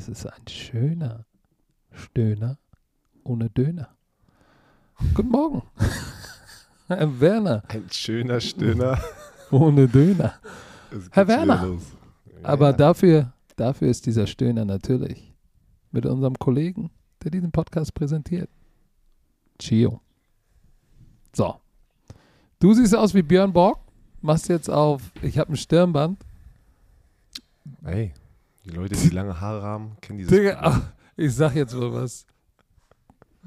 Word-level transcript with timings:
Das 0.00 0.08
ist 0.08 0.24
ein 0.24 0.48
schöner 0.48 1.26
Stöhner 1.92 2.56
ohne 3.22 3.50
Döner. 3.50 3.94
Guten 5.12 5.28
Morgen. 5.28 5.62
Herr 6.86 7.20
Werner. 7.20 7.62
Ein 7.68 7.84
schöner 7.90 8.40
Stöhner. 8.40 8.98
Ohne 9.50 9.86
Döner. 9.88 10.36
Herr 11.10 11.28
Werner. 11.28 11.76
Ja, 12.24 12.48
Aber 12.48 12.72
dafür, 12.72 13.34
dafür 13.56 13.88
ist 13.88 14.06
dieser 14.06 14.26
Stöhner 14.26 14.64
natürlich 14.64 15.34
mit 15.90 16.06
unserem 16.06 16.38
Kollegen, 16.38 16.90
der 17.22 17.32
diesen 17.32 17.52
Podcast 17.52 17.92
präsentiert. 17.92 18.48
Chio. 19.58 20.00
So. 21.36 21.60
Du 22.58 22.72
siehst 22.72 22.96
aus 22.96 23.12
wie 23.12 23.22
Björn 23.22 23.52
Borg. 23.52 23.78
Machst 24.22 24.48
jetzt 24.48 24.70
auf, 24.70 25.12
ich 25.20 25.36
habe 25.36 25.52
ein 25.52 25.56
Stirnband. 25.58 26.24
Ey, 27.84 28.14
die 28.64 28.70
Leute, 28.70 28.96
die 28.96 29.08
lange 29.10 29.40
Haare 29.40 29.62
haben, 29.62 29.96
kennen 30.00 30.18
dieses. 30.18 30.36
Digga, 30.36 30.58
ach, 30.60 30.80
ich 31.16 31.34
sag 31.34 31.54
jetzt 31.54 31.74
mal 31.74 31.92
was. 31.92 32.26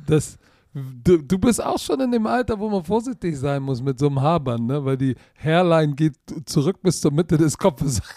Das, 0.08 0.38
du, 0.73 1.17
du 1.17 1.38
bist 1.38 1.63
auch 1.63 1.77
schon 1.80 1.99
in 2.02 2.12
dem 2.12 2.26
Alter, 2.26 2.59
wo 2.59 2.70
man 2.70 2.84
vorsichtig 2.84 3.38
sein 3.38 3.62
muss 3.62 3.81
mit 3.81 3.99
so 3.99 4.07
einem 4.07 4.21
Haarband, 4.21 4.66
ne? 4.68 4.84
Weil 4.84 4.98
die 4.98 5.16
Hairline 5.35 5.94
geht 5.94 6.16
zurück 6.45 6.81
bis 6.81 6.99
zur 6.99 7.12
Mitte 7.12 7.38
des 7.38 7.57
Kopfes. 7.57 8.02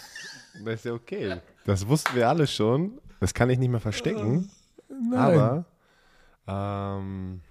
Das 0.65 0.73
ist 0.73 0.85
ja 0.85 0.93
okay. 0.93 1.35
Das 1.65 1.87
wussten 1.87 2.15
wir 2.15 2.27
alle 2.27 2.47
schon. 2.47 2.99
Das 3.19 3.31
kann 3.31 3.47
ich 3.51 3.59
nicht 3.59 3.69
mehr 3.69 3.79
verstecken. 3.79 4.49
Nein. 4.89 5.65
Aber 6.47 6.97
ähm, 6.99 7.41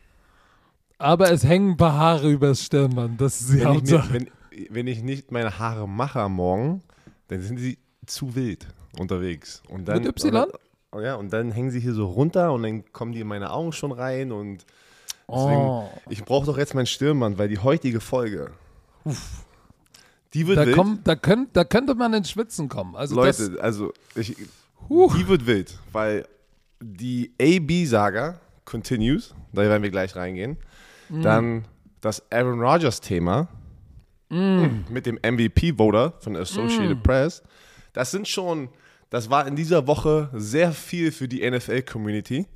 Aber 0.98 1.30
es 1.30 1.44
hängen 1.44 1.70
ein 1.72 1.76
paar 1.76 1.94
Haare 1.94 2.28
übers 2.28 2.64
Stirnband. 2.64 3.20
Das 3.20 3.40
ist 3.40 3.52
die 3.52 3.60
wenn, 3.64 3.74
ich 3.74 3.82
mir, 3.84 4.04
wenn, 4.10 4.30
wenn 4.70 4.86
ich 4.88 5.02
nicht 5.04 5.30
meine 5.30 5.56
Haare 5.56 5.88
mache 5.88 6.20
am 6.20 6.34
Morgen, 6.34 6.82
dann 7.28 7.42
sind 7.42 7.58
sie 7.58 7.78
zu 8.06 8.34
wild 8.34 8.66
unterwegs. 8.98 9.62
Und 9.68 9.86
dann, 9.86 10.02
Mit 10.02 10.08
Y? 10.24 10.44
Und 10.44 10.52
oh 10.92 11.00
ja, 11.00 11.14
und 11.16 11.32
dann 11.32 11.50
hängen 11.52 11.70
sie 11.70 11.80
hier 11.80 11.92
so 11.94 12.06
runter 12.06 12.52
und 12.52 12.62
dann 12.62 12.90
kommen 12.92 13.12
die 13.12 13.20
in 13.20 13.26
meine 13.26 13.50
Augen 13.50 13.72
schon 13.72 13.92
rein 13.92 14.32
und 14.32 14.64
deswegen, 15.28 15.60
Oh. 15.60 15.88
ich 16.08 16.24
brauche 16.24 16.46
doch 16.46 16.56
jetzt 16.58 16.74
mein 16.74 16.86
Stirnband, 16.86 17.36
weil 17.38 17.48
die 17.48 17.58
heutige 17.58 18.00
Folge, 18.00 18.52
uff, 19.04 19.44
die 20.34 20.46
wird 20.46 20.58
Da, 20.58 20.66
wild. 20.66 20.76
kommt, 20.76 21.06
da, 21.08 21.16
könnt, 21.16 21.56
da 21.56 21.64
könnte 21.64 21.94
man 21.94 22.12
ins 22.14 22.30
Schwitzen 22.30 22.68
kommen. 22.68 22.94
Also 22.96 23.14
Leute, 23.16 23.50
das, 23.50 23.58
also 23.60 23.92
ich, 24.14 24.36
Huh. 24.88 25.10
die 25.16 25.26
wird 25.26 25.46
wild, 25.46 25.78
weil 25.92 26.26
die 26.80 27.32
AB-Saga 27.40 28.38
continues, 28.64 29.34
da 29.52 29.62
werden 29.62 29.82
wir 29.82 29.90
gleich 29.90 30.14
reingehen. 30.14 30.58
Mm. 31.08 31.22
Dann 31.22 31.64
das 32.00 32.22
Aaron 32.30 32.60
Rodgers-Thema 32.60 33.48
Mm. 34.28 34.84
mit 34.90 35.06
dem 35.06 35.18
MVP-Voter 35.22 36.12
von 36.20 36.36
Associated 36.36 37.02
Press. 37.02 37.42
Das 37.92 38.10
sind 38.10 38.26
schon, 38.28 38.68
das 39.10 39.30
war 39.30 39.46
in 39.46 39.56
dieser 39.56 39.86
Woche 39.86 40.30
sehr 40.32 40.72
viel 40.72 41.12
für 41.12 41.28
die 41.28 41.48
NFL-Community, 41.48 42.46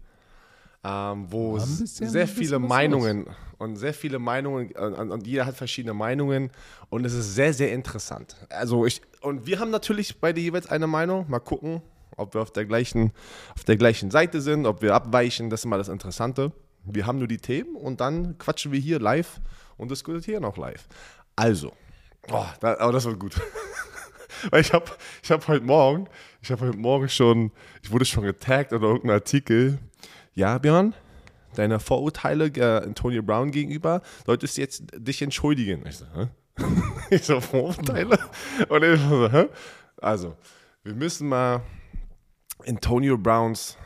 ähm, 0.83 1.27
wo 1.29 1.55
War 1.55 1.61
sehr 1.61 2.27
viele 2.27 2.61
was 2.61 2.69
Meinungen 2.69 3.27
und 3.59 3.77
sehr 3.77 3.95
viele 3.95 4.19
Meinungen 4.19 4.73
und, 4.73 5.11
und, 5.11 5.27
jeder 5.27 5.47
hat 5.47 5.57
verschiedene 5.57 5.95
Meinungen 5.95 6.51
und 6.89 7.05
es 7.05 7.13
ist 7.13 7.35
sehr, 7.35 7.53
sehr 7.53 7.73
interessant. 7.73 8.37
Also 8.49 8.87
ich, 8.87 9.03
und 9.21 9.47
wir 9.47 9.59
haben 9.59 9.71
natürlich 9.71 10.19
beide 10.19 10.41
jeweils 10.41 10.67
eine 10.67 10.87
Meinung. 10.87 11.27
Mal 11.29 11.41
gucken, 11.41 11.83
ob 12.17 12.35
wir 12.35 12.41
auf 12.41 12.53
der 12.53 12.65
gleichen, 12.65 13.13
auf 13.55 13.65
der 13.65 13.77
gleichen 13.77 14.11
Seite 14.11 14.41
sind, 14.41 14.67
ob 14.67 14.83
wir 14.83 14.95
abweichen, 14.95 15.51
das 15.51 15.61
ist 15.61 15.65
immer 15.65 15.79
das 15.79 15.89
Interessante. 15.89 16.53
Wir 16.85 17.07
haben 17.07 17.19
nur 17.19 17.29
die 17.29 17.39
Themen 17.39 17.77
und 17.77 18.01
dann 18.01 18.39
quatschen 18.39 18.73
wir 18.73 18.81
hier 18.81 18.99
live 18.99 19.41
und 19.77 19.91
diskutieren 19.91 20.45
auch 20.45 20.57
live. 20.57 20.89
Also, 21.37 21.73
oh, 22.33 22.47
da, 22.61 22.79
aber 22.79 22.93
das 22.93 23.05
wird 23.05 23.19
gut. 23.19 23.41
Weil 24.51 24.63
ich 24.63 24.73
habe 24.73 24.87
ich 25.23 25.31
hab 25.31 25.47
heute 25.49 25.65
Morgen, 25.65 26.09
ich 26.43 26.51
habe 26.51 26.67
heute 26.67 26.79
Morgen 26.79 27.09
schon, 27.09 27.53
ich 27.83 27.91
wurde 27.91 28.05
schon 28.05 28.25
getaggt 28.25 28.73
oder 28.73 28.87
irgendein 28.89 29.13
Artikel. 29.17 29.79
Ja, 30.35 30.59
Björn, 30.59 30.95
deine 31.55 31.81
Vorurteile 31.81 32.47
äh, 32.47 32.85
Antonio 32.85 33.23
Brown 33.23 33.51
gegenüber, 33.51 34.01
solltest 34.27 34.57
du 34.57 34.61
jetzt 34.63 34.85
dich 34.97 35.21
entschuldigen. 35.23 35.85
Ich 35.87 35.99
so, 35.99 36.07
hä? 36.15 36.29
Ich 37.11 37.25
so, 37.25 37.41
Vorurteile? 37.41 38.19
Und 38.69 38.83
ich 38.85 39.01
so, 39.01 39.31
hä? 39.31 39.49
Also, 40.01 40.37
wir 40.85 40.95
müssen 40.95 41.29
mal 41.29 41.63
Antonio 42.67 43.19
Browns 43.19 43.77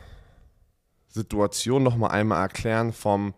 Situation 1.07 1.83
noch 1.83 1.95
mal 1.95 2.09
einmal 2.09 2.41
erklären 2.41 2.91
vom 2.93 3.33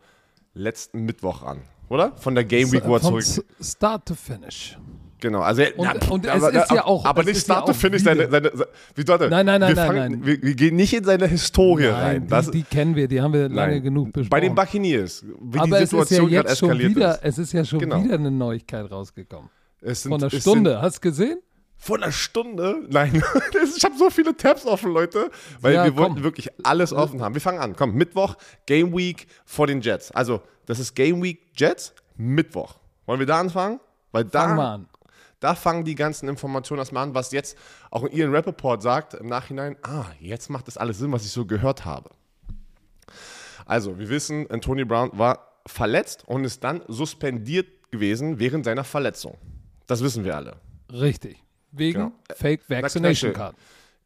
letzten 0.54 1.06
Mittwoch 1.06 1.44
an, 1.44 1.62
oder? 1.90 2.16
Von 2.18 2.34
der 2.36 2.44
Game 2.44 2.72
Week, 2.72 2.84
wo 2.86 2.96
er 2.96 3.00
von 3.00 3.22
zurück. 3.22 3.46
S- 3.60 3.76
Start 3.76 4.08
to 4.08 4.16
Finish. 4.16 4.78
Genau, 5.20 5.40
also 5.42 5.64
Und- 5.78 6.12
und 6.12 6.26
es 6.28 6.44
ist 6.44 6.72
ja 6.72 6.86
auch- 6.86 7.04
aber 7.06 7.24
nicht 7.24 7.38
ist 7.38 7.48
ja 7.48 7.56
Start 7.56 7.66
to 7.66 7.72
auch 7.72 7.76
Finish, 7.76 8.02
wieder- 8.02 8.16
seine, 8.16 8.30
seine, 8.30 8.52
seine, 8.54 8.68
wie 8.96 9.08
warte, 9.08 9.30
Nein, 9.30 9.46
nein, 9.48 9.60
nein, 9.62 9.70
wir 9.70 9.76
nein, 9.76 9.88
fangen, 9.88 10.12
nein. 10.12 10.26
Wir, 10.26 10.42
wir 10.44 10.54
gehen 10.56 10.76
nicht 10.76 10.94
in 10.94 11.04
seine 11.04 11.26
Historie 11.28 11.88
rein. 11.88 12.18
Nein, 12.22 12.28
Das, 12.28 12.52
die, 12.52 12.60
die 12.60 12.64
kennen 12.64 12.96
wir, 12.96 13.08
die 13.08 13.20
haben 13.22 13.34
wir 13.34 13.50
lange 13.50 13.74
nein. 13.74 13.84
genug 13.84 14.14
besprochen. 14.14 14.30
Bei 14.30 14.40
den 14.40 14.54
Buccaneers, 14.54 15.26
wie 15.42 15.58
Aber 15.60 15.68
die 15.78 15.84
es 15.84 15.92
ist 15.92 15.94
ja 15.94 16.04
Situation 16.04 16.30
gerade 16.30 16.50
eskaliert 16.50 16.96
wieder, 16.96 17.16
ist. 17.16 17.24
es 17.24 17.38
ist 17.40 17.54
ja 17.54 17.66
schon 17.66 17.80
Genau. 17.80 18.04
wieder 18.04 18.14
eine 18.16 18.30
Neuigkeit 18.32 18.92
rausgekommen. 18.92 19.50
Es 19.82 20.04
sind, 20.04 20.12
Von 20.12 20.22
einer 20.22 20.30
Stunde, 20.30 20.82
hast 20.82 20.98
du 20.98 21.02
gesehen? 21.02 21.28
Sind, 21.30 21.42
von 21.80 22.04
einer 22.04 22.12
Stunde? 22.12 22.76
Nein, 22.90 23.16
ich 23.76 23.84
habe 23.84 23.96
so 23.98 24.10
viele 24.12 24.36
Tabs 24.38 24.66
offen, 24.68 24.92
Leute, 24.92 25.30
weil 25.62 25.74
Ja, 25.74 25.84
wir 25.84 25.92
komm. 25.94 26.00
wollten 26.12 26.24
wirklich 26.24 26.50
alles 26.64 26.94
offen 26.94 27.22
haben. 27.24 27.34
Wir 27.34 27.42
fangen 27.42 27.60
an, 27.60 27.76
komm, 27.76 27.94
Mittwoch, 27.96 28.36
Game 28.68 28.96
Week 28.96 29.26
vor 29.46 29.66
den 29.68 29.82
Jets. 29.82 30.12
Also, 30.12 30.42
das 30.68 30.78
ist 30.80 30.96
Game 30.96 31.24
Week 31.24 31.40
Jets, 31.56 31.94
Mittwoch. 32.18 32.76
Wollen 33.08 33.20
wir 33.20 33.26
da 33.28 33.40
anfangen? 33.40 33.80
Weil 34.12 34.24
da, 34.24 34.42
Fang 34.48 34.56
mal 34.56 34.74
an. 34.76 34.88
Da 35.40 35.54
fangen 35.56 35.86
die 35.86 35.96
ganzen 35.96 36.28
Informationen 36.30 36.80
erstmal 36.80 37.04
an, 37.04 37.14
was 37.14 37.32
jetzt 37.32 37.58
auch 37.92 38.08
Ian 38.10 38.34
Rappaport 38.34 38.82
sagt 38.82 39.14
im 39.14 39.28
Nachhinein. 39.28 39.76
Ah, 39.84 40.06
jetzt 40.20 40.50
macht 40.50 40.68
das 40.68 40.78
alles 40.78 40.98
Sinn, 40.98 41.12
was 41.12 41.26
ich 41.26 41.32
so 41.32 41.46
gehört 41.46 41.86
habe. 41.86 42.10
Also, 43.66 44.00
wir 44.00 44.10
wissen, 44.10 44.50
Antonio 44.50 44.86
Brown 44.86 45.12
war 45.14 45.60
verletzt 45.68 46.24
und 46.28 46.46
ist 46.46 46.64
dann 46.64 46.82
suspendiert 46.88 47.92
gewesen 47.92 48.40
während 48.40 48.66
seiner 48.66 48.84
Verletzung. 48.84 49.38
Das 49.86 50.02
wissen 50.02 50.24
wir 50.24 50.36
alle. 50.36 50.58
Richtig. 50.92 51.44
Wegen 51.72 52.00
Genau. 52.00 52.12
Fake 52.34 52.62
Vaccination 52.70 52.84
Vaccination. 52.84 53.34
Card. 53.34 53.56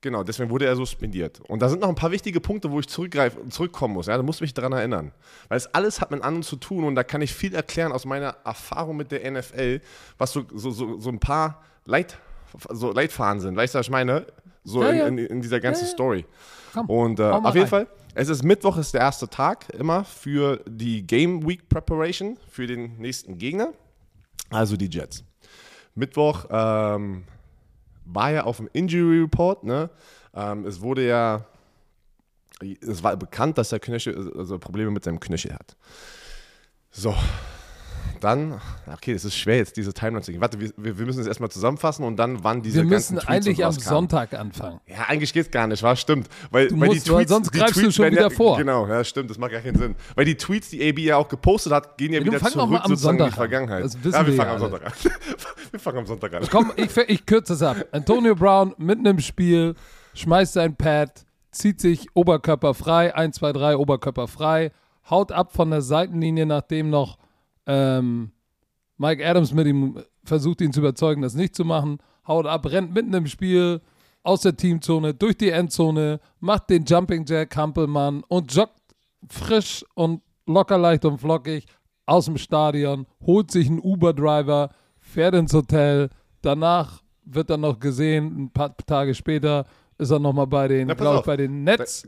Genau, 0.02 0.24
deswegen 0.24 0.50
wurde 0.50 0.66
er 0.66 0.76
suspendiert. 0.76 1.40
Und 1.48 1.62
da 1.62 1.70
sind 1.70 1.82
noch 1.82 1.90
ein 1.90 1.96
paar 1.96 2.12
wichtige 2.12 2.42
Punkte, 2.42 2.72
wo 2.72 2.80
ich 2.80 2.88
zurückkommen 2.88 3.94
muss. 3.94 4.08
Ja, 4.08 4.18
da 4.18 4.24
muss 4.24 4.38
ich 4.38 4.42
mich 4.42 4.54
daran 4.56 4.74
erinnern. 4.74 5.12
Weil 5.48 5.58
es 5.58 5.68
alles 5.76 6.02
hat 6.02 6.10
mit 6.10 6.24
anderen 6.24 6.42
zu 6.44 6.56
tun 6.56 6.84
und 6.86 6.96
da 6.96 7.04
kann 7.04 7.22
ich 7.22 7.34
viel 7.34 7.54
erklären 7.54 7.92
aus 7.92 8.06
meiner 8.06 8.36
Erfahrung 8.44 8.98
mit 8.98 9.12
der 9.12 9.30
NFL, 9.30 9.80
was 10.18 10.32
so, 10.32 10.44
so, 10.54 10.72
so, 10.72 11.00
so 11.00 11.10
ein 11.10 11.20
paar 11.20 11.62
Leit, 11.86 12.18
so 12.72 12.92
Leitfaden 12.92 13.42
sind. 13.42 13.56
Weißt 13.56 13.76
du, 13.76 13.80
was 13.80 13.86
ich 13.86 13.92
meine? 13.92 14.26
So 14.64 14.84
Ja, 14.84 14.90
in, 14.90 14.98
ja. 14.98 15.08
in, 15.08 15.18
in 15.20 15.42
dieser 15.42 15.60
ganzen 15.60 15.86
Ja. 15.86 15.92
Story. 15.92 16.26
Komm, 16.74 16.90
Und 16.90 17.20
äh, 17.20 17.24
auf 17.24 17.44
jeden 17.54 17.60
rein. 17.62 17.68
Fall, 17.68 17.88
es 18.16 18.30
ist 18.30 18.44
Mittwoch, 18.44 18.78
ist 18.78 18.94
der 18.94 19.02
erste 19.02 19.28
Tag 19.30 19.70
immer 19.74 20.04
für 20.04 20.64
die 20.68 21.06
Game 21.06 21.48
Week 21.48 21.68
Preparation 21.70 22.38
für 22.50 22.66
den 22.66 22.98
nächsten 22.98 23.38
Gegner, 23.38 23.74
also 24.50 24.76
die 24.78 24.88
Jets. 24.90 25.24
Mittwoch 25.96 26.46
ähm, 26.50 27.24
war 28.14 28.32
ja 28.32 28.44
auf 28.44 28.58
dem 28.58 28.70
Injury 28.74 29.22
Report, 29.22 29.64
ne? 29.64 29.90
Ähm, 30.34 30.66
es 30.66 30.82
wurde 30.82 31.08
ja, 31.08 31.46
es 32.82 33.04
war 33.04 33.16
bekannt, 33.18 33.58
dass 33.58 33.72
er 33.72 33.80
Knöchel, 33.80 34.32
also 34.38 34.60
Probleme 34.60 34.92
mit 34.92 35.04
seinem 35.04 35.20
Knöchel 35.20 35.54
hat. 35.54 35.76
So, 36.92 37.16
dann, 38.24 38.62
okay, 38.92 39.14
das 39.14 39.26
ist 39.26 39.36
schwer 39.36 39.58
jetzt 39.58 39.78
diese 39.78 39.94
Timeline 39.94 40.22
zu 40.22 40.32
gehen. 40.32 40.42
Warte, 40.42 40.60
wir, 40.60 40.72
wir 40.78 41.06
müssen 41.06 41.20
es 41.20 41.28
erstmal 41.28 41.50
zusammenfassen 41.52 42.06
und 42.06 42.18
dann 42.18 42.44
wann 42.44 42.62
diese 42.62 42.78
Wir 42.78 42.84
müssen 42.84 43.16
ganzen 43.16 43.28
Tweets 43.28 43.48
eigentlich 43.48 43.66
am 43.66 43.74
kamen. 43.74 43.82
Sonntag 43.82 44.34
anfangen. 44.34 44.80
Ja, 44.88 45.06
eigentlich 45.08 45.34
geht's 45.34 45.52
gar 45.52 45.68
nicht, 45.68 45.84
war 45.84 45.96
stimmt. 45.96 46.30
Weil, 46.50 46.68
Du 46.68 46.80
weil 46.80 46.90
musst, 46.90 47.08
die 47.08 47.12
Tweets, 47.12 47.32
sonst 47.32 47.54
die 47.54 47.60
greifst 47.60 47.76
du 47.76 47.82
Tweets 47.82 47.96
schon 47.96 48.04
werden 48.04 48.14
wieder 48.14 48.30
ja, 48.30 48.30
vor. 48.30 48.58
Genau, 48.58 48.88
ja, 48.88 49.04
stimmt, 49.04 49.30
das 49.30 49.38
macht 49.38 49.52
gar 49.52 49.62
keinen 49.62 49.78
Sinn. 49.78 49.96
Weil 50.16 50.26
die 50.26 50.36
Tweets, 50.36 50.70
die 50.70 50.90
AB 50.90 51.00
ja 51.00 51.18
auch 51.18 51.28
gepostet 51.28 51.74
hat, 51.74 51.98
gehen 51.98 52.14
ja 52.14 52.20
du 52.20 52.28
wieder 52.28 52.40
zurück 52.40 52.54
sozusagen 52.54 52.86
in 52.86 52.90
die 52.92 52.96
Sonntag 52.96 53.26
an. 53.26 53.32
Vergangenheit. 53.34 53.84
Das 53.84 54.04
wissen 54.04 54.14
ja, 54.14 54.26
wir 54.26 54.28
wir 54.28 54.36
fangen 54.36 54.50
ja 54.50 54.56
am 54.56 54.62
alle. 54.62 54.72
Sonntag 54.72 54.86
an. 54.86 55.12
wir 55.72 55.80
fangen 55.80 55.98
am 55.98 56.06
Sonntag 56.06 56.34
an. 56.34 56.48
Komm, 56.50 56.72
ich, 56.76 56.98
ich 56.98 57.26
kürze 57.26 57.54
es 57.54 57.62
ab. 57.62 57.78
Antonio 57.92 58.36
Brown 58.36 58.74
mitten 58.78 59.06
im 59.06 59.20
Spiel, 59.20 59.76
schmeißt 60.14 60.54
sein 60.54 60.76
Pad, 60.76 61.26
zieht 61.52 61.82
sich 61.82 62.08
Oberkörper 62.14 62.74
frei, 62.74 63.14
1, 63.16 63.36
2, 63.38 63.54
3, 63.54 63.78
Oberkörper 63.78 64.28
frei, 64.28 64.72
haut 65.10 65.32
ab 65.32 65.54
von 65.54 65.70
der 65.72 65.82
Seitenlinie, 65.82 66.46
nachdem 66.46 66.90
noch 66.90 67.18
ähm, 67.66 68.32
Mike 68.98 69.26
Adams 69.26 69.54
mit 69.54 69.68
ihm 69.68 70.00
versucht, 70.24 70.62
ihn 70.62 70.74
zu 70.74 70.80
überzeugen, 70.80 71.22
das 71.22 71.34
nicht 71.34 71.56
zu 71.56 71.66
machen, 71.66 71.98
haut 72.28 72.46
ab, 72.46 72.66
rennt 72.68 72.94
mitten 72.94 73.14
im 73.14 73.28
Spiel 73.28 73.82
aus 74.24 74.42
der 74.42 74.56
Teamzone, 74.56 75.14
durch 75.14 75.38
die 75.38 75.50
Endzone, 75.50 76.20
macht 76.40 76.70
den 76.70 76.86
Jumping 76.86 77.26
Jack 77.26 77.56
Hampelmann 77.56 78.24
und 78.28 78.54
joggt 78.54 78.80
frisch 79.30 79.84
und 79.96 80.22
locker 80.46 80.78
leicht 80.78 81.06
und 81.06 81.18
flockig 81.18 81.66
aus 82.06 82.26
dem 82.26 82.38
Stadion, 82.38 83.08
holt 83.26 83.52
sich 83.52 83.68
einen 83.68 83.80
Uber-Driver, 83.80 84.70
fährt 85.00 85.36
ins 85.36 85.54
Hotel, 85.54 86.10
danach 86.42 87.02
wird 87.26 87.50
er 87.50 87.58
noch 87.58 87.80
gesehen, 87.80 88.44
ein 88.44 88.50
paar 88.52 88.76
Tage 88.78 89.16
später 89.16 89.66
ist 89.98 90.12
er 90.12 90.20
nochmal 90.20 90.48
bei 90.48 90.68
den, 90.68 90.88
glaube 90.88 91.20
ich, 91.20 91.26
bei 91.26 91.38
den 91.38 91.64
Nets. 91.64 92.08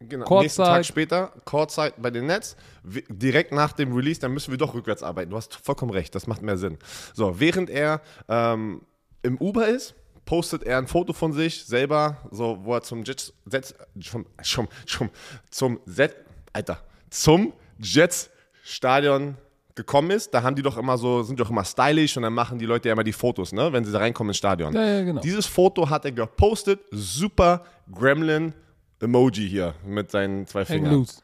Genau. 0.00 0.24
Kurzzeit. 0.24 0.44
Nächsten 0.44 0.62
Tag 0.62 0.86
später, 0.86 1.32
Kurzzeit 1.44 1.94
bei 2.00 2.10
den 2.10 2.26
Nets, 2.26 2.56
direkt 2.82 3.52
nach 3.52 3.72
dem 3.72 3.92
Release, 3.92 4.18
dann 4.18 4.32
müssen 4.32 4.50
wir 4.50 4.56
doch 4.56 4.74
rückwärts 4.74 5.02
arbeiten. 5.02 5.30
Du 5.30 5.36
hast 5.36 5.54
vollkommen 5.54 5.92
recht, 5.92 6.14
das 6.14 6.26
macht 6.26 6.40
mehr 6.40 6.56
Sinn. 6.56 6.78
So, 7.12 7.38
während 7.38 7.68
er 7.68 8.00
ähm, 8.28 8.80
im 9.22 9.36
Uber 9.36 9.68
ist, 9.68 9.94
postet 10.24 10.62
er 10.62 10.78
ein 10.78 10.86
Foto 10.86 11.12
von 11.12 11.34
sich 11.34 11.64
selber, 11.64 12.16
so 12.30 12.58
wo 12.62 12.74
er 12.74 12.82
zum 12.82 13.04
Jets, 13.04 13.34
Jets 13.50 13.74
schon, 13.98 14.24
schon, 14.42 14.68
schon, 14.86 15.10
zum 15.50 15.80
Set, 15.84 16.16
Alter, 16.54 16.78
zum 17.10 17.52
Jets 17.78 18.30
Stadion 18.62 19.36
gekommen 19.74 20.12
ist. 20.12 20.32
Da 20.32 20.42
haben 20.42 20.56
die 20.56 20.62
doch 20.62 20.78
immer 20.78 20.96
so, 20.96 21.22
sind 21.22 21.38
doch 21.38 21.50
immer 21.50 21.64
stylisch 21.64 22.16
und 22.16 22.22
dann 22.22 22.32
machen 22.32 22.58
die 22.58 22.66
Leute 22.66 22.88
ja 22.88 22.94
immer 22.94 23.04
die 23.04 23.12
Fotos, 23.12 23.52
ne, 23.52 23.70
wenn 23.70 23.84
sie 23.84 23.92
da 23.92 23.98
reinkommen 23.98 24.30
ins 24.30 24.38
Stadion. 24.38 24.72
Ja, 24.72 24.82
ja, 24.82 25.04
genau. 25.04 25.20
Dieses 25.20 25.44
Foto 25.44 25.90
hat 25.90 26.06
er 26.06 26.12
gepostet, 26.12 26.80
super 26.90 27.64
Gremlin 27.92 28.54
Emoji 29.00 29.48
hier 29.48 29.74
mit 29.86 30.10
seinen 30.10 30.46
zwei 30.46 30.60
Hang 30.60 30.66
Fingern. 30.66 30.92
loose. 30.94 31.22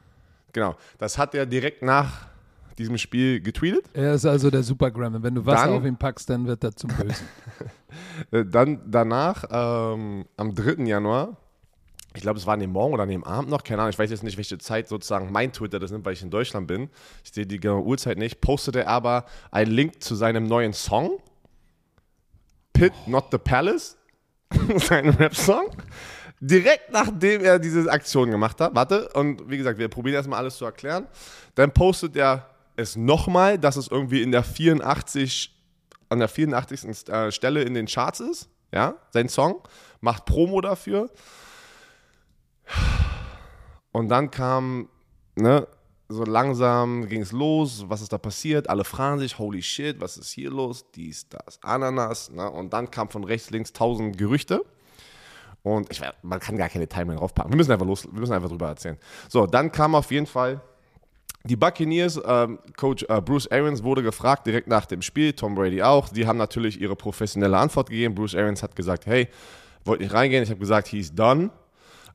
Genau, 0.52 0.74
das 0.98 1.18
hat 1.18 1.34
er 1.34 1.44
direkt 1.46 1.82
nach 1.82 2.26
diesem 2.78 2.98
Spiel 2.98 3.40
getweetet. 3.40 3.84
Er 3.94 4.14
ist 4.14 4.24
also 4.26 4.50
der 4.50 4.62
Supergrammar. 4.62 5.22
Wenn 5.22 5.34
du 5.34 5.44
Wasser 5.46 5.66
Dann- 5.66 5.74
auf 5.78 5.84
ihn 5.84 5.96
packst, 5.96 6.28
dann 6.30 6.46
wird 6.46 6.62
er 6.64 6.74
zum 6.74 6.88
Bösen. 6.96 7.26
Äh, 8.30 8.44
Dann 8.44 8.80
danach, 8.86 9.44
ähm, 9.50 10.26
am 10.36 10.54
3. 10.54 10.84
Januar, 10.86 11.36
ich 12.14 12.22
glaube, 12.22 12.38
es 12.38 12.46
war 12.46 12.54
an 12.54 12.60
dem 12.60 12.72
Morgen 12.72 12.94
oder 12.94 13.02
an 13.02 13.08
dem 13.10 13.24
Abend 13.24 13.50
noch, 13.50 13.62
keine 13.62 13.82
Ahnung, 13.82 13.90
ich 13.90 13.98
weiß 13.98 14.10
jetzt 14.10 14.22
nicht, 14.22 14.36
welche 14.38 14.56
Zeit 14.58 14.88
sozusagen 14.88 15.30
mein 15.32 15.52
Twitter 15.52 15.78
das 15.78 15.90
nimmt, 15.90 16.04
weil 16.06 16.14
ich 16.14 16.22
in 16.22 16.30
Deutschland 16.30 16.66
bin. 16.66 16.88
Ich 17.24 17.32
sehe 17.32 17.46
die 17.46 17.60
genaue 17.60 17.82
Uhrzeit 17.84 18.16
nicht. 18.18 18.40
Postete 18.40 18.80
er 18.84 18.88
aber 18.88 19.24
einen 19.50 19.70
Link 19.70 20.02
zu 20.02 20.14
seinem 20.14 20.44
neuen 20.46 20.72
Song. 20.72 21.18
Pit 22.72 22.92
Not 23.06 23.26
the 23.32 23.38
Palace. 23.38 23.96
Seinem 24.76 25.14
Rap-Song. 25.14 25.70
Direkt 26.40 26.92
nachdem 26.92 27.42
er 27.42 27.58
diese 27.58 27.90
Aktion 27.90 28.30
gemacht 28.30 28.60
hat. 28.60 28.74
Warte, 28.74 29.08
und 29.14 29.48
wie 29.48 29.56
gesagt, 29.56 29.78
wir 29.78 29.88
probieren 29.88 30.16
erstmal 30.16 30.40
alles 30.40 30.56
zu 30.56 30.64
erklären. 30.64 31.06
Dann 31.54 31.72
postet 31.72 32.14
er 32.16 32.50
es 32.76 32.96
nochmal, 32.96 33.58
dass 33.58 33.76
es 33.76 33.88
irgendwie 33.88 34.22
in 34.22 34.32
der 34.32 34.42
84 34.42 35.56
an 36.08 36.18
der 36.18 36.28
84. 36.28 37.08
äh, 37.08 37.32
Stelle 37.32 37.62
in 37.62 37.74
den 37.74 37.86
Charts 37.86 38.20
ist, 38.20 38.48
ja, 38.72 38.94
sein 39.10 39.28
Song, 39.28 39.62
macht 40.00 40.24
Promo 40.24 40.60
dafür. 40.60 41.10
Und 43.92 44.08
dann 44.08 44.30
kam, 44.30 44.88
ne, 45.36 45.66
so 46.08 46.24
langsam 46.24 47.08
ging 47.08 47.22
es 47.22 47.32
los, 47.32 47.84
was 47.88 48.02
ist 48.02 48.12
da 48.12 48.18
passiert? 48.18 48.70
Alle 48.70 48.84
fragen 48.84 49.18
sich, 49.18 49.38
holy 49.38 49.62
shit, 49.62 50.00
was 50.00 50.16
ist 50.16 50.30
hier 50.30 50.50
los? 50.50 50.90
Dies, 50.92 51.28
das, 51.28 51.60
Ananas, 51.62 52.30
ne? 52.30 52.48
Und 52.48 52.72
dann 52.72 52.90
kam 52.90 53.08
von 53.08 53.24
rechts, 53.24 53.50
links 53.50 53.72
tausend 53.72 54.16
Gerüchte. 54.16 54.64
Und 55.66 55.90
ich, 55.90 56.00
man 56.22 56.38
kann 56.38 56.56
gar 56.56 56.68
keine 56.68 56.86
Timeline 56.86 57.18
draufpacken. 57.18 57.50
Wir 57.50 57.56
müssen 57.56 57.72
einfach 57.72 57.86
los, 57.86 58.06
wir 58.08 58.20
müssen 58.20 58.32
einfach 58.32 58.48
drüber 58.48 58.68
erzählen. 58.68 58.96
So, 59.28 59.48
dann 59.48 59.72
kam 59.72 59.96
auf 59.96 60.12
jeden 60.12 60.26
Fall 60.26 60.60
die 61.42 61.56
Buccaneers, 61.56 62.20
ähm, 62.24 62.60
Coach 62.76 63.04
äh, 63.08 63.20
Bruce 63.20 63.50
Arians 63.50 63.82
wurde 63.82 64.04
gefragt 64.04 64.46
direkt 64.46 64.68
nach 64.68 64.86
dem 64.86 65.02
Spiel, 65.02 65.32
Tom 65.32 65.56
Brady 65.56 65.82
auch. 65.82 66.08
Die 66.08 66.24
haben 66.24 66.36
natürlich 66.36 66.80
ihre 66.80 66.94
professionelle 66.94 67.58
Antwort 67.58 67.90
gegeben. 67.90 68.14
Bruce 68.14 68.36
Arians 68.36 68.62
hat 68.62 68.76
gesagt, 68.76 69.06
hey, 69.06 69.26
wollt 69.84 70.00
nicht 70.00 70.12
reingehen. 70.12 70.44
Ich 70.44 70.50
habe 70.50 70.60
gesagt, 70.60 70.86
he's 70.86 71.12
done. 71.12 71.50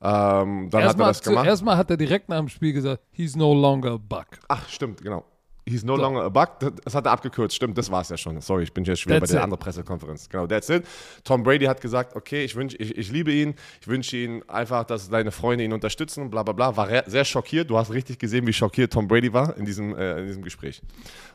Ähm, 0.02 0.70
dann 0.70 0.72
hat 0.72 0.74
er 0.74 0.82
Erstmal, 0.84 1.08
das 1.10 1.22
gemacht. 1.22 1.46
erstmal 1.46 1.76
hat 1.76 1.90
er 1.90 1.98
direkt 1.98 2.30
nach 2.30 2.40
dem 2.40 2.48
Spiel 2.48 2.72
gesagt, 2.72 3.04
he's 3.12 3.36
no 3.36 3.54
longer 3.54 3.92
a 3.92 3.98
buck. 3.98 4.28
Ach, 4.48 4.70
stimmt, 4.70 5.02
genau. 5.02 5.26
He's 5.68 5.84
no 5.84 5.96
longer 5.96 6.24
a 6.24 6.30
buck. 6.30 6.60
Das- 6.60 6.96
hat 6.96 7.06
er 7.06 7.12
abgekürzt. 7.12 7.56
Stimmt, 7.56 7.78
das 7.78 7.92
war 7.92 8.02
es 8.02 8.10
ja 8.10 8.18
schon. 8.18 8.42
Sorry, 8.42 8.64
ich 8.64 8.74
bin 8.74 8.84
jetzt 8.84 9.02
schon 9.02 9.12
wieder 9.12 9.20
bei 9.20 9.26
That's 9.26 9.32
der 9.32 9.40
it. 9.42 9.44
anderen 9.44 9.60
Pressekonferenz. 9.60 10.28
Genau, 10.28 10.48
that's 10.48 10.70
it. 10.70 10.86
Tom 11.24 11.44
Brady 11.44 11.66
hat 11.66 11.80
gesagt, 11.82 12.16
okay, 12.16 12.44
ich, 12.44 12.56
wünsch, 12.56 12.76
ich, 12.80 12.98
ich 12.98 13.12
liebe 13.12 13.32
ihn. 13.32 13.54
Ich 13.80 13.88
wünsche 13.88 14.18
ihn 14.18 14.44
einfach, 14.50 14.84
dass 14.86 15.06
seine 15.08 15.32
Freunde 15.32 15.64
ihn 15.64 15.72
unterstützen, 15.74 16.30
bla 16.32 16.42
bla 16.44 16.54
bla. 16.54 16.76
War 16.78 17.04
sehr 17.08 17.26
schockiert. 17.26 17.70
Du 17.70 17.78
hast 17.78 17.92
richtig 17.92 18.18
gesehen, 18.18 18.48
wie 18.48 18.54
schockiert 18.54 18.92
Tom 18.92 19.08
Brady 19.08 19.32
war 19.34 19.56
in 19.56 19.66
diesem, 19.66 19.96
äh, 19.96 20.20
in 20.22 20.28
diesem 20.28 20.42
Gespräch. 20.44 20.82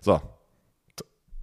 So. 0.01 0.21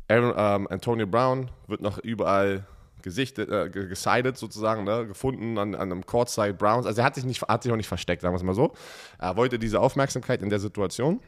Aaron, 0.10 0.34
ähm, 0.36 0.68
Antonio 0.70 1.08
Brown 1.08 1.50
wird 1.68 1.82
noch 1.82 1.98
überall 2.00 2.66
gesichtet, 3.02 3.50
äh, 3.50 3.70
ge- 3.70 3.88
gesidet 3.88 4.38
sozusagen, 4.38 4.84
ne, 4.84 5.08
gefunden 5.08 5.58
an, 5.58 5.76
an 5.76 5.92
einem 5.92 6.06
Courtside 6.06 6.54
Browns. 6.54 6.86
Also 6.86 7.02
er 7.02 7.06
hat 7.06 7.16
sich, 7.16 7.24
nicht, 7.26 7.42
hat 7.42 7.64
sich 7.64 7.72
auch 7.72 7.76
nicht 7.78 7.88
versteckt, 7.88 8.22
sagen 8.22 8.34
wir 8.34 8.38
es 8.38 8.44
mal 8.44 8.54
so. 8.54 8.74
Er 9.20 9.36
wollte 9.38 9.58
diese 9.60 9.80
Aufmerksamkeit 9.80 10.42
in 10.42 10.50
der 10.50 10.60
Situation. 10.60 11.20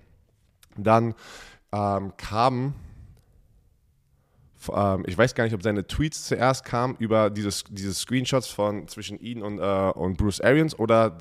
Dann 0.77 1.16
ähm, 1.72 2.13
kam, 2.18 2.74
f- 4.60 4.72
ähm, 4.75 5.04
ich 5.07 5.18
weiß 5.18 5.36
gar 5.36 5.44
nicht, 5.44 5.54
ob 5.54 5.63
seine 5.63 5.88
Tweets 5.88 6.25
zuerst 6.25 6.66
kamen 6.66 6.95
über 7.00 7.30
dieses, 7.30 7.63
diese 7.69 7.94
Screenshots 7.94 8.48
von 8.48 8.88
zwischen 8.88 9.19
ihn 9.19 9.42
und, 9.42 9.60
äh, 9.60 9.92
und 9.95 10.18
Bruce 10.18 10.42
Arians 10.42 10.77
oder 10.77 11.18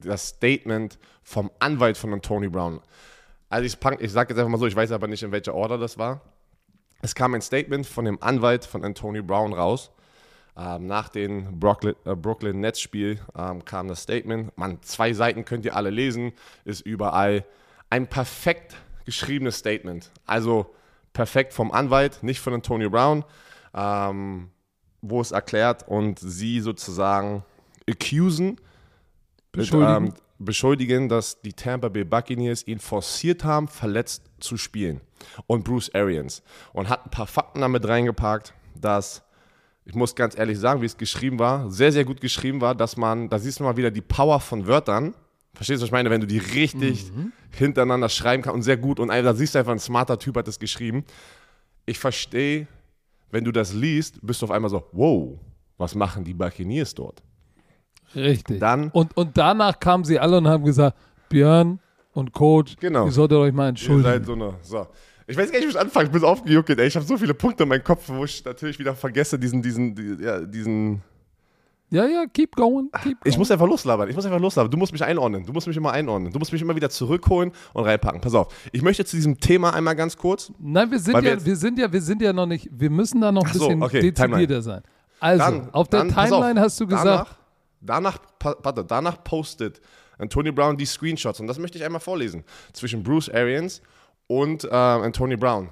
das 0.00 0.28
Statement 0.28 0.98
vom 1.22 1.50
Anwalt 1.58 1.96
von 1.96 2.12
Antonio 2.12 2.50
Brown. 2.50 2.80
Also 3.48 3.64
ich, 3.64 3.78
ich 4.00 4.12
sage 4.12 4.32
jetzt 4.32 4.38
einfach 4.38 4.50
mal 4.50 4.58
so, 4.58 4.66
ich 4.66 4.76
weiß 4.76 4.92
aber 4.92 5.08
nicht, 5.08 5.22
in 5.22 5.32
welcher 5.32 5.54
Order 5.54 5.78
das 5.78 5.98
war. 5.98 6.20
Es 7.00 7.14
kam 7.14 7.34
ein 7.34 7.42
Statement 7.42 7.86
von 7.86 8.04
dem 8.04 8.22
Anwalt 8.22 8.64
von 8.64 8.84
Antonio 8.84 9.22
Brown 9.22 9.52
raus. 9.52 9.90
Ähm, 10.56 10.86
nach 10.86 11.08
dem 11.08 11.60
Brooklyn, 11.60 11.94
äh, 12.04 12.16
Brooklyn 12.16 12.58
Nets 12.58 12.80
Spiel 12.80 13.20
ähm, 13.36 13.64
kam 13.64 13.86
das 13.86 14.02
Statement. 14.02 14.56
Man, 14.58 14.82
zwei 14.82 15.12
Seiten 15.12 15.44
könnt 15.44 15.64
ihr 15.64 15.76
alle 15.76 15.90
lesen, 15.90 16.32
ist 16.64 16.80
überall 16.80 17.44
ein 17.90 18.08
perfekt 18.08 18.76
geschriebenes 19.08 19.56
Statement. 19.56 20.10
Also 20.26 20.74
perfekt 21.14 21.54
vom 21.54 21.72
Anwalt, 21.72 22.22
nicht 22.22 22.40
von 22.40 22.52
Antonio 22.52 22.90
Brown, 22.90 23.24
ähm, 23.74 24.50
wo 25.00 25.22
es 25.22 25.30
erklärt 25.30 25.88
und 25.88 26.18
sie 26.18 26.60
sozusagen 26.60 27.42
accusen, 27.88 28.60
Beschuldigen. 29.50 30.08
ähm, 30.08 30.14
beschuldigen, 30.38 31.08
dass 31.08 31.40
die 31.40 31.54
Tampa 31.54 31.88
Bay 31.88 32.04
Buccaneers 32.04 32.66
ihn 32.66 32.80
forciert 32.80 33.44
haben, 33.44 33.66
verletzt 33.66 34.24
zu 34.40 34.58
spielen. 34.58 35.00
Und 35.46 35.64
Bruce 35.64 35.90
Arians. 35.94 36.42
Und 36.74 36.90
hat 36.90 37.06
ein 37.06 37.10
paar 37.10 37.26
Fakten 37.26 37.62
damit 37.62 37.88
reingepackt, 37.88 38.52
dass, 38.74 39.22
ich 39.86 39.94
muss 39.94 40.14
ganz 40.14 40.36
ehrlich 40.36 40.58
sagen, 40.58 40.82
wie 40.82 40.86
es 40.86 40.98
geschrieben 40.98 41.38
war, 41.38 41.70
sehr, 41.70 41.92
sehr 41.92 42.04
gut 42.04 42.20
geschrieben 42.20 42.60
war, 42.60 42.74
dass 42.74 42.98
man, 42.98 43.30
da 43.30 43.38
siehst 43.38 43.60
du 43.60 43.64
mal 43.64 43.78
wieder 43.78 43.90
die 43.90 44.02
Power 44.02 44.38
von 44.38 44.66
Wörtern. 44.66 45.14
Verstehst 45.58 45.80
du, 45.80 45.82
was 45.82 45.88
ich 45.88 45.92
meine? 45.92 46.08
Wenn 46.08 46.20
du 46.20 46.26
die 46.28 46.38
richtig 46.38 47.10
hintereinander 47.50 48.08
schreiben 48.08 48.42
kannst 48.44 48.54
und 48.54 48.62
sehr 48.62 48.76
gut 48.76 49.00
und 49.00 49.08
da 49.08 49.34
siehst 49.34 49.54
du 49.56 49.58
einfach, 49.58 49.72
ein 49.72 49.80
smarter 49.80 50.16
Typ 50.18 50.36
hat 50.36 50.46
das 50.46 50.58
geschrieben. 50.60 51.04
Ich 51.84 51.98
verstehe, 51.98 52.68
wenn 53.32 53.42
du 53.44 53.50
das 53.50 53.72
liest, 53.74 54.20
bist 54.24 54.40
du 54.40 54.46
auf 54.46 54.52
einmal 54.52 54.70
so, 54.70 54.84
wow, 54.92 55.36
was 55.76 55.96
machen 55.96 56.22
die 56.22 56.32
Buccaneers 56.32 56.94
dort? 56.94 57.22
Richtig. 58.14 58.60
Dann- 58.60 58.90
und, 58.90 59.16
und 59.16 59.36
danach 59.36 59.78
kamen 59.80 60.04
sie 60.04 60.18
alle 60.18 60.38
und 60.38 60.46
haben 60.46 60.64
gesagt, 60.64 60.96
Björn 61.28 61.80
und 62.12 62.32
Coach, 62.32 62.76
Genau. 62.78 63.06
ihr 63.06 63.12
solltet 63.12 63.36
euch 63.38 63.52
mal 63.52 63.64
Ihr 63.64 63.68
entschuldigen. 63.70 64.04
seid 64.04 64.26
so 64.26 64.32
eine. 64.34 64.54
So. 64.62 64.86
Ich 65.26 65.36
weiß 65.36 65.50
gar 65.50 65.58
nicht, 65.58 65.66
wie 65.66 65.72
ich 65.72 65.78
anfange. 65.78 66.06
Ich 66.06 66.12
bin 66.12 66.20
so 66.20 66.26
aufgejuckt, 66.28 66.70
ey. 66.70 66.86
Ich 66.86 66.94
habe 66.96 67.04
so 67.04 67.18
viele 67.18 67.34
Punkte 67.34 67.64
in 67.64 67.68
meinem 67.68 67.84
Kopf, 67.84 68.08
wo 68.08 68.24
ich 68.24 68.42
natürlich 68.44 68.78
wieder 68.78 68.94
vergesse, 68.94 69.38
diesen, 69.38 69.60
diesen, 69.60 69.94
die- 69.94 70.22
ja, 70.24 70.40
diesen. 70.40 71.02
Ja, 71.90 72.06
ja, 72.06 72.26
keep 72.26 72.54
going, 72.54 72.90
keep 73.02 73.02
going. 73.04 73.16
Ich 73.24 73.38
muss 73.38 73.50
einfach 73.50 73.66
loslabern. 73.66 74.08
Ich 74.10 74.14
muss 74.16 74.24
einfach 74.26 74.40
loslabern. 74.40 74.70
Du 74.70 74.76
musst 74.76 74.92
mich 74.92 75.02
einordnen. 75.02 75.44
Du 75.46 75.52
musst 75.52 75.66
mich 75.66 75.76
immer 75.76 75.90
einordnen. 75.92 76.32
Du 76.32 76.38
musst 76.38 76.52
mich 76.52 76.60
immer 76.60 76.76
wieder 76.76 76.90
zurückholen 76.90 77.50
und 77.72 77.84
reinpacken. 77.84 78.20
Pass 78.20 78.34
auf. 78.34 78.52
Ich 78.72 78.82
möchte 78.82 79.04
zu 79.06 79.16
diesem 79.16 79.40
Thema 79.40 79.72
einmal 79.72 79.96
ganz 79.96 80.16
kurz. 80.16 80.52
Nein, 80.58 80.90
wir 80.90 80.98
sind, 80.98 81.14
wir 81.14 81.22
ja, 81.22 81.30
jetzt- 81.30 81.46
wir 81.46 81.56
sind 81.56 81.78
ja, 81.78 81.90
wir 81.90 82.02
sind 82.02 82.20
ja 82.20 82.32
noch 82.32 82.46
nicht, 82.46 82.68
wir 82.70 82.90
müssen 82.90 83.20
da 83.22 83.32
noch 83.32 83.44
ein 83.46 83.52
so, 83.54 83.60
bisschen 83.68 83.82
okay, 83.82 84.00
dezidierter 84.02 84.38
Timeline. 84.38 84.62
sein. 84.62 84.82
Also, 85.20 85.44
Dann, 85.44 85.70
auf 85.74 85.88
der 85.88 86.00
dann, 86.04 86.08
Timeline 86.10 86.60
auf. 86.60 86.64
hast 86.66 86.80
du 86.80 86.86
gesagt, 86.86 87.06
Danach, 87.80 88.18
danach, 88.40 88.56
warte, 88.62 88.84
danach 88.84 89.24
postet 89.24 89.80
Antonio 90.18 90.52
Brown 90.52 90.76
die 90.76 90.84
Screenshots. 90.86 91.40
Und 91.40 91.46
das 91.46 91.58
möchte 91.58 91.78
ich 91.78 91.84
einmal 91.84 92.00
vorlesen. 92.00 92.44
Zwischen 92.72 93.02
Bruce 93.02 93.28
Arians 93.30 93.80
und 94.26 94.64
äh, 94.64 94.68
Antonio 94.68 95.38
Brown. 95.38 95.70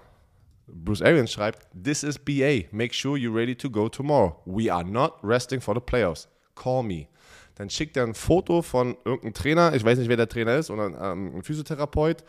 Bruce 0.66 1.02
Arians 1.02 1.32
schreibt, 1.32 1.66
This 1.72 2.02
is 2.02 2.18
BA. 2.18 2.68
Make 2.72 2.92
sure 2.94 3.16
you're 3.16 3.34
ready 3.34 3.54
to 3.56 3.70
go 3.70 3.88
tomorrow. 3.88 4.36
We 4.44 4.70
are 4.72 4.84
not 4.84 5.14
resting 5.22 5.60
for 5.60 5.74
the 5.74 5.80
playoffs. 5.80 6.28
Call 6.54 6.82
me. 6.82 7.08
Dann 7.56 7.70
schickt 7.70 7.96
er 7.96 8.04
ein 8.04 8.14
Foto 8.14 8.60
von 8.62 8.96
irgendeinem 9.04 9.32
Trainer, 9.32 9.74
ich 9.74 9.84
weiß 9.84 9.98
nicht, 9.98 10.08
wer 10.08 10.16
der 10.16 10.28
Trainer 10.28 10.56
ist, 10.56 10.70
oder 10.70 10.86
ähm, 10.86 11.36
ein 11.36 11.42
Physiotherapeut, 11.42 12.22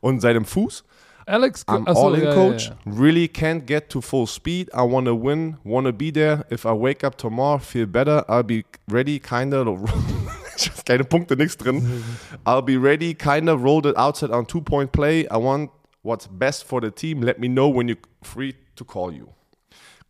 und 0.00 0.20
seinem 0.20 0.44
Fuß. 0.44 0.84
Alex, 1.26 1.66
I'm 1.66 1.86
achso, 1.86 2.06
all 2.06 2.14
in, 2.16 2.24
ja, 2.24 2.28
ja, 2.28 2.34
coach. 2.34 2.68
ja. 2.68 2.92
Really 2.92 3.24
can't 3.26 3.64
get 3.66 3.88
to 3.88 4.02
full 4.02 4.26
speed. 4.26 4.68
I 4.74 4.80
want 4.80 5.06
to 5.06 5.14
win, 5.14 5.56
want 5.64 5.86
to 5.86 5.92
be 5.92 6.12
there. 6.12 6.44
If 6.50 6.66
I 6.66 6.72
wake 6.72 7.02
up 7.02 7.16
tomorrow, 7.16 7.58
feel 7.58 7.86
better. 7.86 8.24
I'll 8.28 8.44
be 8.44 8.64
ready, 8.90 9.18
kinda. 9.18 9.64
ich 10.56 10.70
keine 10.84 11.04
Punkte, 11.04 11.36
nichts 11.36 11.56
drin. 11.56 12.04
I'll 12.44 12.62
be 12.62 12.76
ready, 12.76 13.14
kinda. 13.14 13.54
Rolled 13.54 13.86
it 13.86 13.96
outside 13.96 14.30
on 14.30 14.46
two 14.46 14.60
point 14.60 14.92
play. 14.92 15.26
I 15.30 15.36
want 15.36 15.70
what's 16.04 16.28
best 16.28 16.64
for 16.64 16.80
the 16.80 16.90
team. 16.92 17.22
Let 17.22 17.38
me 17.40 17.48
know 17.48 17.68
when 17.68 17.88
you're 17.88 17.98
free 18.22 18.54
to 18.76 18.84
call 18.84 19.10
you. 19.12 19.28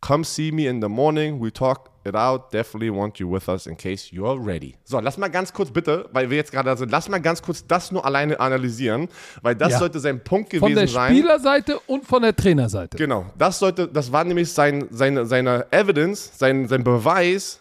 Come 0.01 0.23
see 0.23 0.51
me 0.51 0.67
in 0.67 0.81
the 0.81 0.89
morning. 0.89 1.39
We 1.39 1.49
talk 1.49 1.89
it 2.05 2.15
out. 2.15 2.51
Definitely 2.51 2.91
want 2.91 3.19
you 3.19 3.27
with 3.27 3.49
us 3.49 3.65
in 3.65 3.75
case 3.75 4.11
you're 4.13 4.37
ready. 4.39 4.75
So, 4.83 4.99
lass 4.99 5.17
mal 5.17 5.29
ganz 5.29 5.51
kurz 5.51 5.71
bitte, 5.71 6.07
weil 6.11 6.29
wir 6.29 6.37
jetzt 6.37 6.51
gerade 6.51 6.69
da 6.69 6.77
sind, 6.77 6.91
lass 6.91 7.09
mal 7.09 7.19
ganz 7.19 7.41
kurz 7.41 7.65
das 7.65 7.91
nur 7.91 8.05
alleine 8.05 8.39
analysieren, 8.39 9.07
weil 9.41 9.55
das 9.55 9.71
Ja. 9.71 9.79
sollte 9.79 9.99
sein 9.99 10.23
Punkt 10.23 10.51
gewesen 10.51 10.61
Von 10.63 10.75
der 10.75 10.87
sein. 10.87 11.15
Spielerseite 11.15 11.79
und 11.87 12.05
von 12.05 12.21
der 12.21 12.35
Trainerseite. 12.35 12.97
Genau, 12.97 13.25
das 13.35 13.57
sollte, 13.57 13.87
das 13.87 14.11
war 14.11 14.23
nämlich 14.23 14.51
sein, 14.51 14.87
seine, 14.91 15.25
seine 15.25 15.65
Evidence, 15.71 16.37
sein, 16.37 16.67
sein 16.67 16.83
Beweis, 16.83 17.59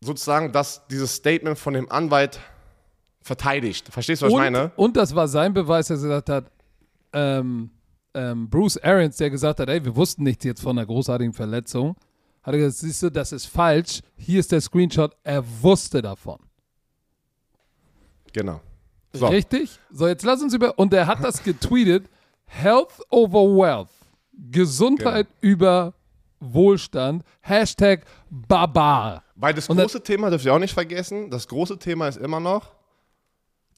sozusagen, 0.00 0.50
dass 0.50 0.84
dieses 0.88 1.14
Statement 1.14 1.58
von 1.58 1.74
dem 1.74 1.88
Anwalt 1.92 2.40
verteidigt. 3.22 3.86
Verstehst 3.90 4.22
du, 4.22 4.26
was 4.26 4.32
ich 4.32 4.38
meine? 4.38 4.64
Und, 4.74 4.86
und 4.86 4.96
das 4.96 5.14
war 5.14 5.28
sein 5.28 5.52
Beweis, 5.54 5.88
dass 5.88 6.00
er 6.02 6.08
gesagt 6.08 6.28
hat, 6.30 6.44
ähm, 7.12 7.70
ähm, 8.14 8.48
Bruce 8.50 8.78
Arians, 8.78 9.16
der 9.16 9.30
gesagt 9.30 9.60
hat, 9.60 9.68
ey, 9.68 9.84
wir 9.84 9.94
wussten 9.96 10.22
nichts 10.24 10.44
jetzt 10.44 10.60
von 10.62 10.76
einer 10.78 10.86
großartigen 10.86 11.32
Verletzung, 11.32 11.96
Hat 12.42 12.54
er 12.54 12.58
gesagt, 12.60 12.78
siehst 12.80 13.02
du, 13.02 13.10
das 13.10 13.32
ist 13.32 13.46
falsch. 13.46 14.00
Hier 14.16 14.40
ist 14.40 14.50
der 14.52 14.60
Screenshot. 14.60 15.14
Er 15.22 15.44
wusste 15.62 16.00
davon. 16.02 16.38
Genau. 18.32 18.60
So. 19.12 19.26
Richtig? 19.26 19.78
So, 19.90 20.06
jetzt 20.06 20.24
lass 20.24 20.42
uns 20.42 20.54
über. 20.54 20.78
Und 20.78 20.92
er 20.92 21.06
hat 21.06 21.22
das 21.24 21.42
getweetet: 21.42 22.08
Health 22.46 22.92
over 23.10 23.40
Wealth. 23.44 23.88
Gesundheit 24.50 25.26
Genau. 25.40 25.52
über 25.52 25.94
Wohlstand. 26.40 27.24
Hashtag 27.40 28.04
Barbar. 28.30 29.24
Weil 29.34 29.54
das 29.54 29.66
große 29.66 30.02
Thema 30.02 30.30
dürft 30.30 30.44
ihr 30.44 30.54
auch 30.54 30.58
nicht 30.58 30.74
vergessen, 30.74 31.30
das 31.30 31.48
große 31.48 31.78
Thema 31.78 32.08
ist 32.08 32.18
immer 32.18 32.38
noch, 32.40 32.72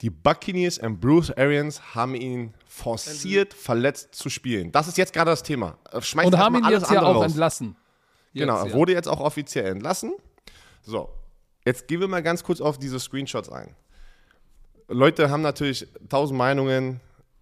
die 0.02 0.10
Buccaneers 0.10 0.78
und 0.78 1.00
Bruce 1.00 1.30
Arians 1.36 1.94
haben 1.94 2.14
ihn 2.14 2.54
forciert, 2.66 3.52
verletzt 3.52 4.14
zu 4.14 4.30
spielen. 4.30 4.72
Das 4.72 4.88
ist 4.88 4.96
jetzt 4.96 5.12
gerade 5.12 5.30
das 5.30 5.42
Thema. 5.42 5.76
Äh, 5.92 6.00
Schmeißt 6.00 6.28
Und 6.32 6.38
haben 6.38 6.56
ihn 6.56 6.68
jetzt 6.70 6.90
ja 6.90 7.02
auch 7.02 7.16
raus. 7.16 7.26
entlassen. 7.26 7.76
Jetzt, 8.32 8.40
Genau, 8.46 8.64
ja. 8.66 8.72
wurde 8.72 8.92
jetzt 8.92 9.08
auch 9.08 9.20
offiziell 9.20 9.66
entlassen. 9.66 10.12
So, 10.82 11.10
jetzt 11.66 11.86
gehen 11.88 12.00
wir 12.00 12.08
mal 12.08 12.22
ganz 12.22 12.42
kurz 12.42 12.60
auf 12.60 12.78
diese 12.78 12.98
Screenshots 13.00 13.48
ein. 13.50 13.74
Leute 14.88 15.30
haben 15.30 15.42
natürlich 15.42 15.86
tausend 16.08 16.38
Meinungen. 16.38 17.00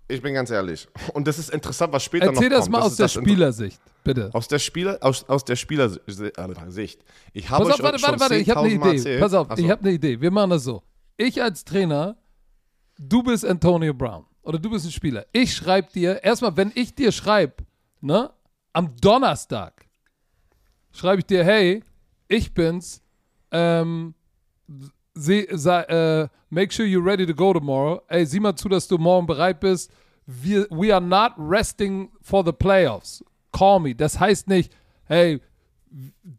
Ich 0.09 0.23
bin 0.23 0.33
ganz 0.35 0.51
ehrlich. 0.51 0.89
Und 1.13 1.29
das 1.29 1.39
ist 1.39 1.51
interessant, 1.51 1.93
was 1.93 2.03
später 2.03 2.27
Erzähl 2.27 2.49
noch 2.49 2.57
das 2.57 2.65
kommt. 2.65 2.73
mal 2.73 2.81
aus 2.83 2.97
der 2.97 3.05
das 3.05 3.13
Spielersicht, 3.13 3.81
bitte. 4.05 4.31
Aus 4.33 4.49
der 4.49 4.59
Spieler, 4.59 4.99
aus, 5.03 5.29
aus 5.29 5.45
der 5.45 5.57
Spielersicht. 5.57 7.01
Ich 7.35 7.51
habe 7.51 7.65
Pass 7.67 7.75
auf, 7.75 7.83
warte, 7.83 8.03
warte, 8.03 8.21
warte, 8.21 8.37
ich 8.37 8.49
habe 8.51 8.61
eine 8.61 8.69
10.000 8.75 8.79
Mal 8.79 8.95
Idee. 8.97 9.19
Pass 9.19 9.35
auf, 9.35 9.49
so. 9.51 9.63
ich 9.63 9.71
habe 9.71 9.83
eine 9.83 9.93
Idee. 9.93 10.21
Wir 10.21 10.31
machen 10.31 10.51
das 10.51 10.65
so. 10.65 10.83
Ich 11.19 11.43
als 11.43 11.65
Trainer, 11.65 12.17
du 12.99 13.23
bist 13.23 13.47
Antonio 13.47 13.95
Brown 13.95 14.27
oder 14.43 14.59
du 14.59 14.71
bist 14.71 14.85
ein 14.85 14.91
Spieler. 14.91 15.25
Ich 15.33 15.55
schreibe 15.55 15.91
dir, 15.93 16.23
erstmal, 16.23 16.57
wenn 16.57 16.73
ich 16.75 16.95
dir 16.95 17.13
schreibe, 17.13 17.65
ne, 18.01 18.31
am 18.73 18.95
Donnerstag, 19.01 19.87
schreibe 20.93 21.21
ich 21.21 21.27
dir, 21.27 21.45
hey, 21.45 21.83
ich 22.27 22.53
bin's, 22.53 23.03
ähm, 23.51 24.15
seh, 25.15 25.47
sei, 25.53 25.83
äh, 25.83 26.29
make 26.51 26.73
sure 26.73 26.87
you're 26.87 27.05
ready 27.05 27.27
to 27.27 27.35
go 27.35 27.53
tomorrow. 27.53 28.03
Ey, 28.09 28.27
sieh 28.27 28.41
mal 28.41 28.55
zu, 28.57 28.69
dass 28.69 28.89
du 28.89 28.99
morgen 28.99 29.27
bereit 29.27 29.61
bist. 29.61 29.91
Wir, 30.27 30.67
we 30.71 30.93
are 30.93 31.05
not 31.05 31.33
resting 31.39 32.11
for 32.21 32.45
the 32.45 32.53
playoffs. 32.53 33.25
Call 33.53 33.81
me. 33.81 33.95
Das 33.95 34.21
heißt 34.21 34.49
nicht, 34.49 34.75
hey, 35.05 35.41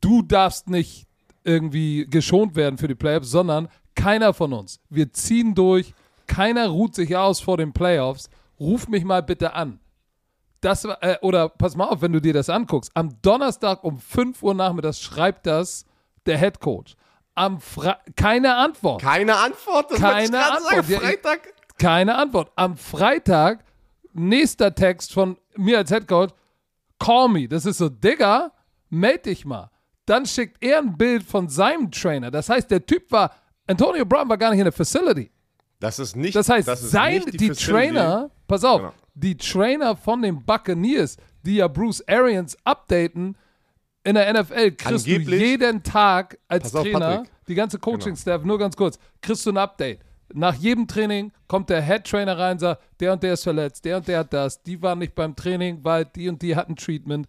du 0.02 0.22
darfst 0.22 0.70
nicht 0.70 1.08
irgendwie 1.44 2.06
geschont 2.06 2.56
werden 2.56 2.78
für 2.78 2.88
die 2.88 2.96
Playoffs, 2.96 3.32
sondern 3.32 3.68
keiner 3.96 4.34
von 4.34 4.54
uns. 4.54 4.80
Wir 4.90 5.12
ziehen 5.12 5.56
durch, 5.56 5.94
keiner 6.30 6.68
ruht 6.68 6.96
sich 6.96 7.18
aus 7.18 7.42
vor 7.42 7.58
den 7.58 7.74
Playoffs. 7.74 8.30
Ruf 8.60 8.88
mich 8.88 9.04
mal 9.04 9.22
bitte 9.22 9.54
an. 9.54 9.80
Das 10.62 10.86
äh, 10.86 11.18
oder 11.22 11.50
pass 11.50 11.76
mal 11.76 11.86
auf, 11.86 12.02
wenn 12.02 12.14
du 12.14 12.22
dir 12.22 12.34
das 12.34 12.50
anguckst. 12.50 12.92
Am 12.94 13.22
Donnerstag 13.22 13.84
um 13.84 13.98
5 13.98 14.42
Uhr 14.44 14.54
nachmittags 14.54 15.02
schreibt 15.02 15.46
das 15.46 15.86
der 16.26 16.38
Head 16.38 16.60
Coach. 16.60 16.96
Am 17.36 17.60
Fre 17.60 17.98
keine 18.16 18.56
Antwort. 18.56 19.02
Keine 19.02 19.36
Antwort? 19.36 19.92
Das 19.92 20.00
Keine 20.00 20.44
Antwort. 20.44 20.86
Sagen. 20.86 20.92
Ja, 20.92 21.00
Freitag. 21.00 21.54
Keine 21.78 22.16
Antwort. 22.16 22.52
Am 22.56 22.76
Freitag, 22.76 23.64
nächster 24.14 24.76
Text 24.76 25.14
von 25.14 25.38
mir 25.56 25.78
als 25.78 25.92
Headcoach, 25.92 26.32
call 27.00 27.30
me. 27.30 27.48
Das 27.48 27.66
ist 27.66 27.78
so, 27.78 27.88
Digga, 27.88 28.52
meld 28.90 29.26
dich 29.26 29.46
mal. 29.46 29.72
Dann 30.06 30.26
schickt 30.26 30.62
er 30.62 30.80
ein 30.80 30.98
Bild 30.98 31.24
von 31.24 31.48
seinem 31.48 31.90
Trainer. 31.92 32.30
Das 32.30 32.50
heißt, 32.50 32.70
der 32.70 32.86
Typ 32.86 33.10
war, 33.12 33.32
Antonio 33.68 34.06
Brown 34.06 34.28
war 34.28 34.38
gar 34.38 34.50
nicht 34.50 34.60
in 34.60 34.66
der 34.66 34.74
Facility. 34.74 35.32
Das 35.80 36.00
ist 36.00 36.16
nicht. 36.16 36.36
Das 36.36 36.50
heißt, 36.50 36.68
das 36.68 36.82
sein, 36.92 37.24
die, 37.32 37.48
Facility. 37.50 37.72
Trainer, 37.72 38.30
pass 38.48 38.64
auf, 38.64 38.80
Genau. 38.82 38.94
die 39.16 39.38
Trainer 39.38 39.96
von 39.96 40.22
den 40.22 40.44
Buccaneers, 40.44 41.18
die 41.44 41.56
ja 41.56 41.68
Bruce 41.68 42.04
Arians 42.08 42.58
updaten, 42.66 43.38
in 44.04 44.16
der 44.16 44.30
NFL 44.34 44.72
kriegst 44.72 45.08
du 45.08 45.12
Angeblich- 45.12 45.42
jeden 45.42 45.84
Tag 45.84 46.38
als 46.48 46.74
auf, 46.76 46.84
Trainer, 46.84 47.00
Patrick. 47.00 47.24
Genau. 47.26 47.38
die 47.48 47.56
ganze 47.56 47.80
Coaching-Staff, 47.80 48.44
nur 48.44 48.58
ganz 48.60 48.76
kurz, 48.76 48.98
kriegst 49.22 49.46
du 49.46 49.52
ein 49.52 49.58
Update. 49.58 50.00
Nach 50.34 50.54
jedem 50.54 50.88
Training 50.88 51.32
kommt 51.48 51.70
der 51.70 51.82
Head-Trainer 51.82 52.38
rein 52.38 52.54
und 52.54 52.60
sagt, 52.60 52.82
der 53.00 53.14
und 53.14 53.24
der 53.24 53.34
ist 53.34 53.44
verletzt, 53.44 53.84
der 53.86 53.98
und 53.98 54.08
der 54.08 54.20
hat 54.20 54.32
das, 54.34 54.62
die 54.62 54.82
waren 54.82 55.00
nicht 55.00 55.16
beim 55.16 55.36
Training, 55.36 55.80
weil 55.84 56.06
die 56.06 56.30
und 56.30 56.42
die 56.42 56.56
hatten 56.56 56.76
Treatment. 56.76 57.28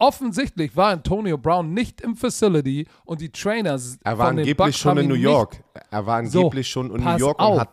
Offensichtlich 0.00 0.76
war 0.76 0.90
Antonio 0.92 1.36
Brown 1.36 1.74
nicht 1.74 2.00
im 2.02 2.14
Facility 2.16 2.86
und 3.04 3.20
die 3.20 3.30
Trainer 3.32 3.76
Er 4.04 4.16
war 4.18 4.28
angeblich 4.28 4.76
schon 4.76 4.96
in 4.98 5.08
New 5.08 5.14
York. 5.14 5.56
Er 5.90 6.06
war 6.06 6.24
so, 6.26 6.38
angeblich 6.38 6.68
schon 6.68 6.94
in 6.94 7.02
New 7.02 7.16
York 7.16 7.40
auf. 7.40 7.60
und 7.62 7.68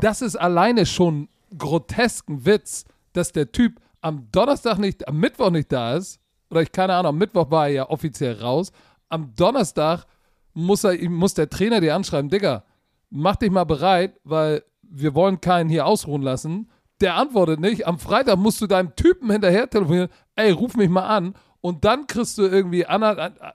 Das 0.00 0.22
ist 0.22 0.36
alleine 0.36 0.86
schon 0.86 1.28
grotesken 1.56 2.44
Witz, 2.46 2.84
dass 3.12 3.32
der 3.32 3.50
Typ 3.50 3.80
am 4.00 4.28
Donnerstag 4.30 4.78
nicht, 4.78 5.06
am 5.08 5.18
Mittwoch 5.18 5.50
nicht 5.50 5.72
da 5.72 5.94
ist. 5.96 6.20
Oder 6.50 6.62
ich 6.62 6.72
keine 6.72 6.94
Ahnung, 6.94 7.10
am 7.10 7.18
Mittwoch 7.18 7.50
war 7.50 7.66
er 7.66 7.72
ja 7.72 7.90
offiziell 7.90 8.40
raus. 8.40 8.72
Am 9.08 9.34
Donnerstag 9.34 10.06
muss, 10.54 10.84
er, 10.84 11.08
muss 11.08 11.34
der 11.34 11.50
Trainer 11.50 11.80
dir 11.80 11.94
anschreiben, 11.94 12.30
Digga, 12.30 12.64
mach 13.10 13.36
dich 13.36 13.50
mal 13.50 13.64
bereit, 13.64 14.18
weil 14.24 14.62
wir 14.82 15.14
wollen 15.14 15.40
keinen 15.40 15.70
hier 15.70 15.86
ausruhen 15.86 16.22
lassen. 16.22 16.70
Der 17.00 17.14
antwortet 17.14 17.60
nicht. 17.60 17.86
Am 17.86 17.98
Freitag 17.98 18.36
musst 18.36 18.60
du 18.60 18.66
deinem 18.66 18.94
Typen 18.96 19.30
hinterher 19.30 19.68
telefonieren, 19.70 20.10
ey, 20.36 20.50
ruf 20.50 20.76
mich 20.76 20.88
mal 20.88 21.06
an. 21.06 21.34
Und 21.60 21.84
dann 21.84 22.06
kriegst 22.06 22.38
du 22.38 22.42
irgendwie 22.42 22.84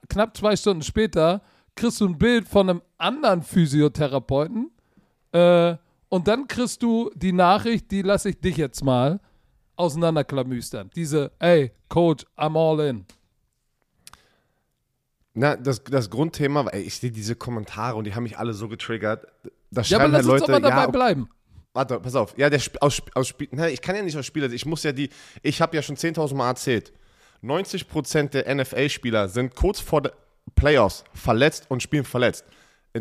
knapp 0.09 0.37
zwei 0.37 0.55
Stunden 0.55 0.83
später, 0.83 1.41
kriegst 1.75 1.99
du 2.01 2.07
ein 2.07 2.17
Bild 2.17 2.47
von 2.47 2.69
einem 2.69 2.81
anderen 2.97 3.41
Physiotherapeuten, 3.41 4.71
äh, 5.31 5.75
und 6.15 6.29
dann 6.29 6.47
kriegst 6.47 6.81
du 6.81 7.11
die 7.13 7.33
Nachricht, 7.33 7.91
die 7.91 8.01
lasse 8.01 8.29
ich 8.29 8.39
dich 8.39 8.55
jetzt 8.55 8.81
mal 8.85 9.19
auseinanderklamüstern. 9.75 10.89
Diese, 10.95 11.33
ey, 11.39 11.73
Coach, 11.89 12.25
I'm 12.37 12.57
all 12.57 12.79
in. 12.87 13.05
Na, 15.33 15.57
das, 15.57 15.83
das 15.83 16.09
Grundthema, 16.09 16.67
ey, 16.69 16.83
ich 16.83 16.95
sehe 16.95 17.11
diese 17.11 17.35
Kommentare 17.35 17.97
und 17.97 18.05
die 18.05 18.15
haben 18.15 18.23
mich 18.23 18.37
alle 18.37 18.53
so 18.53 18.69
getriggert. 18.69 19.27
Da 19.69 19.81
Ja, 19.81 19.97
aber 19.97 20.07
lass 20.07 20.13
halt 20.13 20.23
uns 20.23 20.27
Leute, 20.27 20.41
doch 20.53 20.61
mal 20.61 20.61
dabei 20.61 20.83
ja, 20.83 20.87
bleiben. 20.89 21.29
Warte, 21.73 21.99
pass 21.99 22.15
auf. 22.15 22.37
Ja, 22.37 22.49
der 22.49 22.59
Sp 22.63 22.79
aus, 22.79 23.01
aus 23.13 23.27
Spiel. 23.27 23.49
Na, 23.51 23.67
ich 23.67 23.81
kann 23.81 23.97
ja 23.97 24.01
nicht 24.01 24.17
aus 24.17 24.25
Spieler. 24.25 24.49
Ich 24.49 24.65
muss 24.65 24.83
ja 24.83 24.93
die. 24.93 25.09
Ich 25.43 25.61
habe 25.61 25.75
ja 25.75 25.81
schon 25.81 25.97
10.000 25.97 26.33
Mal 26.33 26.47
erzählt. 26.47 26.93
90% 27.43 28.29
der 28.29 28.55
NFL-Spieler 28.55 29.27
sind 29.27 29.53
kurz 29.53 29.81
vor 29.81 30.03
den 30.03 30.13
Playoffs 30.55 31.03
verletzt 31.13 31.65
und 31.67 31.83
spielen 31.83 32.05
verletzt. 32.05 32.45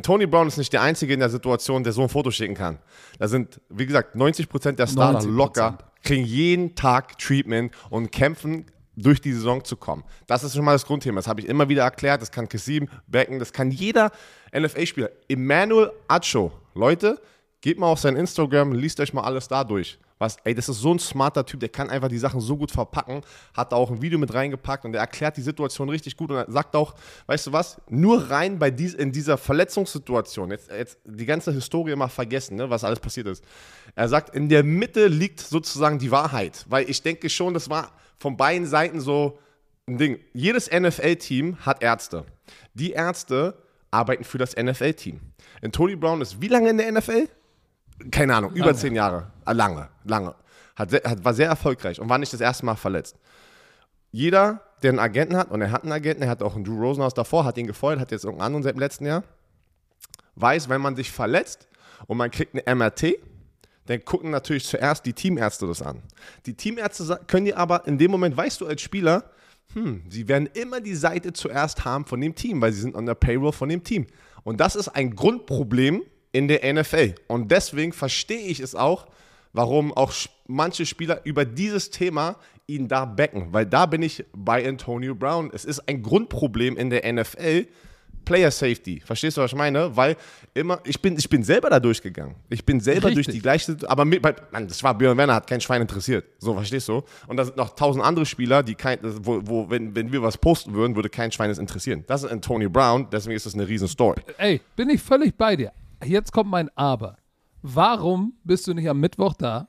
Tony 0.03 0.27
Brown 0.27 0.49
ist 0.49 0.57
nicht 0.57 0.73
der 0.73 0.83
Einzige 0.83 1.15
in 1.15 1.21
der 1.21 1.31
Situation, 1.31 1.85
der 1.85 1.93
so 1.93 2.03
ein 2.03 2.09
Foto 2.09 2.31
schicken 2.31 2.55
kann. 2.55 2.79
Da 3.19 3.29
sind, 3.29 3.61
wie 3.69 3.87
gesagt, 3.87 4.17
90% 4.17 4.73
der 4.73 4.87
Starter 4.87 5.21
90%. 5.21 5.31
locker, 5.31 5.79
kriegen 6.03 6.25
jeden 6.25 6.75
Tag 6.75 7.19
Treatment 7.19 7.73
und 7.91 8.11
kämpfen 8.11 8.67
durch 8.97 9.21
die 9.21 9.33
Saison 9.33 9.65
zu 9.65 9.77
kommen. 9.77 10.05
Das 10.27 10.45
ist 10.45 10.55
schon 10.55 10.65
mal 10.65 10.73
das 10.73 10.87
Grundthema. 10.87 11.17
Das 11.17 11.27
habe 11.27 11.41
ich 11.41 11.49
immer 11.49 11.69
wieder 11.69 11.83
erklärt. 11.83 12.23
Das 12.23 12.31
kann 12.31 12.49
Kassim, 12.49 12.89
Becken, 13.07 13.39
das 13.39 13.53
kann 13.53 13.71
jeder 13.71 14.11
NFL-Spieler. 14.57 15.11
Emmanuel 15.29 15.91
Acho. 16.09 16.53
Leute, 16.75 17.21
geht 17.65 17.79
mal 17.79 17.87
auf 17.87 17.99
sein 17.99 18.15
Instagram, 18.15 18.73
liest 18.73 19.01
euch 19.01 19.15
mal 19.15 19.23
alles 19.23 19.49
da 19.49 19.65
durch. 19.65 19.99
Was, 20.19 20.37
ey, 20.45 20.55
das 20.55 20.69
ist 20.69 20.81
so 20.81 20.93
ein 20.93 20.99
smarter 20.99 21.47
Typ, 21.47 21.61
der 21.61 21.71
kann 21.71 21.89
einfach 21.89 22.09
die 22.09 22.19
Sachen 22.19 22.43
so 22.43 22.59
gut 22.59 22.71
verpacken. 22.71 23.23
Hat 23.55 23.73
da 23.73 23.77
auch 23.77 23.91
ein 23.91 24.03
Video 24.03 24.19
mit 24.19 24.35
reingepackt 24.35 24.85
und 24.85 24.93
der 24.93 25.01
erklärt 25.01 25.39
die 25.39 25.41
Situation 25.41 25.89
richtig 25.89 26.19
gut 26.19 26.31
und 26.31 26.37
er 26.37 26.53
sagt 26.53 26.77
auch, 26.77 26.95
weißt 27.25 27.47
du 27.47 27.53
was, 27.53 27.81
nur 27.89 28.31
rein 28.31 28.59
bei 28.59 28.71
dies, 28.71 28.93
in 28.93 29.13
dieser 29.13 29.39
Verletzungssituation, 29.39 30.51
jetzt, 30.51 30.71
jetzt 30.71 30.99
die 31.07 31.25
ganze 31.25 31.53
Historie 31.53 31.97
mal 31.97 32.09
vergessen, 32.09 32.57
ne, 32.57 32.69
was 32.69 32.85
alles 32.85 33.01
passiert 33.01 33.29
ist. 33.29 33.43
Er 33.95 34.11
sagt, 34.11 34.37
in 34.37 34.51
der 34.51 34.63
Mitte 34.63 35.07
liegt 35.07 35.41
sozusagen 35.41 35.99
die 35.99 36.11
Wahrheit, 36.11 36.67
weil 36.69 36.91
ich 36.91 37.01
denke 37.01 37.31
schon, 37.31 37.55
das 37.55 37.71
war 37.71 37.93
von 38.19 38.37
beiden 38.37 38.67
Seiten 38.67 39.01
so 39.01 39.39
ein 39.89 39.97
Ding. 39.97 40.21
Jedes 40.35 40.71
NFL-Team 40.71 41.65
hat 41.65 41.83
Ärzte. 41.83 42.27
Die 42.75 42.91
Ärzte 42.91 43.57
arbeiten 43.91 44.25
für 44.25 44.37
das 44.37 44.55
NFL-Team. 44.55 45.19
Und 45.63 45.75
Tony 45.75 45.97
Brown 45.97 46.21
ist 46.21 46.43
wie 46.43 46.49
lange 46.49 46.69
in 46.69 46.77
der 46.77 46.93
NFL? 46.93 47.27
Keine 48.11 48.35
Ahnung, 48.35 48.53
über 48.55 48.75
zehn 48.75 48.95
Jahre. 48.95 49.31
Ah, 49.45 49.53
Lange, 49.53 49.89
lange. 50.05 50.35
Hat, 50.77 50.93
hat, 50.93 51.25
war 51.25 51.35
sehr 51.35 51.49
erfolgreich 51.49 52.01
und 52.01 52.09
war 52.09 52.19
nicht 52.19 52.33
das 52.33 52.41
erste 52.41 52.67
Mal 52.67 52.75
verletzt. 52.75 53.17
Jeder, 54.11 54.61
der 54.83 54.91
einen 54.91 54.99
Agenten 54.99 55.37
hat, 55.37 55.51
und 55.51 55.61
er 55.61 55.71
hat 55.71 55.83
einen 55.83 55.93
Agenten, 55.93 56.23
er 56.23 56.29
hat 56.29 56.43
auch 56.43 56.55
einen 56.55 56.65
Drew 56.65 56.81
Rosenhaus 56.81 57.15
davor, 57.15 57.45
hat 57.45 57.59
ihn 57.59 57.67
gefeuert, 57.67 58.01
hat 58.01 58.11
jetzt 58.11 58.25
irgendeinen 58.25 58.47
anderen 58.47 58.63
seit 58.65 58.75
dem 58.75 58.81
letzten 58.81 59.07
Jahr, 59.07 59.25
weiß, 60.37 60.69
wenn 60.69 60.81
man 60.81 60.97
sich 60.97 61.13
verletzt 61.13 61.69
und 62.07 62.19
man 62.19 62.31
kriegt 62.31 62.55
eine 62.55 62.75
MRT, 62.75 63.17
dann 63.87 64.05
gucken 64.05 64.31
natürlich 64.31 64.67
zuerst 64.67 65.05
die 65.07 65.13
Teamärzte 65.13 65.67
das 65.67 65.83
an. 65.83 66.03
Die 66.47 66.55
Teamärzte 66.55 67.21
können 67.27 67.47
dir 67.47 67.59
aber 67.59 67.87
in 67.87 67.99
dem 67.99 68.11
Moment, 68.11 68.37
weißt 68.37 68.61
du 68.61 68.67
als 68.67 68.83
Spieler, 68.83 69.31
hm, 69.75 70.03
sie 70.09 70.29
werden 70.29 70.49
immer 70.55 70.81
die 70.81 70.95
Seite 70.95 71.33
zuerst 71.33 71.85
haben 71.85 72.05
von 72.05 72.21
dem 72.21 72.35
Team, 72.35 72.61
weil 72.61 72.73
sie 72.73 72.81
sind 72.81 72.95
on 72.95 73.07
der 73.07 73.15
Payroll 73.15 73.53
von 73.53 73.69
dem 73.69 73.83
Team. 73.83 74.07
Und 74.43 74.61
das 74.61 74.77
ist 74.77 74.89
ein 74.89 75.15
Grundproblem 75.15 76.03
in 76.35 76.49
der 76.49 76.75
NFL. 76.75 77.15
Und 77.29 77.51
deswegen 77.51 77.93
verstehe 77.93 78.47
ich 78.49 78.59
es 78.59 78.75
auch, 78.75 79.07
warum 79.53 79.93
auch 79.93 80.13
manche 80.49 80.85
Spieler 80.85 81.21
über 81.23 81.45
dieses 81.45 81.91
Thema 81.91 82.37
ihn 82.67 82.89
da 82.89 83.05
backen. 83.05 83.49
Weil 83.53 83.67
da 83.67 83.87
bin 83.87 84.03
ich 84.03 84.25
bei 84.35 84.69
Antonio 84.69 85.15
Brown. 85.15 85.51
Es 85.55 85.65
ist 85.65 85.89
ein 85.89 86.03
Grundproblem 86.03 86.77
in 86.77 86.91
der 86.91 87.11
NFL, 87.11 87.69
Player 88.25 88.51
Safety. 88.51 89.01
Verstehst 89.05 89.37
du, 89.37 89.43
was 89.43 89.53
ich 89.53 89.57
meine? 89.57 89.97
Weil 89.97 90.17
immer, 90.55 90.81
ich 90.85 91.01
bin, 91.01 91.17
ich 91.17 91.29
bin 91.29 91.45
selber 91.45 91.71
da 91.71 91.79
durchgegangen. 91.79 92.35
Ich 92.49 92.65
bin 92.65 92.81
selber 92.81 93.09
Richtig. 93.09 93.27
durch 93.27 93.37
die 93.37 93.41
gleiche, 93.43 93.77
aber 93.87 94.05
mit, 94.05 94.21
Mann, 94.51 94.67
das 94.67 94.83
war 94.83 94.97
Björn 94.99 95.17
Werner, 95.17 95.35
hat 95.35 95.47
kein 95.47 95.61
Schwein 95.61 95.83
interessiert. 95.83 96.25
So, 96.39 96.55
verstehst 96.55 96.89
du? 96.89 97.05
Und 97.29 97.37
da 97.37 97.45
sind 97.45 97.57
noch 97.57 97.77
tausend 97.77 98.03
andere 98.03 98.27
Spieler, 98.27 98.65
die 98.65 98.75
kein, 98.75 98.99
wo, 99.03 99.41
wo 99.45 99.71
wenn, 99.71 99.95
wenn 99.95 100.11
wir 100.11 100.23
was 100.23 100.37
posten 100.37 100.75
würden, 100.75 100.97
würde 100.97 101.11
kein 101.11 101.31
Schwein 101.31 101.51
es 101.51 101.59
interessieren. 101.59 102.03
Das 102.09 102.25
ist 102.25 102.33
Antonio 102.33 102.71
Brown, 102.71 103.07
deswegen 103.13 103.37
ist 103.37 103.47
das 103.47 103.55
eine 103.55 103.69
riesen 103.69 103.87
Story. 103.87 104.21
Ey, 104.39 104.61
bin 104.75 104.91
ich 104.91 105.01
völlig 105.01 105.37
bei 105.37 105.55
dir. 105.55 105.71
Jetzt 106.05 106.33
kommt 106.33 106.51
mein 106.51 106.71
Aber. 106.77 107.17
Warum 107.63 108.35
bist 108.45 108.67
du 108.67 108.75
nicht 108.75 108.89
am 108.89 109.01
Mittwoch 109.01 109.35
da? 109.35 109.69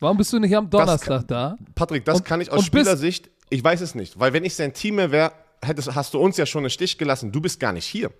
Warum 0.00 0.16
bist 0.16 0.32
du 0.32 0.38
nicht 0.38 0.54
am 0.56 0.68
Donnerstag 0.68 1.26
da? 1.28 1.56
Patrick, 1.74 2.04
das 2.04 2.18
Und- 2.18 2.24
kann 2.24 2.40
ich 2.40 2.50
aus 2.50 2.64
Spielersicht, 2.64 3.30
ich 3.50 3.62
weiß 3.62 3.80
es 3.80 3.94
nicht, 3.94 4.18
weil 4.18 4.32
wenn 4.32 4.44
ich 4.44 4.54
sein 4.54 4.74
Team 4.74 4.96
wäre, 4.96 5.32
hättest, 5.64 5.94
hast 5.94 6.14
du 6.14 6.18
uns 6.18 6.36
ja 6.36 6.46
schon 6.46 6.62
einen 6.62 6.70
Stich 6.70 6.98
gelassen. 6.98 7.32
Du 7.32 7.40
bist 7.40 7.60
gar 7.60 7.72
nicht 7.72 7.84
hier. 7.86 8.10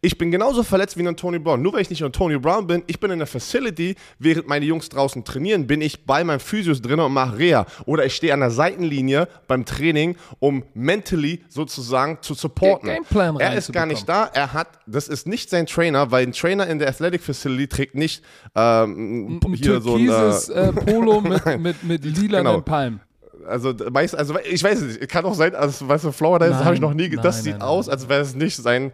Ich 0.00 0.16
bin 0.16 0.30
genauso 0.30 0.62
verletzt 0.62 0.96
wie 0.96 1.06
ein 1.06 1.16
Tony 1.16 1.38
Brown. 1.38 1.60
Nur 1.60 1.74
weil 1.74 1.82
ich 1.82 1.90
nicht 1.90 2.02
ein 2.02 2.12
Tony 2.12 2.38
Brown 2.38 2.66
bin, 2.66 2.82
ich 2.86 2.98
bin 2.98 3.10
in 3.10 3.18
der 3.18 3.26
Facility, 3.26 3.94
während 4.18 4.48
meine 4.48 4.64
Jungs 4.64 4.88
draußen 4.88 5.22
trainieren, 5.24 5.66
bin 5.66 5.82
ich 5.82 6.06
bei 6.06 6.24
meinem 6.24 6.40
Physios 6.40 6.80
drin 6.80 6.98
und 7.00 7.12
mache 7.12 7.36
Reha. 7.38 7.66
Oder 7.84 8.06
ich 8.06 8.14
stehe 8.16 8.32
an 8.32 8.40
der 8.40 8.50
Seitenlinie 8.50 9.28
beim 9.46 9.66
Training, 9.66 10.16
um 10.38 10.64
mentally 10.72 11.44
sozusagen 11.48 12.18
zu 12.22 12.32
supporten. 12.34 12.88
Gameplan 12.88 13.36
er 13.38 13.54
ist 13.54 13.72
gar 13.72 13.84
nicht 13.86 14.08
da. 14.08 14.30
Er 14.32 14.54
hat, 14.54 14.68
das 14.86 15.08
ist 15.08 15.26
nicht 15.26 15.50
sein 15.50 15.66
Trainer, 15.66 16.10
weil 16.10 16.26
ein 16.26 16.32
Trainer 16.32 16.66
in 16.66 16.78
der 16.78 16.88
Athletic 16.88 17.22
Facility 17.22 17.68
trägt 17.68 17.94
nicht 17.94 18.24
ähm, 18.54 19.40
Ein 19.44 19.52
hier 19.54 19.80
so 19.82 19.96
ein. 19.96 20.06
türkises 20.06 20.48
Äh, 20.48 20.68
äh, 20.68 20.72
Polo 20.72 21.20
mit, 21.20 21.44
mit, 21.60 21.84
mit 21.84 22.04
lilanen 22.04 22.46
Genau. 22.46 22.60
Palmen. 22.62 23.00
Also, 23.46 23.74
meist, 23.90 24.14
also 24.16 24.36
ich 24.40 24.62
weiß 24.62 24.80
es 24.82 24.98
nicht, 25.00 25.08
kann 25.10 25.24
auch 25.24 25.34
sein, 25.34 25.54
also, 25.54 25.88
weißt 25.88 26.04
du, 26.04 26.12
Florida, 26.12 26.46
das 26.46 26.56
Nein, 26.56 26.64
habe 26.64 26.74
ich 26.74 26.80
noch 26.80 26.94
nie, 26.94 27.08
ge- 27.08 27.20
das 27.22 27.36
nein, 27.36 27.44
sieht 27.44 27.52
nein, 27.54 27.62
aus, 27.62 27.86
nein. 27.86 27.94
als 27.94 28.08
wäre 28.08 28.20
es 28.20 28.34
nicht 28.34 28.56
sein, 28.56 28.92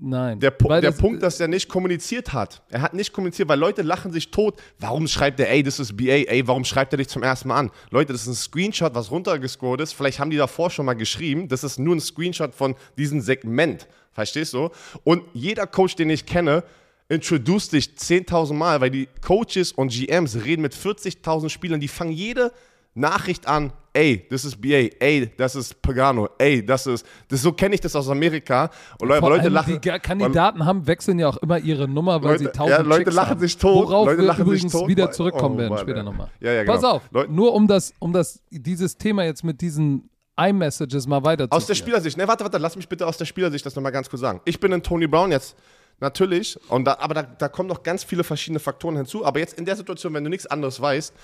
Nein. 0.00 0.40
der, 0.40 0.50
Pu 0.50 0.68
der 0.68 0.80
das- 0.80 0.96
Punkt, 0.98 1.22
dass 1.22 1.38
er 1.38 1.48
nicht 1.48 1.68
kommuniziert 1.68 2.32
hat. 2.32 2.62
Er 2.70 2.82
hat 2.82 2.92
nicht 2.94 3.12
kommuniziert, 3.12 3.48
weil 3.48 3.58
Leute 3.58 3.82
lachen 3.82 4.12
sich 4.12 4.30
tot. 4.30 4.60
Warum 4.80 5.06
schreibt 5.06 5.38
er, 5.40 5.48
ey, 5.50 5.62
das 5.62 5.78
ist 5.78 5.96
BA, 5.96 6.04
ey, 6.26 6.46
warum 6.46 6.64
schreibt 6.64 6.92
er 6.92 6.96
dich 6.96 7.08
zum 7.08 7.22
ersten 7.22 7.48
Mal 7.48 7.56
an? 7.58 7.70
Leute, 7.90 8.12
das 8.12 8.22
ist 8.22 8.28
ein 8.28 8.34
Screenshot, 8.34 8.94
was 8.96 9.10
runtergescored 9.12 9.80
ist. 9.80 9.92
Vielleicht 9.92 10.18
haben 10.18 10.30
die 10.30 10.36
davor 10.38 10.70
schon 10.70 10.86
mal 10.86 10.94
geschrieben. 10.94 11.46
Das 11.48 11.62
ist 11.62 11.78
nur 11.78 11.94
ein 11.94 12.00
Screenshot 12.00 12.52
von 12.54 12.74
diesem 12.98 13.20
Segment. 13.20 13.86
Verstehst 14.12 14.54
du? 14.54 14.70
Und 15.04 15.22
jeder 15.34 15.66
Coach, 15.68 15.94
den 15.94 16.10
ich 16.10 16.26
kenne, 16.26 16.64
introduce 17.08 17.68
dich 17.68 17.90
10.000 17.96 18.54
Mal, 18.54 18.80
weil 18.80 18.90
die 18.90 19.08
Coaches 19.24 19.70
und 19.70 19.92
GMs 19.92 20.34
reden 20.44 20.62
mit 20.62 20.74
40.000 20.74 21.48
Spielern, 21.48 21.78
die 21.78 21.86
fangen 21.86 22.10
jede 22.10 22.50
Nachricht 22.94 23.46
an, 23.46 23.72
ey, 23.96 24.26
das 24.30 24.44
ist 24.44 24.60
BA, 24.60 24.88
ey, 25.00 25.30
das 25.36 25.56
ist 25.56 25.80
Pagano, 25.80 26.28
ey, 26.38 26.64
das 26.64 26.86
ist, 26.86 27.06
das 27.28 27.40
so 27.42 27.52
kenne 27.52 27.74
ich 27.74 27.80
das 27.80 27.96
aus 27.96 28.08
Amerika. 28.08 28.70
Und 29.00 29.08
Leute, 29.08 29.26
Leute 29.26 29.48
lachen. 29.48 29.80
die 29.80 29.88
Kandidaten 29.98 30.64
haben, 30.64 30.86
wechseln 30.86 31.18
ja 31.18 31.28
auch 31.28 31.38
immer 31.38 31.58
ihre 31.58 31.88
Nummer, 31.88 32.22
weil 32.22 32.32
Leute- 32.32 32.44
sie 32.44 32.50
tausend 32.50 32.70
ja, 32.78 32.82
Leute 32.82 33.04
Chicks 33.04 33.14
lachen 33.16 33.30
haben. 33.30 33.40
sich 33.40 33.56
tot, 33.56 33.88
Worauf 33.88 34.06
Leute 34.06 34.18
wir 34.18 34.24
lachen 34.26 34.42
übrigens 34.46 34.72
tot, 34.72 34.88
wieder 34.88 35.06
weil- 35.06 35.12
zurückkommen 35.14 35.54
oh 35.56 35.58
werden 35.58 35.70
Mann, 35.70 35.78
später 35.80 36.02
nochmal. 36.02 36.30
Ja, 36.40 36.52
ja, 36.52 36.64
Pass 36.64 36.82
genau. 36.82 36.92
auf, 36.96 37.02
Leute- 37.10 37.32
nur 37.32 37.54
um 37.54 37.66
das, 37.66 37.92
um 37.98 38.12
das, 38.12 38.40
dieses 38.50 38.96
Thema 38.98 39.24
jetzt 39.24 39.42
mit 39.44 39.60
diesen 39.60 40.10
iMessages 40.38 41.06
mal 41.06 41.24
weiter 41.24 41.46
Aus 41.50 41.66
der 41.66 41.74
Spielersicht, 41.74 42.18
ne, 42.18 42.28
warte, 42.28 42.44
warte, 42.44 42.58
lass 42.58 42.76
mich 42.76 42.88
bitte 42.88 43.06
aus 43.06 43.16
der 43.16 43.24
Spielersicht 43.24 43.64
das 43.64 43.74
nochmal 43.74 43.92
ganz 43.92 44.10
kurz 44.10 44.20
sagen. 44.20 44.40
Ich 44.44 44.60
bin 44.60 44.72
ein 44.72 44.82
Tony 44.82 45.06
Brown 45.06 45.32
jetzt, 45.32 45.56
natürlich, 45.98 46.58
und 46.68 46.84
da, 46.84 46.98
aber 47.00 47.14
da, 47.14 47.22
da 47.22 47.48
kommen 47.48 47.70
noch 47.70 47.82
ganz 47.82 48.04
viele 48.04 48.22
verschiedene 48.22 48.58
Faktoren 48.60 48.96
hinzu. 48.96 49.24
Aber 49.24 49.38
jetzt 49.38 49.58
in 49.58 49.64
der 49.64 49.76
Situation, 49.76 50.12
wenn 50.12 50.24
du 50.24 50.28
nichts 50.30 50.46
anderes 50.46 50.78
weißt, 50.78 51.14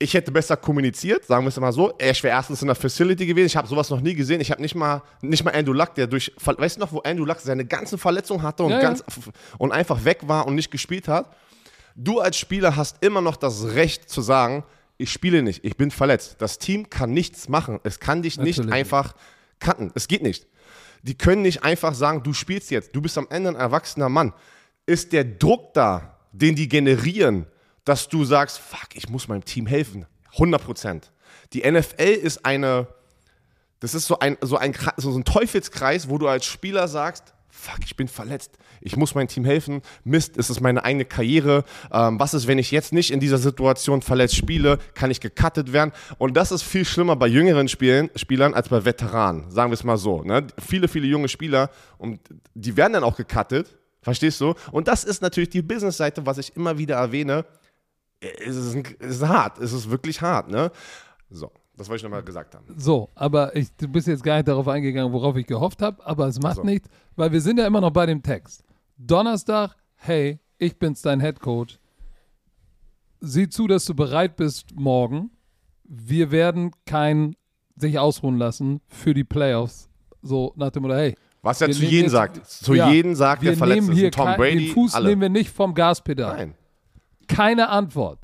ich 0.00 0.14
hätte 0.14 0.30
besser 0.30 0.56
kommuniziert, 0.56 1.24
sagen 1.26 1.44
wir 1.44 1.48
es 1.48 1.58
mal 1.58 1.72
so. 1.72 1.92
Ich 1.98 2.22
wäre 2.22 2.36
erstens 2.36 2.62
in 2.62 2.68
der 2.68 2.76
Facility 2.76 3.26
gewesen. 3.26 3.46
Ich 3.46 3.56
habe 3.56 3.66
sowas 3.66 3.90
noch 3.90 4.00
nie 4.00 4.14
gesehen. 4.14 4.40
Ich 4.40 4.50
habe 4.50 4.62
nicht 4.62 4.76
mal, 4.76 5.02
nicht 5.22 5.44
mal 5.44 5.52
Andrew 5.52 5.72
Luck, 5.72 5.94
der 5.96 6.06
durch, 6.06 6.32
weißt 6.44 6.76
du 6.76 6.80
noch, 6.80 6.92
wo 6.92 7.00
Andrew 7.00 7.24
Luck 7.24 7.40
seine 7.40 7.64
ganzen 7.64 7.98
Verletzungen 7.98 8.42
hatte 8.42 8.62
und, 8.62 8.70
Ja, 8.70 8.76
ja. 8.76 8.82
ganz, 8.82 9.02
und 9.58 9.72
einfach 9.72 10.04
weg 10.04 10.20
war 10.28 10.46
und 10.46 10.54
nicht 10.54 10.70
gespielt 10.70 11.08
hat? 11.08 11.34
Du 11.96 12.20
als 12.20 12.36
Spieler 12.36 12.76
hast 12.76 13.02
immer 13.02 13.20
noch 13.20 13.36
das 13.36 13.74
Recht 13.74 14.08
zu 14.08 14.20
sagen, 14.22 14.62
ich 14.98 15.10
spiele 15.10 15.42
nicht, 15.42 15.64
ich 15.64 15.76
bin 15.76 15.90
verletzt. 15.90 16.36
Das 16.38 16.58
Team 16.58 16.90
kann 16.90 17.10
nichts 17.10 17.48
machen. 17.48 17.80
Es 17.82 17.98
kann 17.98 18.22
dich 18.22 18.38
nicht 18.38 18.58
Natürlich. 18.58 18.74
einfach 18.74 19.14
cutten. 19.58 19.90
Es 19.96 20.06
geht 20.06 20.22
nicht. 20.22 20.46
Die 21.02 21.16
können 21.18 21.42
nicht 21.42 21.64
einfach 21.64 21.94
sagen, 21.94 22.22
du 22.22 22.32
spielst 22.32 22.70
jetzt, 22.70 22.94
du 22.94 23.02
bist 23.02 23.18
am 23.18 23.26
Ende 23.30 23.50
ein 23.50 23.56
erwachsener 23.56 24.08
Mann. 24.08 24.32
Ist 24.86 25.12
der 25.12 25.24
Druck 25.24 25.74
da, 25.74 26.18
den 26.32 26.54
die 26.54 26.68
generieren, 26.68 27.46
dass 27.88 28.08
du 28.08 28.24
sagst, 28.24 28.58
fuck, 28.58 28.88
ich 28.94 29.08
muss 29.08 29.28
meinem 29.28 29.44
Team 29.44 29.66
helfen? 29.66 30.06
100 30.34 30.62
Prozent. 30.62 31.10
Die 31.54 31.68
NFL 31.68 32.02
ist 32.02 32.44
eine, 32.44 32.86
das 33.80 33.94
ist 33.94 34.06
so 34.06 34.18
ein, 34.18 34.36
so, 34.42 34.58
ein, 34.58 34.74
so 34.98 35.16
ein 35.16 35.24
Teufelskreis, 35.24 36.10
wo 36.10 36.18
du 36.18 36.28
als 36.28 36.44
Spieler 36.44 36.86
sagst, 36.86 37.32
fuck, 37.48 37.78
ich 37.82 37.96
bin 37.96 38.06
verletzt, 38.06 38.58
ich 38.82 38.96
muss 38.96 39.14
meinem 39.14 39.28
Team 39.28 39.46
helfen, 39.46 39.80
Mist, 40.04 40.36
es 40.36 40.50
ist 40.50 40.60
meine 40.60 40.84
eigene 40.84 41.06
Karriere, 41.06 41.64
ähm, 41.90 42.20
was 42.20 42.34
ist, 42.34 42.46
wenn 42.46 42.58
ich 42.58 42.70
jetzt 42.70 42.92
nicht 42.92 43.10
in 43.10 43.20
dieser 43.20 43.38
Situation 43.38 44.02
verletzt 44.02 44.36
spiele, 44.36 44.78
kann 44.92 45.10
ich 45.10 45.20
gecuttet 45.20 45.72
werden 45.72 45.92
und 46.18 46.36
das 46.36 46.52
ist 46.52 46.62
viel 46.62 46.84
schlimmer 46.84 47.16
bei 47.16 47.26
jüngeren 47.26 47.68
Spielen, 47.68 48.10
Spielern 48.16 48.52
als 48.52 48.68
bei 48.68 48.84
Veteranen, 48.84 49.50
sagen 49.50 49.70
wir 49.70 49.74
es 49.74 49.82
mal 49.82 49.96
so. 49.96 50.22
Ne? 50.22 50.46
Viele, 50.58 50.88
viele 50.88 51.06
junge 51.06 51.28
Spieler, 51.28 51.70
und 51.96 52.20
die 52.54 52.76
werden 52.76 52.92
dann 52.92 53.04
auch 53.04 53.16
gecuttet, 53.16 53.78
verstehst 54.02 54.40
du? 54.40 54.54
Und 54.70 54.88
das 54.88 55.04
ist 55.04 55.22
natürlich 55.22 55.50
die 55.50 55.62
Business-Seite, 55.62 56.26
was 56.26 56.38
ich 56.38 56.54
immer 56.54 56.78
wieder 56.78 56.96
erwähne, 56.96 57.44
es 58.20 58.56
ist, 58.56 58.74
ein, 58.74 58.84
es 58.98 59.16
ist 59.16 59.28
hart, 59.28 59.58
es 59.58 59.72
ist 59.72 59.90
wirklich 59.90 60.20
hart, 60.20 60.50
ne? 60.50 60.70
So, 61.30 61.52
das 61.76 61.88
wollte 61.88 61.98
ich 61.98 62.02
nochmal 62.02 62.22
gesagt 62.22 62.54
haben. 62.54 62.64
So, 62.76 63.10
aber 63.14 63.54
ich, 63.54 63.68
du 63.76 63.86
bist 63.88 64.08
jetzt 64.08 64.22
gar 64.22 64.36
nicht 64.36 64.48
darauf 64.48 64.66
eingegangen, 64.66 65.12
worauf 65.12 65.36
ich 65.36 65.46
gehofft 65.46 65.82
habe, 65.82 66.04
aber 66.04 66.26
es 66.26 66.40
macht 66.40 66.56
so. 66.56 66.64
nichts, 66.64 66.88
weil 67.16 67.32
wir 67.32 67.40
sind 67.40 67.58
ja 67.58 67.66
immer 67.66 67.80
noch 67.80 67.92
bei 67.92 68.06
dem 68.06 68.22
Text. 68.22 68.64
Donnerstag, 68.96 69.76
hey, 69.94 70.40
ich 70.58 70.78
bin's, 70.78 71.02
dein 71.02 71.20
Head 71.20 71.40
Coach. 71.40 71.78
Sieh 73.20 73.48
zu, 73.48 73.66
dass 73.66 73.84
du 73.84 73.94
bereit 73.94 74.36
bist 74.36 74.74
morgen. 74.74 75.30
Wir 75.84 76.30
werden 76.30 76.72
kein 76.84 77.36
sich 77.76 77.98
ausruhen 77.98 78.38
lassen 78.38 78.80
für 78.88 79.14
die 79.14 79.24
Playoffs. 79.24 79.88
So 80.20 80.52
nach 80.56 80.70
dem 80.70 80.82
Motto, 80.82 80.94
hey, 80.94 81.14
Was 81.42 81.60
er 81.60 81.70
zu 81.70 81.84
jedem 81.84 82.10
sagt. 82.10 82.44
Zu 82.44 82.74
ja, 82.74 82.90
jedem 82.90 83.14
sagt, 83.14 83.42
wir 83.42 83.52
der 83.52 83.58
verletzt 83.58 83.88
ist. 83.88 84.14
Tom 84.14 84.34
Brady, 84.36 84.66
den 84.66 84.74
Fuß 84.74 84.94
alle. 84.94 85.08
nehmen 85.08 85.22
wir 85.22 85.28
nicht 85.28 85.50
vom 85.50 85.74
Gaspedal. 85.74 86.36
Nein. 86.36 86.54
Keine 87.28 87.68
Antwort. 87.68 88.20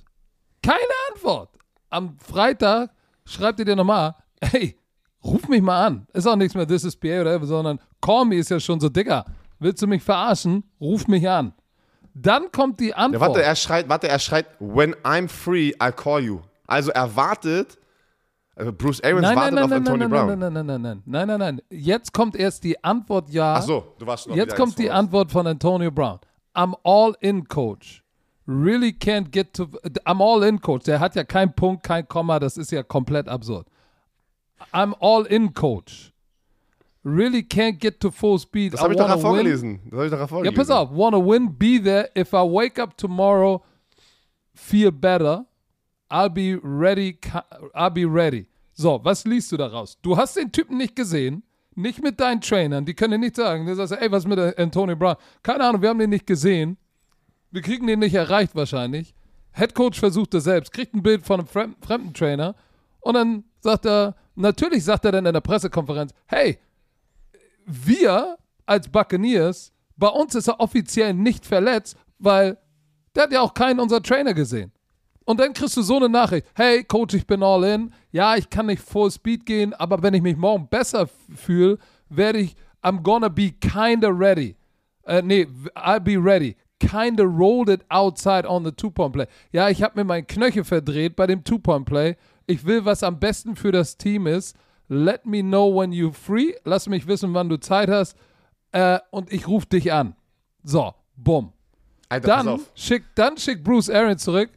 Keine 0.63 0.79
Antwort. 1.13 1.51
Am 1.91 2.17
Freitag 2.19 2.91
schreibt 3.25 3.59
ihr 3.61 3.65
dir 3.65 3.77
nochmal, 3.77 4.15
hey, 4.43 4.77
ruf 5.23 5.47
mich 5.49 5.63
mal 5.63 5.87
an. 5.87 6.07
Ist 6.13 6.27
auch 6.27 6.37
nichts 6.37 6.55
mehr, 6.55 6.67
this 6.67 6.85
is 6.85 6.97
PA 6.97 7.21
oder 7.21 7.45
sondern 7.47 7.79
call 8.01 8.25
me 8.25 8.37
ist 8.37 8.51
ja 8.51 8.59
schon 8.59 8.81
so, 8.81 8.89
Digga, 8.89 9.25
willst 9.59 9.83
du 9.83 9.87
mich 9.87 10.03
verarschen? 10.03 10.65
Ruf 10.81 11.07
mich 11.07 11.29
an. 11.29 11.53
Dann 12.15 12.51
kommt 12.53 12.81
die 12.81 12.89
Ja, 12.89 12.97
Antwort. 12.97 13.21
warte, 13.21 13.43
er 13.43 13.57
schreit, 13.57 13.89
warte, 13.89 14.09
er 14.09 14.19
schreit, 14.19 14.47
when 14.61 14.95
I'm 15.05 15.29
free, 15.29 15.73
I'll 15.81 15.93
call 15.93 16.23
you. 16.23 16.41
Also 16.67 16.91
er 16.93 17.15
wartet, 17.17 17.77
also 18.57 18.73
Bruce 18.73 19.01
Arians 19.03 19.23
nein, 19.23 19.35
nein, 19.35 19.37
wartet 19.37 19.55
nein, 19.55 19.65
auf 19.65 19.71
nein, 19.71 19.79
Antonio 19.79 20.09
nein, 20.09 20.11
Brown. 20.11 20.39
nein, 20.39 20.53
nein, 20.53 20.67
nein, 20.67 20.83
nein, 20.83 21.03
nein, 21.05 21.27
nein, 21.29 21.39
nein, 21.39 21.57
nein. 21.57 21.63
Jetzt 21.71 22.13
kommt 22.13 22.37
erst 22.37 22.63
die 22.63 22.83
Antwort, 22.85 23.31
ja. 23.31 23.55
Ach 23.57 23.63
so, 23.63 23.95
du 23.99 24.07
warst 24.07 24.29
noch 24.29 24.37
Jetzt 24.37 24.55
kommt 24.55 24.79
die. 24.79 24.91
Antwort 24.91 25.33
von 25.33 25.47
Antonio 25.47 25.91
Brown. 25.91 26.21
I'm 26.55 26.75
all 26.85 27.15
in, 27.21 27.49
Coach. 27.49 28.04
Really 28.47 28.93
can't 28.93 29.31
get 29.31 29.55
to. 29.55 29.65
I'm 30.07 30.21
all 30.21 30.43
in, 30.43 30.61
Coach. 30.61 30.85
Der 30.85 31.01
hat 31.01 31.15
ja 31.15 31.25
keinen 31.25 31.55
Punkt, 31.55 31.83
kein 31.83 32.07
Komma. 32.07 32.39
Das 32.39 32.57
ist 32.59 32.71
ja 32.73 32.83
komplett 32.83 33.29
absurd. 33.29 33.67
I'm 34.73 34.95
all 35.01 35.25
in, 35.27 35.55
Coach. 35.55 36.13
Really 37.05 37.41
can't 37.43 37.79
get 37.81 38.01
to 38.01 38.11
full 38.11 38.39
speed. 38.39 38.75
Das 38.75 38.81
habe 38.83 38.93
ich 38.95 38.99
doch 38.99 39.07
gerade 39.07 39.21
vorgelesen. 39.21 39.81
Das 39.85 39.93
habe 39.93 40.05
ich 40.07 40.11
doch 40.11 40.17
gerade 40.19 40.23
Ja, 40.23 40.27
vorgelesen. 40.29 40.57
pass 40.57 40.71
auf. 40.71 40.91
Wanna 40.91 41.19
win, 41.19 41.55
be 41.57 41.81
there. 41.83 42.11
If 42.17 42.33
I 42.33 42.43
wake 42.43 42.79
up 42.81 42.97
tomorrow, 42.97 43.63
feel 44.55 44.91
better. 44.91 45.45
I'll 46.11 46.31
be 46.31 46.59
ready. 46.63 47.19
I'll 47.75 47.91
be 47.91 48.05
ready. 48.07 48.47
So, 48.73 49.01
was 49.05 49.25
liest 49.25 49.53
du 49.53 49.57
daraus? 49.57 49.99
Du 50.03 50.17
hast 50.17 50.37
den 50.37 50.51
Typen 50.53 50.77
nicht 50.79 50.97
gesehen, 50.97 51.43
nicht 51.75 52.03
mit 52.03 52.21
deinen 52.21 52.41
Trainern. 52.41 52.85
Die 52.85 52.95
können 52.95 53.13
dir 53.13 53.19
nicht 53.19 53.37
sagen. 53.37 53.67
Du 53.67 53.75
sagst, 53.75 53.93
ey, 53.93 54.11
was 54.11 54.27
mit 54.27 54.39
Antonio 54.59 54.97
Brown? 54.97 55.17
Keine 55.43 55.65
Ahnung, 55.65 55.81
wir 55.83 55.89
haben 55.91 55.99
den 55.99 56.11
nicht 56.11 56.27
gesehen. 56.27 56.77
Wir 57.55 57.63
kriegen 57.63 57.87
den 57.87 58.01
nicht 58.01 58.17
erreicht 58.17 58.57
wahrscheinlich. 58.57 59.15
Head 59.53 59.77
Coach 59.77 60.01
versucht 60.01 60.35
es 60.35 60.43
selbst, 60.43 60.73
kriegt 60.73 60.93
ein 60.93 61.05
Bild 61.05 61.25
von 61.25 61.39
einem 61.39 61.47
fremden, 61.47 61.81
fremden 61.81 62.13
Trainer 62.13 62.57
und 62.99 63.15
dann 63.15 63.45
sagt 63.61 63.87
er, 63.87 64.17
natürlich 64.35 64.83
sagt 64.83 65.05
er 65.05 65.13
dann 65.13 65.25
in 65.25 65.33
der 65.33 65.41
Pressekonferenz, 65.41 66.13
hey, 66.27 66.59
wir 67.65 68.39
als 68.67 68.89
Buccaneers, 68.89 69.73
bei 69.97 70.09
uns 70.09 70.35
ist 70.35 70.49
er 70.49 70.59
offiziell 70.59 71.15
nicht 71.15 71.47
verletzt, 71.47 71.97
weil 72.19 72.59
der 73.15 73.23
hat 73.23 73.33
ja 73.33 73.41
auch 73.41 73.55
keinen 73.55 73.79
unserer 73.79 74.03
Trainer 74.03 74.35
gesehen. 74.35 74.73
Und 75.25 75.39
dann 75.39 75.53
kriegst 75.53 75.77
du 75.77 75.83
so 75.83 75.95
eine 75.99 76.09
Nachricht, 76.09 76.49
hey 76.57 76.83
Coach, 76.83 77.15
ich 77.15 77.25
bin 77.25 77.45
all 77.45 77.63
in. 77.63 77.95
Ja, 78.11 78.35
ich 78.35 78.51
kann 78.51 78.67
nicht 78.67 78.83
full 78.83 79.13
speed 79.13 79.47
gehen, 79.47 79.73
aber 79.75 80.03
wenn 80.03 80.15
ich 80.15 80.23
mich 80.23 80.37
morgen 80.37 80.67
besser 80.67 81.09
fühle, 81.33 81.79
werde 82.09 82.41
ich, 82.41 82.57
I'm 82.83 83.01
gonna 83.01 83.29
be 83.29 83.53
kinda 83.53 84.09
ready. 84.09 84.57
Äh, 85.07 85.23
nee, 85.23 85.47
I'll 85.77 86.01
be 86.01 86.17
ready. 86.17 86.57
Kinda 86.89 87.23
rolled 87.25 87.69
it 87.69 87.83
outside 87.91 88.47
on 88.47 88.65
the 88.65 88.73
Two-Point-Play. 88.73 89.27
Ja, 89.53 89.69
ich 89.69 89.83
habe 89.83 89.99
mir 89.99 90.05
meinen 90.05 90.27
Knöchel 90.27 90.65
verdreht 90.65 91.17
bei 91.17 91.27
dem 91.27 91.45
Two-Point-Play. 91.45 92.17
Ich 92.47 92.65
will, 92.65 92.85
was 92.85 93.03
am 93.03 93.19
besten 93.19 93.57
für 93.57 93.73
das 93.73 93.97
Team 93.97 94.27
ist. 94.27 94.57
Let 94.89 95.25
me 95.25 95.41
know 95.43 95.75
when 95.75 95.93
you're 95.93 96.13
free. 96.13 96.55
Lass 96.65 96.89
mich 96.89 97.07
wissen, 97.07 97.33
wann 97.35 97.49
du 97.49 97.59
Zeit 97.59 97.89
hast. 97.89 98.17
äh, 98.73 98.99
und 99.13 99.33
ich 99.33 99.47
rufe 99.47 99.67
dich 99.67 99.93
an. 99.93 100.17
So, 100.65 100.93
bumm. 101.17 101.53
Alter, 102.09 102.27
Dann 102.27 102.49
auf. 102.49 102.71
schickt, 102.75 103.07
dann 103.17 103.37
schickt 103.39 103.63
Bruce 103.63 103.89
Arians 103.89 104.25
zurück, 104.25 104.51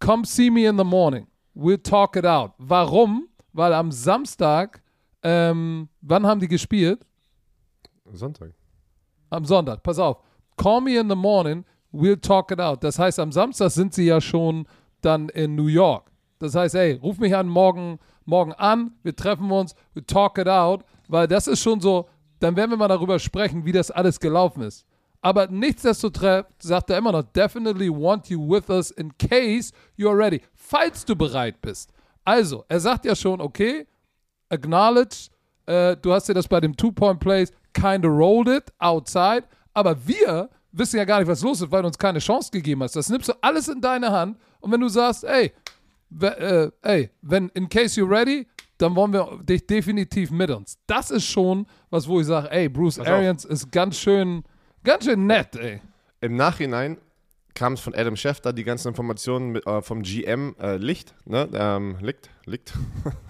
come 0.00 0.24
see 0.24 0.48
me 0.50 0.66
in 0.66 0.78
the 0.78 0.84
morning. 0.84 1.26
We'll 1.54 1.82
talk 1.82 2.16
it 2.16 2.24
out. 2.24 2.52
Warum? 2.58 3.28
Weil 3.52 3.74
am 3.74 3.92
Samstag, 3.92 4.80
ähm, 5.22 5.88
wann 6.00 6.26
haben 6.26 6.40
die 6.40 6.48
gespielt? 6.48 7.04
Sonntag. 8.12 8.52
Am 9.30 9.44
Sonntag, 9.44 9.82
pass 9.82 9.98
auf. 9.98 10.18
Call 10.58 10.80
me 10.82 10.98
in 10.98 11.08
the 11.08 11.16
morning, 11.16 11.64
we'll 11.92 12.20
talk 12.20 12.50
it 12.50 12.60
out. 12.60 12.82
Das 12.82 12.98
heißt, 12.98 13.18
am 13.18 13.32
Samstag 13.32 13.70
sind 13.70 13.94
sie 13.94 14.04
ja 14.04 14.20
schon 14.20 14.66
dann 15.00 15.28
in 15.30 15.54
New 15.54 15.66
York. 15.66 16.10
Das 16.38 16.54
heißt, 16.54 16.74
ey, 16.74 16.94
ruf 16.94 17.18
mich 17.18 17.34
an 17.34 17.48
morgen, 17.48 17.98
morgen 18.24 18.52
an, 18.52 18.92
wir 19.02 19.14
treffen 19.16 19.50
uns, 19.50 19.74
we 19.94 20.04
talk 20.04 20.38
it 20.38 20.48
out, 20.48 20.84
weil 21.08 21.26
das 21.26 21.46
ist 21.46 21.60
schon 21.62 21.80
so, 21.80 22.08
dann 22.40 22.56
werden 22.56 22.70
wir 22.70 22.76
mal 22.76 22.88
darüber 22.88 23.18
sprechen, 23.18 23.64
wie 23.64 23.72
das 23.72 23.90
alles 23.90 24.20
gelaufen 24.20 24.62
ist. 24.62 24.84
Aber 25.20 25.48
nichtsdestotrotz 25.48 26.46
sagt 26.60 26.90
er 26.90 26.98
immer 26.98 27.12
noch, 27.12 27.22
definitely 27.22 27.88
want 27.88 28.28
you 28.28 28.38
with 28.38 28.68
us 28.68 28.90
in 28.92 29.16
case 29.18 29.72
you're 29.96 30.16
ready, 30.16 30.40
falls 30.54 31.04
du 31.04 31.16
bereit 31.16 31.60
bist. 31.60 31.92
Also, 32.24 32.64
er 32.68 32.78
sagt 32.78 33.04
ja 33.04 33.16
schon, 33.16 33.40
okay, 33.40 33.86
acknowledge, 34.48 35.28
äh, 35.66 35.96
du 35.96 36.12
hast 36.12 36.28
dir 36.28 36.34
das 36.34 36.46
bei 36.46 36.60
dem 36.60 36.76
Two-Point-Plays 36.76 37.52
kinda 37.72 38.08
rolled 38.08 38.48
it 38.48 38.72
outside, 38.78 39.44
aber 39.78 39.96
wir 40.06 40.50
wissen 40.72 40.96
ja 40.96 41.04
gar 41.04 41.20
nicht, 41.20 41.28
was 41.28 41.42
los 41.42 41.60
ist, 41.60 41.70
weil 41.70 41.82
du 41.82 41.88
uns 41.88 41.98
keine 41.98 42.18
Chance 42.18 42.50
gegeben 42.50 42.82
hast. 42.82 42.96
Das 42.96 43.08
nimmst 43.08 43.28
du 43.28 43.32
alles 43.40 43.68
in 43.68 43.80
deine 43.80 44.10
Hand 44.10 44.38
und 44.60 44.72
wenn 44.72 44.80
du 44.80 44.88
sagst, 44.88 45.24
ey, 45.24 45.52
äh, 46.20 46.70
ey, 46.82 47.10
wenn 47.22 47.48
in 47.50 47.68
case 47.68 48.00
you're 48.00 48.10
ready, 48.10 48.46
dann 48.78 48.94
wollen 48.94 49.12
wir 49.12 49.40
dich 49.42 49.66
definitiv 49.66 50.30
mit 50.30 50.50
uns. 50.50 50.78
Das 50.86 51.10
ist 51.10 51.26
schon 51.26 51.66
was, 51.90 52.08
wo 52.08 52.20
ich 52.20 52.26
sage, 52.26 52.50
ey, 52.50 52.68
Bruce. 52.68 52.98
Arians 52.98 53.44
ist 53.44 53.70
ganz 53.72 53.98
schön, 53.98 54.44
ganz 54.84 55.04
schön 55.04 55.26
nett, 55.26 55.56
ey. 55.56 55.80
Im 56.20 56.36
Nachhinein 56.36 56.98
kam 57.54 57.72
es 57.74 57.80
von 57.80 57.94
Adam 57.94 58.16
Schefter, 58.16 58.52
die 58.52 58.64
ganzen 58.64 58.88
Informationen 58.88 59.50
mit, 59.50 59.66
äh, 59.66 59.82
vom 59.82 60.02
GM 60.02 60.54
äh, 60.60 60.76
Licht, 60.76 61.14
ne? 61.24 61.48
Ähm, 61.52 61.96
Licht, 62.00 62.30
Licht. 62.46 62.72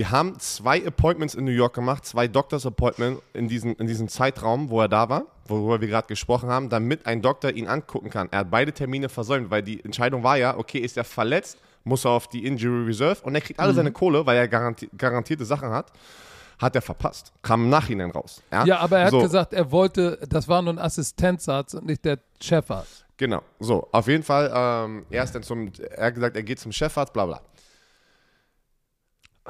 Die 0.00 0.06
haben 0.06 0.38
zwei 0.38 0.82
Appointments 0.86 1.34
in 1.34 1.44
New 1.44 1.50
York 1.50 1.74
gemacht, 1.74 2.06
zwei 2.06 2.26
Doctors 2.26 2.64
Appointments 2.64 3.20
in 3.34 3.48
diesem 3.48 3.74
in 3.76 3.86
diesem 3.86 4.08
Zeitraum, 4.08 4.70
wo 4.70 4.80
er 4.80 4.88
da 4.88 5.10
war, 5.10 5.24
worüber 5.44 5.82
wir 5.82 5.88
gerade 5.88 6.08
gesprochen 6.08 6.48
haben, 6.48 6.70
damit 6.70 7.04
ein 7.04 7.20
Doktor 7.20 7.50
ihn 7.50 7.68
angucken 7.68 8.08
kann. 8.08 8.26
Er 8.30 8.38
hat 8.38 8.50
beide 8.50 8.72
Termine 8.72 9.10
versäumt, 9.10 9.50
weil 9.50 9.62
die 9.62 9.84
Entscheidung 9.84 10.22
war 10.24 10.38
ja, 10.38 10.56
okay, 10.56 10.78
ist 10.78 10.96
er 10.96 11.04
verletzt, 11.04 11.58
muss 11.84 12.06
er 12.06 12.12
auf 12.12 12.28
die 12.28 12.46
Injury 12.46 12.86
Reserve 12.86 13.18
und 13.24 13.34
er 13.34 13.42
kriegt 13.42 13.60
alle 13.60 13.74
seine 13.74 13.92
Kohle, 13.92 14.24
weil 14.24 14.38
er 14.38 14.48
garanti 14.48 14.88
garantierte 14.96 15.44
Sachen 15.44 15.68
hat. 15.68 15.92
Hat 16.58 16.74
er 16.74 16.80
verpasst. 16.82 17.30
Kam 17.42 17.64
im 17.64 17.68
Nachhinein 17.68 18.10
raus. 18.10 18.40
Ja, 18.50 18.64
Ja, 18.64 18.78
aber 18.78 19.00
er 19.00 19.04
hat 19.04 19.10
So. 19.10 19.20
gesagt, 19.20 19.52
er 19.52 19.70
wollte, 19.70 20.18
das 20.30 20.48
war 20.48 20.62
nur 20.62 20.72
ein 20.72 20.78
Assistenzarzt 20.78 21.74
und 21.74 21.84
nicht 21.84 22.06
der 22.06 22.18
Chefarzt. 22.42 23.04
Genau, 23.18 23.42
so, 23.58 23.86
auf 23.92 24.08
jeden 24.08 24.22
Fall, 24.22 24.50
ähm, 24.54 25.04
er 25.10 25.24
ist 25.24 25.34
dann 25.34 25.42
zum, 25.42 25.70
er 25.94 26.06
hat 26.06 26.14
gesagt, 26.14 26.36
er 26.36 26.42
geht 26.42 26.58
zum 26.58 26.72
Chefarzt, 26.72 27.12
bla 27.12 27.26
bla. 27.26 27.42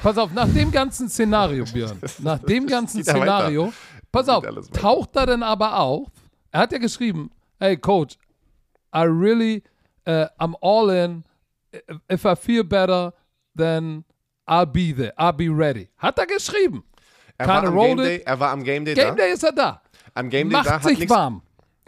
Pass 0.03 0.17
auf, 0.17 0.33
nach 0.33 0.49
dem 0.49 0.71
ganzen 0.71 1.09
Szenario, 1.09 1.65
Björn, 1.65 2.01
nach 2.19 2.39
dem 2.39 2.67
ganzen. 2.67 3.03
Szenario, 3.03 3.73
pass 4.11 4.29
auf, 4.29 4.45
taucht 4.73 5.15
er 5.17 5.27
denn 5.27 5.43
aber 5.43 5.79
auf, 5.79 6.09
er 6.51 6.61
hat 6.61 6.73
ja 6.73 6.79
geschrieben, 6.79 7.31
hey 7.59 7.77
Coach, 7.77 8.17
I 8.95 9.03
really, 9.03 9.63
uh, 10.09 10.27
I'm 10.39 10.55
all 10.63 10.91
in, 10.91 11.25
if 12.11 12.25
I 12.25 12.35
feel 12.35 12.65
better, 12.65 13.13
then 13.55 14.05
I'll 14.49 14.67
be 14.67 14.93
there, 14.95 15.13
I'll 15.19 15.33
be 15.33 15.49
ready. 15.49 15.89
Hat 15.99 16.19
er 16.19 16.27
geschrieben. 16.27 16.83
Er 17.39 17.47
war, 17.47 17.65
am 17.65 17.75
Game 17.75 17.97
Day, 17.99 18.23
er 18.25 18.41
war 18.41 18.51
am 18.51 18.65
Game 18.65 18.85
Day 18.85 18.95
Game 18.95 19.17
da. 19.17 19.23
Day 19.23 19.33
ist 19.33 19.43
er 19.45 19.53
da. 19.53 19.83
Am 20.15 20.29
Game 20.29 20.49
Day 20.51 20.57
da, 20.57 20.59
Macht 20.63 20.71
hat 20.71 20.83
sich 20.85 20.99
nichts 20.99 21.15
warm. 21.15 21.43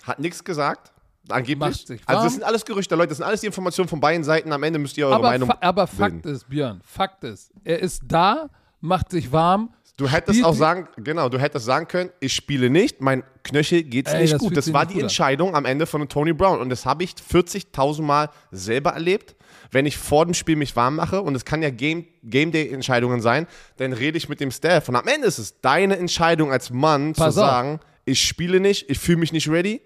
hat 0.04 0.18
nichts 0.18 0.44
gesagt. 0.44 0.91
Angeblich. 1.32 1.86
Also 2.06 2.24
das 2.24 2.32
sind 2.34 2.44
alles 2.44 2.64
Gerüchte, 2.64 2.94
Leute, 2.94 3.08
das 3.08 3.18
sind 3.18 3.26
alles 3.26 3.40
die 3.40 3.46
Informationen 3.46 3.88
von 3.88 4.00
beiden 4.00 4.24
Seiten. 4.24 4.52
Am 4.52 4.62
Ende 4.62 4.78
müsst 4.78 4.96
ihr 4.98 5.06
eure 5.06 5.16
Aber, 5.16 5.28
Meinung 5.30 5.48
fa 5.48 5.58
aber 5.60 5.86
Fakt 5.86 6.22
bilden. 6.22 6.36
ist, 6.36 6.48
Björn, 6.48 6.80
Fakt 6.84 7.24
ist, 7.24 7.52
er 7.64 7.80
ist 7.80 8.02
da, 8.06 8.48
macht 8.80 9.10
sich 9.10 9.32
warm. 9.32 9.70
Du 9.98 10.08
hättest 10.08 10.42
auch 10.42 10.54
sagen, 10.54 10.88
genau, 10.96 11.28
du 11.28 11.38
hättest 11.38 11.66
sagen 11.66 11.86
können, 11.86 12.10
ich 12.18 12.32
spiele 12.32 12.70
nicht, 12.70 13.00
mein 13.00 13.22
Knöchel 13.44 13.82
geht's 13.82 14.10
Ey, 14.12 14.22
nicht 14.22 14.32
das 14.32 14.40
gut. 14.40 14.56
Das 14.56 14.72
war 14.72 14.86
die 14.86 14.94
gut 14.94 15.02
an. 15.02 15.06
Entscheidung 15.06 15.54
am 15.54 15.64
Ende 15.66 15.86
von 15.86 16.08
Tony 16.08 16.32
Brown 16.32 16.60
und 16.60 16.70
das 16.70 16.86
habe 16.86 17.04
ich 17.04 17.12
40.000 17.12 18.02
Mal 18.02 18.30
selber 18.50 18.90
erlebt. 18.90 19.36
Wenn 19.70 19.86
ich 19.86 19.96
vor 19.98 20.24
dem 20.24 20.34
Spiel 20.34 20.56
mich 20.56 20.74
warm 20.76 20.96
mache 20.96 21.20
und 21.22 21.34
es 21.34 21.44
kann 21.44 21.62
ja 21.62 21.70
Game, 21.70 22.06
Game 22.24 22.52
Day 22.52 22.72
Entscheidungen 22.72 23.20
sein, 23.20 23.46
dann 23.76 23.92
rede 23.92 24.16
ich 24.18 24.28
mit 24.28 24.40
dem 24.40 24.50
Staff 24.50 24.88
und 24.88 24.96
am 24.96 25.06
Ende 25.06 25.26
ist 25.26 25.38
es 25.38 25.60
deine 25.60 25.96
Entscheidung 25.98 26.50
als 26.50 26.70
Mann 26.70 27.12
Pass 27.12 27.34
zu 27.34 27.40
auf. 27.42 27.46
sagen, 27.46 27.80
ich 28.04 28.20
spiele 28.20 28.60
nicht, 28.60 28.88
ich 28.90 28.98
fühle 28.98 29.18
mich 29.18 29.32
nicht 29.32 29.48
ready 29.48 29.82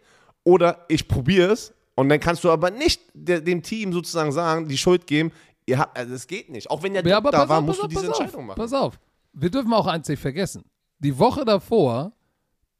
oder 0.47 0.85
ich 0.89 1.09
probiere 1.09 1.53
es 1.53 1.75
und 1.97 2.09
dann 2.09 2.21
kannst 2.21 2.45
du 2.45 2.51
aber 2.53 2.71
nicht 2.71 3.03
dem 3.15 3.63
Team 3.63 3.93
sozusagen 3.93 4.31
sagen, 4.31 4.69
die 4.69 4.79
Schuld 4.79 5.07
geben, 5.07 5.33
ihr 5.67 5.79
habt, 5.79 5.99
also 5.99 6.15
es 6.15 6.27
geht 6.29 6.51
nicht. 6.51 6.71
Auch 6.71 6.83
wenn 6.85 6.95
der 6.95 7.05
Ja, 7.05 7.21
Doktor 7.21 7.41
pass 7.41 7.49
war, 7.49 7.59
auf, 7.59 7.65
musst 7.65 7.81
du 7.81 7.83
auf, 7.83 7.89
diese 7.89 8.07
pass 8.07 8.21
Entscheidung 8.21 8.43
auf, 8.43 8.47
machen. 8.47 8.59
Pass 8.59 8.73
auf. 8.73 9.01
Wir 9.33 9.51
dürfen 9.51 9.73
auch 9.75 9.89
eins 9.89 10.09
nicht 10.09 10.21
vergessen. 10.21 10.65
Die 11.01 11.19
Woche 11.19 11.45
davor 11.45 12.13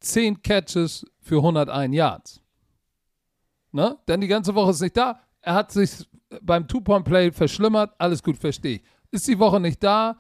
10 0.01 0.43
Catches 0.43 1.05
für 1.21 1.39
101 1.39 1.95
Yards. 1.95 2.41
Ne? 3.73 3.99
Denn 4.07 4.21
die 4.21 4.29
ganze 4.29 4.55
Woche 4.55 4.71
ist 4.71 4.81
nicht 4.81 4.97
da. 4.97 5.21
Er 5.41 5.55
hat 5.55 5.73
sich 5.73 6.09
beim 6.41 6.69
Two-Point-Play 6.69 7.33
verschlimmert. 7.33 7.95
Alles 7.99 8.23
gut, 8.23 8.37
verstehe 8.39 8.77
ich. 8.77 8.83
Ist 9.11 9.27
die 9.27 9.39
Woche 9.39 9.59
nicht 9.59 9.83
da. 9.83 10.17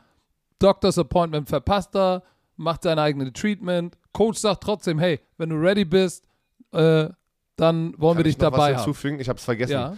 Doctors 0.58 0.98
Appointment 0.98 1.48
verpasst 1.48 1.94
er. 1.94 2.24
Macht 2.56 2.82
sein 2.82 2.98
eigenes 2.98 3.32
Treatment. 3.34 3.96
Coach 4.12 4.38
sagt 4.38 4.62
trotzdem, 4.62 4.98
hey, 4.98 5.20
wenn 5.36 5.50
du 5.50 5.56
ready 5.56 5.84
bist, 5.84 6.24
äh, 6.72 7.08
dann 7.56 7.94
wollen 7.98 8.16
Kann 8.16 8.18
wir 8.18 8.24
dich 8.24 8.34
ich 8.34 8.38
noch 8.38 8.50
dabei 8.50 8.72
was 8.72 8.78
haben. 8.78 8.84
hinzufügen? 8.84 9.20
Ich 9.20 9.28
habe 9.28 9.38
es 9.38 9.44
vergessen. 9.44 9.72
Ja. 9.72 9.96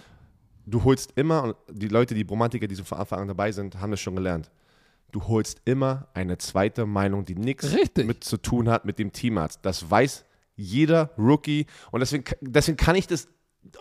Du 0.67 0.85
holst 0.85 1.13
immer, 1.17 1.43
und 1.43 1.57
die 1.71 1.89
Leute, 1.89 2.15
die 2.15 2.25
Bromantiker, 2.25 2.67
die 2.67 2.75
so 2.75 2.85
von 2.85 2.99
Anfang 2.99 3.21
an 3.21 3.29
dabei 3.29 3.53
sind, 3.53 3.81
haben 3.81 3.91
das 3.91 4.01
schon 4.01 4.15
gelernt. 4.17 4.51
Du 5.11 5.27
holst 5.27 5.63
immer 5.65 6.09
eine 6.13 6.37
zweite 6.37 6.85
Meinung, 6.85 7.25
die 7.25 7.35
nichts 7.35 7.75
mit 7.97 8.23
zu 8.23 8.37
tun 8.37 8.69
hat 8.69 8.85
mit 8.85 8.99
dem 8.99 9.13
Teamarzt. 9.13 9.61
Das 9.63 9.91
weiß 9.91 10.25
jeder 10.55 11.11
Rookie. 11.17 11.67
Und 11.91 12.01
deswegen, 12.01 12.25
deswegen 12.43 12.77
kann 12.77 12.97
ich 12.97 13.07
das, 13.07 13.29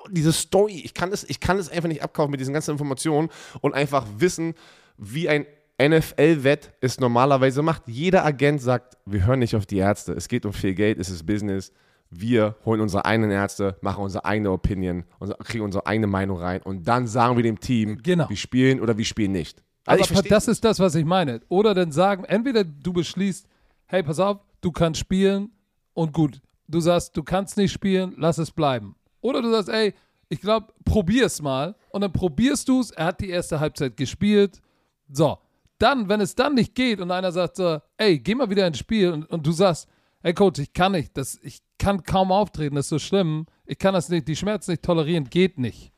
diese 0.10 0.32
Story, 0.32 0.82
ich 0.84 0.94
kann 0.94 1.12
das, 1.12 1.26
ich 1.26 1.42
kann 1.42 1.58
das 1.58 1.70
einfach 1.70 1.90
nicht 1.90 2.02
abkaufen 2.02 2.32
mit 2.32 2.40
diesen 2.40 2.54
ganzen 2.54 2.72
Informationen 2.72 3.30
und 3.60 3.74
einfach 3.74 4.06
wissen, 4.18 4.54
wie 4.98 5.28
ein 5.28 5.46
NFL-Wett 5.82 6.74
es 6.80 7.00
normalerweise 7.00 7.62
macht. 7.62 7.84
Jeder 7.88 8.26
Agent 8.26 8.62
sagt, 8.62 8.98
wir 9.06 9.26
hören 9.26 9.40
nicht 9.40 9.56
auf 9.56 9.66
die 9.66 9.78
Ärzte. 9.78 10.14
Es 10.14 10.28
geht 10.28 10.46
um 10.46 10.54
viel 10.54 10.74
Geld, 10.74 10.98
es 10.98 11.10
ist 11.10 11.26
Business. 11.26 11.72
Wir 12.10 12.56
holen 12.66 12.80
unsere 12.82 13.06
eigenen 13.06 13.32
Ärzte, 13.32 13.78
machen 13.82 14.04
unsere 14.04 14.24
eigene 14.26 14.52
Opinion, 14.52 15.04
kriegen 15.44 15.64
unsere 15.64 15.86
eigene 15.86 16.08
Meinung 16.08 16.38
rein 16.38 16.62
und 16.62 16.88
dann 16.88 17.06
sagen 17.08 17.36
wir 17.36 17.44
dem 17.44 17.60
Team, 17.60 18.00
Genau. 18.02 18.30
wir 18.30 18.38
spielen 18.38 18.80
oder 18.80 18.98
wir 18.98 19.06
spielen 19.06 19.32
nicht. 19.34 19.62
Also 19.86 20.14
Aber 20.14 20.24
das 20.28 20.48
ist 20.48 20.64
das, 20.64 20.80
was 20.80 20.96
ich 20.96 21.06
meine. 21.06 21.42
Oder 21.48 21.74
dann 21.74 21.92
sagen, 21.92 22.24
entweder 22.26 22.64
du 22.64 22.92
beschließt, 22.94 23.48
hey, 23.88 24.04
pass 24.04 24.20
auf, 24.20 24.40
du 24.62 24.72
kannst 24.72 25.00
spielen 25.00 25.52
und 25.94 26.12
gut. 26.14 26.42
Du 26.68 26.80
sagst, 26.82 27.16
du 27.16 27.24
kannst 27.24 27.56
nicht 27.58 27.72
spielen, 27.72 28.14
lass 28.18 28.38
es 28.38 28.52
bleiben. 28.52 28.96
Oder 29.22 29.42
du 29.42 29.50
sagst, 29.50 29.70
ey, 29.70 29.94
ich 30.30 30.42
glaube, 30.42 30.74
probier's 30.84 31.42
mal. 31.42 31.74
Und 31.92 32.02
dann 32.02 32.12
probierst 32.12 32.68
du 32.68 32.82
es. 32.82 32.92
Er 32.92 33.06
hat 33.06 33.22
die 33.22 33.30
erste 33.30 33.62
Halbzeit 33.62 33.96
gespielt. 33.96 34.62
So. 35.10 35.38
Dann, 35.80 36.10
wenn 36.10 36.20
es 36.20 36.36
dann 36.36 36.56
nicht 36.56 36.76
geht 36.76 37.00
und 37.00 37.10
einer 37.12 37.32
sagt 37.32 37.56
so, 37.56 37.80
ey, 37.98 38.20
geh 38.20 38.36
mal 38.36 38.50
wieder 38.50 38.68
ins 38.68 38.80
Spiel 38.80 39.12
und, 39.12 39.26
und 39.30 39.46
du 39.48 39.52
sagst, 39.54 39.88
hey 40.22 40.34
Coach, 40.34 40.60
ich 40.60 40.74
kann 40.74 40.94
nicht, 40.94 41.16
das, 41.18 41.40
ich 41.42 41.62
kann 41.78 42.04
kaum 42.04 42.32
auftreten, 42.32 42.76
das 42.76 42.86
ist 42.86 42.90
so 42.90 43.00
schlimm. 43.00 43.46
Ich 43.66 43.78
kann 43.78 43.94
das 43.94 44.10
nicht, 44.10 44.28
die 44.28 44.36
Schmerzen 44.36 44.72
nicht 44.72 44.84
tolerieren, 44.84 45.30
geht 45.30 45.58
nicht. 45.58 45.92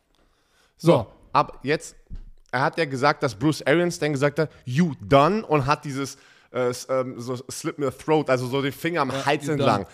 So, 0.78 1.08
ab 1.34 1.60
jetzt, 1.64 1.96
er 2.52 2.62
hat 2.62 2.78
ja 2.78 2.86
gesagt, 2.86 3.24
dass 3.24 3.36
Bruce 3.36 3.62
Arians 3.66 4.00
dann 4.00 4.14
gesagt 4.14 4.40
hat, 4.40 4.50
you 4.66 4.94
done 5.02 5.46
und 5.46 5.66
hat 5.66 5.86
dieses 5.86 6.18
äh, 6.52 6.74
ähm, 6.90 7.20
so 7.20 7.36
Slip 7.50 7.78
me 7.78 7.88
a 7.88 7.92
throat, 7.92 8.30
also 8.30 8.48
so 8.48 8.62
den 8.62 8.72
Finger 8.72 9.02
am 9.02 9.12
Hals 9.26 9.46
you 9.46 9.52
entlang. 9.54 9.84
done. 9.84 9.88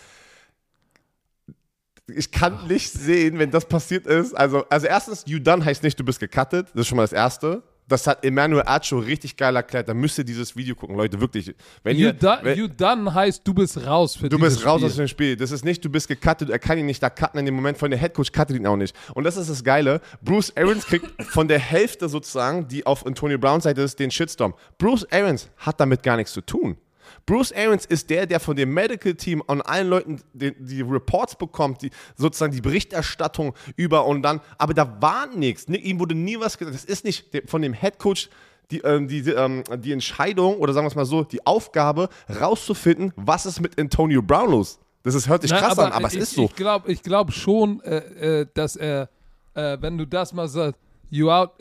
Ich 2.08 2.32
kann 2.32 2.68
nicht 2.68 2.92
sehen, 2.92 3.40
wenn 3.40 3.50
das 3.50 3.66
passiert 3.66 4.06
ist. 4.06 4.34
Also, 4.36 4.64
also 4.70 4.86
erstens, 4.86 5.24
you 5.26 5.40
done 5.40 5.66
heißt 5.66 5.82
nicht, 5.82 6.00
du 6.00 6.04
bist 6.04 6.20
gecuttet. 6.20 6.68
Das 6.74 6.82
ist 6.82 6.88
schon 6.88 6.98
mal 6.98 7.04
das 7.04 7.14
Erste. 7.14 7.64
Das 7.88 8.08
hat 8.08 8.26
Emmanuel 8.26 8.64
Acho 8.66 8.98
richtig 8.98 9.38
geil 9.38 9.56
erklärt. 9.56 9.88
Da 9.88 9.94
müsst 9.94 10.18
ihr 10.18 10.24
dieses 10.24 10.56
Video 10.56 10.74
gucken, 10.76 10.96
Leute, 10.96 11.22
wirklich. 11.22 11.54
Wenn 11.84 11.98
You, 11.98 12.08
ihr, 12.08 12.14
done, 12.14 12.40
wenn, 12.42 12.58
you 12.58 12.68
done 12.68 13.14
heißt, 13.14 13.42
du 13.46 13.54
bist 13.54 13.86
raus 13.86 14.16
für 14.16 14.28
Du 14.28 14.40
bist 14.40 14.66
raus 14.66 14.80
Spiel. 14.82 14.90
aus 14.90 14.96
dem 14.96 15.08
Spiel. 15.08 15.36
Das 15.36 15.52
ist 15.52 15.64
nicht, 15.64 15.86
du 15.86 15.90
bist 15.90 16.08
gecuttet, 16.08 16.50
er 16.50 16.58
kann 16.60 16.78
ihn 16.78 16.88
nicht 16.88 17.04
da 17.04 17.10
cutten 17.12 17.40
in 17.40 17.46
dem 17.46 17.56
Moment, 17.56 17.78
von 17.78 17.92
der 17.92 18.00
Headcoach 18.00 18.32
cuttet 18.32 18.58
ihn 18.58 18.66
auch 18.66 18.78
nicht. 18.78 18.96
Und 19.14 19.24
das 19.24 19.38
ist 19.38 19.50
das 19.50 19.64
Geile. 19.64 20.02
Bruce 20.22 20.52
Arians 20.58 20.86
kriegt 20.86 21.22
von 21.26 21.48
der 21.48 21.60
Hälfte 21.60 22.10
sozusagen, 22.10 22.68
die 22.68 22.86
auf 22.86 23.06
Antonio 23.06 23.38
Browns 23.38 23.66
Seite 23.66 23.82
ist, 23.82 24.00
den 24.00 24.10
Shitstorm. 24.10 24.56
Bruce 24.78 25.06
Arians 25.12 25.50
hat 25.58 25.80
damit 25.80 26.02
gar 26.02 26.18
nichts 26.18 26.34
zu 26.34 26.42
tun. 26.42 26.78
Bruce 27.26 27.52
Arians 27.54 27.86
ist 27.86 28.10
der, 28.10 28.26
der 28.28 28.40
von 28.40 28.56
dem 28.56 28.74
Medical 28.74 29.16
Team 29.16 29.42
an 29.48 29.62
allen 29.62 29.88
Leuten 29.90 30.22
die, 30.34 30.54
die 30.60 30.82
Reports 30.82 31.36
bekommt, 31.36 31.82
die 31.82 31.90
sozusagen 32.16 32.54
die 32.54 32.62
Berichterstattung 32.62 33.54
über 33.76 34.06
und 34.06 34.22
dann, 34.22 34.42
aber 34.60 34.74
da 34.76 35.02
war 35.02 35.26
nichts. 35.28 35.68
Ni- 35.68 35.78
Ihm 35.78 36.00
wurde 36.00 36.14
nie 36.16 36.40
was 36.40 36.58
gesagt. 36.58 36.76
Das 36.76 36.86
ist 36.86 37.04
nicht 37.04 37.26
von 37.48 37.62
dem 37.64 37.74
Headcoach 37.74 38.30
die, 38.72 38.80
ähm, 38.80 39.08
die, 39.08 39.20
ähm, 39.30 39.64
die 39.78 39.92
Entscheidung 39.92 40.58
oder 40.58 40.74
sagen 40.74 40.86
wir 40.86 40.90
es 40.90 40.96
mal 40.96 41.06
so, 41.06 41.24
die 41.24 41.46
Aufgabe 41.46 42.10
rauszufinden, 42.40 43.12
was 43.16 43.46
ist 43.46 43.60
mit 43.60 43.80
Antonio 43.80 44.22
Brown 44.22 44.52
los. 44.52 44.80
Das 45.04 45.14
ist, 45.14 45.28
hört 45.30 45.44
sich 45.44 45.52
Na, 45.52 45.60
krass 45.60 45.78
an, 45.78 45.92
aber 45.92 46.08
ich, 46.08 46.16
es 46.16 46.24
ist 46.30 46.34
so. 46.36 46.46
Ich 46.46 46.56
glaube 46.56 46.92
ich 46.92 47.04
glaub 47.04 47.32
schon, 47.32 47.80
äh, 47.84 48.42
äh, 48.42 48.48
dass 48.54 48.76
er, 48.76 49.10
äh, 49.54 49.78
wenn 49.82 49.98
du 49.98 50.06
das 50.08 50.34
mal 50.34 50.48
sagst, 50.48 50.80
you 51.12 51.30
out, 51.30 51.52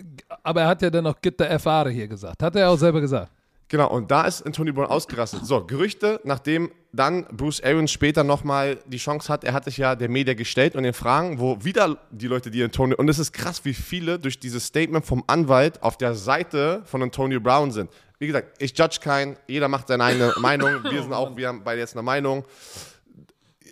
aber 0.42 0.62
er 0.62 0.68
hat 0.68 0.80
ja 0.82 0.88
dann 0.90 1.04
noch 1.04 1.16
out 1.22 1.86
of 1.86 1.92
hier 1.92 2.08
gesagt. 2.08 2.42
Hat 2.42 2.56
er 2.56 2.70
auch 2.70 2.78
selber 2.78 3.00
gesagt. 3.02 3.30
Genau, 3.68 3.90
und 3.90 4.10
da 4.10 4.26
ist 4.26 4.42
Anthony 4.42 4.72
Brown 4.72 4.86
ausgerastet. 4.86 5.46
So, 5.46 5.64
Gerüchte, 5.64 6.20
nachdem 6.24 6.70
dann 6.92 7.24
Bruce 7.32 7.62
Arians 7.62 7.90
später 7.90 8.22
nochmal 8.22 8.78
die 8.86 8.98
Chance 8.98 9.32
hat, 9.32 9.42
er 9.42 9.52
hat 9.52 9.64
sich 9.64 9.78
ja 9.78 9.96
der 9.96 10.08
Media 10.08 10.34
gestellt 10.34 10.76
und 10.76 10.82
den 10.82 10.92
Fragen, 10.92 11.38
wo 11.38 11.64
wieder 11.64 11.98
die 12.10 12.26
Leute, 12.26 12.50
die 12.50 12.62
Antonio, 12.62 12.96
und 12.98 13.08
es 13.08 13.18
ist 13.18 13.32
krass, 13.32 13.64
wie 13.64 13.74
viele 13.74 14.18
durch 14.18 14.38
dieses 14.38 14.66
Statement 14.66 15.04
vom 15.04 15.24
Anwalt 15.26 15.82
auf 15.82 15.96
der 15.96 16.14
Seite 16.14 16.82
von 16.84 17.02
Antonio 17.02 17.40
Brown 17.40 17.72
sind. 17.72 17.90
Wie 18.18 18.26
gesagt, 18.26 18.62
ich 18.62 18.78
judge 18.78 18.98
keinen, 19.00 19.36
jeder 19.48 19.68
macht 19.68 19.88
seine 19.88 20.04
eigene 20.04 20.34
Meinung, 20.40 20.84
wir 20.84 21.02
sind 21.02 21.12
auch, 21.12 21.36
wir 21.36 21.48
haben 21.48 21.64
beide 21.64 21.80
jetzt 21.80 21.96
eine 21.96 22.02
Meinung. 22.02 22.44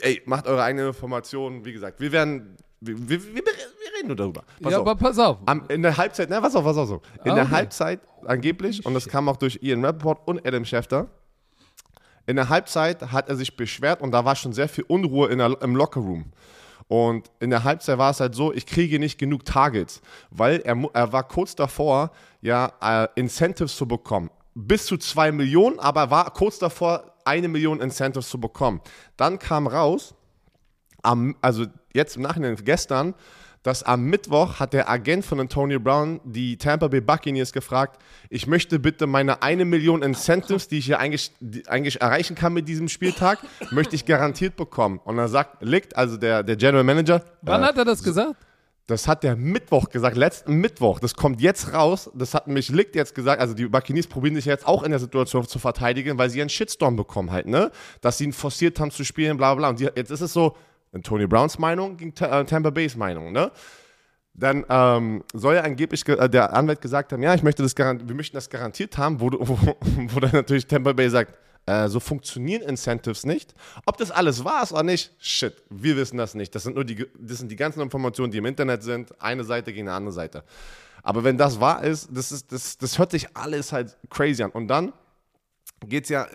Ey, 0.00 0.22
macht 0.24 0.46
eure 0.46 0.62
eigene 0.62 0.88
Informationen, 0.88 1.64
wie 1.64 1.72
gesagt, 1.72 2.00
wir 2.00 2.12
werden, 2.12 2.56
wir, 2.82 3.08
wir, 3.08 3.34
wir, 3.34 3.42
reden 3.96 4.08
nur 4.08 4.16
darüber. 4.16 4.42
Pass 4.60 4.72
ja, 4.72 4.78
auf. 4.78 4.86
aber 4.86 4.96
pass 4.96 5.18
auf. 5.18 5.38
Am, 5.46 5.64
in 5.68 5.82
der 5.82 5.96
Halbzeit, 5.96 6.30
ne, 6.30 6.42
was 6.42 6.54
auf, 6.56 6.64
was 6.64 6.76
auf 6.76 6.88
so. 6.88 7.02
In 7.24 7.32
Ah, 7.32 7.34
der 7.34 7.44
okay. 7.44 7.52
Halbzeit 7.52 8.00
angeblich, 8.26 8.84
und 8.84 8.94
das 8.94 9.08
kam 9.08 9.28
auch 9.28 9.36
durch 9.36 9.58
Ian 9.62 9.84
Rappaport 9.84 10.26
und 10.26 10.46
Adam 10.46 10.64
Schefter, 10.64 11.08
in 12.26 12.36
der 12.36 12.48
Halbzeit 12.48 13.12
hat 13.12 13.28
er 13.28 13.36
sich 13.36 13.56
beschwert 13.56 14.00
und 14.00 14.12
da 14.12 14.24
war 14.24 14.36
schon 14.36 14.52
sehr 14.52 14.68
viel 14.68 14.84
Unruhe 14.86 15.28
in 15.28 15.38
der, 15.38 15.60
im 15.60 15.74
Lockerroom. 15.74 16.32
Und 16.88 17.30
in 17.40 17.50
der 17.50 17.64
Halbzeit 17.64 17.98
war 17.98 18.10
es 18.10 18.20
halt 18.20 18.34
so, 18.34 18.52
ich 18.52 18.66
kriege 18.66 18.98
nicht 18.98 19.18
genug 19.18 19.44
Targets, 19.44 20.02
weil 20.30 20.60
er, 20.60 20.76
er 20.92 21.12
war 21.12 21.26
kurz 21.26 21.54
davor, 21.54 22.10
ja, 22.40 22.72
äh, 22.80 23.08
Incentives 23.14 23.76
zu 23.76 23.86
bekommen. 23.86 24.30
Bis 24.54 24.86
zu 24.86 24.96
zwei 24.98 25.32
Millionen, 25.32 25.78
aber 25.78 26.02
er 26.02 26.10
war 26.10 26.30
kurz 26.32 26.58
davor, 26.58 27.12
eine 27.24 27.48
Million 27.48 27.80
Incentives 27.80 28.28
zu 28.28 28.38
bekommen. 28.38 28.80
Dann 29.16 29.38
kam 29.38 29.66
raus, 29.66 30.14
am, 31.02 31.36
also 31.40 31.66
jetzt 31.94 32.16
im 32.16 32.22
Nachhinein 32.22 32.56
gestern, 32.56 33.14
dass 33.62 33.82
am 33.82 34.04
Mittwoch 34.04 34.58
hat 34.58 34.72
der 34.72 34.88
Agent 34.88 35.24
von 35.24 35.38
Antonio 35.38 35.78
Brown 35.78 36.20
die 36.24 36.56
Tampa 36.56 36.88
Bay 36.88 37.00
Buccaneers 37.00 37.52
gefragt, 37.52 38.00
ich 38.28 38.46
möchte 38.46 38.78
bitte 38.78 39.06
meine 39.06 39.42
eine 39.42 39.64
Million 39.64 40.02
Incentives, 40.02 40.68
die 40.68 40.78
ich 40.78 40.86
hier 40.86 40.98
eigentlich, 40.98 41.32
die, 41.38 41.66
eigentlich 41.68 42.00
erreichen 42.00 42.34
kann 42.34 42.52
mit 42.52 42.68
diesem 42.68 42.88
Spieltag, 42.88 43.38
möchte 43.70 43.94
ich 43.94 44.04
garantiert 44.04 44.56
bekommen. 44.56 45.00
Und 45.04 45.16
dann 45.16 45.28
sagt, 45.28 45.62
liegt 45.62 45.96
also 45.96 46.16
der, 46.16 46.42
der 46.42 46.56
General 46.56 46.84
Manager, 46.84 47.22
Wann 47.42 47.62
äh, 47.62 47.66
hat 47.66 47.78
er 47.78 47.84
das 47.84 48.02
gesagt? 48.02 48.36
das 48.86 49.06
hat 49.08 49.22
der 49.22 49.36
Mittwoch 49.36 49.88
gesagt, 49.88 50.16
letzten 50.16 50.54
Mittwoch. 50.54 50.98
Das 50.98 51.14
kommt 51.14 51.40
jetzt 51.40 51.72
raus. 51.72 52.10
Das 52.14 52.34
hat 52.34 52.48
mich 52.48 52.68
Licht 52.68 52.94
jetzt 52.94 53.14
gesagt. 53.14 53.40
Also 53.40 53.54
die 53.54 53.66
Buccaneers 53.66 54.06
probieren 54.06 54.34
sich 54.34 54.44
jetzt 54.44 54.66
auch 54.66 54.82
in 54.82 54.90
der 54.90 55.00
Situation 55.00 55.46
zu 55.46 55.58
verteidigen, 55.58 56.18
weil 56.18 56.30
sie 56.30 56.40
einen 56.40 56.50
Shitstorm 56.50 56.96
bekommen 56.96 57.30
halt, 57.30 57.46
ne? 57.46 57.70
Dass 58.00 58.18
sie 58.18 58.24
ihn 58.24 58.32
forciert 58.32 58.80
haben 58.80 58.90
zu 58.90 59.04
spielen, 59.04 59.36
bla 59.36 59.54
bla 59.54 59.60
bla. 59.60 59.68
Und 59.70 59.80
die, 59.80 59.88
jetzt 59.94 60.10
ist 60.10 60.20
es 60.20 60.32
so, 60.32 60.56
Tony 61.02 61.26
Browns 61.26 61.58
Meinung 61.58 61.96
gegen 61.96 62.12
äh, 62.20 62.44
Tampa 62.44 62.70
Bays 62.70 62.96
Meinung, 62.96 63.32
ne? 63.32 63.50
Dann 64.34 64.64
ähm, 64.68 65.24
soll 65.34 65.56
ja 65.56 65.60
angeblich 65.62 66.04
ge- 66.04 66.16
äh, 66.18 66.28
der 66.28 66.54
Anwalt 66.54 66.80
gesagt 66.80 67.12
haben, 67.12 67.22
ja, 67.22 67.34
ich 67.34 67.42
möchte 67.42 67.62
das 67.62 67.76
wir 67.76 68.14
möchten 68.14 68.34
das 68.36 68.48
garantiert 68.48 68.96
haben, 68.96 69.20
wo, 69.20 69.30
wo, 69.32 69.58
wo 70.14 70.20
dann 70.20 70.32
natürlich 70.32 70.66
Tampa 70.66 70.92
Bay 70.92 71.08
sagt, 71.10 71.34
äh, 71.66 71.88
so 71.88 72.00
funktionieren 72.00 72.62
Incentives 72.62 73.24
nicht. 73.24 73.54
Ob 73.86 73.96
das 73.98 74.10
alles 74.10 74.44
war 74.44 74.70
oder 74.72 74.82
nicht, 74.82 75.12
shit, 75.18 75.62
wir 75.70 75.96
wissen 75.96 76.16
das 76.16 76.34
nicht. 76.34 76.54
Das 76.54 76.62
sind 76.64 76.74
nur 76.74 76.84
die, 76.84 77.06
das 77.18 77.38
sind 77.38 77.50
die 77.50 77.56
ganzen 77.56 77.80
Informationen, 77.80 78.32
die 78.32 78.38
im 78.38 78.46
Internet 78.46 78.82
sind, 78.82 79.20
eine 79.20 79.44
Seite 79.44 79.72
gegen 79.72 79.88
eine 79.88 79.96
andere 79.96 80.12
Seite. 80.12 80.44
Aber 81.02 81.24
wenn 81.24 81.36
das 81.36 81.60
wahr 81.60 81.82
ist, 81.84 82.08
das, 82.12 82.32
ist, 82.32 82.50
das, 82.52 82.78
das 82.78 82.98
hört 82.98 83.10
sich 83.10 83.36
alles 83.36 83.72
halt 83.72 83.96
crazy 84.08 84.42
an. 84.42 84.50
Und 84.50 84.68
dann 84.68 84.92
geht's 85.88 86.08
ja, 86.08 86.24
äh, 86.24 86.28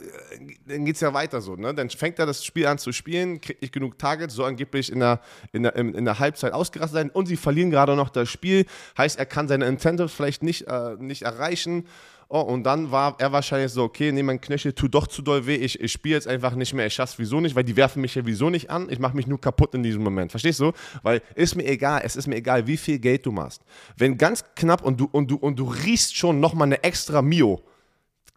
dann 0.67 0.85
geht's 0.85 0.99
ja 0.99 1.13
weiter 1.13 1.41
so, 1.41 1.55
ne? 1.55 1.73
Dann 1.73 1.89
fängt 1.89 2.19
er 2.19 2.25
das 2.25 2.43
Spiel 2.43 2.67
an 2.67 2.77
zu 2.77 2.91
spielen, 2.91 3.41
kriegt 3.41 3.61
nicht 3.61 3.73
genug 3.73 3.97
Targets, 3.97 4.33
so 4.33 4.43
angeblich 4.43 4.91
in 4.91 4.99
der, 4.99 5.21
in 5.51 5.63
der, 5.63 5.75
in 5.75 6.05
der 6.05 6.19
Halbzeit 6.19 6.53
ausgerastet 6.53 6.95
sein 6.95 7.09
und 7.09 7.25
sie 7.27 7.37
verlieren 7.37 7.71
gerade 7.71 7.95
noch 7.95 8.09
das 8.09 8.29
Spiel. 8.29 8.65
Heißt, 8.97 9.19
er 9.19 9.25
kann 9.25 9.47
seine 9.47 9.65
Incentives 9.65 10.13
vielleicht 10.13 10.43
nicht, 10.43 10.67
äh, 10.67 10.95
nicht 10.99 11.23
erreichen. 11.23 11.85
Oh, 12.29 12.41
und 12.41 12.63
dann 12.63 12.91
war 12.91 13.15
er 13.19 13.31
wahrscheinlich 13.31 13.71
so, 13.71 13.83
okay, 13.83 14.11
nee, 14.11 14.21
mein 14.21 14.41
Knöchel 14.41 14.73
tut 14.73 14.93
doch 14.93 15.07
zu 15.07 15.21
doll 15.21 15.47
weh, 15.47 15.55
ich, 15.55 15.79
ich 15.79 15.93
spiele 15.93 16.15
jetzt 16.15 16.27
einfach 16.27 16.55
nicht 16.55 16.73
mehr, 16.73 16.85
ich 16.85 16.93
schaff's 16.93 17.17
wieso 17.17 17.39
nicht, 17.39 17.55
weil 17.55 17.63
die 17.63 17.77
werfen 17.77 18.01
mich 18.01 18.15
ja 18.15 18.25
wieso 18.25 18.49
nicht 18.49 18.69
an, 18.69 18.89
ich 18.89 18.99
mache 18.99 19.15
mich 19.15 19.27
nur 19.27 19.39
kaputt 19.39 19.73
in 19.75 19.81
diesem 19.81 20.03
Moment, 20.03 20.31
verstehst 20.31 20.59
du? 20.59 20.73
Weil 21.03 21.21
ist 21.35 21.55
mir 21.55 21.65
egal, 21.65 22.01
es 22.03 22.17
ist 22.17 22.27
mir 22.27 22.35
egal, 22.35 22.67
wie 22.67 22.75
viel 22.75 22.99
Geld 22.99 23.25
du 23.25 23.31
machst. 23.31 23.61
Wenn 23.95 24.17
ganz 24.17 24.43
knapp 24.55 24.83
und 24.83 24.99
du, 24.99 25.07
und 25.09 25.31
du, 25.31 25.37
und 25.37 25.57
du 25.57 25.69
riechst 25.69 26.17
schon 26.17 26.41
nochmal 26.41 26.65
eine 26.65 26.83
extra 26.83 27.21
Mio, 27.21 27.61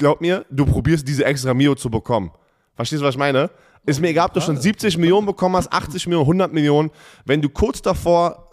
glaub 0.01 0.21
mir, 0.21 0.45
du 0.51 0.67
probierst 0.67 1.07
diese 1.07 1.25
extra 1.25 1.55
Mio 1.55 1.77
zu 1.77 1.89
bekommen. 1.89 2.33
Verstehst 2.75 3.03
du, 3.03 3.07
was 3.07 3.15
ich 3.15 3.19
meine? 3.19 3.51
Ist 3.87 4.01
mir 4.01 4.09
egal, 4.09 4.27
ob 4.27 4.35
du 4.35 4.41
schon 4.41 4.57
70 4.57 4.99
Millionen 4.99 5.27
bekommen 5.27 5.57
hast, 5.57 5.73
80 5.73 6.07
Millionen, 6.07 6.25
100 6.25 6.53
Millionen. 6.53 6.91
Wenn 7.25 7.41
du 7.41 7.49
kurz 7.49 7.83
davor, 7.83 8.51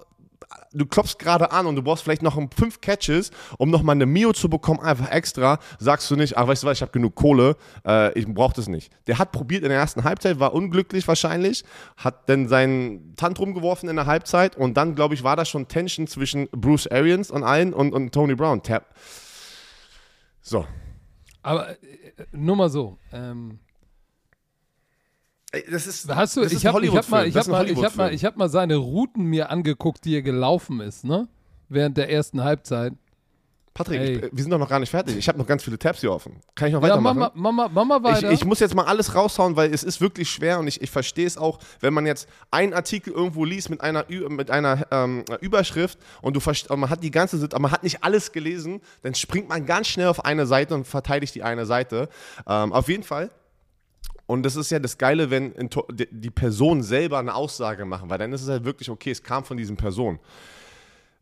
du 0.73 0.85
klopfst 0.85 1.17
gerade 1.19 1.51
an 1.51 1.65
und 1.65 1.77
du 1.77 1.81
brauchst 1.81 2.03
vielleicht 2.03 2.21
noch 2.21 2.37
fünf 2.53 2.81
Catches, 2.81 3.31
um 3.57 3.69
nochmal 3.69 3.95
eine 3.95 4.05
Mio 4.05 4.33
zu 4.33 4.49
bekommen, 4.49 4.81
einfach 4.81 5.09
extra, 5.09 5.59
sagst 5.79 6.11
du 6.11 6.17
nicht, 6.17 6.37
ach, 6.37 6.47
weißt 6.47 6.63
du 6.63 6.67
was, 6.67 6.77
ich 6.77 6.81
habe 6.81 6.91
genug 6.91 7.15
Kohle, 7.15 7.55
äh, 7.85 8.17
ich 8.19 8.27
brauche 8.27 8.53
das 8.53 8.67
nicht. 8.67 8.91
Der 9.07 9.17
hat 9.17 9.31
probiert 9.31 9.63
in 9.63 9.69
der 9.69 9.79
ersten 9.79 10.03
Halbzeit, 10.03 10.39
war 10.39 10.53
unglücklich 10.53 11.07
wahrscheinlich, 11.07 11.63
hat 11.95 12.29
dann 12.29 12.49
seinen 12.49 13.15
Tantrum 13.15 13.53
geworfen 13.53 13.89
in 13.89 13.95
der 13.95 14.05
Halbzeit 14.05 14.57
und 14.57 14.75
dann, 14.75 14.95
glaube 14.95 15.13
ich, 15.13 15.23
war 15.23 15.37
da 15.37 15.45
schon 15.45 15.69
Tension 15.69 16.07
zwischen 16.07 16.49
Bruce 16.51 16.87
Arians 16.87 17.31
und 17.31 17.43
allen 17.43 17.73
und, 17.73 17.93
und 17.93 18.13
Tony 18.13 18.35
Brown. 18.35 18.61
Tap. 18.63 18.93
So, 20.41 20.65
Aber 21.47 21.69
äh, 21.69 21.75
nur 22.33 22.57
mal 22.57 22.69
so. 22.69 22.97
Ähm, 23.13 23.59
Das 25.71 25.87
ist, 25.87 26.13
hast 26.13 26.35
du, 26.35 26.41
das 26.41 26.51
ich 26.51 26.65
habe 26.65 26.75
hab 26.75 27.09
mal, 27.09 27.21
Hollywood-Film. 27.21 27.29
ich 27.29 27.37
hab 27.37 27.47
mal, 27.47 27.69
ich 27.69 27.83
hab 27.83 27.95
mal, 27.95 28.13
ich 28.13 28.25
hab 28.25 28.35
mal 28.35 28.49
seine 28.49 28.75
Routen 28.75 29.23
mir 29.23 29.49
angeguckt, 29.49 30.03
die 30.03 30.15
er 30.15 30.23
gelaufen 30.23 30.81
ist, 30.81 31.05
ne? 31.05 31.29
Während 31.69 31.95
der 31.95 32.11
ersten 32.11 32.43
Halbzeit. 32.43 32.93
Patrick, 33.77 34.01
ich, 34.01 34.21
wir 34.31 34.43
sind 34.43 34.49
doch 34.49 34.57
noch 34.57 34.69
gar 34.69 34.79
nicht 34.79 34.89
fertig. 34.89 35.15
Ich 35.15 35.27
habe 35.27 35.37
noch 35.37 35.45
ganz 35.45 35.63
viele 35.63 35.77
Tabs 35.77 36.01
hier 36.01 36.11
offen. 36.11 36.41
Kann 36.55 36.69
ich 36.69 36.73
noch 36.73 36.81
Ja, 36.81 36.89
weitermachen? 36.89 37.31
Mama, 37.35 37.67
Mama, 37.67 37.69
Mama 37.69 37.97
ich, 37.97 38.15
weiter. 38.15 38.31
ich 38.31 38.43
muss 38.43 38.59
jetzt 38.59 38.73
mal 38.73 38.85
alles 38.85 39.13
raushauen, 39.13 39.55
weil 39.55 39.71
es 39.73 39.83
ist 39.83 40.01
wirklich 40.01 40.29
schwer 40.29 40.59
und 40.59 40.67
ich, 40.67 40.81
ich 40.81 40.89
verstehe 40.89 41.27
es 41.27 41.37
auch, 41.37 41.59
wenn 41.79 41.93
man 41.93 42.05
jetzt 42.07 42.27
einen 42.49 42.73
Artikel 42.73 43.13
irgendwo 43.13 43.45
liest 43.45 43.69
mit 43.69 43.81
einer, 43.81 44.05
mit 44.29 44.49
einer 44.49 44.87
ähm, 44.91 45.23
Überschrift 45.41 45.99
und 46.21 46.35
du 46.35 46.41
und 46.69 46.79
man 46.79 46.89
hat 46.89 47.03
die 47.03 47.11
ganze 47.11 47.37
aber 47.37 47.59
man 47.59 47.71
hat 47.71 47.83
nicht 47.83 48.03
alles 48.03 48.31
gelesen, 48.31 48.81
dann 49.03 49.13
springt 49.13 49.49
man 49.49 49.65
ganz 49.65 49.87
schnell 49.87 50.07
auf 50.07 50.25
eine 50.25 50.47
Seite 50.47 50.73
und 50.73 50.87
verteidigt 50.87 51.35
die 51.35 51.43
eine 51.43 51.65
Seite. 51.65 52.09
Ähm, 52.47 52.73
auf 52.73 52.89
jeden 52.89 53.03
Fall. 53.03 53.29
Und 54.25 54.43
das 54.43 54.55
ist 54.55 54.71
ja 54.71 54.79
das 54.79 54.97
Geile, 54.97 55.29
wenn 55.29 55.53
die 56.11 56.29
Person 56.29 56.83
selber 56.83 57.19
eine 57.19 57.33
Aussage 57.33 57.85
machen, 57.85 58.09
weil 58.09 58.17
dann 58.17 58.33
ist 58.33 58.41
es 58.41 58.49
halt 58.49 58.65
wirklich 58.65 58.89
okay, 58.89 59.11
es 59.11 59.23
kam 59.23 59.45
von 59.45 59.55
diesen 59.55 59.77
Personen. 59.77 60.19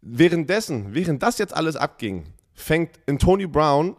Währenddessen, 0.01 0.93
während 0.93 1.21
das 1.21 1.37
jetzt 1.37 1.55
alles 1.55 1.75
abging, 1.75 2.25
fängt 2.55 2.99
in 3.05 3.19
Tony 3.19 3.45
Brown, 3.45 3.95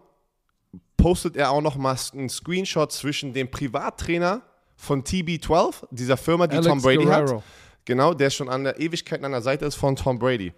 postet 0.97 1.37
er 1.37 1.51
auch 1.51 1.61
noch 1.61 1.77
mal 1.77 1.97
einen 2.13 2.29
Screenshot 2.29 2.91
zwischen 2.91 3.33
dem 3.33 3.51
Privattrainer 3.51 4.43
von 4.77 5.05
TB12, 5.05 5.87
dieser 5.91 6.17
Firma, 6.17 6.47
die 6.47 6.57
Alex 6.57 6.69
Tom 6.69 6.83
Brady 6.83 7.05
Guerrero. 7.05 7.37
hat. 7.37 7.45
Genau, 7.85 8.15
der 8.15 8.31
schon 8.31 8.49
an 8.49 8.65
der 8.65 8.81
Ewigkeit 8.81 9.23
an 9.23 9.31
der 9.31 9.43
Seite 9.43 9.65
ist 9.65 9.77
von 9.77 9.95
Tom 9.95 10.19
Brady. 10.19 10.53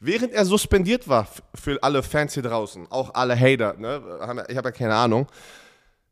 Während 0.00 0.32
er 0.32 0.44
suspendiert 0.44 1.06
war, 1.08 1.28
für 1.54 1.80
alle 1.80 2.02
Fans 2.02 2.34
hier 2.34 2.42
draußen, 2.42 2.90
auch 2.90 3.14
alle 3.14 3.38
Hater, 3.38 3.74
ne? 3.78 4.02
ich 4.48 4.56
habe 4.56 4.68
ja 4.68 4.72
keine 4.72 4.94
Ahnung, 4.94 5.28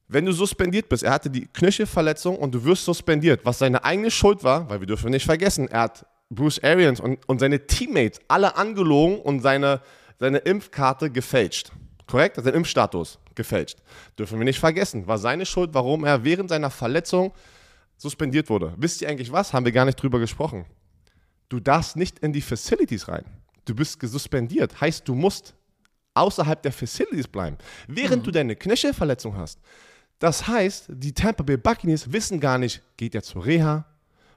wenn 0.07 0.25
du 0.25 0.33
suspendiert 0.33 0.89
bist, 0.89 1.03
er 1.03 1.13
hatte 1.13 1.31
die 1.31 1.47
Knöchelverletzung 1.47 2.37
und 2.37 2.55
du 2.55 2.65
wirst 2.65 2.85
suspendiert, 2.85 3.41
was 3.45 3.59
seine 3.59 3.85
eigene 3.85 4.11
Schuld 4.11 4.45
war, 4.45 4.69
weil 4.71 4.81
wir 4.81 4.87
dürfen 4.87 5.11
nicht 5.11 5.25
vergessen, 5.25 5.69
er 5.69 5.83
hat 5.83 6.07
Bruce 6.31 6.63
Arians 6.63 7.01
und, 7.01 7.19
und 7.29 7.41
seine 7.41 7.67
Teammates 7.67 8.21
alle 8.29 8.57
angelogen 8.57 9.21
und 9.21 9.41
seine, 9.41 9.81
seine 10.21 10.39
Impfkarte 10.39 11.11
gefälscht. 11.11 11.73
Korrekt? 12.07 12.37
Sein 12.37 12.55
Impfstatus 12.55 13.19
gefälscht. 13.35 13.79
Dürfen 14.19 14.39
wir 14.39 14.45
nicht 14.45 14.61
vergessen. 14.61 15.07
War 15.07 15.19
seine 15.19 15.47
Schuld, 15.47 15.71
warum 15.73 16.05
er 16.05 16.23
während 16.23 16.51
seiner 16.51 16.71
Verletzung 16.71 17.33
suspendiert 17.97 18.49
wurde. 18.51 18.75
Wisst 18.77 19.03
ihr 19.03 19.09
eigentlich 19.09 19.33
was? 19.33 19.53
Haben 19.53 19.65
wir 19.65 19.73
gar 19.73 19.85
nicht 19.85 20.01
drüber 20.01 20.19
gesprochen. 20.19 20.67
Du 21.49 21.59
darfst 21.59 21.97
nicht 21.97 22.19
in 22.21 22.33
die 22.33 22.43
Facilities 22.43 23.09
rein. 23.09 23.25
Du 23.65 23.75
bist 23.75 23.99
gesuspendiert. 23.99 24.81
Heißt, 24.81 25.09
du 25.09 25.15
musst 25.15 25.55
außerhalb 26.15 26.63
der 26.63 26.73
Facilities 26.73 27.29
bleiben, 27.29 27.57
während 27.89 28.27
du 28.27 28.31
deine 28.31 28.57
Knöchelverletzung 28.57 29.37
hast. 29.37 29.59
Das 30.19 30.47
heißt, 30.47 30.87
die 30.91 31.15
Tampa 31.15 31.43
Bay 31.43 31.57
Buccaneers 31.57 32.13
wissen 32.13 32.41
gar 32.41 32.59
nicht, 32.59 32.83
geht 32.97 33.15
er 33.15 33.23
zur 33.23 33.47
Reha? 33.47 33.87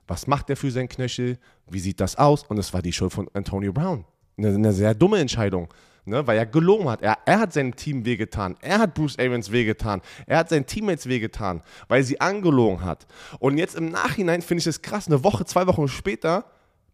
Was 0.08 0.28
macht 0.28 0.50
er 0.50 0.56
für 0.56 0.72
seinen 0.72 0.88
Knöchel? 0.88 1.38
Wie 1.68 1.80
sieht 1.80 2.00
das 2.00 2.16
aus? 2.16 2.44
Und 2.44 2.58
es 2.58 2.74
war 2.74 2.82
die 2.82 2.94
Schuld 2.94 3.12
von 3.12 3.30
Antonio 3.34 3.74
Brown. 3.74 4.06
Eine, 4.38 4.50
eine 4.50 4.74
sehr 4.74 4.94
dumme 4.94 5.20
Entscheidung, 5.20 5.68
ne? 6.06 6.26
weil 6.26 6.38
er 6.38 6.46
gelogen 6.46 6.90
hat. 6.90 7.02
Er, 7.02 7.18
er 7.26 7.40
hat 7.40 7.54
seinem 7.54 7.76
Team 7.76 8.06
wehgetan. 8.06 8.56
Er 8.62 8.80
hat 8.80 8.94
Bruce 8.94 9.20
Arians 9.20 9.52
wehgetan. 9.52 10.02
Er 10.26 10.38
hat 10.40 10.50
seinen 10.50 10.66
Teammates 10.66 11.08
wehgetan, 11.08 11.62
weil 11.88 12.04
sie 12.04 12.20
angelogen 12.20 12.84
hat. 12.84 13.06
Und 13.40 13.58
jetzt 13.58 13.76
im 13.76 13.90
Nachhinein 13.90 14.42
finde 14.42 14.62
ich 14.62 14.68
es 14.68 14.82
krass, 14.82 15.08
eine 15.08 15.24
Woche, 15.24 15.46
zwei 15.46 15.68
Wochen 15.68 15.88
später 15.88 16.46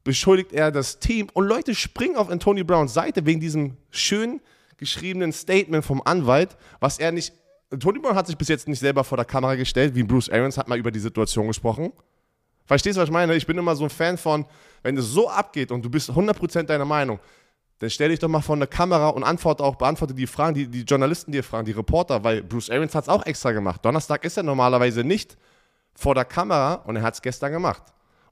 beschuldigt 0.04 0.54
er 0.54 0.72
das 0.72 1.00
Team 1.00 1.28
und 1.34 1.46
Leute 1.46 1.76
springen 1.76 2.16
auf 2.16 2.30
Antonio 2.30 2.64
Browns 2.64 2.94
Seite 2.94 3.26
wegen 3.26 3.40
diesem 3.40 3.78
schön 3.92 4.42
geschriebenen 4.78 5.34
Statement 5.34 5.84
vom 5.84 6.02
Anwalt, 6.04 6.58
was 6.80 7.00
er 7.00 7.12
nicht. 7.12 7.34
Antonio 7.72 8.02
Brown 8.02 8.16
hat 8.16 8.26
sich 8.26 8.38
bis 8.38 8.48
jetzt 8.48 8.68
nicht 8.68 8.80
selber 8.80 9.04
vor 9.04 9.18
der 9.18 9.26
Kamera 9.26 9.56
gestellt, 9.56 9.94
wie 9.94 10.04
Bruce 10.04 10.30
Arians 10.30 10.58
hat 10.58 10.68
mal 10.68 10.80
über 10.80 10.90
die 10.90 11.00
Situation 11.00 11.48
gesprochen. 11.48 11.92
Verstehst 12.66 12.98
du, 12.98 13.02
was 13.02 13.10
ich 13.10 13.14
meine? 13.14 13.36
Ich 13.36 13.46
bin 13.46 13.58
immer 13.58 13.76
so 13.76 13.84
ein 13.84 13.90
Fan 13.90 14.18
von, 14.18 14.46
wenn 14.84 14.98
es 14.98 15.06
so 15.06 15.30
abgeht 15.30 15.72
und 15.72 15.84
du 15.84 15.90
bist 15.90 16.10
100% 16.10 16.64
deiner 16.64 16.86
Meinung, 16.86 17.20
dann 17.80 17.90
stell 17.90 18.10
dich 18.10 18.20
doch 18.20 18.28
mal 18.28 18.42
vor 18.42 18.56
eine 18.56 18.68
Kamera 18.68 19.10
und 19.10 19.24
antworte 19.24 19.64
auch, 19.64 19.76
beantworte 19.76 20.14
die 20.14 20.28
Fragen, 20.28 20.54
die 20.54 20.68
die 20.68 20.82
Journalisten 20.82 21.32
dir 21.32 21.44
fragen, 21.44 21.66
die 21.66 21.72
Reporter, 21.72 22.24
weil 22.24 22.44
Bruce 22.44 22.70
Arians 22.70 22.94
hat 22.94 23.06
es 23.06 23.10
auch 23.10 23.26
extra 23.26 23.52
gemacht. 23.52 23.84
Donnerstag 23.84 24.26
ist 24.26 24.36
er 24.38 24.44
normalerweise 24.44 25.04
nicht 25.04 25.38
vor 25.96 26.14
der 26.14 26.26
Kamera 26.26 26.76
und 26.86 26.98
er 26.98 27.02
hat 27.02 27.14
es 27.14 27.22
gestern 27.22 27.54
gemacht, 27.54 27.84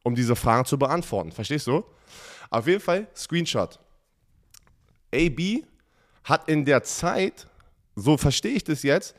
um 0.04 0.16
diese 0.16 0.36
Fragen 0.36 0.66
zu 0.66 0.78
beantworten. 0.78 1.32
Verstehst 1.32 1.68
du? 1.68 1.84
Auf 2.50 2.68
jeden 2.68 2.82
Fall, 2.82 3.08
Screenshot. 3.16 3.80
AB 5.14 5.64
hat 6.26 6.50
in 6.50 6.66
der 6.66 6.84
Zeit, 6.84 7.48
so 7.96 8.18
verstehe 8.18 8.52
ich 8.52 8.64
das 8.66 8.84
jetzt, 8.84 9.16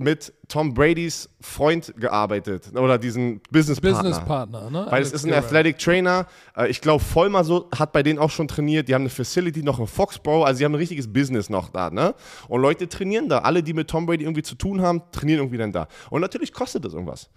mit 0.00 0.32
Tom 0.46 0.74
Bradys 0.74 1.28
Freund 1.40 1.92
gearbeitet 1.98 2.70
oder 2.76 2.98
diesen 2.98 3.40
Businesspartner. 3.50 4.02
Businesspartner, 4.02 4.70
ne? 4.70 4.86
Weil 4.88 5.02
es 5.02 5.10
ist 5.10 5.26
ein 5.26 5.34
Athletic 5.34 5.76
Trainer. 5.78 6.26
Äh, 6.56 6.68
Ich 6.68 6.80
glaube, 6.80 7.02
Vollmer 7.02 7.42
so 7.42 7.68
hat 7.76 7.92
bei 7.92 8.04
denen 8.04 8.20
auch 8.20 8.30
schon 8.30 8.46
trainiert. 8.46 8.88
Die 8.88 8.94
haben 8.94 9.02
eine 9.02 9.10
Facility 9.10 9.64
noch 9.64 9.80
in 9.80 9.88
Foxborough. 9.88 10.46
Also, 10.46 10.58
sie 10.58 10.64
haben 10.64 10.72
ein 10.72 10.76
richtiges 10.76 11.12
Business 11.12 11.50
noch 11.50 11.70
da. 11.70 11.90
Ne? 11.90 12.14
Und 12.46 12.62
Leute 12.62 12.88
trainieren 12.88 13.28
da. 13.28 13.38
Alle, 13.40 13.60
die 13.62 13.72
mit 13.72 13.88
Tom 13.88 14.06
Brady 14.06 14.22
irgendwie 14.22 14.44
zu 14.44 14.54
tun 14.54 14.80
haben, 14.80 15.02
trainieren 15.10 15.40
irgendwie 15.40 15.58
dann 15.58 15.72
da. 15.72 15.88
Und 16.10 16.20
natürlich 16.20 16.52
kostet 16.52 16.84
das 16.84 16.94
irgendwas. 16.94 17.28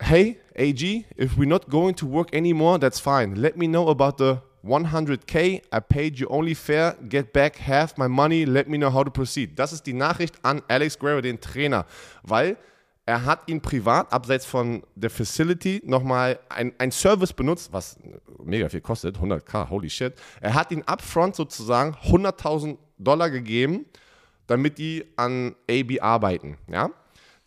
Hey, 0.00 0.38
AG, 0.56 1.04
if 1.20 1.36
we're 1.36 1.46
not 1.46 1.68
going 1.68 1.94
to 1.96 2.10
work 2.10 2.34
anymore, 2.34 2.80
that's 2.80 2.98
fine. 2.98 3.34
Let 3.36 3.58
me 3.58 3.66
know 3.66 3.88
about 3.90 4.16
the 4.18 4.38
100k. 4.64 5.62
I 5.72 5.80
paid 5.80 6.18
you 6.18 6.28
only 6.28 6.54
fair. 6.54 6.96
Get 7.08 7.32
back 7.32 7.56
half 7.58 7.96
my 7.96 8.08
money. 8.08 8.44
Let 8.44 8.68
me 8.68 8.78
know 8.78 8.92
how 8.92 9.04
to 9.04 9.10
proceed. 9.10 9.58
Das 9.58 9.72
ist 9.72 9.86
die 9.86 9.92
Nachricht 9.92 10.36
an 10.42 10.62
Alex 10.68 10.98
Guerrero, 10.98 11.20
den 11.20 11.40
Trainer, 11.40 11.86
weil 12.22 12.56
er 13.04 13.24
hat 13.24 13.48
ihn 13.48 13.60
privat, 13.60 14.12
abseits 14.12 14.46
von 14.46 14.84
der 14.94 15.10
Facility, 15.10 15.82
nochmal 15.84 16.38
ein, 16.48 16.72
ein 16.78 16.92
Service 16.92 17.32
benutzt, 17.32 17.72
was 17.72 17.98
mega 18.44 18.68
viel 18.68 18.80
kostet, 18.80 19.18
100k, 19.18 19.68
holy 19.68 19.90
shit. 19.90 20.14
Er 20.40 20.54
hat 20.54 20.70
ihn 20.70 20.82
upfront 20.82 21.34
sozusagen 21.34 21.96
100.000 22.04 22.78
Dollar 22.98 23.30
gegeben, 23.30 23.86
damit 24.46 24.78
die 24.78 25.04
an 25.16 25.56
AB 25.68 26.00
arbeiten. 26.00 26.58
Ja? 26.68 26.90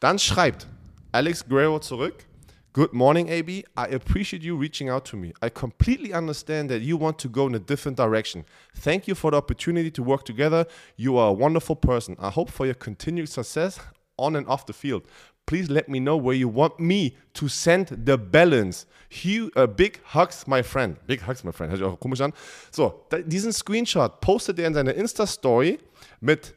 Dann 0.01 0.19
schreibt 0.19 0.67
Alex 1.13 1.47
Guerrero 1.47 1.79
zurück. 1.79 2.25
Good 2.75 2.91
morning, 2.91 3.29
AB. 3.29 3.63
I 3.77 3.87
appreciate 3.87 4.43
you 4.43 4.57
reaching 4.57 4.89
out 4.89 5.05
to 5.05 5.15
me. 5.15 5.31
I 5.41 5.47
completely 5.47 6.11
understand 6.11 6.69
that 6.69 6.81
you 6.81 6.97
want 6.97 7.17
to 7.19 7.29
go 7.29 7.47
in 7.47 7.55
a 7.55 7.59
different 7.59 7.95
direction. 7.95 8.43
Thank 8.75 9.07
you 9.07 9.15
for 9.15 9.31
the 9.31 9.37
opportunity 9.37 9.89
to 9.91 10.03
work 10.03 10.25
together. 10.25 10.65
You 10.97 11.15
are 11.15 11.29
a 11.29 11.31
wonderful 11.31 11.77
person. 11.77 12.17
I 12.19 12.29
hope 12.31 12.49
for 12.51 12.65
your 12.65 12.75
continued 12.75 13.29
success 13.29 13.79
on 14.17 14.35
and 14.35 14.45
off 14.47 14.65
the 14.65 14.73
field. 14.73 15.03
Please 15.45 15.69
let 15.69 15.87
me 15.87 16.01
know 16.01 16.17
where 16.17 16.35
you 16.35 16.49
want 16.49 16.77
me 16.77 17.15
to 17.35 17.47
send 17.47 17.87
the 18.03 18.17
balance. 18.17 18.85
Hugh, 19.07 19.51
uh, 19.55 19.67
big 19.67 20.01
hugs, 20.03 20.45
my 20.45 20.61
friend. 20.61 20.97
Big 21.07 21.21
hugs, 21.21 21.45
my 21.45 21.53
friend. 21.53 21.71
Hört 21.71 21.79
sich 21.79 21.87
auch 21.87 21.97
komisch 21.97 22.19
an. 22.19 22.33
So, 22.71 23.05
diesen 23.25 23.53
Screenshot 23.53 24.19
postet 24.19 24.59
er 24.59 24.67
in 24.67 24.73
seiner 24.73 24.93
Insta-Story 24.95 25.79
mit 26.19 26.53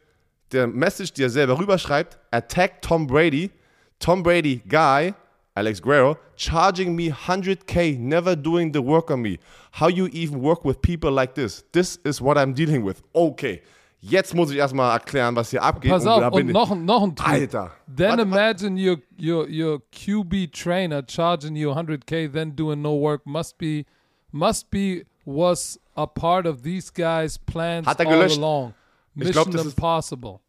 der 0.51 0.67
Message, 0.67 1.13
die 1.13 1.23
er 1.23 1.29
selber 1.29 1.57
rüberschreibt. 1.57 2.17
Attack 2.29 2.81
Tom 2.81 3.07
Brady. 3.07 3.51
Tom 3.99 4.21
Brady, 4.21 4.61
guy, 4.67 5.13
Alex 5.59 5.81
Guerrero, 5.81 6.17
charging 6.37 6.95
me 6.95 7.09
100k, 7.11 7.97
never 7.99 8.35
doing 8.35 8.71
the 8.71 8.81
work 8.81 9.11
on 9.11 9.21
me. 9.21 9.37
How 9.73 9.89
you 9.89 10.07
even 10.13 10.39
work 10.41 10.63
with 10.63 10.81
people 10.81 11.11
like 11.11 11.35
this? 11.35 11.63
This 11.73 11.99
is 12.05 12.21
what 12.21 12.37
I'm 12.37 12.53
dealing 12.53 12.83
with. 12.85 13.01
Okay, 13.13 13.61
jetzt 14.01 14.33
muss 14.33 14.51
ich 14.51 14.57
erstmal 14.57 14.91
erklären, 14.97 15.35
was 15.35 15.51
hier 15.51 15.61
abgeht. 15.61 15.91
Pass 15.91 16.05
auf, 16.07 16.33
und 16.33 16.47
ich- 16.47 16.53
noch, 16.53 16.73
noch 16.75 17.03
ein 17.03 17.15
Tweet. 17.15 17.27
Alter. 17.55 17.71
Then 17.93 18.09
Warte, 18.09 18.21
imagine 18.21 18.77
your, 18.77 18.97
your, 19.19 19.47
your 19.49 19.81
QB 19.91 20.51
trainer 20.53 21.03
charging 21.05 21.55
you 21.55 21.71
100k, 21.71 22.31
then 22.31 22.55
doing 22.55 22.81
no 22.81 22.95
work. 22.95 23.25
Must 23.25 23.57
be, 23.57 23.85
must 24.31 24.69
be, 24.71 25.05
was 25.25 25.77
a 25.95 26.07
part 26.07 26.47
of 26.47 26.63
these 26.63 26.89
guys' 26.91 27.37
plans 27.37 27.85
Hat 27.85 27.99
er 27.99 28.07
all 28.07 28.21
along. 28.21 28.73
Ich 29.15 29.25
Mission 29.25 29.33
glaub, 29.33 29.51
das 29.51 29.65
ist- 29.65 29.77
impossible. 29.77 30.39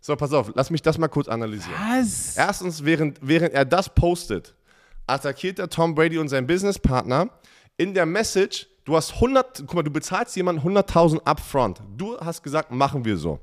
So, 0.00 0.14
pass 0.14 0.32
auf, 0.32 0.52
lass 0.54 0.70
mich 0.70 0.80
das 0.82 0.98
mal 0.98 1.08
kurz 1.08 1.26
analysieren. 1.26 1.74
Was? 1.98 2.36
Erstens, 2.36 2.84
während, 2.84 3.18
während 3.20 3.52
er 3.54 3.64
das 3.64 3.88
postet, 3.92 4.54
attackiert 5.06 5.58
er 5.58 5.68
Tom 5.68 5.94
Brady 5.94 6.18
und 6.18 6.28
seinen 6.28 6.46
Businesspartner 6.46 7.30
in 7.76 7.94
der 7.94 8.06
Message, 8.06 8.66
du 8.84 8.96
hast 8.96 9.14
100, 9.14 9.64
guck 9.66 9.74
mal, 9.74 9.82
du 9.82 9.90
bezahlst 9.90 10.36
jemanden 10.36 10.66
100.000 10.66 11.20
upfront. 11.24 11.82
Du 11.96 12.18
hast 12.18 12.42
gesagt, 12.42 12.70
machen 12.70 13.04
wir 13.04 13.16
so. 13.16 13.38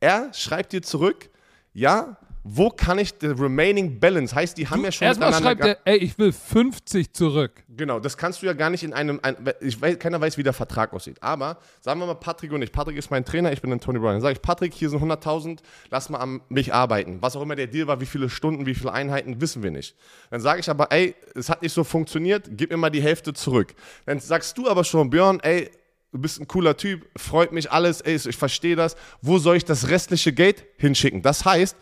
Er 0.00 0.32
schreibt 0.32 0.72
dir 0.72 0.82
zurück, 0.82 1.30
ja, 1.72 2.16
wo 2.46 2.68
kann 2.68 2.98
ich 2.98 3.14
the 3.20 3.28
remaining 3.28 3.98
balance, 3.98 4.34
heißt, 4.34 4.58
die 4.58 4.68
haben 4.68 4.84
ja 4.84 4.92
schon 4.92 5.06
Erstmal 5.06 5.32
schreibt 5.32 5.64
er, 5.64 5.78
ey, 5.86 5.96
ich 5.96 6.18
will 6.18 6.30
50 6.30 7.14
zurück. 7.14 7.64
Genau, 7.68 7.98
das 7.98 8.18
kannst 8.18 8.42
du 8.42 8.46
ja 8.46 8.52
gar 8.52 8.68
nicht 8.68 8.82
in 8.82 8.92
einem, 8.92 9.18
ein, 9.22 9.36
ich 9.62 9.80
weiß, 9.80 9.98
keiner 9.98 10.20
weiß, 10.20 10.36
wie 10.36 10.42
der 10.42 10.52
Vertrag 10.52 10.92
aussieht. 10.92 11.16
Aber 11.22 11.58
sagen 11.80 11.98
wir 12.00 12.06
mal 12.06 12.14
Patrick 12.14 12.52
und 12.52 12.60
ich. 12.60 12.70
Patrick 12.70 12.98
ist 12.98 13.10
mein 13.10 13.24
Trainer, 13.24 13.50
ich 13.50 13.62
bin 13.62 13.70
dann 13.70 13.80
Tony 13.80 13.98
Brown. 13.98 14.12
Dann 14.12 14.20
sage 14.20 14.34
ich, 14.34 14.42
Patrick, 14.42 14.74
hier 14.74 14.90
sind 14.90 15.02
100.000, 15.02 15.60
lass 15.90 16.10
mal 16.10 16.18
an 16.18 16.42
mich 16.50 16.74
arbeiten. 16.74 17.16
Was 17.22 17.34
auch 17.34 17.40
immer 17.40 17.56
der 17.56 17.66
Deal 17.66 17.86
war, 17.86 18.00
wie 18.02 18.06
viele 18.06 18.28
Stunden, 18.28 18.66
wie 18.66 18.74
viele 18.74 18.92
Einheiten, 18.92 19.40
wissen 19.40 19.62
wir 19.62 19.70
nicht. 19.70 19.96
Dann 20.30 20.42
sage 20.42 20.60
ich 20.60 20.68
aber, 20.68 20.92
ey, 20.92 21.14
es 21.34 21.48
hat 21.48 21.62
nicht 21.62 21.72
so 21.72 21.82
funktioniert, 21.82 22.50
gib 22.50 22.70
mir 22.70 22.76
mal 22.76 22.90
die 22.90 23.02
Hälfte 23.02 23.32
zurück. 23.32 23.74
Dann 24.04 24.20
sagst 24.20 24.58
du 24.58 24.68
aber 24.68 24.84
schon, 24.84 25.08
Björn, 25.08 25.40
ey, 25.40 25.70
du 26.12 26.18
bist 26.18 26.38
ein 26.40 26.46
cooler 26.46 26.76
Typ, 26.76 27.06
freut 27.16 27.52
mich 27.52 27.72
alles, 27.72 28.02
ey, 28.02 28.16
ich 28.16 28.36
verstehe 28.36 28.76
das. 28.76 28.96
Wo 29.22 29.38
soll 29.38 29.56
ich 29.56 29.64
das 29.64 29.88
restliche 29.88 30.34
Geld 30.34 30.66
hinschicken? 30.76 31.22
Das 31.22 31.46
heißt, 31.46 31.74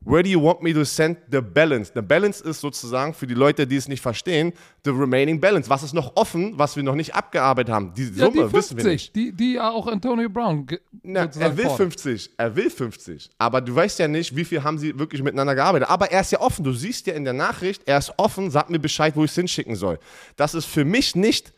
Where 0.00 0.22
do 0.22 0.30
you 0.30 0.40
want 0.40 0.62
me 0.62 0.72
to 0.72 0.84
send 0.84 1.18
the 1.30 1.40
balance? 1.40 1.90
The 1.92 2.00
balance 2.02 2.40
ist 2.42 2.60
sozusagen 2.60 3.12
für 3.12 3.26
die 3.26 3.34
Leute, 3.34 3.66
die 3.66 3.76
es 3.76 3.88
nicht 3.88 4.00
verstehen, 4.00 4.52
the 4.84 4.90
remaining 4.90 5.40
balance. 5.40 5.68
Was 5.68 5.82
ist 5.82 5.92
noch 5.92 6.12
offen, 6.14 6.56
was 6.56 6.76
wir 6.76 6.84
noch 6.84 6.94
nicht 6.94 7.14
abgearbeitet 7.14 7.74
haben? 7.74 7.92
Die 7.94 8.04
Ja, 8.04 8.26
Summe 8.26 8.46
die 8.46 8.52
wissen 8.52 8.76
wir 8.76 8.84
nicht. 8.84 9.12
50, 9.12 9.12
die, 9.12 9.32
die 9.32 9.52
ja 9.54 9.70
auch 9.70 9.88
Antonio 9.88 10.28
Brown 10.30 10.66
Na, 11.02 11.24
er 11.24 11.56
will 11.56 11.64
fordert. 11.64 11.76
50, 12.00 12.30
er 12.38 12.54
will 12.54 12.70
50, 12.70 13.30
aber 13.38 13.60
du 13.60 13.74
weißt 13.74 13.98
ja 13.98 14.06
nicht, 14.06 14.34
wie 14.36 14.44
viel 14.44 14.62
haben 14.62 14.78
sie 14.78 14.96
wirklich 14.98 15.22
miteinander 15.22 15.56
gearbeitet. 15.56 15.90
Aber 15.90 16.10
er 16.12 16.20
ist 16.20 16.30
ja 16.30 16.40
offen, 16.40 16.64
du 16.64 16.72
siehst 16.72 17.06
ja 17.08 17.14
in 17.14 17.24
der 17.24 17.34
Nachricht, 17.34 17.82
er 17.84 17.98
ist 17.98 18.12
offen, 18.18 18.50
sag 18.52 18.70
mir 18.70 18.78
Bescheid, 18.78 19.16
wo 19.16 19.24
ich 19.24 19.30
es 19.32 19.34
hinschicken 19.34 19.74
soll. 19.74 19.98
Das 20.36 20.54
ist 20.54 20.66
für 20.66 20.84
mich 20.84 21.16
nicht, 21.16 21.52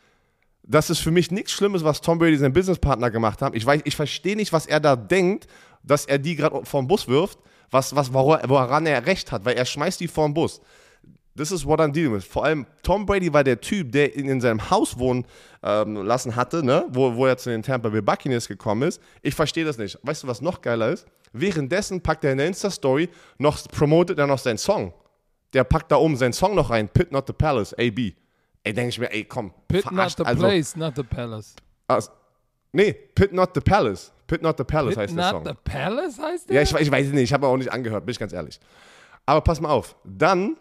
das 0.63 0.89
ist 0.89 1.01
für 1.01 1.11
mich 1.11 1.31
nichts 1.31 1.53
Schlimmes, 1.53 1.85
was 1.85 2.01
Tom 2.01 2.19
Brady 2.19 2.39
sein 2.39 2.55
Businesspartner 2.55 3.11
gemacht 3.11 3.43
haben. 3.43 3.55
Ich 3.55 3.67
weiß, 3.67 3.83
ich 3.85 3.97
verstehe 3.97 4.35
nicht, 4.35 4.53
was 4.53 4.65
er 4.67 4.81
da 4.81 4.97
denkt, 4.97 5.47
dass 5.83 6.07
er 6.07 6.19
die 6.19 6.37
gerade 6.37 6.65
vom 6.65 6.89
Bus 6.89 7.07
wirft, 7.07 7.39
was, 7.71 7.95
was, 7.95 8.13
wora- 8.13 8.49
woran 8.49 8.87
er 8.87 9.07
recht 9.07 9.33
hat, 9.33 9.45
weil 9.45 9.57
er 9.57 9.65
schmeißt 9.65 10.01
die 10.01 10.09
vom 10.09 10.35
Bus. 10.35 10.61
This 11.37 11.53
is 11.53 11.65
what 11.65 11.81
I'm 11.81 11.93
dealing 11.93 12.13
with. 12.13 12.25
Vor 12.25 12.45
allem 12.45 12.67
Tom 12.83 13.07
Brady 13.07 13.33
war 13.33 13.45
der 13.45 13.61
Typ, 13.61 13.93
der 13.93 14.15
ihn 14.17 14.29
in 14.29 14.41
seinem 14.41 14.69
Haus 14.71 14.99
wohnen 14.99 15.25
ähm, 15.63 15.97
lassen 15.97 16.35
hatte, 16.35 16.65
ne? 16.65 16.87
wo, 16.91 17.15
wo 17.15 17.27
er 17.27 17.37
zu 17.39 17.51
den 17.51 17.63
Tampa 17.63 17.89
Bay 17.89 18.03
Buccaneers 18.03 18.49
gekommen 18.49 18.89
ist. 18.89 19.01
Ich 19.23 19.35
verstehe 19.35 19.65
das 19.65 19.79
nicht. 19.79 19.99
Weißt 20.03 20.25
du, 20.25 20.27
was 20.27 20.41
noch 20.41 20.61
geiler 20.61 20.91
ist? 20.91 21.07
Währenddessen 21.33 22.03
packt 22.03 22.25
er 22.25 22.33
in 22.33 22.39
der 22.39 22.49
Insta-Story 22.49 23.09
noch, 23.39 23.63
promotet 23.69 24.19
er 24.19 24.27
noch 24.27 24.39
seinen 24.39 24.59
Song. 24.59 24.93
Der 25.53 25.65
packt 25.65 25.91
da 25.93 25.97
oben 25.97 26.17
seinen 26.17 26.33
Song 26.33 26.55
noch 26.55 26.71
rein. 26.71 26.89
Pit 26.89 27.13
Not 27.13 27.27
the 27.29 27.33
Palace, 27.33 27.73
AB. 27.75 28.13
Ey, 28.63 28.75
denke 28.75 28.89
ich 28.91 28.99
mir, 28.99 29.11
ey, 29.11 29.25
komm. 29.25 29.53
Pit 29.69 29.85
not 29.87 29.95
verarscht. 29.95 30.19
the 30.19 30.25
also, 30.25 30.43
place, 30.43 30.77
not 30.77 30.95
the 30.97 31.03
palace. 31.03 31.55
Also, 31.89 32.11
nee, 32.73 32.93
Pit 32.93 33.33
Not 33.33 33.51
the 33.55 33.61
Palace. 33.61 34.13
Pit 34.31 34.43
Not 34.43 34.59
the 34.59 34.65
Palace 34.65 34.95
Pit 34.95 34.99
heißt 35.03 35.17
der 35.17 35.33
not 35.33 35.45
Song. 35.45 35.45
the 35.45 35.71
palace 35.73 36.19
heißt 36.21 36.49
der? 36.49 36.57
Ja, 36.57 36.63
ich, 36.63 36.73
ich 36.73 36.91
weiß 36.91 37.09
es 37.09 37.13
nicht, 37.13 37.25
ich 37.25 37.33
habe 37.33 37.49
auch 37.49 37.57
nicht 37.57 37.73
angehört, 37.73 38.07
bin 38.07 38.13
ich 38.13 38.19
ganz 38.19 38.33
ehrlich. 38.33 38.61
Aber 39.27 39.41
pass 39.41 39.61
mal 39.61 39.71
auf, 39.71 39.97
dann, 40.05 40.57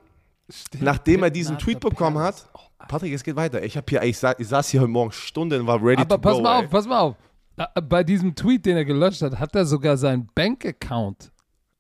nachdem 0.79 1.21
er 1.21 1.29
Pit 1.29 1.36
diesen 1.36 1.53
not 1.53 1.62
Tweet 1.62 1.79
bekommen 1.79 2.15
palace. 2.17 2.47
hat, 2.79 2.88
Patrick, 2.88 3.13
es 3.13 3.23
geht 3.23 3.36
weiter. 3.36 3.62
Ich, 3.62 3.77
hab 3.77 3.88
hier, 3.88 4.01
ich, 4.01 4.17
sa 4.17 4.34
ich 4.38 4.47
saß 4.47 4.69
hier 4.69 4.82
heute 4.82 4.89
Morgen 4.89 5.12
Stunden, 5.12 5.67
war 5.67 5.84
ready 5.84 6.01
Aber 6.01 6.15
to 6.15 6.21
pass 6.21 6.34
go. 6.38 6.41
mal 6.41 6.60
ey. 6.60 6.65
auf, 6.65 6.71
pass 6.71 6.88
mal 6.88 6.99
auf. 6.99 7.15
Bei 7.88 8.03
diesem 8.03 8.34
Tweet, 8.34 8.65
den 8.65 8.75
er 8.77 8.86
gelöscht 8.86 9.21
hat, 9.21 9.38
hat 9.38 9.53
er 9.53 9.65
sogar 9.65 9.97
seinen 9.97 10.27
Bankaccount. 10.34 11.32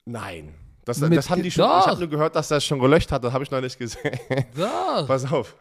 Nein. 0.05 0.53
Das, 0.85 0.99
das 0.99 1.29
haben 1.29 1.41
die 1.41 1.51
schon, 1.51 1.63
Doch. 1.65 1.81
ich 1.81 1.87
habe 1.87 1.99
nur 1.99 2.09
gehört, 2.09 2.35
dass 2.35 2.51
er 2.51 2.57
es 2.57 2.65
schon 2.65 2.79
gelöscht 2.79 3.11
hat, 3.11 3.23
das 3.23 3.33
habe 3.33 3.43
ich 3.43 3.51
noch 3.51 3.61
nicht 3.61 3.77
gesehen. 3.77 4.17
Doch. 4.55 5.07
Pass 5.07 5.31
auf. 5.31 5.55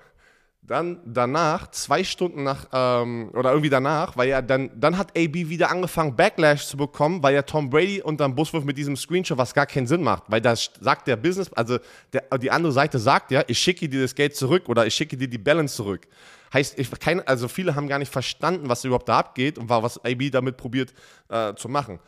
Dann 0.68 1.00
danach, 1.06 1.70
zwei 1.70 2.04
Stunden 2.04 2.42
nach, 2.42 2.66
ähm, 2.74 3.30
oder 3.32 3.50
irgendwie 3.52 3.70
danach, 3.70 4.18
weil 4.18 4.28
ja 4.28 4.42
dann, 4.42 4.70
dann 4.78 4.98
hat 4.98 5.16
AB 5.16 5.34
wieder 5.34 5.70
angefangen, 5.70 6.14
Backlash 6.14 6.66
zu 6.66 6.76
bekommen, 6.76 7.22
weil 7.22 7.34
ja 7.34 7.40
Tom 7.40 7.70
Brady 7.70 8.02
unterm 8.02 8.34
Buswurf 8.34 8.64
mit 8.64 8.76
diesem 8.76 8.94
Screenshot, 8.94 9.38
was 9.38 9.54
gar 9.54 9.64
keinen 9.64 9.86
Sinn 9.86 10.02
macht. 10.02 10.24
Weil 10.28 10.42
das 10.42 10.70
sagt 10.78 11.08
der 11.08 11.16
Business, 11.16 11.50
also 11.54 11.78
der, 12.12 12.24
die 12.38 12.50
andere 12.50 12.72
Seite 12.72 12.98
sagt 12.98 13.30
ja, 13.30 13.42
ich 13.46 13.58
schicke 13.58 13.88
dir 13.88 14.02
das 14.02 14.14
Geld 14.14 14.36
zurück 14.36 14.68
oder 14.68 14.86
ich 14.86 14.94
schicke 14.94 15.16
dir 15.16 15.28
die 15.28 15.38
Balance 15.38 15.74
zurück. 15.74 16.06
Heißt, 16.52 16.78
ich, 16.78 16.90
keine, 17.00 17.26
also 17.26 17.48
viele 17.48 17.74
haben 17.74 17.88
gar 17.88 17.98
nicht 17.98 18.12
verstanden, 18.12 18.68
was 18.68 18.84
überhaupt 18.84 19.08
da 19.08 19.20
abgeht 19.20 19.56
und 19.56 19.70
was 19.70 20.04
AB 20.04 20.30
damit 20.30 20.58
probiert 20.58 20.92
äh, 21.30 21.54
zu 21.54 21.70
machen. 21.70 21.98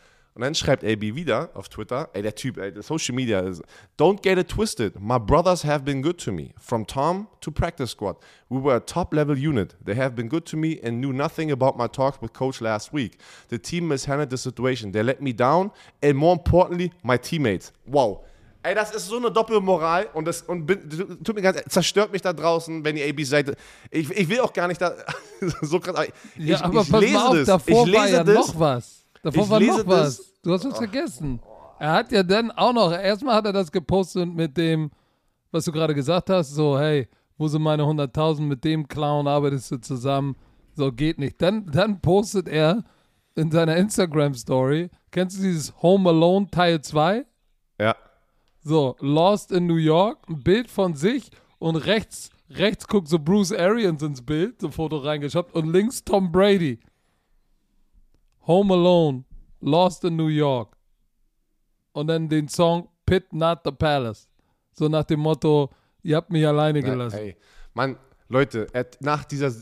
Und 0.41 0.45
dann 0.45 0.55
schreibt 0.55 0.83
AB 0.85 1.15
wieder 1.15 1.51
auf 1.53 1.69
Twitter, 1.69 2.09
ey, 2.15 2.23
der 2.23 2.35
Typ, 2.35 2.57
ey, 2.57 2.73
der 2.73 2.83
Social 2.83 3.15
Media 3.15 3.41
ist, 3.41 3.63
don't 3.99 4.23
get 4.23 4.39
it 4.39 4.49
twisted. 4.49 4.99
My 4.99 5.19
brothers 5.19 5.63
have 5.67 5.85
been 5.85 6.01
good 6.01 6.17
to 6.25 6.33
me. 6.33 6.55
From 6.59 6.87
Tom 6.87 7.27
to 7.43 7.51
practice 7.51 7.91
squad. 7.91 8.17
We 8.49 8.59
were 8.59 8.77
a 8.77 8.81
top 8.81 9.13
level 9.13 9.37
unit. 9.37 9.77
They 9.85 9.95
have 9.95 10.17
been 10.17 10.31
good 10.31 10.47
to 10.47 10.57
me 10.57 10.81
and 10.83 10.99
knew 10.99 11.13
nothing 11.13 11.53
about 11.53 11.77
my 11.77 11.89
talks 11.89 12.23
with 12.23 12.33
coach 12.33 12.63
last 12.63 12.91
week. 12.91 13.19
The 13.51 13.59
team 13.59 13.87
mishandled 13.87 14.31
the 14.31 14.39
situation. 14.39 14.93
They 14.93 15.03
let 15.03 15.21
me 15.21 15.35
down 15.35 15.73
and 16.03 16.17
more 16.17 16.33
importantly, 16.33 16.91
my 17.03 17.19
teammates. 17.19 17.75
Wow. 17.87 18.25
Ey, 18.63 18.75
das 18.75 18.93
ist 18.93 19.09
so 19.09 19.19
eine 19.19 19.31
Doppelmoral 19.31 20.09
und 20.15 20.25
das 20.25 20.41
und 20.41 20.65
bin, 20.65 20.89
tut 21.23 21.35
mir 21.35 21.43
ganz 21.43 21.63
zerstört 21.69 22.13
mich 22.13 22.23
da 22.23 22.33
draußen, 22.33 22.83
wenn 22.83 22.97
die 22.97 23.03
AB 23.03 23.25
Seite. 23.25 23.57
Ich, 23.91 24.11
ich 24.11 24.27
will 24.31 24.41
auch 24.41 24.55
gar 24.55 24.69
nicht 24.69 24.81
da 24.81 24.95
so 25.61 25.81
krass. 25.81 26.09
Ich, 26.39 26.47
Ja, 26.47 26.65
aber 26.65 26.81
ich 26.81 26.89
lese 26.89 27.23
auf, 27.23 27.45
das. 27.45 27.63
ich 27.67 27.85
lese 27.85 28.25
das. 28.25 28.35
noch 28.35 28.59
was. 28.59 29.00
Davor 29.23 29.45
Ich 29.45 29.51
war 29.51 29.61
noch 29.61 29.87
was. 29.87 30.17
das. 30.17 30.33
Du 30.43 30.53
hast 30.53 30.65
uns 30.65 30.77
vergessen. 30.77 31.41
Er 31.79 31.93
hat 31.93 32.13
ja 32.13 32.23
dann 32.23 32.51
auch 32.51 32.73
noch, 32.73 32.93
erstmal 32.93 33.37
hat 33.37 33.47
er 33.47 33.53
das 33.53 33.73
gepostet 33.73 34.29
mit 34.33 34.57
dem, 34.57 34.91
was 35.51 35.65
du 35.65 35.73
gerade 35.73 35.95
gesagt 35.95 36.31
hast, 36.31 36.51
so, 36.51 36.79
hey, 36.79 37.09
wo 37.39 37.49
sind 37.49 37.63
meine 37.63 37.83
100.000, 37.85 38.43
mit 38.43 38.65
dem 38.65 38.87
Clown 38.87 39.27
arbeitest 39.27 39.71
du 39.71 39.77
zusammen, 39.79 40.37
so 40.75 40.93
geht 40.93 41.19
nicht. 41.19 41.41
Dann, 41.41 41.67
dann 41.67 42.01
postet 42.01 42.49
er 42.49 42.85
in 43.35 43.51
seiner 43.51 43.77
Instagram-Story, 43.77 44.91
kennst 45.11 45.39
du 45.39 45.43
dieses 45.43 45.75
Home 45.83 46.11
Alone 46.11 46.49
Teil 46.51 46.83
2? 46.83 47.25
Ja. 47.81 47.97
So, 48.63 48.97
Lost 49.01 49.51
in 49.53 49.67
New 49.67 49.77
York, 49.77 50.19
ein 50.29 50.43
Bild 50.43 50.71
von 50.71 50.95
sich 50.95 51.31
und 51.59 51.77
rechts, 51.77 52.29
rechts 52.51 52.87
guckt 52.87 53.09
so 53.09 53.19
Bruce 53.19 53.53
Arians 53.53 54.03
ins 54.03 54.21
Bild, 54.21 54.61
so 54.61 54.71
Foto 54.71 54.99
reingeschoppt 54.99 55.55
und 55.55 55.73
links 55.73 56.05
Tom 56.05 56.31
Brady. 56.31 56.79
Home 58.47 58.75
Alone, 58.75 59.25
Lost 59.61 60.05
in 60.05 60.17
New 60.17 60.29
York. 60.29 60.77
Und 61.93 62.07
dann 62.07 62.29
den 62.29 62.49
Song 62.49 62.89
Pit 63.05 63.33
Not 63.33 63.61
the 63.65 63.73
Palace. 63.73 64.29
So 64.73 64.89
nach 64.89 65.05
dem 65.05 65.21
Motto, 65.21 65.71
ihr 66.03 66.17
habt 66.17 66.31
mich 66.31 66.47
alleine 66.47 66.83
gelassen. 66.83 67.19
Ey, 67.19 67.37
Mann, 67.75 67.97
Leute, 68.29 68.69
er, 68.73 68.87
nach 69.01 69.25
dieser, 69.25 69.53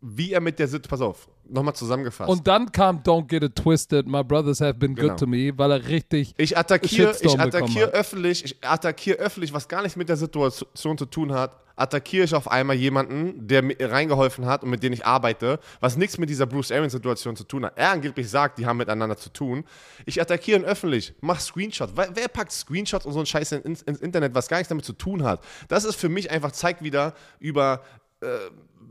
wie 0.00 0.32
er 0.32 0.40
mit 0.40 0.58
der 0.58 0.66
Situation, 0.66 0.90
pass 0.90 1.00
auf, 1.00 1.28
nochmal 1.48 1.74
zusammengefasst. 1.74 2.30
Und 2.30 2.46
dann 2.46 2.70
kam 2.72 2.98
Don't 3.02 3.26
Get 3.26 3.42
It 3.42 3.56
Twisted, 3.56 4.06
My 4.06 4.22
Brothers 4.22 4.60
Have 4.60 4.74
Been 4.74 4.94
Genau. 4.94 5.08
Good 5.10 5.20
to 5.20 5.26
Me, 5.26 5.52
weil 5.56 5.70
er 5.70 5.86
richtig 5.86 6.34
Ich 6.36 6.56
attackiere, 6.56 7.14
ich 7.20 7.38
hat. 7.38 7.54
öffentlich, 7.54 8.44
ich 8.44 8.64
attackiere 8.64 9.18
öffentlich, 9.18 9.52
was 9.52 9.68
gar 9.68 9.82
nichts 9.82 9.96
mit 9.96 10.08
der 10.08 10.16
Situation 10.16 10.98
zu 10.98 11.06
tun 11.06 11.32
hat, 11.32 11.52
attackiere 11.76 12.24
ich 12.24 12.34
auf 12.34 12.50
einmal 12.50 12.76
jemanden, 12.76 13.46
der 13.46 13.62
mir 13.62 13.76
reingeholfen 13.80 14.46
hat 14.46 14.62
und 14.62 14.70
mit 14.70 14.82
dem 14.82 14.92
ich 14.92 15.04
arbeite, 15.04 15.58
was 15.80 15.96
nichts 15.96 16.18
mit 16.18 16.30
dieser 16.30 16.46
Bruce 16.46 16.70
Arians-Situation 16.70 17.36
zu 17.36 17.44
tun 17.44 17.64
hat. 17.64 17.76
Er 17.76 17.90
angeblich 17.90 18.30
sagt, 18.30 18.58
die 18.58 18.66
haben 18.66 18.76
miteinander 18.76 19.16
zu 19.16 19.30
tun. 19.30 19.64
Ich 20.06 20.20
attackiere 20.20 20.60
ihn 20.60 20.64
öffentlich, 20.64 21.14
mach 21.20 21.40
Screenshots. 21.40 21.92
Wer, 21.96 22.14
wer 22.14 22.28
packt 22.28 22.52
Screenshots 22.52 23.06
und 23.06 23.12
so 23.12 23.18
einen 23.18 23.26
Scheiß 23.26 23.52
ins, 23.52 23.82
ins 23.82 24.00
Internet, 24.00 24.34
was 24.34 24.48
gar 24.48 24.58
nichts 24.58 24.68
damit 24.68 24.84
zu 24.84 24.92
tun 24.92 25.24
hat? 25.24 25.42
Das 25.68 25.84
ist 25.84 25.96
für 25.96 26.08
mich 26.08 26.30
einfach, 26.30 26.52
zeigt 26.52 26.82
wieder 26.82 27.14
über, 27.40 27.82
äh, 28.20 28.26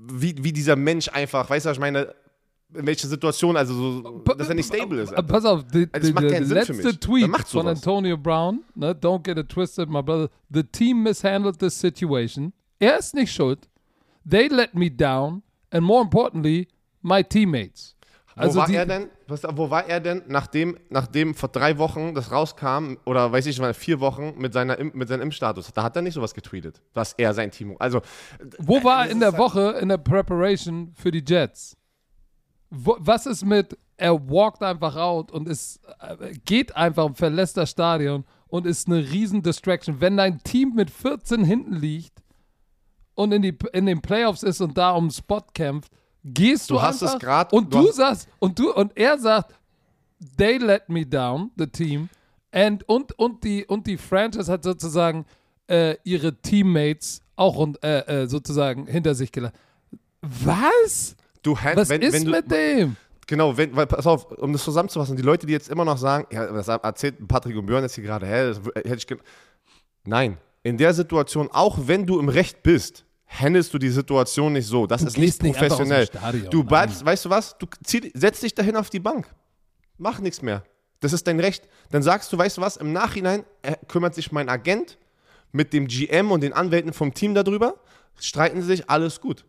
wie, 0.05 0.43
wie 0.43 0.51
dieser 0.51 0.75
Mensch 0.75 1.07
einfach, 1.09 1.49
weißt 1.49 1.65
du, 1.65 1.69
was 1.69 1.77
ich 1.77 1.81
meine, 1.81 2.13
in 2.75 2.85
welcher 2.85 3.07
Situation, 3.07 3.57
also 3.57 3.73
so, 3.73 4.19
dass 4.19 4.49
er 4.49 4.55
nicht 4.55 4.67
stable 4.67 5.01
ist. 5.01 5.11
Äh, 5.11 5.23
Pass 5.23 5.45
auf, 5.45 5.63
die, 5.65 5.87
macht 6.13 6.29
der 6.29 6.41
letzte 6.41 6.99
Tweet 6.99 7.29
von? 7.47 7.67
Antonio 7.67 8.17
Brown, 8.17 8.63
ne, 8.75 8.93
don't 8.93 9.23
get 9.23 9.37
it 9.37 9.49
twisted, 9.49 9.89
my 9.89 10.01
brother. 10.01 10.29
The 10.49 10.63
team 10.63 11.03
mishandled 11.03 11.59
this 11.59 11.79
situation. 11.79 12.53
Er 12.79 12.97
ist 12.97 13.13
nicht 13.13 13.33
schuld. 13.33 13.67
They 14.29 14.47
let 14.47 14.73
me 14.73 14.89
down. 14.89 15.43
And 15.71 15.83
more 15.83 16.03
importantly, 16.03 16.67
my 17.01 17.23
teammates. 17.23 17.95
Also 18.35 18.55
wo 18.55 18.61
war 18.63 18.69
er 18.69 18.85
denn? 18.85 19.09
Was, 19.27 19.43
wo 19.43 19.69
war 19.69 19.87
er 19.87 19.99
denn, 19.99 20.23
nachdem, 20.27 20.77
nachdem 20.89 21.35
vor 21.35 21.49
drei 21.49 21.77
Wochen 21.77 22.13
das 22.15 22.31
rauskam, 22.31 22.95
oder 23.05 23.31
weiß 23.31 23.45
ich 23.45 23.59
mal, 23.59 23.73
vier 23.73 23.99
Wochen 23.99 24.33
mit, 24.37 24.53
seiner, 24.53 24.77
mit 24.83 25.07
seinem 25.07 25.21
Impfstatus? 25.21 25.71
Da 25.73 25.83
hat 25.83 25.95
er 25.95 26.01
nicht 26.01 26.15
sowas 26.15 26.33
getweetet, 26.33 26.81
was 26.93 27.13
er 27.13 27.33
sein 27.33 27.51
Team. 27.51 27.75
Also, 27.79 28.01
Wo 28.59 28.83
war 28.83 29.05
er 29.05 29.11
in 29.11 29.19
der 29.19 29.31
halt 29.31 29.39
Woche 29.39 29.77
in 29.79 29.89
der 29.89 29.97
Preparation 29.97 30.93
für 30.95 31.11
die 31.11 31.23
Jets? 31.25 31.77
Wo, 32.75 32.95
was 32.99 33.27
ist 33.27 33.45
mit, 33.45 33.77
er 33.97 34.13
walkt 34.29 34.63
einfach 34.63 34.95
out 34.95 35.31
und 35.31 35.47
ist, 35.47 35.79
äh, 35.99 36.33
geht 36.45 36.75
einfach 36.75 37.05
und 37.05 37.17
verlässt 37.17 37.55
das 37.55 37.69
Stadion 37.69 38.25
und 38.47 38.65
ist 38.65 38.87
eine 38.87 38.97
riesen 38.97 39.43
Distraction. 39.43 40.01
Wenn 40.01 40.17
dein 40.17 40.39
Team 40.43 40.73
mit 40.73 40.89
14 40.89 41.43
hinten 41.43 41.75
liegt 41.75 42.23
und 43.13 43.31
in, 43.31 43.43
die, 43.43 43.55
in 43.73 43.85
den 43.85 44.01
Playoffs 44.01 44.41
ist 44.41 44.59
und 44.59 44.77
da 44.77 44.91
um 44.91 45.05
den 45.05 45.11
Spot 45.11 45.43
kämpft, 45.53 45.91
gehst 46.23 46.69
du, 46.69 46.75
Du 46.75 46.81
hast 46.81 47.03
einfach 47.03 47.15
es 47.15 47.21
grad- 47.21 47.53
und 47.53 47.73
du 47.73 47.83
du 47.83 47.91
sagst 47.91 48.27
und 48.39 48.57
du 48.57 48.73
und 48.73 48.97
er 48.97 49.19
sagt, 49.19 49.53
they 50.37 50.57
let 50.57 50.89
me 50.89 51.05
down, 51.05 51.51
the 51.57 51.67
team, 51.67 52.09
and 52.51 52.87
und 52.89 53.17
und 53.19 53.43
die 53.43 53.65
und 53.65 53.85
die 53.85 53.97
Franchise 53.97 54.51
hat 54.51 54.63
sozusagen 54.63 55.25
äh, 55.67 55.97
ihre 56.03 56.41
Teammates 56.41 57.21
auch 57.35 57.55
und, 57.55 57.83
äh, 57.83 58.23
äh, 58.23 58.27
sozusagen 58.27 58.87
hinter 58.87 59.15
sich 59.15 59.31
gelassen. 59.31 59.55
Was? 60.21 61.15
Du 61.43 61.55
hätt- 61.57 61.77
Was 61.77 61.89
wenn, 61.89 62.01
ist 62.01 62.13
wenn 62.13 62.25
du, 62.25 62.31
mit 62.31 62.51
dem? 62.51 62.95
Genau, 63.27 63.55
wenn, 63.55 63.75
weil, 63.75 63.85
pass 63.87 64.05
auf, 64.07 64.31
um 64.31 64.51
das 64.51 64.63
zusammenzufassen, 64.63 65.15
die 65.15 65.21
Leute, 65.21 65.45
die 65.45 65.53
jetzt 65.53 65.69
immer 65.69 65.85
noch 65.85 65.97
sagen, 65.97 66.27
ja, 66.31 66.51
das 66.51 66.67
erzählt 66.67 67.25
Patrick 67.27 67.55
und 67.55 67.65
Björn 67.65 67.83
jetzt 67.83 67.95
hier 67.95 68.03
gerade, 68.03 68.25
hä, 68.25 68.47
das 68.47 68.59
hätte 68.83 68.95
ich. 68.95 69.07
Nein, 70.05 70.37
in 70.63 70.77
der 70.77 70.93
Situation, 70.93 71.49
auch 71.51 71.77
wenn 71.87 72.05
du 72.05 72.19
im 72.19 72.29
Recht 72.29 72.63
bist, 72.63 73.05
handelst 73.27 73.73
du 73.73 73.77
die 73.77 73.89
Situation 73.89 74.53
nicht 74.53 74.67
so. 74.67 74.87
Das 74.87 75.01
ist 75.01 75.17
nicht 75.17 75.25
gehst 75.25 75.43
nicht 75.43 75.57
professionell. 75.57 76.05
Stadion, 76.05 76.49
du 76.49 76.63
bleibst, 76.63 77.05
weißt 77.05 77.25
du 77.25 77.29
was? 77.29 77.57
Du 77.57 77.67
zieh, 77.83 78.11
setz 78.13 78.41
dich 78.41 78.53
dahin 78.53 78.75
auf 78.75 78.89
die 78.89 78.99
Bank. 78.99 79.27
Mach 79.97 80.19
nichts 80.19 80.41
mehr. 80.41 80.63
Das 80.99 81.13
ist 81.13 81.27
dein 81.27 81.39
Recht. 81.39 81.67
Dann 81.91 82.01
sagst 82.03 82.31
du, 82.31 82.37
weißt 82.37 82.57
du 82.57 82.61
was? 82.61 82.77
Im 82.77 82.93
Nachhinein 82.93 83.43
äh, 83.61 83.75
kümmert 83.87 84.15
sich 84.15 84.31
mein 84.31 84.49
Agent 84.49 84.97
mit 85.51 85.73
dem 85.73 85.87
GM 85.87 86.31
und 86.31 86.41
den 86.41 86.53
Anwälten 86.53 86.93
vom 86.93 87.13
Team 87.13 87.33
darüber, 87.35 87.75
streiten 88.19 88.61
sie 88.61 88.67
sich, 88.67 88.89
alles 88.89 89.19
gut. 89.21 89.45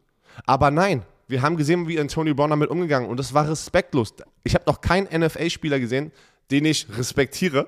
Aber 0.46 0.70
nein, 0.70 1.04
wir 1.26 1.42
haben 1.42 1.56
gesehen, 1.56 1.88
wie 1.88 1.98
Antonio 1.98 2.34
Brown 2.34 2.50
damit 2.50 2.70
umgegangen 2.70 3.08
und 3.08 3.18
das 3.18 3.32
war 3.34 3.48
respektlos. 3.48 4.14
Ich 4.42 4.54
habe 4.54 4.64
noch 4.66 4.80
keinen 4.80 5.06
NFL-Spieler 5.06 5.80
gesehen, 5.80 6.12
den 6.50 6.64
ich 6.64 6.86
respektiere. 6.96 7.66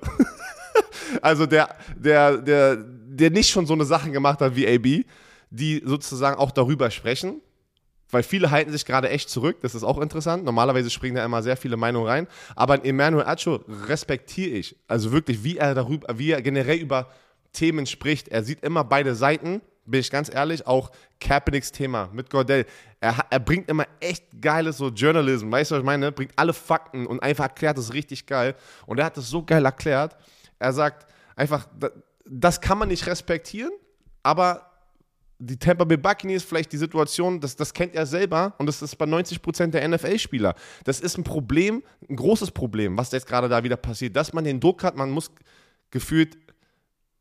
also 1.22 1.46
der, 1.46 1.76
der, 1.96 2.38
der, 2.38 2.76
der 2.76 3.30
nicht 3.30 3.50
schon 3.50 3.66
so 3.66 3.74
eine 3.74 3.84
Sachen 3.84 4.12
gemacht 4.12 4.40
hat 4.40 4.56
wie 4.56 4.66
AB, 4.66 5.06
die 5.50 5.82
sozusagen 5.84 6.38
auch 6.38 6.50
darüber 6.50 6.90
sprechen. 6.90 7.40
Weil 8.10 8.22
viele 8.22 8.52
halten 8.52 8.70
sich 8.70 8.84
gerade 8.84 9.10
echt 9.10 9.28
zurück, 9.28 9.58
das 9.62 9.74
ist 9.74 9.82
auch 9.82 9.98
interessant. 9.98 10.44
Normalerweise 10.44 10.90
springen 10.90 11.16
da 11.16 11.24
immer 11.24 11.42
sehr 11.42 11.56
viele 11.56 11.76
Meinungen 11.76 12.06
rein. 12.06 12.28
Aber 12.54 12.84
Emmanuel 12.84 13.26
Acho 13.26 13.64
respektiere 13.88 14.50
ich. 14.50 14.76
Also 14.86 15.10
wirklich, 15.10 15.42
wie 15.42 15.56
er 15.56 15.74
darüber, 15.74 16.16
wie 16.16 16.30
er 16.30 16.40
generell 16.40 16.78
über 16.78 17.10
Themen 17.52 17.86
spricht. 17.86 18.28
Er 18.28 18.44
sieht 18.44 18.62
immer 18.62 18.84
beide 18.84 19.16
Seiten, 19.16 19.60
bin 19.86 20.00
ich 20.00 20.10
ganz 20.10 20.32
ehrlich. 20.32 20.66
Auch 20.66 20.90
Kaepernicks 21.20 21.72
Thema 21.72 22.08
mit 22.12 22.28
Gordell. 22.30 22.66
Er, 23.00 23.16
er 23.30 23.40
bringt 23.40 23.68
immer 23.70 23.86
echt 24.00 24.24
geiles 24.40 24.78
so 24.78 24.88
Journalism, 24.88 25.50
weißt 25.50 25.70
du, 25.70 25.74
was 25.76 25.80
ich 25.80 25.86
meine? 25.86 26.12
Bringt 26.12 26.32
alle 26.36 26.52
Fakten 26.52 27.06
und 27.06 27.22
einfach 27.22 27.44
erklärt 27.44 27.78
es 27.78 27.92
richtig 27.92 28.26
geil. 28.26 28.54
Und 28.86 28.98
er 28.98 29.06
hat 29.06 29.16
es 29.16 29.28
so 29.28 29.42
geil 29.44 29.64
erklärt. 29.64 30.16
Er 30.58 30.72
sagt 30.72 31.06
einfach, 31.36 31.66
da- 31.78 31.90
das 32.24 32.60
kann 32.60 32.78
man 32.78 32.88
nicht 32.88 33.06
respektieren, 33.06 33.70
aber 34.22 34.72
die 35.38 35.58
Tampa 35.58 35.84
Bay 35.84 35.98
Buccaneers, 35.98 36.42
vielleicht 36.42 36.72
die 36.72 36.78
Situation, 36.78 37.40
das, 37.40 37.54
das 37.54 37.74
kennt 37.74 37.94
er 37.94 38.06
selber 38.06 38.54
und 38.58 38.64
das 38.66 38.80
ist 38.80 38.96
bei 38.96 39.04
90% 39.04 39.66
der 39.68 39.86
NFL-Spieler. 39.86 40.54
Das 40.84 40.98
ist 40.98 41.18
ein 41.18 41.24
Problem, 41.24 41.82
ein 42.08 42.16
großes 42.16 42.50
Problem, 42.52 42.96
was 42.96 43.12
jetzt 43.12 43.26
gerade 43.26 43.48
da 43.48 43.62
wieder 43.62 43.76
passiert, 43.76 44.16
dass 44.16 44.32
man 44.32 44.44
den 44.44 44.58
Druck 44.60 44.82
hat, 44.82 44.96
man 44.96 45.10
muss 45.10 45.30
gefühlt 45.90 46.38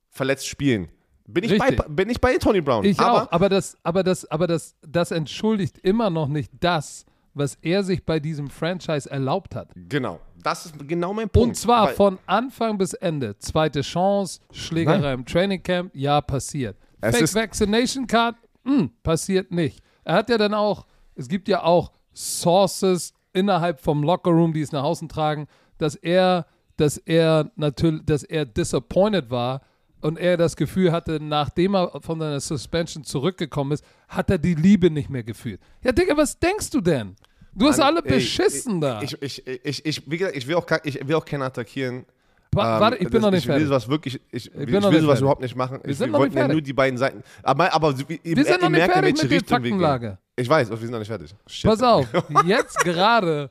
verletzt 0.10 0.48
spielen. 0.48 0.88
Bin 1.28 1.44
ich, 1.44 1.58
bei, 1.58 1.72
bin 1.72 2.10
ich 2.10 2.22
bei 2.22 2.38
Tony 2.38 2.62
Brown. 2.62 2.86
Ich 2.86 3.00
aber 3.00 3.24
auch, 3.24 3.32
aber 3.32 3.50
das, 3.50 3.78
aber 3.84 4.04
das, 4.04 4.30
aber 4.30 4.48
das, 4.48 4.76
das 4.88 5.12
entschuldigt 5.12 5.80
immer 5.80 6.10
noch 6.10 6.28
nicht 6.28 6.52
das, 6.60 7.06
was 7.34 7.58
er 7.62 7.84
sich 7.84 8.06
bei 8.06 8.20
diesem 8.20 8.50
Franchise 8.50 9.10
erlaubt 9.10 9.56
hat. 9.56 9.70
genau, 9.76 10.20
das 10.42 10.68
ist 10.68 10.88
genau 10.88 11.14
mein 11.14 11.28
Punkt. 11.28 11.50
Und 11.50 11.56
zwar 11.56 11.90
von 11.90 12.20
Anfang 12.28 12.78
bis 12.78 12.94
Ende. 12.94 13.38
Zweite 13.40 13.82
Chance, 13.82 14.40
Schlägerei 14.52 15.00
Nein. 15.00 15.20
im 15.20 15.26
Training 15.26 15.64
Camp, 15.64 15.92
ja, 15.96 16.22
passiert. 16.22 16.78
Es 17.02 17.18
Fake 17.18 17.36
Vaccination 17.36 18.06
Card, 18.06 18.36
hm, 18.64 18.92
passiert 19.02 19.52
nicht. 19.52 19.84
Er 20.04 20.14
hat 20.14 20.30
ja 20.30 20.38
dann 20.38 20.54
auch, 20.54 20.86
es 21.16 21.28
gibt 21.28 21.48
ja 21.48 21.64
auch 21.64 21.92
Sources 22.14 23.14
innerhalb 23.34 23.80
vom 23.80 24.04
Lockerroom, 24.04 24.54
die 24.54 24.62
es 24.62 24.72
nach 24.72 24.84
außen 24.84 25.10
tragen, 25.10 25.48
dass 25.80 25.96
er, 25.96 26.46
dass 26.78 26.98
er 26.98 27.52
natürlich, 27.56 28.06
dass 28.06 28.24
er 28.24 28.46
disappointed 28.46 29.30
war 29.32 29.62
und 30.06 30.18
er 30.20 30.38
das 30.38 30.56
Gefühl 30.56 30.92
hatte, 30.92 31.20
nachdem 31.22 31.76
er 31.76 32.00
von 32.02 32.20
seiner 32.20 32.40
Suspension 32.40 33.04
zurückgekommen 33.04 33.72
ist, 33.72 33.84
hat 34.08 34.30
er 34.30 34.38
die 34.38 34.54
Liebe 34.56 34.90
nicht 34.92 35.10
mehr 35.10 35.24
gefühlt. 35.24 35.60
Ja, 35.84 35.92
Digga, 35.92 36.16
was 36.16 36.38
denkst 36.40 36.70
du 36.70 36.80
denn? 36.82 37.16
Du 37.54 37.68
hast 37.68 37.78
Mann, 37.80 37.88
alle 37.98 38.06
ey, 38.06 38.14
beschissen 38.16 38.82
da. 38.82 39.02
Ich, 39.02 39.20
ich, 39.22 39.48
ich, 39.48 39.86
ich, 39.86 40.04
wie 40.12 40.18
gesagt, 40.18 40.36
ich 40.38 40.46
will 40.48 40.56
auch, 40.56 40.66
ich 40.84 41.08
will 41.08 41.16
auch 41.16 41.26
keinen 41.26 41.42
attackieren. 41.44 42.06
Wa- 42.52 42.76
Ähm, 42.76 42.82
Warte, 42.82 42.98
ich 42.98 43.04
bin 43.04 43.12
das- 43.14 43.22
noch 43.24 43.32
nicht 43.32 43.40
ich 43.44 43.48
will 43.48 43.54
fertig. 43.54 43.68
sowas 43.68 43.90
wirklich, 43.90 44.22
ich, 44.32 44.46
ich, 44.46 44.52
bin 44.54 44.68
will 44.74 44.82
sowas 44.82 44.92
fertig. 45.02 45.20
überhaupt 45.22 45.42
nicht 45.42 45.56
machen. 45.56 45.80
Wir 45.84 45.92
Ich, 45.92 45.98
sind 45.98 46.08
wir 46.08 46.12
noch 46.12 46.20
wollten 46.20 46.34
nicht 46.34 46.36
ja 46.40 46.42
fertig. 46.44 46.54
nur 46.56 46.62
die 46.62 46.74
beiden 46.74 46.98
Seiten. 46.98 47.24
Aber, 47.44 47.74
aber 47.74 47.96
ihr, 48.24 48.38
Wir 48.38 48.46
sind 48.46 48.62
noch 48.62 48.70
nicht 48.70 48.78
merkt, 48.80 48.96
in 48.96 49.02
fertig 49.02 49.22
welche 49.22 49.36
mit 49.36 49.50
der. 49.50 49.56
Faktenlage. 49.58 50.18
Ich 50.36 50.50
weiß, 50.50 50.70
wir 50.70 50.78
sind 50.78 50.92
noch 50.92 51.00
nicht 51.00 51.08
fertig. 51.08 51.34
Shit. 51.48 51.70
Pass 51.70 51.82
auf, 51.82 52.08
jetzt 52.46 52.78
gerade 52.80 53.50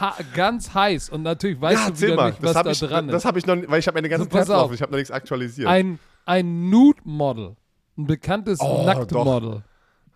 ha 0.00 0.14
ganz 0.34 0.74
heiß 0.74 1.08
und 1.10 1.22
natürlich 1.22 1.60
weißt 1.60 1.84
Ja, 1.84 1.90
du 1.90 2.00
wieder 2.00 2.16
mal. 2.16 2.30
nicht, 2.30 2.42
was 2.42 2.48
Das 2.50 2.56
habe 2.56 2.66
da 2.68 2.72
ich, 2.72 2.80
dran 2.80 3.08
das 3.08 3.22
ist. 3.22 3.24
hab 3.26 3.36
ich 3.36 3.46
noch, 3.46 3.56
weil 3.66 3.78
ich 3.80 3.86
habe 3.86 3.96
meine 3.96 4.08
ganzen 4.08 4.30
So, 4.30 4.36
Tabs 4.38 4.50
auf. 4.50 4.64
offen. 4.64 4.74
Ich 4.74 4.82
habe 4.82 4.92
noch 4.92 4.98
nichts 4.98 5.10
aktualisiert. 5.10 5.68
Ein, 5.68 5.98
ein 6.26 6.68
Nude-Model, 6.70 7.56
ein 7.96 8.06
bekanntes 8.06 8.60
Oh, 8.60 8.84
Nacktmodel, 8.84 9.62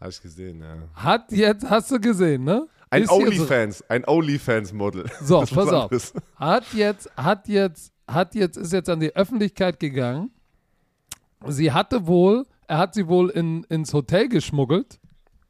habe 0.00 0.10
ich 0.10 0.20
gesehen, 0.20 0.60
ja. 0.60 0.76
hat 0.94 1.30
jetzt, 1.32 1.68
hast 1.68 1.90
du 1.90 2.00
gesehen, 2.00 2.44
ne? 2.44 2.66
Ein 2.90 3.08
OnlyFans, 3.08 3.84
ein 3.88 4.04
OnlyFans-Model. 4.06 5.04
So, 5.22 5.40
Das 5.40 5.50
so 5.50 5.56
pass 5.56 5.72
auf. 5.72 6.12
Hat 6.36 6.64
jetzt, 6.74 7.10
hat 7.16 7.48
jetzt, 7.48 7.92
hat 8.06 8.34
jetzt, 8.34 8.56
ist 8.58 8.72
jetzt 8.72 8.90
an 8.90 9.00
die 9.00 9.14
Öffentlichkeit 9.16 9.80
gegangen 9.80 10.30
sie 11.46 11.72
hatte 11.72 12.06
wohl, 12.06 12.46
er 12.68 12.78
hat 12.78 12.94
sie 12.94 13.08
wohl 13.08 13.28
in, 13.30 13.64
ins 13.64 13.92
Hotel 13.92 14.28
geschmuggelt, 14.28 15.00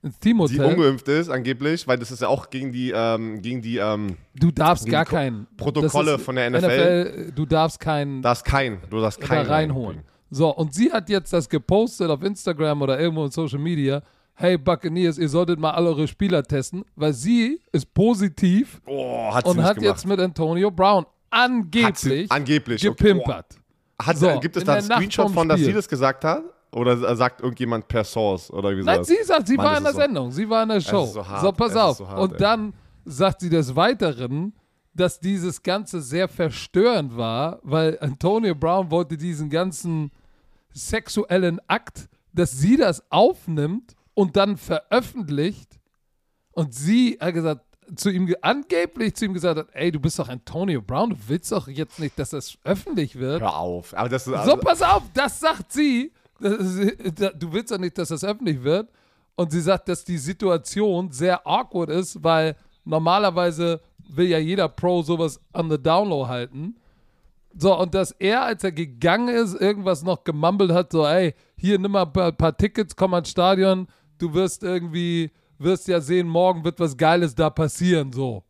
ins 0.02 0.18
Die 0.18 0.28
Teamhotel. 0.30 0.64
ungeimpft 0.64 1.06
ist, 1.08 1.28
angeblich, 1.28 1.86
weil 1.86 1.98
das 1.98 2.10
ist 2.10 2.22
ja 2.22 2.28
auch 2.28 2.50
gegen 2.50 2.72
die, 2.72 2.90
ähm, 2.94 3.40
gegen 3.40 3.62
die, 3.62 3.76
ähm, 3.76 4.16
Du 4.34 4.50
darfst 4.50 4.86
gar 4.88 5.04
die 5.04 5.10
keinen 5.10 5.46
Protokolle 5.56 6.18
von 6.18 6.34
der 6.36 6.50
NFL. 6.50 7.32
Du 7.34 7.46
darfst 7.46 7.78
keinen 7.80 8.20
darfst 8.22 8.44
kein, 8.44 8.78
du 8.90 9.00
darfst 9.00 9.22
da 9.22 9.26
keinen 9.26 9.46
reinholen. 9.46 10.00
So, 10.30 10.48
und 10.54 10.74
sie 10.74 10.90
hat 10.92 11.08
jetzt 11.10 11.32
das 11.32 11.48
gepostet 11.48 12.10
auf 12.10 12.22
Instagram 12.22 12.82
oder 12.82 12.98
irgendwo 12.98 13.24
in 13.24 13.30
Social 13.30 13.58
Media. 13.58 14.02
Hey 14.34 14.56
Buccaneers, 14.56 15.18
ihr 15.18 15.28
solltet 15.28 15.60
mal 15.60 15.72
alle 15.72 15.90
eure 15.90 16.08
Spieler 16.08 16.42
testen, 16.42 16.84
weil 16.96 17.12
sie 17.12 17.60
ist 17.70 17.92
positiv 17.92 18.80
Oh, 18.86 19.32
hat 19.32 19.44
und 19.44 19.62
hat 19.62 19.76
gemacht. 19.76 19.94
jetzt 19.94 20.06
mit 20.06 20.18
Antonio 20.18 20.70
Brown 20.70 21.04
Hat 21.30 21.46
sie, 21.98 22.26
angeblich, 22.26 22.32
angeblich. 22.32 22.88
okay. 22.88 22.96
gepimpert. 23.04 23.46
Oh. 24.00 24.06
Hat, 24.06 24.16
So, 24.16 24.40
gibt 24.40 24.56
es 24.56 24.64
da 24.64 24.72
einen 24.74 24.82
Screenshot 24.82 25.30
von, 25.30 25.48
dass 25.48 25.60
sie 25.60 25.72
das 25.72 25.86
gesagt 25.86 26.24
hat? 26.24 26.42
Oder 26.74 27.16
sagt 27.16 27.40
irgendjemand 27.42 27.86
per 27.88 28.02
Source? 28.04 28.50
Oder 28.50 28.76
wie 28.76 28.82
Nein, 28.82 29.04
sie 29.04 29.22
sagt, 29.24 29.46
sie 29.46 29.56
Mann, 29.56 29.66
war 29.66 29.78
in 29.78 29.84
der 29.84 29.92
so- 29.92 29.98
Sendung, 30.00 30.30
sie 30.32 30.48
war 30.48 30.62
in 30.62 30.70
der 30.70 30.80
Show. 30.80 31.06
so 31.06 31.26
hart, 31.26 31.42
so, 31.42 31.52
pass 31.52 31.76
auf. 31.76 31.96
so 31.98 32.08
hart, 32.08 32.18
und 32.20 32.32
ey. 32.32 32.38
dann 32.38 32.74
sagt 33.04 33.40
sie 33.42 33.50
des 33.50 33.76
Weiteren, 33.76 34.54
dass 34.94 35.20
dieses 35.20 35.62
Ganze 35.62 36.00
sehr 36.02 36.28
verstörend 36.28 37.16
war, 37.16 37.58
weil 37.62 37.98
Antonio 38.00 38.54
Brown 38.54 38.90
wollte 38.90 39.16
diesen 39.16 39.50
ganzen 39.50 40.10
sexuellen 40.72 41.60
Akt, 41.68 42.08
dass 42.32 42.52
sie 42.52 42.76
das 42.76 43.02
aufnimmt 43.10 43.94
und 44.14 44.36
dann 44.36 44.56
veröffentlicht 44.56 45.78
und 46.52 46.74
sie 46.74 47.18
hat 47.20 47.34
gesagt, 47.34 47.64
zu 47.96 48.10
ihm 48.10 48.26
ge- 48.26 48.36
angeblich 48.40 49.14
zu 49.14 49.26
ihm 49.26 49.34
gesagt 49.34 49.58
hat, 49.58 49.66
ey, 49.72 49.90
du 49.92 50.00
bist 50.00 50.18
doch 50.18 50.28
Antonio 50.28 50.80
Brown, 50.80 51.10
du 51.10 51.16
willst 51.26 51.52
doch 51.52 51.68
jetzt 51.68 51.98
nicht, 51.98 52.18
dass 52.18 52.30
das 52.30 52.56
öffentlich 52.64 53.16
wird. 53.18 53.42
Hör 53.42 53.56
auf. 53.56 53.92
Aber 53.94 54.08
das 54.08 54.22
ist, 54.26 54.32
So, 54.32 54.36
also, 54.38 54.56
pass 54.56 54.80
auf, 54.82 55.02
das 55.12 55.40
sagt 55.40 55.72
sie. 55.72 56.12
Du 57.38 57.52
willst 57.52 57.70
ja 57.70 57.78
nicht, 57.78 57.96
dass 57.98 58.08
das 58.08 58.24
öffentlich 58.24 58.62
wird. 58.62 58.90
Und 59.34 59.52
sie 59.52 59.60
sagt, 59.60 59.88
dass 59.88 60.04
die 60.04 60.18
Situation 60.18 61.10
sehr 61.10 61.46
awkward 61.46 61.88
ist, 61.90 62.22
weil 62.22 62.56
normalerweise 62.84 63.80
will 64.08 64.26
ja 64.26 64.38
jeder 64.38 64.68
Pro 64.68 65.02
sowas 65.02 65.40
on 65.54 65.70
the 65.70 65.78
download 65.78 66.28
halten. 66.28 66.76
So, 67.54 67.78
und 67.78 67.94
dass 67.94 68.12
er, 68.12 68.42
als 68.42 68.64
er 68.64 68.72
gegangen 68.72 69.28
ist, 69.28 69.54
irgendwas 69.54 70.02
noch 70.02 70.24
gemumbelt 70.24 70.72
hat, 70.72 70.92
so, 70.92 71.06
ey, 71.06 71.34
hier 71.56 71.78
nimm 71.78 71.92
mal 71.92 72.04
ein 72.04 72.12
paar, 72.12 72.32
paar 72.32 72.56
Tickets, 72.56 72.96
komm 72.96 73.14
ans 73.14 73.30
Stadion, 73.30 73.86
du 74.18 74.32
wirst 74.32 74.62
irgendwie, 74.62 75.30
wirst 75.58 75.86
ja 75.88 76.00
sehen, 76.00 76.28
morgen 76.28 76.64
wird 76.64 76.80
was 76.80 76.96
Geiles 76.96 77.34
da 77.34 77.50
passieren, 77.50 78.12
so. 78.12 78.42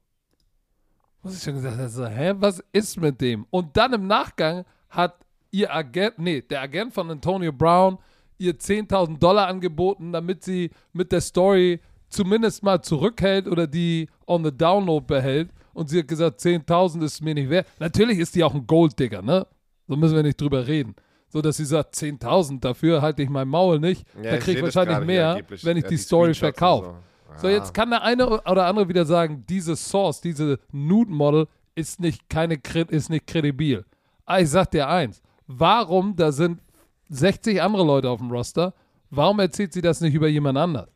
Was 1.23 1.37
ich 1.37 1.43
schon 1.43 1.55
gesagt 1.55 1.79
habe, 1.79 1.89
so, 1.89 2.07
hä, 2.07 2.35
was 2.37 2.63
ist 2.73 3.01
mit 3.01 3.21
dem? 3.21 3.47
Und 3.51 3.77
dann 3.77 3.93
im 3.93 4.07
Nachgang 4.07 4.65
hat 4.89 5.25
ihr 5.53 5.73
Agent, 5.73 6.19
nee, 6.19 6.41
der 6.43 6.63
Agent 6.63 6.93
von 6.93 7.09
Antonio 7.11 7.53
Brown 7.53 7.99
ihr 8.39 8.55
10.000 8.59 9.19
Dollar 9.19 9.47
angeboten, 9.47 10.13
damit 10.13 10.43
sie 10.43 10.71
mit 10.93 11.13
der 11.13 11.21
Story 11.21 11.81
zumindest 12.09 12.63
mal 12.65 12.83
zurückhält 12.83 13.47
oder 13.47 13.67
die 13.69 14.09
on 14.27 14.45
the 14.45 14.51
download 14.51 15.07
behält. 15.07 15.51
Und 15.75 15.89
sie 15.89 16.01
hat 16.01 16.09
gesagt, 16.09 16.41
10.000 16.41 17.05
ist 17.05 17.21
mir 17.23 17.35
nicht 17.35 17.49
wert. 17.49 17.67
Natürlich 17.79 18.19
ist 18.19 18.35
die 18.35 18.43
auch 18.45 18.55
ein 18.55 18.67
Golddigger, 18.67 19.23
ne? 19.23 19.47
So 19.87 19.97
müssen 19.97 20.17
wir 20.17 20.23
nicht 20.23 20.41
drüber 20.41 20.67
reden. 20.67 20.95
So, 21.29 21.41
dass 21.41 21.57
sie 21.57 21.65
sagt, 21.65 21.95
10.000, 21.95 22.61
dafür 22.61 23.01
halte 23.01 23.23
ich 23.23 23.31
mein 23.31 23.49
Maul 23.49 23.79
nicht. 23.79 24.05
Ja, 24.23 24.33
da 24.33 24.37
kriege 24.39 24.59
ich 24.59 24.65
wahrscheinlich 24.65 25.07
mehr, 25.07 25.41
wenn 25.63 25.77
ich 25.79 25.85
Ja, 25.85 25.89
die, 25.89 25.95
die 25.97 26.03
Story 26.03 26.35
verkaufe. 26.35 26.95
so. 27.35 27.39
So, 27.43 27.49
Ja. 27.49 27.55
jetzt 27.55 27.73
kann 27.73 27.89
der 27.91 28.03
eine 28.03 28.29
oder 28.43 28.67
andere 28.67 28.89
wieder 28.89 29.07
sagen, 29.07 29.45
diese 29.49 29.75
Source, 29.77 30.21
diese 30.21 30.59
Nude-Model 30.73 31.47
ist 31.75 32.01
nicht, 32.01 32.29
keine, 32.29 32.59
ist 32.91 33.09
nicht 33.09 33.27
kredibil. 33.27 33.85
Aber 34.27 34.41
ich 34.41 34.51
sag 34.51 34.71
dir 34.71 34.89
eins, 34.89 35.23
warum, 35.47 36.17
da 36.17 36.33
sind 36.33 36.61
60 37.09 37.61
andere 37.63 37.85
Leute 37.85 38.09
auf 38.11 38.21
dem 38.21 38.31
Roster, 38.31 38.75
warum 39.11 39.39
erzählt 39.39 39.73
sie 39.73 39.83
das 39.83 40.01
nicht 40.01 40.15
über 40.15 40.29
jemand 40.29 40.59
anders? 40.59 40.89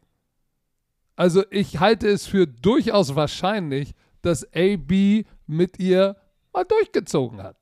Also 1.17 1.45
ich 1.51 1.81
halte 1.81 2.09
es 2.09 2.27
für 2.27 2.47
durchaus 2.47 3.15
wahrscheinlich, 3.15 3.95
dass 4.23 4.47
AB 4.55 5.25
mit 5.47 5.79
ihr 5.79 6.17
mal 6.53 6.65
durchgezogen 6.65 7.43
hat. 7.43 7.57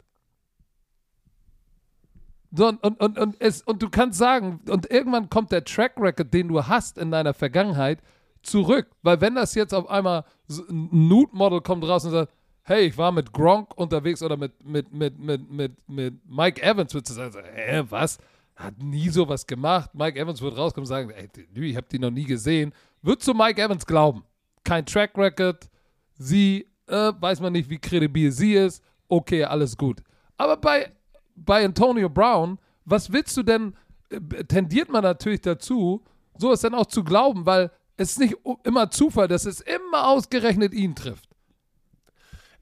So, 2.56 2.68
und, 2.68 3.00
und, 3.00 3.18
und, 3.18 3.36
es, 3.40 3.62
und 3.62 3.82
du 3.82 3.90
kannst 3.90 4.18
sagen, 4.18 4.60
und 4.68 4.90
irgendwann 4.90 5.28
kommt 5.28 5.50
der 5.50 5.64
Track 5.64 5.94
Record, 5.96 6.32
den 6.32 6.48
du 6.48 6.64
hast 6.64 6.98
in 6.98 7.10
deiner 7.10 7.34
Vergangenheit, 7.34 8.00
zurück. 8.42 8.88
Weil 9.02 9.20
wenn 9.20 9.34
das 9.34 9.54
jetzt 9.54 9.74
auf 9.74 9.88
einmal 9.88 10.24
ein 10.48 10.88
Nude-Model 10.92 11.62
kommt 11.62 11.84
raus 11.84 12.04
und 12.04 12.12
sagt, 12.12 12.32
hey, 12.64 12.86
ich 12.86 12.98
war 12.98 13.12
mit 13.12 13.32
Gronk 13.32 13.76
unterwegs 13.76 14.22
oder 14.22 14.36
mit, 14.36 14.64
mit, 14.64 14.92
mit, 14.92 15.18
mit, 15.18 15.50
mit, 15.50 15.88
mit 15.88 16.14
Mike 16.26 16.62
Evans, 16.62 16.92
würdest 16.94 17.10
du 17.10 17.14
sagen, 17.14 17.46
hä, 17.54 17.82
was? 17.88 18.18
Hat 18.56 18.78
nie 18.78 19.08
sowas 19.08 19.46
gemacht. 19.46 19.90
Mike 19.94 20.18
Evans 20.18 20.40
wird 20.40 20.56
rauskommen 20.56 20.84
und 20.84 20.88
sagen, 20.88 21.10
ey, 21.10 21.28
ich 21.54 21.76
habe 21.76 21.86
die 21.90 21.98
noch 21.98 22.10
nie 22.10 22.24
gesehen. 22.24 22.72
Würdest 23.02 23.28
du 23.28 23.34
Mike 23.34 23.60
Evans 23.60 23.84
glauben? 23.84 24.24
Kein 24.62 24.86
Track 24.86 25.18
Record, 25.18 25.68
sie, 26.16 26.66
äh, 26.86 27.12
weiß 27.18 27.40
man 27.40 27.52
nicht, 27.52 27.68
wie 27.68 27.78
kredibil 27.78 28.30
sie 28.32 28.54
ist. 28.54 28.82
Okay, 29.08 29.44
alles 29.44 29.76
gut. 29.76 30.02
Aber 30.38 30.56
bei, 30.56 30.90
bei 31.34 31.64
Antonio 31.64 32.08
Brown, 32.08 32.58
was 32.84 33.12
willst 33.12 33.36
du 33.36 33.42
denn, 33.42 33.74
äh, 34.08 34.44
tendiert 34.44 34.88
man 34.88 35.02
natürlich 35.02 35.42
dazu, 35.42 36.02
sowas 36.38 36.60
dann 36.60 36.74
auch 36.74 36.86
zu 36.86 37.04
glauben, 37.04 37.44
weil 37.44 37.70
es 37.96 38.12
ist 38.12 38.20
nicht 38.20 38.36
immer 38.62 38.90
Zufall, 38.90 39.28
dass 39.28 39.44
es 39.44 39.60
immer 39.60 40.08
ausgerechnet 40.08 40.72
ihn 40.72 40.94
trifft. 40.94 41.33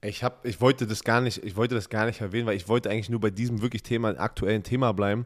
Ich, 0.03 0.23
hab, 0.23 0.45
ich 0.45 0.59
wollte 0.61 0.85
das 0.85 1.03
gar 1.03 1.21
nicht, 1.21 1.43
ich 1.43 1.55
wollte 1.55 1.75
das 1.75 1.89
gar 1.89 2.05
nicht 2.05 2.21
erwähnen, 2.21 2.45
weil 2.45 2.55
ich 2.57 2.67
wollte 2.67 2.89
eigentlich 2.89 3.09
nur 3.09 3.19
bei 3.19 3.29
diesem 3.29 3.61
wirklich 3.61 3.83
Thema, 3.83 4.09
aktuellen 4.19 4.63
Thema 4.63 4.91
bleiben. 4.93 5.25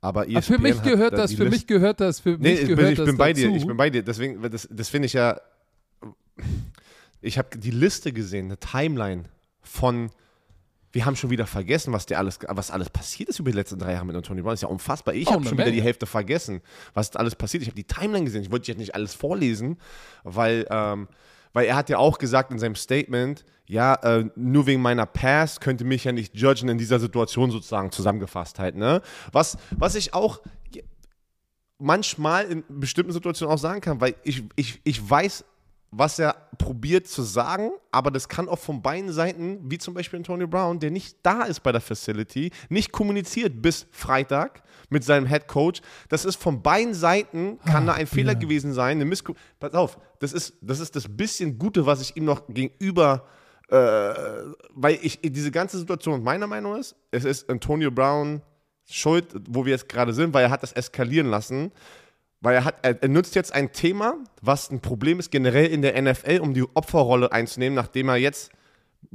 Aber 0.00 0.24
für 0.24 0.30
ESPN 0.36 0.62
mich 0.62 0.76
hat 0.76 0.82
gehört 0.84 1.12
da 1.12 1.16
das, 1.18 1.32
für 1.34 1.44
Liste- 1.44 1.50
mich 1.56 1.66
gehört 1.66 2.00
das, 2.00 2.20
für 2.20 2.30
Nee, 2.30 2.36
mich 2.36 2.60
ich 2.60 2.68
gehört 2.68 2.78
bin, 2.80 2.88
ich 2.90 2.96
das 2.98 3.06
bin 3.06 3.16
bei 3.16 3.32
dazu. 3.32 3.48
dir, 3.48 3.56
ich 3.56 3.66
bin 3.66 3.76
bei 3.76 3.90
dir. 3.90 4.02
Deswegen, 4.02 4.42
das, 4.50 4.68
das 4.70 4.88
finde 4.88 5.06
ich 5.06 5.12
ja. 5.12 5.40
Ich 7.20 7.36
habe 7.38 7.58
die 7.58 7.70
Liste 7.72 8.12
gesehen, 8.12 8.46
eine 8.46 8.58
Timeline 8.58 9.24
von. 9.62 10.10
Wir 10.92 11.04
haben 11.04 11.16
schon 11.16 11.28
wieder 11.28 11.46
vergessen, 11.46 11.92
was, 11.92 12.06
der 12.06 12.18
alles, 12.18 12.38
was 12.48 12.70
alles 12.70 12.88
passiert 12.88 13.28
ist 13.28 13.38
über 13.40 13.50
die 13.50 13.56
letzten 13.56 13.78
drei 13.78 13.92
Jahre 13.92 14.06
mit 14.06 14.16
Antonio 14.16 14.42
Brown. 14.42 14.52
Das 14.52 14.60
ist 14.60 14.62
ja 14.62 14.68
unfassbar. 14.68 15.14
Ich 15.14 15.26
Oh, 15.28 15.32
habe 15.32 15.42
schon 15.44 15.52
wieder 15.52 15.64
Menge. 15.64 15.76
die 15.76 15.82
Hälfte 15.82 16.06
vergessen, 16.06 16.62
was 16.94 17.14
alles 17.14 17.34
passiert. 17.34 17.62
Ich 17.62 17.68
habe 17.68 17.76
die 17.76 17.84
Timeline 17.84 18.24
gesehen. 18.24 18.42
Ich 18.42 18.50
wollte 18.50 18.68
jetzt 18.68 18.78
nicht 18.78 18.94
alles 18.94 19.14
vorlesen, 19.14 19.76
weil, 20.24 20.66
ähm, 20.70 21.06
weil 21.52 21.66
er 21.66 21.76
hat 21.76 21.88
ja 21.88 21.98
auch 21.98 22.18
gesagt 22.18 22.50
in 22.50 22.58
seinem 22.58 22.74
Statement, 22.74 23.44
ja, 23.66 23.94
äh, 23.96 24.30
nur 24.34 24.66
wegen 24.66 24.80
meiner 24.80 25.06
Pass 25.06 25.60
könnte 25.60 25.84
mich 25.84 26.04
ja 26.04 26.12
nicht 26.12 26.34
judgen 26.34 26.68
in 26.68 26.78
dieser 26.78 26.98
Situation 26.98 27.50
sozusagen 27.50 27.92
zusammengefasst 27.92 28.58
halt. 28.58 28.76
Ne? 28.76 29.02
Was, 29.32 29.58
was 29.70 29.94
ich 29.94 30.14
auch 30.14 30.40
manchmal 31.78 32.46
in 32.46 32.64
bestimmten 32.68 33.12
Situationen 33.12 33.54
auch 33.54 33.58
sagen 33.58 33.80
kann, 33.80 34.00
weil 34.00 34.14
ich, 34.24 34.42
ich, 34.56 34.80
ich 34.84 35.08
weiß, 35.10 35.44
was 35.90 36.18
er 36.18 36.34
probiert 36.58 37.06
zu 37.06 37.22
sagen, 37.22 37.70
aber 37.90 38.10
das 38.10 38.28
kann 38.28 38.48
auch 38.48 38.58
von 38.58 38.82
beiden 38.82 39.12
Seiten, 39.12 39.58
wie 39.70 39.78
zum 39.78 39.94
Beispiel 39.94 40.18
Antonio 40.18 40.46
Brown, 40.46 40.78
der 40.78 40.90
nicht 40.90 41.18
da 41.22 41.44
ist 41.44 41.62
bei 41.62 41.72
der 41.72 41.80
Facility, 41.80 42.50
nicht 42.68 42.92
kommuniziert 42.92 43.62
bis 43.62 43.86
Freitag 43.90 44.62
mit 44.90 45.04
seinem 45.04 45.26
Head 45.26 45.48
Coach. 45.48 45.80
Das 46.08 46.24
ist 46.24 46.36
von 46.36 46.62
beiden 46.62 46.94
Seiten, 46.94 47.58
kann 47.64 47.86
da 47.86 47.94
ein 47.94 48.06
Fehler 48.06 48.34
gewesen 48.34 48.72
sein, 48.72 48.98
eine 48.98 49.04
Misskom 49.04 49.36
Pass 49.60 49.72
auf, 49.72 49.98
das 50.18 50.32
ist, 50.32 50.54
das 50.60 50.80
ist 50.80 50.94
das 50.96 51.04
bisschen 51.08 51.58
Gute, 51.58 51.86
was 51.86 52.00
ich 52.00 52.16
ihm 52.16 52.24
noch 52.24 52.46
gegenüber 52.48 53.26
äh, 53.68 53.74
weil 54.70 54.98
ich 55.02 55.20
diese 55.22 55.50
ganze 55.50 55.78
Situation 55.78 56.22
meiner 56.22 56.46
Meinung 56.46 56.76
ist, 56.76 56.96
es 57.10 57.24
ist 57.24 57.50
Antonio 57.50 57.90
Brown 57.90 58.40
schuld, 58.90 59.26
wo 59.48 59.64
wir 59.64 59.72
jetzt 59.72 59.88
gerade 59.88 60.14
sind, 60.14 60.32
weil 60.32 60.44
er 60.44 60.50
hat 60.50 60.62
das 60.62 60.72
eskalieren 60.72 61.28
lassen. 61.28 61.70
Weil 62.40 62.54
er 62.54 62.64
hat, 62.64 62.76
er, 62.82 63.08
nutzt 63.08 63.34
jetzt 63.34 63.52
ein 63.52 63.72
Thema, 63.72 64.14
was 64.42 64.70
ein 64.70 64.80
Problem 64.80 65.18
ist 65.18 65.30
generell 65.30 65.66
in 65.66 65.82
der 65.82 66.00
NFL, 66.00 66.38
um 66.40 66.54
die 66.54 66.64
Opferrolle 66.74 67.32
einzunehmen, 67.32 67.74
nachdem 67.74 68.08
er 68.08 68.16
jetzt, 68.16 68.50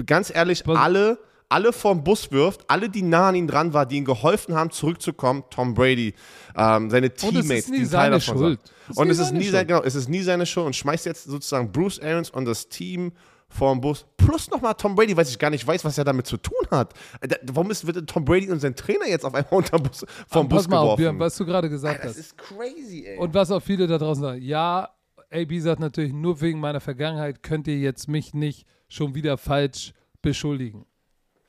ganz 0.06 0.30
ehrlich, 0.34 0.64
Was- 0.66 0.78
alle, 0.78 1.20
alle 1.48 1.72
vom 1.72 2.04
Bus 2.04 2.32
wirft, 2.32 2.70
alle, 2.70 2.90
die 2.90 3.02
nah 3.02 3.30
an 3.30 3.36
ihm 3.36 3.48
dran 3.48 3.74
waren, 3.74 3.88
die 3.88 3.98
ihm 3.98 4.06
geholfen 4.06 4.56
haben, 4.56 4.72
zurückzukommen, 4.72 5.44
Tom 5.50 5.74
Brady, 5.74 6.14
ähm, 6.58 6.90
seine 6.90 7.14
Teammates, 7.14 7.68
die 7.68 7.88
Teil 7.88 8.12
davon 8.12 8.38
Schuld. 8.38 8.60
sind. 8.88 8.98
Und 8.98 9.10
es 9.10 9.20
ist 9.20 9.32
nie 9.32 9.50
genau, 9.52 9.82
es 9.84 9.96
ist 9.96 10.10
nie 10.10 10.22
seine 10.22 10.46
Schuld 10.46 10.66
und 10.66 10.76
schmeißt 10.76 11.06
jetzt 11.06 11.24
sozusagen 11.24 11.72
Bruce 11.72 12.00
Arians 12.02 12.30
und 12.30 12.46
das 12.46 12.68
Team 12.68 13.14
vor 13.54 13.72
dem 13.74 13.82
Bus. 13.82 14.06
Plus 14.18 14.50
nochmal 14.50 14.74
Tom 14.76 14.96
Brady, 14.96 15.16
weil 15.16 15.26
ich 15.28 15.38
gar 15.40 15.50
nicht 15.50 15.66
weiß, 15.66 15.86
was 15.86 15.98
er 15.98 16.04
damit 16.04 16.28
zu 16.28 16.38
tun 16.38 16.66
hat. 16.72 16.94
Äh, 17.22 17.28
da- 17.28 17.38
Warum 17.44 17.72
ist, 17.72 17.86
wird 17.86 18.10
Tom 18.10 18.26
Brady 18.26 18.50
und 18.50 18.60
sein 18.60 18.76
Trainer 18.76 19.08
jetzt 19.08 19.24
auf 19.26 19.34
einmal 19.34 19.52
unter 19.58 19.80
Bus, 19.80 20.06
vom 20.28 20.50
Pass 20.50 20.64
Bus 20.64 20.68
mal 20.70 20.78
auf, 20.78 20.84
geworfen? 20.84 20.98
Björn, 21.02 21.20
was 21.20 21.36
du 21.38 21.46
gerade 21.46 21.70
gesagt 21.70 22.00
das 22.04 22.12
hast. 22.12 22.18
ist 22.18 22.38
crazy, 22.38 23.06
ey. 23.06 23.18
Und 23.18 23.34
was 23.34 23.52
auch 23.52 23.62
viele 23.62 23.88
da 23.88 23.98
draußen 23.98 24.22
sagen, 24.24 24.42
ja, 24.42 24.90
AB 25.32 25.60
sagt 25.60 25.80
natürlich, 25.80 26.14
nur 26.14 26.42
wegen 26.42 26.60
meiner 26.60 26.80
Vergangenheit 26.80 27.42
könnt 27.44 27.68
ihr 27.68 27.78
jetzt 27.80 28.08
mich 28.08 28.34
nicht 28.34 28.68
schon 28.88 29.16
wieder 29.16 29.38
falsch 29.38 29.94
beschuldigen. 30.22 30.86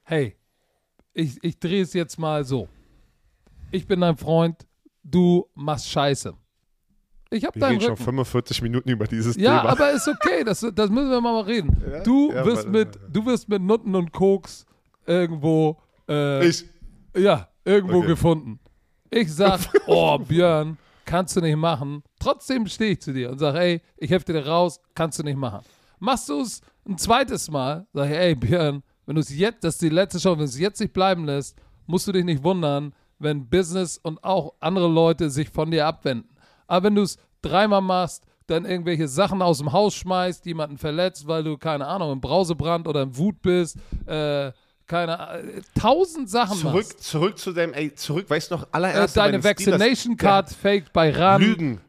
Hey, 0.05 0.37
ich, 1.13 1.43
ich 1.43 1.59
drehe 1.59 1.83
es 1.83 1.93
jetzt 1.93 2.19
mal 2.19 2.45
so. 2.45 2.69
Ich 3.71 3.87
bin 3.87 4.01
dein 4.01 4.17
Freund, 4.17 4.67
du 5.03 5.47
machst 5.55 5.89
Scheiße. 5.91 6.35
Ich 7.35 7.45
hab 7.45 7.55
wir 7.55 7.61
deinen 7.61 7.71
reden 7.73 7.81
schon 7.83 7.91
Rücken. 7.93 8.05
45 8.05 8.63
Minuten 8.63 8.89
über 8.91 9.07
dieses 9.07 9.37
Ja, 9.37 9.59
Thema. 9.61 9.71
aber 9.73 9.91
ist 9.93 10.07
okay, 10.09 10.45
das, 10.45 10.61
das 10.75 10.91
müssen 10.91 11.11
wir 11.11 11.21
mal 11.21 11.41
reden. 11.43 11.77
Du, 12.05 12.33
Ja, 12.33 12.45
wirst 12.45 12.69
mit, 12.69 12.99
du 13.13 13.27
wirst 13.27 13.49
mit 13.49 13.61
Nutten 13.63 13.95
und 13.95 14.13
Koks 14.13 14.65
irgendwo, 15.07 15.77
äh, 16.09 16.47
ich, 16.49 16.65
ja, 17.17 17.49
irgendwo 17.65 17.99
Okay. 17.99 18.07
gefunden. 18.09 18.61
Ich 19.11 19.33
sag, 19.33 19.61
oh 19.87 20.19
Björn, 20.19 20.77
kannst 21.05 21.37
du 21.37 21.41
nicht 21.41 21.57
machen. 21.57 22.03
Trotzdem 22.19 22.67
stehe 22.67 22.93
ich 22.93 23.01
zu 23.01 23.13
dir 23.13 23.31
und 23.31 23.39
sag, 23.39 23.55
ey, 23.57 23.81
ich 23.97 24.11
hefte 24.11 24.33
dir 24.33 24.47
raus, 24.47 24.81
kannst 24.95 25.19
du 25.19 25.23
nicht 25.23 25.37
machen. 25.37 25.61
Machst 25.99 26.29
du 26.29 26.41
es 26.41 26.61
ein 26.89 26.99
zweites 26.99 27.51
Mal, 27.51 27.87
sag 27.93 28.11
ich, 28.11 28.17
ey 28.17 28.35
Björn, 28.35 28.83
wenn 29.07 29.15
du 29.17 29.21
es 29.21 29.35
jetzt, 29.37 29.65
das 29.65 29.75
ist 29.75 29.83
die 29.83 29.89
letzte 29.89 30.19
Chance, 30.19 30.39
wenn 30.39 30.45
du 30.47 30.51
es 30.51 30.59
jetzt 30.59 30.81
nicht 30.81 30.93
bleiben 30.93 31.25
lässt, 31.25 31.57
musst 31.87 32.07
du 32.07 32.13
dich 32.13 32.25
nicht 32.25 32.43
wundern, 32.43 32.95
wenn 33.19 33.49
Business 33.49 33.99
und 33.99 34.23
auch 34.25 34.55
andere 34.61 34.89
Leute 34.89 35.31
sich 35.31 35.49
von 35.51 35.71
dir 35.71 35.87
abwenden. 35.87 36.29
Aber 36.75 36.87
wenn 36.87 36.97
du 36.97 37.03
es 37.03 37.19
dreimal 37.41 37.81
machst, 37.83 38.25
dann 38.49 38.65
irgendwelche 38.65 39.07
Sachen 39.07 39.41
aus 39.43 39.59
dem 39.59 39.73
Haus 39.73 39.95
schmeißt, 39.95 40.45
jemanden 40.47 40.77
verletzt, 40.77 41.27
weil 41.29 41.45
du, 41.45 41.57
keine 41.57 41.87
Ahnung, 41.87 42.11
im 42.13 42.21
Brausebrand 42.21 42.89
oder 42.89 43.03
im 43.03 43.17
Wut 43.17 43.41
bist, 43.43 43.77
äh, 44.07 44.51
keine 44.87 45.19
äh, 45.41 45.61
tausend 45.79 46.29
Sachen 46.29 46.59
Zurück, 46.59 46.75
machst. 46.75 47.05
zurück 47.05 47.39
zu 47.39 47.53
dem, 47.53 47.73
ey, 47.73 47.95
zurück, 47.95 48.29
weißt 48.29 48.51
du 48.51 48.57
noch, 48.57 48.63
Äh, 48.65 48.69
allererst. 48.73 49.15
bei 49.15 49.31
deine 49.31 49.43
Vaccination 49.45 50.17
Card 50.17 50.51
faked 50.51 50.93
bei 50.93 51.11
RAN. 51.11 51.41
Lügen. 51.41 51.81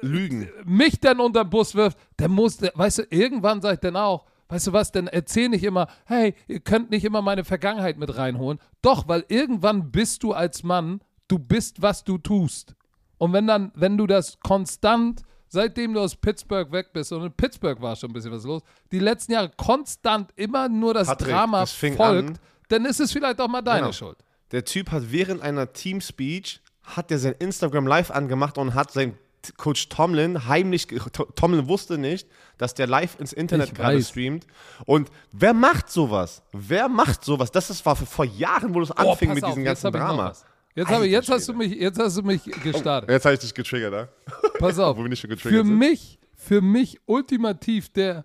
Lügen. 0.00 0.48
mich 0.64 0.98
dann 1.00 1.20
unter 1.20 1.44
den 1.44 1.50
Bus 1.50 1.74
wirft, 1.74 1.96
der 2.18 2.28
muss, 2.28 2.56
der, 2.56 2.72
weißt 2.74 2.98
du, 2.98 3.02
irgendwann 3.10 3.60
sag 3.62 3.74
ich 3.74 3.80
dann 3.80 3.96
auch, 3.96 4.24
weißt 4.48 4.66
du 4.68 4.72
was, 4.72 4.90
dann 4.92 5.06
erzähl 5.06 5.48
nicht 5.48 5.62
immer, 5.64 5.86
hey, 6.06 6.34
ihr 6.48 6.60
könnt 6.60 6.90
nicht 6.90 7.04
immer 7.04 7.22
meine 7.22 7.44
Vergangenheit 7.44 7.96
mit 7.98 8.16
reinholen. 8.16 8.58
Doch, 8.82 9.06
weil 9.06 9.24
irgendwann 9.28 9.90
bist 9.92 10.22
du 10.22 10.32
als 10.32 10.62
Mann, 10.64 11.00
du 11.28 11.38
bist, 11.38 11.80
was 11.82 12.02
du 12.04 12.18
tust. 12.18 12.74
Und 13.20 13.34
wenn 13.34 13.46
dann, 13.46 13.70
wenn 13.74 13.98
du 13.98 14.06
das 14.06 14.38
konstant, 14.40 15.20
seitdem 15.48 15.92
du 15.92 16.00
aus 16.00 16.16
Pittsburgh 16.16 16.72
weg 16.72 16.92
bist, 16.94 17.12
und 17.12 17.22
in 17.24 17.32
Pittsburgh 17.32 17.80
war 17.82 17.94
schon 17.94 18.08
ein 18.10 18.12
bisschen 18.14 18.32
was 18.32 18.44
los, 18.44 18.62
die 18.92 18.98
letzten 18.98 19.32
Jahre 19.32 19.50
konstant 19.56 20.30
immer 20.36 20.68
nur 20.70 20.94
das 20.94 21.06
Patrick, 21.08 21.28
Drama 21.28 21.60
das 21.60 21.72
folgt, 21.72 22.00
an- 22.30 22.38
dann 22.68 22.84
ist 22.86 22.98
es 23.00 23.12
vielleicht 23.12 23.38
auch 23.40 23.48
mal 23.48 23.60
deine 23.60 23.80
Genau. 23.80 23.92
Schuld. 23.92 24.16
Der 24.52 24.64
Typ 24.64 24.90
hat 24.90 25.12
während 25.12 25.42
einer 25.42 25.72
Team-Speech, 25.72 26.60
hat 26.82 27.10
er 27.10 27.18
sein 27.18 27.34
Instagram 27.38 27.86
live 27.86 28.10
angemacht 28.10 28.56
und 28.58 28.74
hat 28.74 28.90
sein 28.90 29.16
Coach 29.56 29.88
Tomlin 29.88 30.46
heimlich, 30.48 30.86
Tomlin 31.34 31.66
wusste 31.68 31.98
nicht, 31.98 32.26
dass 32.58 32.74
der 32.74 32.86
live 32.86 33.18
ins 33.20 33.32
Internet 33.32 33.68
Ich 33.68 33.74
gerade 33.74 33.96
weiß. 33.98 34.08
streamt. 34.10 34.46
Und 34.86 35.10
wer 35.32 35.52
macht 35.54 35.90
sowas? 35.90 36.42
Wer 36.52 36.88
macht 36.88 37.24
sowas? 37.24 37.50
Das 37.50 37.70
ist, 37.70 37.84
war 37.86 37.96
vor 37.96 38.24
Jahren, 38.24 38.74
wo 38.74 38.80
das 38.80 38.90
Oh, 38.90 39.10
anfing 39.12 39.32
mit 39.34 39.42
auf, 39.44 39.50
diesem 39.50 39.64
ganzen 39.64 39.92
Drama. 39.92 40.32
Jetzt, 40.74 40.88
habe, 40.88 41.06
ich- 41.06 41.12
jetzt, 41.12 41.28
hast 41.30 41.48
du 41.48 41.52
mich, 41.52 41.72
jetzt 41.74 41.98
hast 41.98 42.16
du 42.16 42.22
mich 42.22 42.44
gestartet. 42.44 43.10
Jetzt 43.10 43.24
habe 43.24 43.34
ich 43.34 43.40
dich 43.40 43.54
getriggert, 43.54 43.92
ne? 43.92 44.08
Pass 44.58 44.78
auf. 44.78 44.96
Wo 44.98 45.02
wir 45.02 45.08
nicht 45.08 45.20
schon 45.20 45.30
getriggert 45.30 45.60
für 45.62 45.66
sind. 45.66 45.78
mich, 45.78 46.18
für 46.34 46.60
mich 46.60 46.98
ultimativ 47.06 47.88
der, 47.92 48.24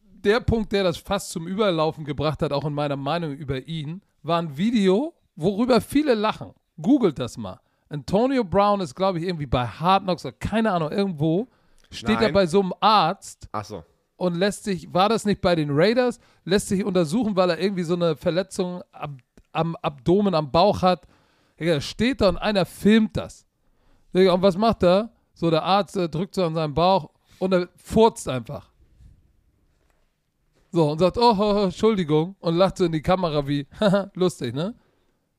der 0.00 0.40
Punkt, 0.40 0.72
der 0.72 0.84
das 0.84 0.96
fast 0.96 1.30
zum 1.30 1.46
Überlaufen 1.46 2.04
gebracht 2.04 2.40
hat, 2.42 2.52
auch 2.52 2.64
in 2.64 2.72
meiner 2.72 2.96
Meinung 2.96 3.32
über 3.32 3.66
ihn, 3.68 4.02
war 4.22 4.40
ein 4.40 4.56
Video, 4.56 5.14
worüber 5.36 5.80
viele 5.80 6.14
lachen. 6.14 6.52
Googelt 6.80 7.18
das 7.18 7.36
mal. 7.36 7.60
Antonio 7.90 8.42
Brown 8.42 8.80
ist, 8.80 8.94
glaube 8.94 9.18
ich, 9.18 9.26
irgendwie 9.26 9.46
bei 9.46 9.66
Hard 9.66 10.04
Knocks 10.04 10.24
oder 10.24 10.32
keine 10.32 10.72
Ahnung, 10.72 10.90
irgendwo. 10.90 11.48
Steht 11.90 12.16
er 12.16 12.22
Nein. 12.22 12.32
bei 12.32 12.46
so 12.46 12.60
einem 12.60 12.72
Arzt 12.80 13.48
Ach 13.52 13.64
so. 13.64 13.84
und 14.16 14.34
lässt 14.34 14.64
sich, 14.64 14.92
war 14.92 15.08
das 15.08 15.24
nicht 15.26 15.40
bei 15.40 15.54
den 15.54 15.68
Raiders, 15.70 16.18
lässt 16.44 16.68
sich 16.68 16.82
untersuchen, 16.84 17.36
weil 17.36 17.50
er 17.50 17.60
irgendwie 17.60 17.84
so 17.84 17.94
eine 17.94 18.16
Verletzung 18.16 18.82
am, 18.90 19.18
am 19.52 19.76
Abdomen, 19.76 20.34
am 20.34 20.50
Bauch 20.50 20.82
hat. 20.82 21.06
Digga, 21.60 21.80
steht 21.80 22.20
da 22.20 22.28
und 22.28 22.36
einer 22.38 22.64
filmt 22.66 23.16
das. 23.16 23.46
Digga, 24.14 24.32
und 24.32 24.42
was 24.42 24.56
macht 24.56 24.82
er? 24.82 25.10
So, 25.34 25.50
der 25.50 25.62
Arzt 25.64 25.96
äh, 25.96 26.08
drückt 26.08 26.34
so 26.34 26.44
an 26.44 26.54
seinen 26.54 26.74
Bauch 26.74 27.10
und 27.38 27.52
er 27.52 27.68
furzt 27.76 28.28
einfach. 28.28 28.70
So, 30.72 30.90
und 30.90 30.98
sagt, 30.98 31.16
oh, 31.18 31.34
oh, 31.38 31.54
oh, 31.60 31.64
Entschuldigung, 31.64 32.34
und 32.40 32.56
lacht 32.56 32.78
so 32.78 32.84
in 32.84 32.92
die 32.92 33.02
Kamera 33.02 33.46
wie, 33.46 33.66
haha, 33.80 34.10
lustig, 34.14 34.54
ne? 34.54 34.74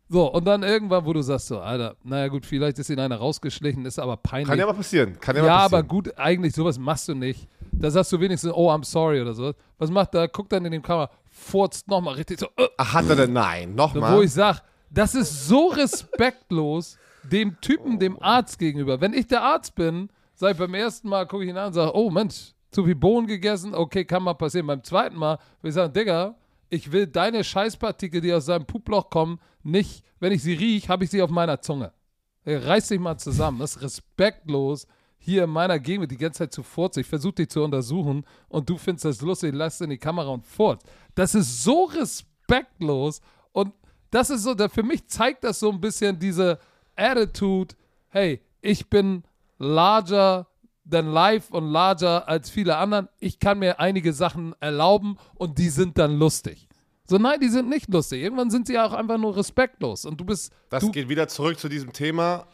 So, 0.07 0.31
und 0.31 0.45
dann 0.45 0.61
irgendwann, 0.63 1.03
wo 1.05 1.13
du 1.13 1.21
sagst 1.21 1.47
so, 1.47 1.59
Alter, 1.59 1.95
naja 2.03 2.27
gut, 2.27 2.45
vielleicht 2.45 2.77
ist 2.77 2.89
ihn 2.89 2.99
einer 2.99 3.17
rausgeschlichen, 3.17 3.85
ist 3.85 3.97
aber 3.97 4.17
peinlich. 4.17 4.47
Kann 4.49 4.59
ja 4.59 4.65
mal 4.67 4.73
passieren. 4.73 5.19
Kann 5.19 5.35
ja, 5.35 5.41
Ja, 5.43 5.47
mal 5.47 5.55
aber 5.57 5.69
passieren. 5.83 5.87
gut, 5.87 6.17
eigentlich 6.17 6.53
sowas 6.53 6.77
machst 6.77 7.07
du 7.07 7.15
nicht. 7.15 7.47
Da 7.71 7.89
sagst 7.89 8.11
du 8.13 8.19
wenigstens, 8.19 8.53
oh, 8.53 8.69
I'm 8.71 8.85
sorry 8.85 9.19
oder 9.19 9.33
so. 9.33 9.53
Was 9.79 9.89
macht 9.89 10.13
er? 10.15 10.27
Guckt 10.27 10.51
dann 10.53 10.63
in 10.63 10.71
die 10.73 10.79
Kamera, 10.79 11.09
furzt 11.31 11.87
nochmal 11.87 12.13
richtig 12.15 12.39
so, 12.39 12.45
äh, 12.55 12.67
Ach, 12.77 12.93
hat 12.93 13.09
er 13.09 13.15
denn? 13.15 13.33
Nein, 13.33 13.71
wo 13.71 13.75
nochmal. 13.77 14.23
ich 14.23 14.31
sag, 14.31 14.61
das 14.89 15.15
ist 15.15 15.47
so 15.47 15.67
respektlos 15.67 16.97
dem 17.23 17.59
Typen, 17.61 17.99
dem 17.99 18.21
Arzt 18.21 18.59
gegenüber. 18.59 19.01
Wenn 19.01 19.13
ich 19.13 19.27
der 19.27 19.41
Arzt 19.41 19.75
bin, 19.75 20.09
sag 20.35 20.51
ich 20.51 20.57
beim 20.57 20.73
ersten 20.73 21.09
Mal, 21.09 21.25
gucke 21.25 21.43
ich 21.43 21.49
ihn 21.49 21.57
an 21.57 21.67
und 21.67 21.73
sage, 21.73 21.95
oh 21.95 22.09
Mensch, 22.09 22.53
zu 22.71 22.83
viel 22.83 22.95
Bohnen 22.95 23.27
gegessen, 23.27 23.73
okay, 23.73 24.05
kann 24.05 24.23
mal 24.23 24.33
passieren. 24.33 24.67
Beim 24.67 24.83
zweiten 24.83 25.15
Mal 25.15 25.39
will 25.61 25.69
ich 25.69 25.75
sagen, 25.75 25.93
Digga, 25.93 26.35
ich 26.69 26.91
will 26.91 27.07
deine 27.07 27.43
Scheißpartikel, 27.43 28.21
die 28.21 28.33
aus 28.33 28.45
seinem 28.45 28.65
Puploch 28.65 29.09
kommen, 29.09 29.39
nicht, 29.63 30.03
wenn 30.19 30.31
ich 30.31 30.43
sie 30.43 30.53
riech, 30.53 30.89
habe 30.89 31.05
ich 31.05 31.09
sie 31.09 31.21
auf 31.21 31.29
meiner 31.29 31.61
Zunge. 31.61 31.91
Ey, 32.43 32.57
Reiß 32.57 32.89
dich 32.89 32.99
mal 32.99 33.17
zusammen. 33.17 33.59
Das 33.59 33.75
ist 33.75 33.81
respektlos, 33.81 34.87
hier 35.17 35.45
in 35.45 35.49
meiner 35.49 35.79
Gegend 35.79 36.11
die 36.11 36.17
ganze 36.17 36.39
Zeit 36.39 36.53
zu 36.53 36.61
furzen. 36.61 36.99
Ich 37.01 37.07
versuche 37.07 37.33
dich 37.33 37.49
zu 37.49 37.63
untersuchen 37.63 38.25
und 38.47 38.69
du 38.69 38.77
findest 38.77 39.05
das 39.05 39.21
lustig, 39.21 39.53
lass 39.55 39.81
in 39.81 39.89
die 39.89 39.97
Kamera 39.97 40.29
und 40.29 40.45
furzt. 40.45 40.85
Das 41.15 41.33
ist 41.33 41.63
so 41.63 41.85
respektlos 41.85 43.21
das 44.15 44.29
ist 44.29 44.43
so, 44.43 44.53
da, 44.53 44.69
für 44.69 44.83
mich 44.83 45.05
zeigt 45.07 45.43
das 45.43 45.59
so 45.59 45.69
ein 45.69 45.81
bisschen 45.81 46.17
diese 46.17 46.57
Attitude, 46.95 47.75
hey, 48.07 48.41
ich 48.61 48.89
bin 48.89 49.23
larger 49.57 50.47
than 50.89 51.11
life 51.11 51.53
und 51.53 51.67
larger 51.67 52.25
als 52.27 52.49
viele 52.49 52.77
anderen. 52.77 53.09
Ich 53.19 53.39
kann 53.39 53.59
mir 53.59 53.79
einige 53.79 54.13
Sachen 54.13 54.55
erlauben 54.61 55.17
und 55.33 55.57
die 55.57 55.67
sind 55.67 55.97
dann 55.97 56.17
lustig. 56.17 56.69
So, 57.07 57.17
nein, 57.17 57.41
die 57.41 57.49
sind 57.49 57.67
nicht 57.67 57.89
lustig. 57.89 58.23
Irgendwann 58.23 58.49
sind 58.49 58.67
sie 58.67 58.79
auch 58.79 58.93
einfach 58.93 59.17
nur 59.17 59.35
respektlos 59.35 60.05
und 60.05 60.17
du 60.17 60.23
bist, 60.23 60.53
Das 60.69 60.81
du, 60.81 60.91
geht 60.91 61.09
wieder 61.09 61.27
zurück 61.27 61.59
zu 61.59 61.67
diesem 61.67 61.91
Thema. 61.91 62.47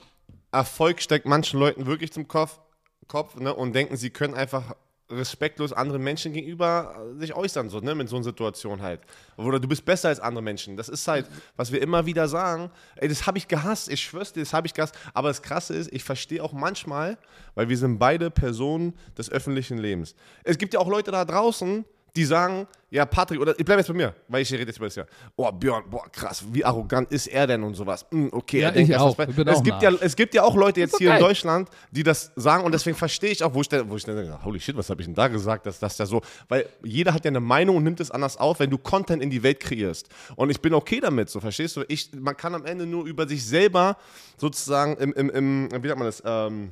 Erfolg 0.52 1.00
steckt 1.00 1.28
manchen 1.28 1.60
Leuten 1.60 1.86
wirklich 1.86 2.12
zum 2.12 2.28
Kopf, 2.28 2.60
Kopf 3.08 3.36
ne, 3.36 3.54
und 3.54 3.74
denken, 3.74 3.98
sie 3.98 4.10
können 4.10 4.34
einfach 4.34 4.76
respektlos 5.12 5.74
anderen 5.74 6.04
Menschen 6.04 6.34
gegenüber 6.34 6.96
äh, 7.16 7.20
sich 7.20 7.36
äußern, 7.36 7.70
so, 7.70 7.80
ne, 7.80 7.96
mit 7.96 8.10
so 8.10 8.16
einer 8.16 8.24
Situation 8.24 8.82
halt. 8.82 9.02
Oder 9.38 9.60
du 9.60 9.68
bist 9.68 9.86
besser 9.86 10.10
als 10.10 10.20
andere 10.20 10.44
Menschen. 10.44 10.78
Das 10.78 10.90
ist 10.90 11.08
halt, 11.08 11.28
was 11.56 11.72
wir 11.72 11.82
immer 11.82 12.06
wieder 12.06 12.28
sagen. 12.28 12.72
Ey, 12.96 13.08
das 13.08 13.28
habe 13.28 13.38
ich 13.38 13.48
gehasst, 13.48 13.90
ich 13.90 14.02
schwör's 14.02 14.34
dir, 14.34 14.42
das 14.42 14.54
habe 14.54 14.68
ich 14.68 14.74
gehasst. 14.74 14.98
Aber 15.14 15.28
das 15.28 15.42
Krasse 15.42 15.76
ist, 15.76 15.92
ich 15.94 16.04
verstehe 16.04 16.44
auch 16.44 16.54
manchmal, 16.54 17.18
weil 17.56 17.70
wir 17.70 17.78
sind 17.78 18.00
beide 18.00 18.32
Personen 18.32 18.94
des 19.18 19.30
öffentlichen 19.30 19.78
Lebens. 19.78 20.16
Es 20.44 20.58
gibt 20.58 20.74
ja 20.74 20.80
auch 20.80 20.90
Leute 20.90 21.12
da 21.12 21.26
draußen, 21.26 21.86
die 22.16 22.26
sagen, 22.26 22.68
ja, 22.90 23.06
Patrick, 23.06 23.40
oder 23.40 23.58
ich 23.58 23.64
bleibe 23.64 23.80
jetzt 23.80 23.88
bei 23.88 23.94
mir, 23.94 24.14
weil 24.28 24.42
ich 24.42 24.52
rede 24.52 24.66
jetzt 24.66 24.76
über 24.76 24.88
das 24.88 24.96
Jahr. 24.96 25.08
Oh, 25.38 25.50
Björn, 25.50 25.84
boah, 25.90 26.04
krass, 26.12 26.44
wie 26.52 26.66
arrogant 26.66 27.10
ist 27.10 27.28
er 27.28 27.48
denn 27.48 27.64
und 27.64 27.74
sowas. 27.74 28.06
Hm, 28.12 28.30
okay, 28.34 28.60
Ja, 28.60 28.68
er 28.68 28.74
denkt 28.74 28.90
ich 28.90 28.98
auch. 28.98 29.18
Ich 29.18 29.36
bin 29.36 29.48
es, 29.48 29.56
auch 29.56 29.64
gibt 29.64 29.82
ja, 29.82 29.92
es 30.02 30.16
gibt 30.16 30.34
ja 30.34 30.44
auch 30.44 30.56
Leute 30.56 30.82
jetzt 30.82 30.98
hier 30.98 31.08
in 31.08 31.14
geil. 31.14 31.22
Deutschland, 31.22 31.70
die 31.92 32.04
das 32.04 32.34
sagen 32.36 32.66
und 32.66 32.74
deswegen 32.74 32.98
verstehe 32.98 33.32
ich 33.32 33.44
auch, 33.46 33.54
wo 33.54 33.62
ich 33.62 33.70
dann, 33.70 33.90
wo 33.90 33.96
ich 33.96 34.04
dann 34.04 34.18
denke, 34.18 34.44
holy 34.44 34.60
shit, 34.60 34.76
was 34.76 34.90
habe 34.90 35.02
ich 35.02 35.08
denn 35.08 35.16
da 35.16 35.30
gesagt, 35.30 35.66
dass 35.66 35.80
das 35.80 35.98
ja 35.98 36.06
so, 36.06 36.22
weil 36.50 36.68
jeder 36.84 37.14
hat 37.14 37.24
ja 37.24 37.30
eine 37.30 37.40
Meinung 37.40 37.78
und 37.78 37.84
nimmt 37.84 38.02
es 38.02 38.12
anders 38.12 38.36
auf, 38.36 38.60
wenn 38.60 38.70
du 38.70 38.78
Content 38.78 39.24
in 39.24 39.30
die 39.30 39.42
Welt 39.42 39.62
kreierst. 39.62 40.10
Und 40.36 40.50
ich 40.50 40.60
bin 40.60 40.74
okay 40.74 41.00
damit, 41.00 41.30
so 41.30 41.40
verstehst 41.40 41.78
du? 41.78 41.86
Ich, 41.88 42.12
man 42.14 42.36
kann 42.36 42.54
am 42.56 42.66
Ende 42.66 42.86
nur 42.86 43.06
über 43.06 43.26
sich 43.26 43.46
selber 43.46 43.96
sozusagen 44.36 44.98
im, 44.98 45.14
im, 45.14 45.30
im 45.30 45.84
wie 45.84 45.88
sagt 45.88 45.98
man 46.00 46.08
das, 46.08 46.22
ähm, 46.26 46.72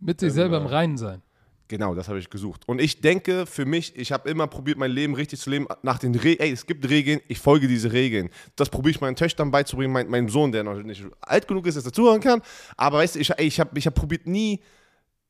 mit 0.00 0.20
sich 0.20 0.34
selber 0.34 0.58
im 0.58 0.66
Reinen 0.66 0.98
sein. 0.98 1.22
Genau, 1.68 1.94
das 1.94 2.08
habe 2.08 2.18
ich 2.20 2.30
gesucht. 2.30 2.62
Und 2.66 2.80
ich 2.80 3.00
denke 3.00 3.44
für 3.44 3.64
mich, 3.64 3.96
ich 3.96 4.12
habe 4.12 4.30
immer 4.30 4.46
probiert, 4.46 4.78
mein 4.78 4.92
Leben 4.92 5.14
richtig 5.14 5.40
zu 5.40 5.50
leben 5.50 5.66
nach 5.82 5.98
den 5.98 6.14
Regeln. 6.14 6.48
Ey, 6.48 6.52
es 6.52 6.66
gibt 6.66 6.88
Regeln, 6.88 7.20
ich 7.26 7.38
folge 7.40 7.66
diese 7.66 7.92
Regeln. 7.92 8.30
Das 8.54 8.68
probiere 8.68 8.92
ich 8.92 9.00
meinen 9.00 9.16
Töchtern 9.16 9.50
beizubringen, 9.50 9.92
mein, 9.92 10.08
meinem 10.08 10.28
Sohn, 10.28 10.52
der 10.52 10.62
noch 10.62 10.80
nicht 10.80 11.04
alt 11.20 11.48
genug 11.48 11.66
ist, 11.66 11.76
dass 11.76 11.84
er 11.84 11.92
zuhören 11.92 12.20
kann. 12.20 12.40
Aber 12.76 12.98
weißt 12.98 13.16
du, 13.16 13.18
ich, 13.18 13.30
ich 13.30 13.60
habe 13.60 13.76
ich 13.76 13.86
hab 13.86 13.94
probiert 13.94 14.26
nie 14.26 14.60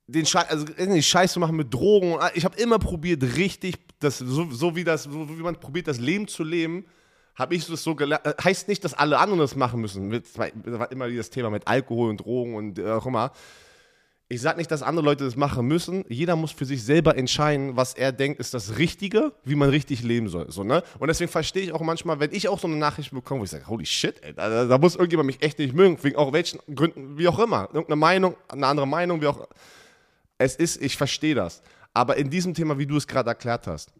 den 0.06 0.26
Scheiß, 0.26 0.46
also 0.48 0.66
Scheiß 1.00 1.32
zu 1.32 1.40
machen 1.40 1.56
mit 1.56 1.72
Drogen. 1.72 2.18
Ich 2.34 2.44
habe 2.44 2.56
immer 2.58 2.78
probiert, 2.78 3.22
richtig, 3.36 3.76
das, 3.98 4.18
so, 4.18 4.50
so, 4.50 4.76
wie 4.76 4.84
das, 4.84 5.04
so 5.04 5.28
wie 5.28 5.42
man 5.42 5.58
probiert, 5.58 5.88
das 5.88 5.98
Leben 5.98 6.28
zu 6.28 6.44
leben, 6.44 6.84
habe 7.34 7.54
ich 7.54 7.66
das 7.66 7.82
so 7.82 7.94
gelernt. 7.94 8.26
Äh, 8.26 8.34
Heißt 8.42 8.68
nicht, 8.68 8.84
dass 8.84 8.94
alle 8.94 9.18
anderen 9.18 9.40
das 9.40 9.56
machen 9.56 9.80
müssen. 9.80 10.08
Mit, 10.08 10.26
immer 10.90 11.08
dieses 11.08 11.30
Thema 11.30 11.50
mit 11.50 11.66
Alkohol 11.66 12.10
und 12.10 12.18
Drogen 12.18 12.54
und 12.54 12.78
äh, 12.78 12.90
auch 12.90 13.06
immer. 13.06 13.32
Ich 14.28 14.40
sage 14.40 14.58
nicht, 14.58 14.72
dass 14.72 14.82
andere 14.82 15.04
Leute 15.04 15.24
das 15.24 15.36
machen 15.36 15.68
müssen. 15.68 16.04
Jeder 16.08 16.34
muss 16.34 16.50
für 16.50 16.64
sich 16.64 16.82
selber 16.82 17.16
entscheiden, 17.16 17.76
was 17.76 17.94
er 17.94 18.10
denkt, 18.10 18.40
ist 18.40 18.54
das 18.54 18.76
Richtige, 18.76 19.32
wie 19.44 19.54
man 19.54 19.70
richtig 19.70 20.02
leben 20.02 20.28
soll. 20.28 20.50
So, 20.50 20.64
ne? 20.64 20.82
Und 20.98 21.06
deswegen 21.06 21.30
verstehe 21.30 21.62
ich 21.62 21.72
auch 21.72 21.80
manchmal, 21.80 22.18
wenn 22.18 22.32
ich 22.32 22.48
auch 22.48 22.58
so 22.58 22.66
eine 22.66 22.76
Nachricht 22.76 23.12
bekomme, 23.12 23.40
wo 23.40 23.44
ich 23.44 23.50
sage, 23.50 23.68
holy 23.68 23.86
shit, 23.86 24.20
ey, 24.24 24.34
da, 24.34 24.64
da 24.64 24.78
muss 24.78 24.96
irgendjemand 24.96 25.28
mich 25.28 25.42
echt 25.42 25.60
nicht 25.60 25.74
mögen, 25.74 26.02
wegen 26.02 26.16
auch 26.16 26.32
welchen 26.32 26.58
Gründen, 26.74 27.16
wie 27.16 27.28
auch 27.28 27.38
immer. 27.38 27.68
Irgendeine 27.72 27.96
Meinung, 27.96 28.36
eine 28.48 28.66
andere 28.66 28.88
Meinung, 28.88 29.22
wie 29.22 29.28
auch. 29.28 29.46
Es 30.38 30.56
ist, 30.56 30.82
ich 30.82 30.96
verstehe 30.96 31.36
das. 31.36 31.62
Aber 31.94 32.16
in 32.16 32.28
diesem 32.28 32.52
Thema, 32.52 32.78
wie 32.78 32.86
du 32.86 32.96
es 32.96 33.06
gerade 33.06 33.30
erklärt 33.30 33.68
hast, 33.68 33.92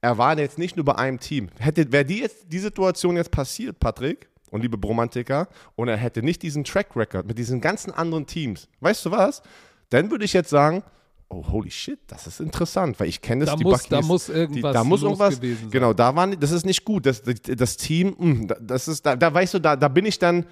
er 0.00 0.16
war 0.16 0.38
jetzt 0.38 0.58
nicht 0.58 0.76
nur 0.76 0.84
bei 0.84 0.94
einem 0.94 1.18
Team. 1.18 1.48
Hätte, 1.58 1.90
wäre 1.90 2.04
die 2.04 2.24
die 2.46 2.58
Situation 2.60 3.16
jetzt 3.16 3.32
passiert, 3.32 3.80
Patrick 3.80 4.28
und 4.56 4.62
liebe 4.62 4.76
Bromantiker, 4.76 5.48
und 5.76 5.86
er 5.88 5.96
hätte 5.96 6.22
nicht 6.22 6.42
diesen 6.42 6.64
Track 6.64 6.88
Record 6.96 7.26
mit 7.26 7.38
diesen 7.38 7.60
ganzen 7.60 7.92
anderen 7.92 8.26
Teams, 8.26 8.68
weißt 8.80 9.04
du 9.06 9.10
was? 9.12 9.42
Dann 9.90 10.10
würde 10.10 10.24
ich 10.24 10.32
jetzt 10.32 10.50
sagen, 10.50 10.82
oh 11.28 11.44
holy 11.48 11.70
shit, 11.70 11.98
das 12.08 12.26
ist 12.26 12.40
interessant, 12.40 12.98
weil 12.98 13.08
ich 13.08 13.20
kenne 13.20 13.44
das 13.44 13.54
Da 13.54 13.56
die 13.56 13.64
muss- 13.64 13.72
da 13.82 13.96
Buccaneers, 14.00 14.06
muss 14.08 14.28
irgendwas 14.28 14.70
die, 14.72 14.74
da 14.74 14.84
muss 14.84 15.02
irgendwas 15.02 15.36
gewesen 15.36 15.60
sein. 15.62 15.70
Genau, 15.70 15.92
da 15.92 16.14
waren, 16.16 16.38
das 16.40 16.50
ist 16.50 16.66
nicht 16.66 16.84
gut. 16.84 17.06
Das, 17.06 17.22
das 17.22 17.76
Team, 17.76 18.14
mh, 18.18 18.54
das 18.60 18.88
ist, 18.88 19.04
da, 19.06 19.14
da 19.16 19.32
weißt 19.32 19.54
du, 19.54 19.58
da, 19.60 19.76
da 19.76 19.88
bin 19.88 20.06
ich 20.06 20.18
dann 20.18 20.46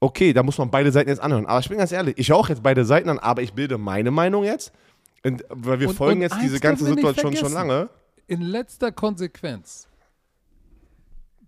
okay, 0.00 0.32
da 0.32 0.42
muss 0.42 0.58
man 0.58 0.68
beide 0.68 0.90
Seiten 0.90 1.10
jetzt 1.10 1.20
anhören. 1.20 1.46
Aber 1.46 1.60
ich 1.60 1.68
bin 1.68 1.78
ganz 1.78 1.92
ehrlich, 1.92 2.14
ich 2.18 2.28
höre 2.30 2.36
auch 2.36 2.48
jetzt 2.48 2.60
beide 2.62 2.84
Seiten 2.84 3.08
an, 3.08 3.20
aber 3.20 3.40
ich 3.42 3.52
bilde 3.52 3.78
meine 3.78 4.10
Meinung 4.10 4.42
jetzt. 4.42 4.72
Weil 5.22 5.78
wir 5.78 5.88
Und- 5.90 5.94
folgen 5.94 6.16
und 6.16 6.22
jetzt 6.22 6.38
diese 6.42 6.58
ganze 6.58 6.84
Situation 6.86 7.36
schon 7.36 7.52
lange. 7.52 7.88
In 8.26 8.40
letzter 8.40 8.90
Konsequenz 8.90 9.86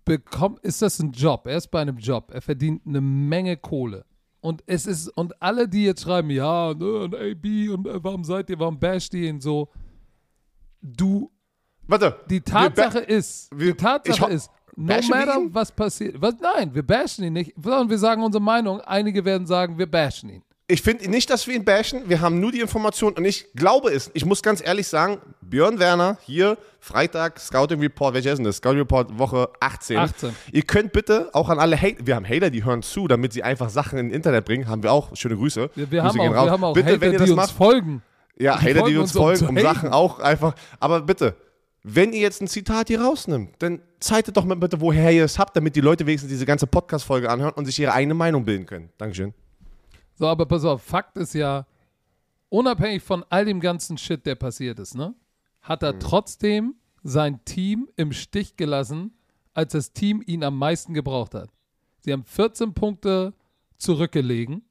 bekommt, 0.05 0.59
ist 0.59 0.81
das 0.81 0.99
ein 0.99 1.11
Job. 1.11 1.47
Er 1.47 1.57
ist 1.57 1.67
bei 1.71 1.81
einem 1.81 1.97
Job. 1.97 2.31
Er 2.33 2.41
verdient 2.41 2.83
eine 2.85 3.01
Menge 3.01 3.57
Kohle. 3.57 4.05
Und 4.39 4.63
es 4.67 4.85
ist, 4.85 5.07
und 5.09 5.41
alle, 5.41 5.67
die 5.67 5.85
jetzt 5.85 6.03
schreiben, 6.03 6.29
ja, 6.29 6.73
ne, 6.75 6.85
und 6.99 7.15
AB 7.15 7.45
und 7.73 7.87
äh, 7.87 8.03
warum 8.03 8.23
seid 8.23 8.49
ihr, 8.51 8.59
warum 8.59 8.79
basht 8.79 9.13
ihr 9.15 9.27
ihn 9.29 9.41
so? 9.41 9.69
Du, 10.81 11.31
Warte. 11.87 12.19
die 12.29 12.41
Tatsache 12.41 12.99
ist, 12.99 13.49
wir- 13.57 13.71
die 13.73 13.77
Tatsache 13.77 14.31
ist, 14.31 14.51
no 14.75 14.93
matter 15.09 15.41
was 15.49 15.71
passiert, 15.71 16.21
was, 16.21 16.35
nein, 16.39 16.75
wir 16.75 16.83
bashen 16.85 17.23
ihn 17.23 17.33
nicht, 17.33 17.53
sondern 17.55 17.89
wir 17.89 17.97
sagen 17.97 18.21
unsere 18.23 18.43
Meinung. 18.43 18.81
Einige 18.81 19.25
werden 19.25 19.47
sagen, 19.47 19.79
wir 19.79 19.89
bashen 19.89 20.29
ihn. 20.29 20.43
Ich 20.67 20.81
finde 20.81 21.07
nicht, 21.11 21.29
dass 21.29 21.45
wir 21.45 21.55
ihn 21.55 21.63
bashen. 21.63 22.09
Wir 22.09 22.21
haben 22.21 22.39
nur 22.39 22.51
die 22.51 22.59
Information 22.59 23.13
und 23.13 23.23
ich 23.23 23.53
glaube 23.53 23.91
es. 23.91 24.09
Ich 24.15 24.25
muss 24.25 24.41
ganz 24.41 24.65
ehrlich 24.65 24.87
sagen, 24.87 25.19
Björn 25.41 25.77
Werner 25.77 26.17
hier, 26.23 26.57
Freitag, 26.79 27.39
Scouting 27.39 27.79
Report, 27.79 28.15
welcher 28.15 28.31
ist 28.31 28.39
denn 28.39 28.45
das? 28.45 28.57
Scouting 28.57 28.79
Report 28.79 29.19
Woche 29.19 29.49
18. 29.59 29.97
18. 29.97 30.35
Ihr 30.51 30.63
könnt 30.63 30.91
bitte 30.91 31.29
auch 31.33 31.49
an 31.49 31.59
alle 31.59 31.79
Hater, 31.79 32.07
wir 32.07 32.15
haben 32.15 32.27
Hater, 32.27 32.49
die 32.49 32.65
hören 32.65 32.81
zu, 32.81 33.07
damit 33.07 33.31
sie 33.31 33.43
einfach 33.43 33.69
Sachen 33.69 33.99
ins 33.99 34.11
Internet 34.13 34.45
bringen, 34.45 34.67
haben 34.67 34.81
wir 34.81 34.91
auch. 34.91 35.15
Schöne 35.15 35.35
Grüße. 35.35 35.69
Wir, 35.75 35.91
wir, 35.91 36.01
Grüße 36.01 36.19
haben, 36.19 36.19
auch, 36.19 36.45
wir 36.45 36.51
haben 36.51 36.63
auch 36.63 36.73
bitte, 36.73 36.87
Hater, 36.87 37.01
wenn 37.01 37.11
ihr 37.11 37.19
die 37.19 37.21
das 37.21 37.29
uns 37.29 37.37
macht, 37.37 37.51
folgen. 37.51 38.01
ja, 38.35 38.57
die 38.57 38.69
Hater, 38.69 38.87
die 38.87 38.97
uns 38.97 39.15
uns, 39.15 39.15
um 39.15 39.21
folgen, 39.21 39.47
um 39.47 39.55
haten. 39.57 39.65
Sachen 39.67 39.89
auch 39.89 40.19
einfach, 40.19 40.55
aber 40.79 41.01
bitte, 41.01 41.35
wenn 41.83 42.11
ihr 42.11 42.21
jetzt 42.21 42.41
ein 42.41 42.47
Zitat 42.47 42.87
hier 42.87 43.01
rausnimmt, 43.01 43.51
dann 43.59 43.81
zeitet 43.99 44.35
doch 44.35 44.45
mal 44.45 44.55
bitte, 44.55 44.81
woher 44.81 45.11
ihr 45.11 45.25
es 45.25 45.37
habt, 45.37 45.55
damit 45.55 45.75
die 45.75 45.81
Leute 45.81 46.07
wenigstens 46.07 46.31
diese 46.31 46.47
ganze 46.47 46.65
Podcast-Folge 46.65 47.29
anhören 47.29 47.53
und 47.53 47.65
sich 47.65 47.77
ihre 47.77 47.93
eigene 47.93 48.15
Meinung 48.15 48.43
bilden 48.43 48.65
können. 48.65 48.89
Dankeschön. 48.97 49.35
So, 50.15 50.27
aber 50.27 50.45
pass 50.45 50.63
auf, 50.65 50.81
Fakt 50.81 51.17
ist 51.17 51.33
ja, 51.33 51.65
unabhängig 52.49 53.03
von 53.03 53.23
all 53.29 53.45
dem 53.45 53.59
ganzen 53.59 53.97
Shit, 53.97 54.25
der 54.25 54.35
passiert 54.35 54.79
ist, 54.79 54.95
ne, 54.95 55.13
hat 55.61 55.81
Mhm. 55.81 55.87
er 55.87 55.99
trotzdem 55.99 56.75
sein 57.03 57.43
Team 57.45 57.89
im 57.97 58.11
Stich 58.13 58.55
gelassen, 58.55 59.13
als 59.53 59.73
das 59.73 59.93
Team 59.93 60.23
ihn 60.25 60.43
am 60.43 60.57
meisten 60.57 60.93
gebraucht 60.93 61.33
hat. 61.35 61.49
Sie 61.99 62.11
haben 62.13 62.23
14 62.23 62.73
Punkte 62.73 63.33
zurückgelegen 63.77 64.63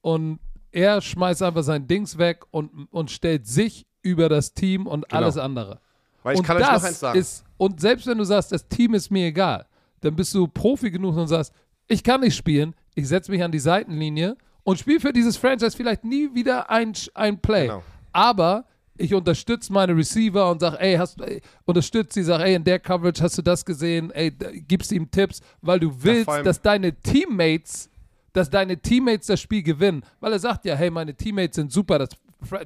und 0.00 0.38
er 0.70 1.00
schmeißt 1.00 1.42
einfach 1.42 1.62
sein 1.62 1.86
Dings 1.86 2.18
weg 2.18 2.44
und, 2.50 2.88
und 2.90 3.10
stellt 3.10 3.46
sich 3.46 3.86
über 4.02 4.28
das 4.28 4.54
Team 4.54 4.86
und 4.86 5.08
Genau. 5.08 5.22
alles 5.22 5.36
andere. 5.38 5.80
Weil 6.22 6.34
ich 6.34 6.40
und 6.40 6.46
kann 6.46 6.56
euch 6.56 6.62
das 6.62 6.82
noch 6.82 6.88
eins 6.88 7.00
sagen. 7.00 7.18
Ist, 7.18 7.44
und 7.56 7.80
selbst 7.80 8.06
wenn 8.06 8.18
du 8.18 8.24
sagst, 8.24 8.50
das 8.52 8.66
Team 8.68 8.94
ist 8.94 9.10
mir 9.10 9.26
egal, 9.26 9.66
dann 10.00 10.16
bist 10.16 10.34
du 10.34 10.46
Profi 10.48 10.90
genug 10.90 11.16
und 11.16 11.28
sagst, 11.28 11.52
ich 11.86 12.02
kann 12.02 12.20
nicht 12.20 12.36
spielen, 12.36 12.74
ich 12.94 13.08
setze 13.08 13.30
mich 13.30 13.42
an 13.42 13.52
die 13.52 13.58
Seitenlinie 13.58 14.36
und 14.62 14.78
spiele 14.78 15.00
für 15.00 15.12
dieses 15.12 15.36
Franchise 15.36 15.76
vielleicht 15.76 16.04
nie 16.04 16.34
wieder 16.34 16.70
ein, 16.70 16.92
ein 17.14 17.38
Play. 17.40 17.66
Genau. 17.66 17.82
Aber 18.12 18.64
ich 18.96 19.12
unterstütze 19.12 19.72
meine 19.72 19.96
Receiver 19.96 20.48
und 20.50 20.60
sage, 20.60 20.78
ey, 20.80 20.94
hast 20.96 21.20
ey, 21.20 21.40
unterstütze 21.64 22.14
sie, 22.14 22.22
sag, 22.22 22.40
ey, 22.40 22.54
in 22.54 22.62
der 22.64 22.78
Coverage 22.78 23.22
hast 23.22 23.36
du 23.36 23.42
das 23.42 23.64
gesehen, 23.64 24.10
ey, 24.12 24.30
gibst 24.30 24.92
ihm 24.92 25.10
Tipps, 25.10 25.40
weil 25.60 25.80
du 25.80 25.90
willst, 26.02 26.28
allem- 26.28 26.44
dass 26.44 26.62
deine 26.62 26.92
Teammates, 26.94 27.90
dass 28.32 28.48
deine 28.50 28.76
Teammates 28.76 29.26
das 29.26 29.40
Spiel 29.40 29.62
gewinnen. 29.62 30.04
Weil 30.20 30.32
er 30.32 30.38
sagt 30.38 30.64
ja, 30.64 30.74
hey, 30.76 30.90
meine 30.90 31.14
Teammates 31.14 31.56
sind 31.56 31.72
super, 31.72 31.98
das, 31.98 32.10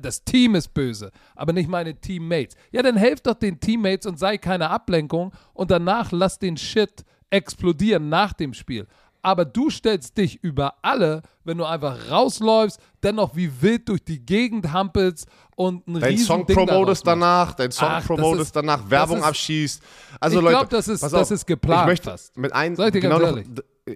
das 0.03 0.22
Team 0.22 0.55
ist 0.55 0.74
böse, 0.74 1.11
aber 1.35 1.53
nicht 1.55 1.68
meine 1.68 1.95
Teammates. 1.95 2.57
Ja, 2.72 2.83
dann 2.83 2.97
helft 2.97 3.26
doch 3.26 3.35
den 3.35 3.59
Teammates 3.59 4.07
und 4.07 4.18
sei 4.18 4.37
keine 4.37 4.68
Ablenkung 4.68 5.33
und 5.55 5.70
danach 5.70 6.12
lass 6.12 6.39
den 6.39 6.57
Shit 6.59 7.05
explodieren 7.31 8.09
nach 8.09 8.33
dem 8.33 8.53
Spiel. 8.55 8.87
Aber 9.23 9.45
du 9.45 9.69
stellst 9.71 10.16
dich 10.16 10.43
über 10.43 10.75
alle, 10.83 11.23
wenn 11.45 11.59
du 11.59 11.64
einfach 11.64 12.11
rausläufst, 12.11 12.81
dennoch 13.03 13.35
wie 13.35 13.51
wild 13.61 13.89
durch 13.89 14.05
die 14.05 14.25
Gegend 14.25 14.73
hampelst 14.73 15.27
und 15.57 15.87
ein 15.89 16.01
Dein 16.01 16.19
Song 16.19 16.47
Ding 16.47 16.57
promotest 16.57 17.07
danach, 17.07 17.53
dein 17.55 17.73
Song 17.73 17.89
Ach, 17.91 18.07
promotest 18.07 18.43
ist- 18.49 18.57
danach, 18.57 18.89
Werbung 18.89 19.19
ist- 19.19 19.25
abschießt. 19.25 19.83
Also 20.21 20.37
Ich 20.39 20.43
Leute, 20.45 20.57
glaub, 20.57 20.71
das 20.71 20.89
ist- 20.89 21.01
pass 21.01 21.11
das 21.11 21.29
auf, 21.29 21.31
ist 21.33 21.47
geplant 21.47 21.83
Ich 21.83 21.87
möchte 21.87 22.11
fast. 22.11 22.37
mit 22.37 22.53
ein, 22.53 22.77
Sag 22.77 22.95
ich 22.95 23.01
genau 23.03 23.19
noch, 23.19 23.39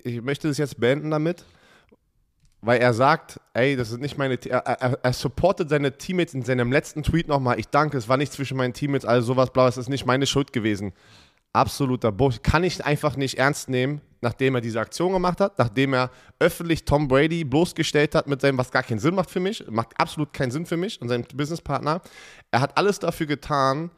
ich 0.05 0.21
möchte 0.23 0.49
das 0.49 0.59
jetzt 0.59 0.81
beenden 0.81 1.11
damit, 1.11 1.45
weil 2.61 2.81
er 2.81 2.95
sagt, 2.95 3.41
ey, 3.55 3.77
das 3.77 3.91
ist 3.91 4.01
nicht 4.01 4.19
meine, 4.19 4.35
er, 4.47 4.59
er, 4.67 4.99
er 5.03 5.13
supportet 5.13 5.69
seine 5.69 5.97
Teammates 5.99 6.35
in 6.35 6.43
seinem 6.43 6.71
letzten 6.73 7.03
Tweet 7.03 7.29
nochmal. 7.29 7.59
Ich 7.61 7.69
danke, 7.69 7.97
es 7.97 8.09
war 8.09 8.17
nicht 8.17 8.33
zwischen 8.33 8.57
meinen 8.57 8.73
Teammates, 8.73 9.05
also 9.05 9.29
sowas 9.35 9.51
blau, 9.53 9.67
es 9.67 9.77
ist 9.77 9.89
nicht 9.89 10.07
meine 10.07 10.27
Schuld 10.27 10.53
gewesen. 10.53 10.93
Absoluter 11.53 12.13
Bullshit. 12.13 12.43
Kann 12.43 12.65
ich 12.65 12.85
einfach 12.85 13.17
nicht 13.17 13.39
ernst 13.39 13.69
nehmen, 13.69 14.01
nachdem 14.23 14.55
er 14.55 14.61
diese 14.61 14.81
Aktion 14.81 15.13
gemacht 15.13 15.41
hat, 15.41 15.59
nachdem 15.59 15.93
er 15.93 16.11
öffentlich 16.39 16.85
Tom 16.85 17.09
Brady 17.09 17.45
bloßgestellt 17.45 18.15
hat 18.15 18.27
mit 18.27 18.41
seinem, 18.41 18.57
was 18.57 18.71
gar 18.71 18.83
keinen 18.83 19.01
Sinn 19.01 19.15
macht 19.15 19.31
für 19.31 19.41
mich, 19.41 19.65
macht 19.69 19.89
absolut 19.99 20.33
keinen 20.33 20.51
Sinn 20.51 20.65
für 20.65 20.77
mich 20.77 21.01
und 21.03 21.09
seinem 21.09 21.25
Businesspartner. 21.35 22.01
Er 22.51 22.61
hat 22.61 22.79
alles 22.79 22.99
dafür 22.99 23.27
getan, 23.27 23.91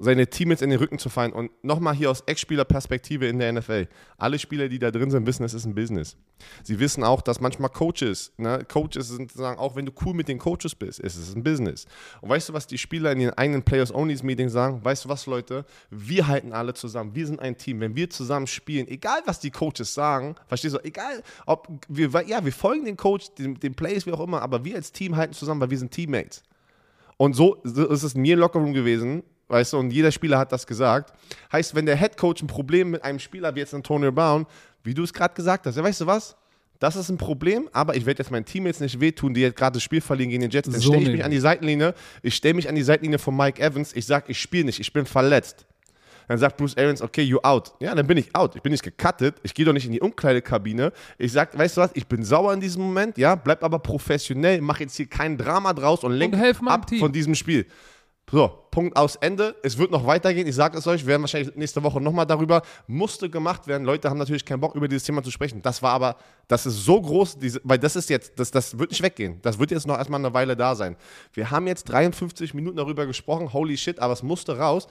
seine 0.00 0.28
Teammates 0.28 0.62
in 0.62 0.70
den 0.70 0.78
Rücken 0.78 0.98
zu 0.98 1.10
fallen. 1.10 1.32
Und 1.32 1.50
nochmal 1.62 1.94
hier 1.94 2.10
aus 2.10 2.22
Ex-Spieler-Perspektive 2.26 3.28
in 3.28 3.38
der 3.38 3.52
NFL. 3.52 3.86
Alle 4.16 4.38
Spieler, 4.38 4.68
die 4.68 4.78
da 4.78 4.90
drin 4.90 5.10
sind, 5.10 5.26
wissen, 5.26 5.44
es 5.44 5.52
ist 5.52 5.66
ein 5.66 5.74
Business. 5.74 6.16
Sie 6.62 6.80
wissen 6.80 7.04
auch, 7.04 7.20
dass 7.20 7.40
manchmal 7.40 7.68
Coaches, 7.68 8.32
ne, 8.38 8.64
Coaches 8.66 9.08
sind 9.08 9.30
sagen, 9.30 9.58
auch 9.58 9.76
wenn 9.76 9.84
du 9.84 9.92
cool 10.04 10.14
mit 10.14 10.28
den 10.28 10.38
Coaches 10.38 10.74
bist, 10.74 11.00
ist 11.00 11.16
es 11.16 11.34
ein 11.36 11.44
Business. 11.44 11.84
Und 12.22 12.30
weißt 12.30 12.48
du, 12.48 12.54
was 12.54 12.66
die 12.66 12.78
Spieler 12.78 13.12
in 13.12 13.18
den 13.18 13.30
eigenen 13.30 13.62
Players-Onlys-Meetings 13.62 14.52
sagen? 14.52 14.82
Weißt 14.82 15.04
du 15.04 15.10
was, 15.10 15.26
Leute? 15.26 15.66
Wir 15.90 16.26
halten 16.26 16.54
alle 16.54 16.72
zusammen. 16.72 17.14
Wir 17.14 17.26
sind 17.26 17.38
ein 17.40 17.58
Team. 17.58 17.80
Wenn 17.80 17.94
wir 17.94 18.08
zusammen 18.08 18.46
spielen, 18.46 18.88
egal 18.88 19.20
was 19.26 19.38
die 19.38 19.50
Coaches 19.50 19.92
sagen, 19.92 20.34
verstehst 20.46 20.76
du, 20.76 20.78
egal, 20.82 21.22
ob 21.44 21.68
wir, 21.88 22.08
ja, 22.26 22.42
wir 22.42 22.52
folgen 22.52 22.86
den 22.86 22.96
Coach, 22.96 23.34
den, 23.34 23.60
den 23.60 23.74
Plays, 23.74 24.06
wie 24.06 24.12
auch 24.12 24.20
immer, 24.20 24.40
aber 24.40 24.64
wir 24.64 24.76
als 24.76 24.92
Team 24.92 25.16
halten 25.16 25.34
zusammen, 25.34 25.60
weil 25.60 25.70
wir 25.70 25.78
sind 25.78 25.90
Teammates. 25.90 26.42
Und 27.18 27.34
so 27.34 27.56
ist 27.56 28.02
es 28.02 28.14
mir 28.14 28.34
Lockerroom 28.34 28.72
gewesen, 28.72 29.22
weißt 29.50 29.72
du, 29.72 29.78
und 29.78 29.90
jeder 29.90 30.12
Spieler 30.12 30.38
hat 30.38 30.52
das 30.52 30.66
gesagt. 30.66 31.12
Heißt, 31.52 31.74
wenn 31.74 31.86
der 31.86 31.96
Head 31.96 32.16
Coach 32.16 32.42
ein 32.42 32.46
Problem 32.46 32.90
mit 32.90 33.04
einem 33.04 33.18
Spieler 33.18 33.54
wie 33.54 33.60
jetzt 33.60 33.74
Antonio 33.74 34.12
Brown, 34.12 34.46
wie 34.82 34.94
du 34.94 35.02
es 35.02 35.12
gerade 35.12 35.34
gesagt 35.34 35.66
hast, 35.66 35.76
ja, 35.76 35.82
weißt 35.82 36.02
du 36.02 36.06
was? 36.06 36.36
Das 36.78 36.96
ist 36.96 37.10
ein 37.10 37.18
Problem, 37.18 37.68
aber 37.72 37.94
ich 37.94 38.06
werde 38.06 38.22
jetzt 38.22 38.30
meinen 38.30 38.46
Teammates 38.46 38.80
nicht 38.80 38.98
wehtun, 39.00 39.34
die 39.34 39.42
jetzt 39.42 39.56
gerade 39.56 39.74
das 39.74 39.82
Spiel 39.82 40.00
verlieren 40.00 40.30
gegen 40.30 40.40
den 40.40 40.50
Jets. 40.50 40.70
Dann 40.70 40.80
So 40.80 40.92
stelle 40.92 41.02
ich 41.04 41.12
mich 41.12 41.24
an 41.24 41.30
die 41.30 41.38
Seitenlinie, 41.38 41.94
ich 42.22 42.34
stelle 42.34 42.54
mich 42.54 42.68
an 42.70 42.74
die 42.74 42.82
Seitenlinie 42.82 43.18
von 43.18 43.36
Mike 43.36 43.60
Evans, 43.62 43.94
ich 43.94 44.06
sage, 44.06 44.26
ich 44.28 44.40
spiele 44.40 44.64
nicht, 44.64 44.80
ich 44.80 44.90
bin 44.90 45.04
verletzt. 45.04 45.66
Dann 46.26 46.38
sagt 46.38 46.56
Bruce 46.56 46.76
Arians, 46.78 47.02
okay, 47.02 47.22
you 47.22 47.38
out. 47.42 47.72
Ja, 47.80 47.92
dann 47.92 48.06
bin 48.06 48.16
ich 48.16 48.32
out. 48.36 48.54
Ich 48.54 48.62
bin 48.62 48.70
nicht 48.70 48.84
gecuttet. 48.84 49.34
Ich 49.42 49.52
gehe 49.52 49.64
doch 49.64 49.72
nicht 49.72 49.84
in 49.84 49.90
die 49.90 50.00
Umkleidekabine. 50.00 50.92
Ich 51.18 51.32
sag, 51.32 51.58
weißt 51.58 51.76
du 51.76 51.80
was, 51.80 51.90
ich 51.94 52.06
bin 52.06 52.22
sauer 52.22 52.54
in 52.54 52.60
diesem 52.60 52.82
Moment, 52.82 53.18
ja, 53.18 53.34
bleib 53.34 53.64
aber 53.64 53.80
professionell, 53.80 54.60
mach 54.60 54.78
jetzt 54.78 54.94
hier 54.96 55.06
kein 55.06 55.36
Drama 55.36 55.72
draus 55.72 56.04
und 56.04 56.12
lenk 56.12 56.34
Und 56.34 56.68
ab 56.68 56.86
Team. 56.86 57.00
von 57.00 57.10
diesem 57.12 57.34
Spiel. 57.34 57.66
So, 58.32 58.48
Punkt 58.70 58.96
aus 58.96 59.16
Ende. 59.16 59.56
Es 59.64 59.76
wird 59.76 59.90
noch 59.90 60.06
weitergehen. 60.06 60.46
Ich 60.46 60.54
sage 60.54 60.78
es 60.78 60.86
euch, 60.86 61.02
wir 61.02 61.08
werden 61.08 61.22
wahrscheinlich 61.22 61.54
nächste 61.56 61.82
Woche 61.82 62.00
nochmal 62.00 62.26
darüber. 62.26 62.62
Musste 62.86 63.28
gemacht 63.28 63.66
werden. 63.66 63.84
Leute 63.84 64.08
haben 64.08 64.18
natürlich 64.18 64.44
keinen 64.44 64.60
Bock, 64.60 64.74
über 64.76 64.86
dieses 64.86 65.02
Thema 65.04 65.22
zu 65.22 65.30
sprechen. 65.32 65.62
Das 65.62 65.82
war 65.82 65.92
aber, 65.92 66.16
das 66.46 66.64
ist 66.66 66.84
so 66.84 67.00
groß, 67.00 67.38
diese, 67.38 67.60
weil 67.64 67.78
das 67.78 67.96
ist 67.96 68.08
jetzt, 68.08 68.38
das, 68.38 68.50
das 68.52 68.78
wird 68.78 68.90
nicht 68.90 69.02
weggehen. 69.02 69.40
Das 69.42 69.58
wird 69.58 69.72
jetzt 69.72 69.86
noch 69.86 69.98
erstmal 69.98 70.20
eine 70.20 70.32
Weile 70.32 70.56
da 70.56 70.76
sein. 70.76 70.96
Wir 71.32 71.50
haben 71.50 71.66
jetzt 71.66 71.84
53 71.90 72.54
Minuten 72.54 72.76
darüber 72.76 73.04
gesprochen. 73.06 73.52
Holy 73.52 73.76
shit, 73.76 73.98
aber 73.98 74.12
es 74.12 74.22
musste 74.22 74.56
raus. 74.58 74.86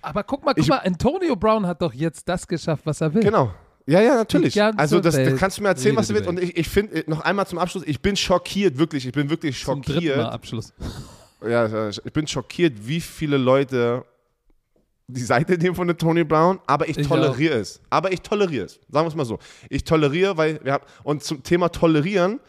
Aber 0.00 0.22
guck 0.22 0.44
mal, 0.44 0.54
guck 0.54 0.62
Ich- 0.64 0.68
mal, 0.70 0.78
Antonio 0.78 1.36
Brown 1.36 1.66
hat 1.66 1.82
doch 1.82 1.92
jetzt 1.92 2.26
das 2.28 2.46
geschafft, 2.48 2.86
was 2.86 3.00
er 3.00 3.12
will. 3.12 3.22
Genau. 3.22 3.52
Ja, 3.86 4.00
ja, 4.00 4.14
natürlich. 4.14 4.60
Also 4.62 5.00
das, 5.00 5.14
das 5.14 5.38
kannst 5.38 5.58
du 5.58 5.62
mir 5.62 5.68
erzählen, 5.68 5.94
was 5.96 6.08
du 6.08 6.14
willst. 6.14 6.26
Und 6.26 6.40
ich, 6.42 6.56
ich 6.56 6.68
finde, 6.68 7.04
noch 7.06 7.20
einmal 7.20 7.46
zum 7.46 7.58
Abschluss, 7.58 7.82
ich 7.86 8.00
bin 8.00 8.16
schockiert, 8.16 8.78
wirklich. 8.78 9.04
Ich 9.06 9.12
bin 9.12 9.28
wirklich 9.28 9.62
Zum 9.62 9.82
dritten 9.82 10.06
Mal 10.06 10.14
schockiert. 10.14 10.32
Abschluss. 10.32 10.72
Ja, 11.46 11.88
ich 11.90 12.12
bin 12.12 12.26
schockiert, 12.26 12.74
wie 12.86 13.00
viele 13.00 13.36
Leute 13.36 14.04
die 15.06 15.20
Seite 15.22 15.58
nehmen 15.58 15.74
von 15.74 15.86
der 15.86 15.96
Tony 15.96 16.24
Brown, 16.24 16.60
aber 16.66 16.88
ich, 16.88 16.96
Ich 16.98 17.06
toleriere 17.06 17.58
es. 17.58 17.80
Aber 17.90 18.10
ich 18.12 18.20
toleriere 18.22 18.64
es. 18.66 18.74
Sagen 18.90 19.04
wir 19.04 19.08
es 19.08 19.14
mal 19.14 19.24
so. 19.26 19.38
Ich 19.68 19.84
toleriere, 19.84 20.36
weil 20.36 20.60
wir 20.64 20.72
haben, 20.74 20.84
und 21.02 21.22
zum 21.22 21.42
Thema 21.42 21.68
tolerieren 21.68 22.40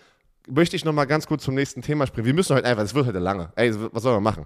möchte 0.47 0.75
ich 0.75 0.85
noch 0.85 0.93
mal 0.93 1.05
ganz 1.05 1.25
kurz 1.27 1.43
zum 1.43 1.55
nächsten 1.55 1.81
Thema 1.81 2.05
springen. 2.07 2.27
Wir 2.27 2.33
müssen 2.33 2.55
heute 2.55 2.67
einfach, 2.67 2.83
es 2.83 2.93
wird 2.93 3.07
heute 3.07 3.19
lange. 3.19 3.51
Ey, 3.55 3.73
was 3.91 4.03
sollen 4.03 4.15
wir 4.15 4.21
machen? 4.21 4.45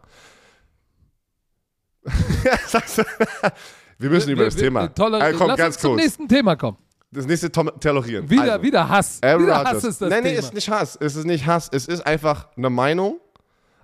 Wir 3.98 4.10
müssen 4.10 4.30
über 4.30 4.46
das 4.46 4.56
Wir- 4.56 4.64
Thema. 4.64 4.88
toller- 4.88 5.20
Ey, 5.22 5.34
komm, 5.34 5.48
Lass 5.50 5.58
ganz 5.58 5.76
uns 5.76 5.82
zum 5.82 5.92
kurz. 5.92 6.04
nächsten 6.04 6.28
Thema 6.28 6.56
kommen. 6.56 6.78
Das 7.12 7.26
nächste 7.26 7.52
Tom 7.52 7.70
Tolerieren. 7.82 8.30
Wieder, 8.30 8.54
Also. 8.54 8.64
wieder 8.64 8.88
Hass. 8.88 9.20
Aaron 9.22 9.44
wieder. 9.44 9.64
Hass 9.64 9.84
ist 9.84 10.00
das 10.02 10.10
nein, 10.10 10.24
nein, 10.24 10.36
Thema. 10.36 10.40
ist 10.40 10.54
nicht 10.54 10.70
Hass. 10.70 10.96
Es 11.02 11.16
ist 11.16 11.26
nicht 11.26 11.46
Hass. 11.46 11.70
Es 11.74 11.88
ist 11.88 12.06
einfach 12.06 12.48
eine 12.56 12.70
Meinung. 12.70 13.20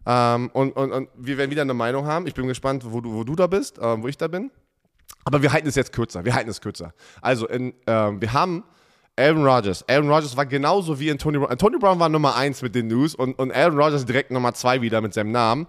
Ähm, 0.05 0.49
und, 0.53 0.71
und, 0.73 0.91
und 0.91 1.09
wir 1.15 1.37
werden 1.37 1.51
wieder 1.51 1.63
eine 1.63 1.73
Meinung 1.73 2.05
haben. 2.05 2.27
Ich 2.27 2.33
bin 2.33 2.47
gespannt, 2.47 2.83
wo 2.85 3.01
du, 3.01 3.13
wo 3.13 3.23
du 3.23 3.35
da 3.35 3.47
bist, 3.47 3.79
ähm, 3.81 4.03
wo 4.03 4.07
ich 4.07 4.17
da 4.17 4.27
bin. 4.27 4.51
Aber 5.23 5.41
wir 5.41 5.51
halten 5.51 5.67
es 5.67 5.75
jetzt 5.75 5.91
kürzer. 5.91 6.25
Wir 6.25 6.35
halten 6.35 6.49
es 6.49 6.61
kürzer. 6.61 6.93
Also, 7.21 7.47
in, 7.47 7.73
ähm, 7.87 8.21
wir 8.21 8.33
haben 8.33 8.63
Aaron 9.17 9.45
Rodgers. 9.45 9.83
Aaron 9.87 10.09
Rodgers 10.09 10.35
war 10.35 10.45
genauso 10.45 10.99
wie 10.99 11.09
Antonio 11.09 11.41
Brown. 11.41 11.51
Antonio 11.51 11.79
Brown 11.79 11.99
war 11.99 12.09
Nummer 12.09 12.35
1 12.35 12.61
mit 12.61 12.75
den 12.75 12.87
News 12.87 13.15
und, 13.15 13.37
und 13.39 13.51
Aaron 13.51 13.79
Rodgers 13.79 14.05
direkt 14.05 14.31
Nummer 14.31 14.53
2 14.53 14.81
wieder 14.81 15.01
mit 15.01 15.13
seinem 15.13 15.31
Namen. 15.31 15.67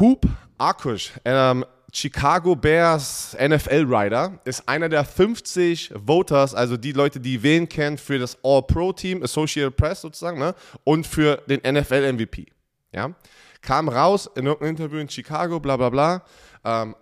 Hoop 0.00 0.26
Akush, 0.56 1.12
ähm, 1.24 1.64
Chicago 1.92 2.56
Bears 2.56 3.36
NFL 3.38 3.84
Rider, 3.86 4.40
ist 4.44 4.68
einer 4.68 4.88
der 4.88 5.04
50 5.04 5.92
Voters, 5.94 6.54
also 6.54 6.76
die 6.76 6.92
Leute, 6.92 7.20
die 7.20 7.42
wählen 7.42 7.68
können 7.68 7.98
für 7.98 8.18
das 8.18 8.38
All-Pro-Team, 8.42 9.22
Associated 9.22 9.76
Press 9.76 10.00
sozusagen, 10.00 10.38
ne? 10.38 10.54
und 10.84 11.06
für 11.06 11.42
den 11.48 11.60
NFL 11.60 12.12
MVP. 12.14 12.46
Ja? 12.94 13.14
Kam 13.60 13.88
raus 13.88 14.30
in 14.34 14.46
irgendeinem 14.46 14.70
Interview 14.70 14.98
in 14.98 15.08
Chicago, 15.08 15.60
bla 15.60 15.76
bla 15.76 15.90
bla, 15.90 16.22
ähm, 16.64 16.94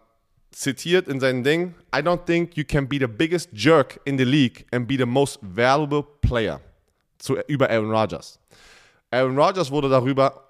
zitiert 0.50 1.08
in 1.08 1.20
seinem 1.20 1.42
Ding, 1.42 1.74
I 1.94 1.98
don't 1.98 2.24
think 2.26 2.56
you 2.56 2.64
can 2.64 2.86
be 2.86 2.98
the 2.98 3.06
biggest 3.06 3.50
jerk 3.52 4.00
in 4.04 4.18
the 4.18 4.24
league 4.24 4.66
and 4.70 4.86
be 4.86 4.96
the 4.96 5.06
most 5.06 5.38
valuable 5.42 6.02
player 6.02 6.60
zu, 7.18 7.36
über 7.46 7.70
Aaron 7.70 7.90
Rodgers. 7.90 8.38
Aaron 9.10 9.38
Rodgers 9.38 9.70
wurde 9.70 9.88
darüber 9.88 10.48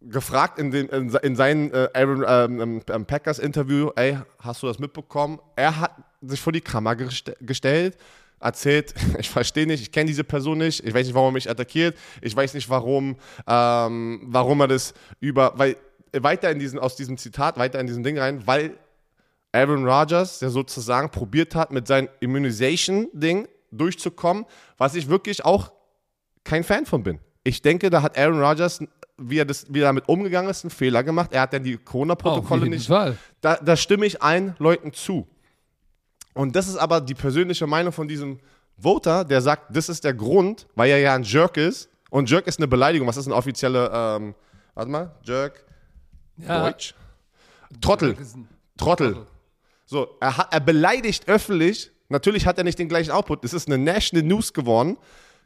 gefragt 0.00 0.58
in, 0.58 0.70
den, 0.70 0.88
in, 0.88 1.10
in 1.22 1.36
seinem 1.36 1.72
äh, 1.72 1.88
Aaron 1.92 2.24
ähm, 2.26 2.82
ähm, 2.88 3.06
Packers 3.06 3.38
Interview, 3.38 3.90
ey, 3.96 4.18
hast 4.38 4.62
du 4.62 4.66
das 4.66 4.78
mitbekommen? 4.78 5.38
Er 5.56 5.78
hat 5.78 5.92
sich 6.22 6.40
vor 6.40 6.52
die 6.52 6.60
Kamera 6.60 6.94
gest 6.94 7.32
gestellt, 7.40 7.96
erzählt, 8.40 8.94
ich 9.18 9.30
verstehe 9.30 9.66
nicht, 9.66 9.82
ich 9.82 9.92
kenne 9.92 10.06
diese 10.06 10.24
Person 10.24 10.58
nicht, 10.58 10.84
ich 10.84 10.94
weiß 10.94 11.06
nicht, 11.06 11.14
warum 11.14 11.28
er 11.30 11.32
mich 11.32 11.50
attackiert, 11.50 11.96
ich 12.20 12.34
weiß 12.34 12.54
nicht, 12.54 12.68
warum, 12.68 13.16
ähm, 13.46 14.20
warum 14.24 14.60
er 14.60 14.68
das 14.68 14.94
über, 15.20 15.52
weil 15.56 15.76
weiter 16.12 16.50
in 16.50 16.58
diesen, 16.58 16.78
aus 16.78 16.96
diesem 16.96 17.16
Zitat, 17.16 17.58
weiter 17.58 17.78
in 17.78 17.86
diesem 17.86 18.02
Ding 18.02 18.18
rein, 18.18 18.46
weil 18.46 18.76
Aaron 19.52 19.86
Rodgers, 19.86 20.38
der 20.38 20.50
sozusagen 20.50 21.10
probiert 21.10 21.54
hat, 21.54 21.70
mit 21.72 21.86
seinem 21.86 22.08
Immunization-Ding 22.20 23.48
durchzukommen, 23.70 24.46
was 24.76 24.94
ich 24.94 25.08
wirklich 25.08 25.44
auch 25.44 25.72
kein 26.44 26.64
Fan 26.64 26.86
von 26.86 27.02
bin. 27.02 27.18
Ich 27.44 27.62
denke, 27.62 27.90
da 27.90 28.02
hat 28.02 28.18
Aaron 28.18 28.42
Rodgers, 28.42 28.80
wie 29.18 29.38
er, 29.38 29.44
das, 29.44 29.66
wie 29.68 29.80
er 29.80 29.86
damit 29.86 30.08
umgegangen 30.08 30.50
ist, 30.50 30.64
einen 30.64 30.70
Fehler 30.70 31.02
gemacht. 31.02 31.32
Er 31.32 31.42
hat 31.42 31.52
dann 31.52 31.62
die 31.62 31.76
Corona-Protokolle 31.76 32.68
nicht. 32.68 32.86
Fall. 32.86 33.16
Da, 33.40 33.56
da 33.56 33.76
stimme 33.76 34.06
ich 34.06 34.22
allen 34.22 34.54
Leuten 34.58 34.92
zu. 34.92 35.26
Und 36.40 36.56
das 36.56 36.68
ist 36.68 36.76
aber 36.78 37.02
die 37.02 37.12
persönliche 37.12 37.66
Meinung 37.66 37.92
von 37.92 38.08
diesem 38.08 38.38
Voter, 38.78 39.26
der 39.26 39.42
sagt, 39.42 39.76
das 39.76 39.90
ist 39.90 40.04
der 40.04 40.14
Grund, 40.14 40.66
weil 40.74 40.88
er 40.88 40.98
ja 40.98 41.14
ein 41.14 41.22
Jerk 41.22 41.58
ist. 41.58 41.90
Und 42.08 42.30
Jerk 42.30 42.46
ist 42.46 42.58
eine 42.58 42.66
Beleidigung. 42.66 43.06
Was 43.06 43.18
ist 43.18 43.26
eine 43.26 43.34
offizielle, 43.34 43.90
ähm, 43.92 44.34
warte 44.74 44.90
mal, 44.90 45.14
Jerk, 45.22 45.62
Ja. 46.38 46.64
Deutsch? 46.64 46.94
Trottel. 47.82 48.16
Trottel. 48.78 49.26
So, 49.84 50.16
er, 50.18 50.38
hat, 50.38 50.48
er 50.50 50.60
beleidigt 50.60 51.28
öffentlich. 51.28 51.92
Natürlich 52.08 52.46
hat 52.46 52.56
er 52.56 52.64
nicht 52.64 52.78
den 52.78 52.88
gleichen 52.88 53.10
Output. 53.10 53.44
Es 53.44 53.52
ist 53.52 53.68
eine 53.68 53.76
National 53.76 54.26
News 54.26 54.54
geworden. 54.54 54.96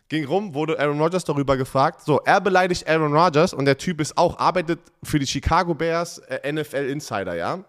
Ging 0.08 0.24
rum, 0.26 0.54
wurde 0.54 0.78
Aaron 0.78 1.00
Rodgers 1.00 1.24
darüber 1.24 1.56
gefragt. 1.56 2.02
So, 2.02 2.20
er 2.20 2.40
beleidigt 2.40 2.86
Aaron 2.88 3.12
Rodgers 3.16 3.52
und 3.52 3.64
der 3.64 3.78
Typ 3.78 4.00
ist 4.00 4.16
auch, 4.16 4.38
arbeitet 4.38 4.78
für 5.02 5.18
die 5.18 5.26
Chicago 5.26 5.74
Bears, 5.74 6.18
äh, 6.18 6.52
NFL 6.52 6.88
Insider, 6.88 7.34
ja. 7.34 7.64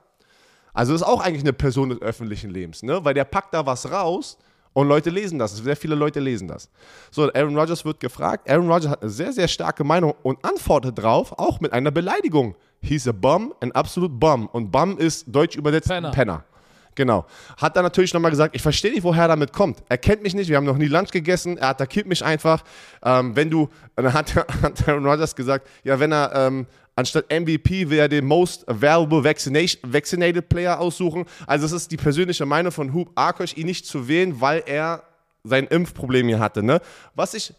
Also 0.75 0.93
ist 0.93 1.03
auch 1.03 1.21
eigentlich 1.21 1.43
eine 1.43 1.53
Person 1.53 1.89
des 1.89 2.01
öffentlichen 2.01 2.51
Lebens, 2.51 2.83
ne? 2.83 3.03
Weil 3.03 3.13
der 3.13 3.23
packt 3.23 3.53
da 3.53 3.65
was 3.65 3.89
raus 3.89 4.37
und 4.73 4.89
Leute 4.89 5.09
lesen 5.09 5.39
das. 5.39 5.55
Sehr 5.55 5.77
viele 5.77 5.95
Leute 5.95 6.19
lesen 6.19 6.49
das. 6.49 6.69
So, 7.09 7.31
Aaron 7.33 7.57
Rodgers 7.57 7.85
wird 7.85 8.01
gefragt. 8.01 8.49
Aaron 8.49 8.69
Rodgers 8.69 8.91
hat 8.91 9.01
eine 9.01 9.09
sehr, 9.09 9.31
sehr 9.31 9.47
starke 9.47 9.85
Meinung 9.85 10.13
und 10.21 10.43
antwortet 10.43 10.99
drauf, 10.99 11.33
auch 11.39 11.61
mit 11.61 11.71
einer 11.71 11.91
Beleidigung. 11.91 12.55
He's 12.81 13.07
a 13.07 13.13
bum, 13.13 13.53
ein 13.61 13.71
absolut 13.71 14.19
bum. 14.19 14.47
Und 14.47 14.71
bum 14.71 14.97
ist 14.97 15.25
deutsch 15.27 15.55
übersetzt 15.55 15.87
Penner. 15.87 16.11
Penner. 16.11 16.43
Genau. 16.95 17.25
Hat 17.57 17.75
dann 17.75 17.83
natürlich 17.83 18.13
nochmal 18.13 18.31
gesagt, 18.31 18.55
ich 18.55 18.61
verstehe 18.61 18.91
nicht, 18.91 19.03
woher 19.03 19.23
er 19.23 19.27
damit 19.29 19.53
kommt. 19.53 19.83
Er 19.87 19.97
kennt 19.97 20.23
mich 20.23 20.33
nicht, 20.33 20.49
wir 20.49 20.57
haben 20.57 20.65
noch 20.65 20.77
nie 20.77 20.87
Lunch 20.87 21.11
gegessen, 21.11 21.57
er 21.57 21.69
attackiert 21.69 22.07
mich 22.07 22.23
einfach. 22.23 22.63
Ähm, 23.03 23.35
wenn 23.35 23.49
du, 23.49 23.69
dann 23.95 24.13
hat, 24.13 24.35
hat 24.35 24.87
Aaron 24.87 25.05
Rodgers 25.05 25.35
gesagt, 25.35 25.67
ja, 25.83 25.99
wenn 25.99 26.11
er 26.11 26.31
ähm, 26.35 26.67
anstatt 26.95 27.25
MVP 27.29 27.89
will 27.89 27.99
er 27.99 28.07
den 28.07 28.25
Most 28.25 28.65
Vaccination, 28.67 29.81
Vaccinated 29.91 30.49
Player 30.49 30.79
aussuchen. 30.79 31.25
Also 31.45 31.65
es 31.65 31.71
ist 31.71 31.91
die 31.91 31.97
persönliche 31.97 32.45
Meinung 32.45 32.71
von 32.71 32.93
Hub 32.93 33.11
Arkosh, 33.15 33.55
ihn 33.57 33.65
nicht 33.67 33.85
zu 33.85 34.07
wählen, 34.07 34.39
weil 34.39 34.63
er 34.65 35.03
sein 35.43 35.67
Impfproblem 35.67 36.27
hier 36.27 36.39
hatte. 36.39 36.63
Ne? 36.63 36.81
Was 37.13 37.33
ich 37.33 37.53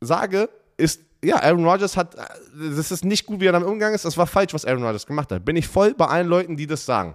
sage, 0.00 0.48
ist, 0.76 1.00
ja, 1.24 1.36
Aaron 1.42 1.64
Rodgers 1.64 1.96
hat, 1.96 2.16
das 2.54 2.90
ist 2.90 3.04
nicht 3.04 3.26
gut, 3.26 3.40
wie 3.40 3.46
er 3.46 3.52
damit 3.52 3.68
umgegangen 3.68 3.94
ist, 3.94 4.04
das 4.04 4.16
war 4.16 4.26
falsch, 4.26 4.52
was 4.54 4.64
Aaron 4.64 4.84
Rodgers 4.84 5.06
gemacht 5.06 5.32
hat. 5.32 5.44
Bin 5.44 5.56
ich 5.56 5.66
voll 5.66 5.94
bei 5.94 6.06
allen 6.06 6.28
Leuten, 6.28 6.56
die 6.56 6.66
das 6.66 6.84
sagen. 6.84 7.14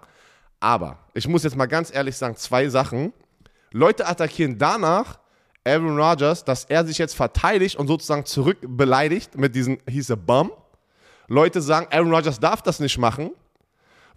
Aber 0.60 0.98
ich 1.14 1.28
muss 1.28 1.44
jetzt 1.44 1.56
mal 1.56 1.68
ganz 1.68 1.94
ehrlich 1.94 2.18
sagen, 2.18 2.36
zwei 2.36 2.68
Sachen. 2.70 3.14
Leute 3.72 4.08
attackieren 4.08 4.58
danach 4.58 5.20
Aaron 5.64 5.98
Rodgers, 6.00 6.44
dass 6.44 6.66
er 6.66 6.86
sich 6.86 6.98
jetzt 6.98 7.16
verteidigt 7.16 7.76
und 7.76 7.88
sozusagen 7.88 8.26
zurück 8.26 8.58
beleidigt 8.62 9.38
mit 9.38 9.56
diesem 9.56 9.78
He's 9.88 10.10
a 10.12 10.16
bum. 10.16 10.52
Leute 11.30 11.62
sagen, 11.62 11.88
Aaron 11.92 12.14
Rodgers 12.14 12.40
darf 12.40 12.62
das 12.62 12.80
nicht 12.80 12.98
machen. 12.98 13.32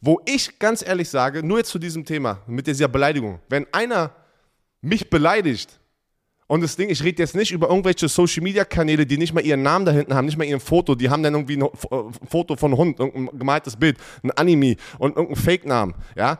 Wo 0.04 0.20
ich 0.26 0.58
ganz 0.58 0.84
ehrlich 0.84 1.08
sage, 1.08 1.46
nur 1.46 1.58
jetzt 1.58 1.70
zu 1.70 1.78
diesem 1.78 2.04
Thema, 2.04 2.40
mit 2.48 2.66
dieser 2.66 2.88
Beleidigung, 2.88 3.38
wenn 3.48 3.66
einer 3.72 4.10
mich 4.80 5.08
beleidigt 5.08 5.78
und 6.48 6.60
das 6.60 6.74
Ding, 6.74 6.90
ich 6.90 7.04
rede 7.04 7.22
jetzt 7.22 7.36
nicht 7.36 7.52
über 7.52 7.68
irgendwelche 7.68 8.08
Social 8.08 8.42
Media 8.42 8.64
Kanäle, 8.64 9.06
die 9.06 9.16
nicht 9.16 9.32
mal 9.32 9.44
ihren 9.44 9.62
Namen 9.62 9.86
da 9.86 9.92
hinten 9.92 10.12
haben, 10.12 10.24
nicht 10.24 10.36
mal 10.36 10.44
ihren 10.44 10.58
Foto, 10.58 10.96
die 10.96 11.08
haben 11.08 11.22
dann 11.22 11.34
irgendwie 11.34 11.56
ein 11.56 11.62
äh, 11.62 12.28
Foto 12.28 12.56
von 12.56 12.76
Hund, 12.76 12.98
irgendein 12.98 13.38
gemaltes 13.38 13.76
Bild, 13.76 13.96
ein 14.24 14.32
Anime 14.32 14.74
und 14.98 15.16
irgendein 15.16 15.42
Fake-Namen, 15.42 15.94
ja. 16.16 16.38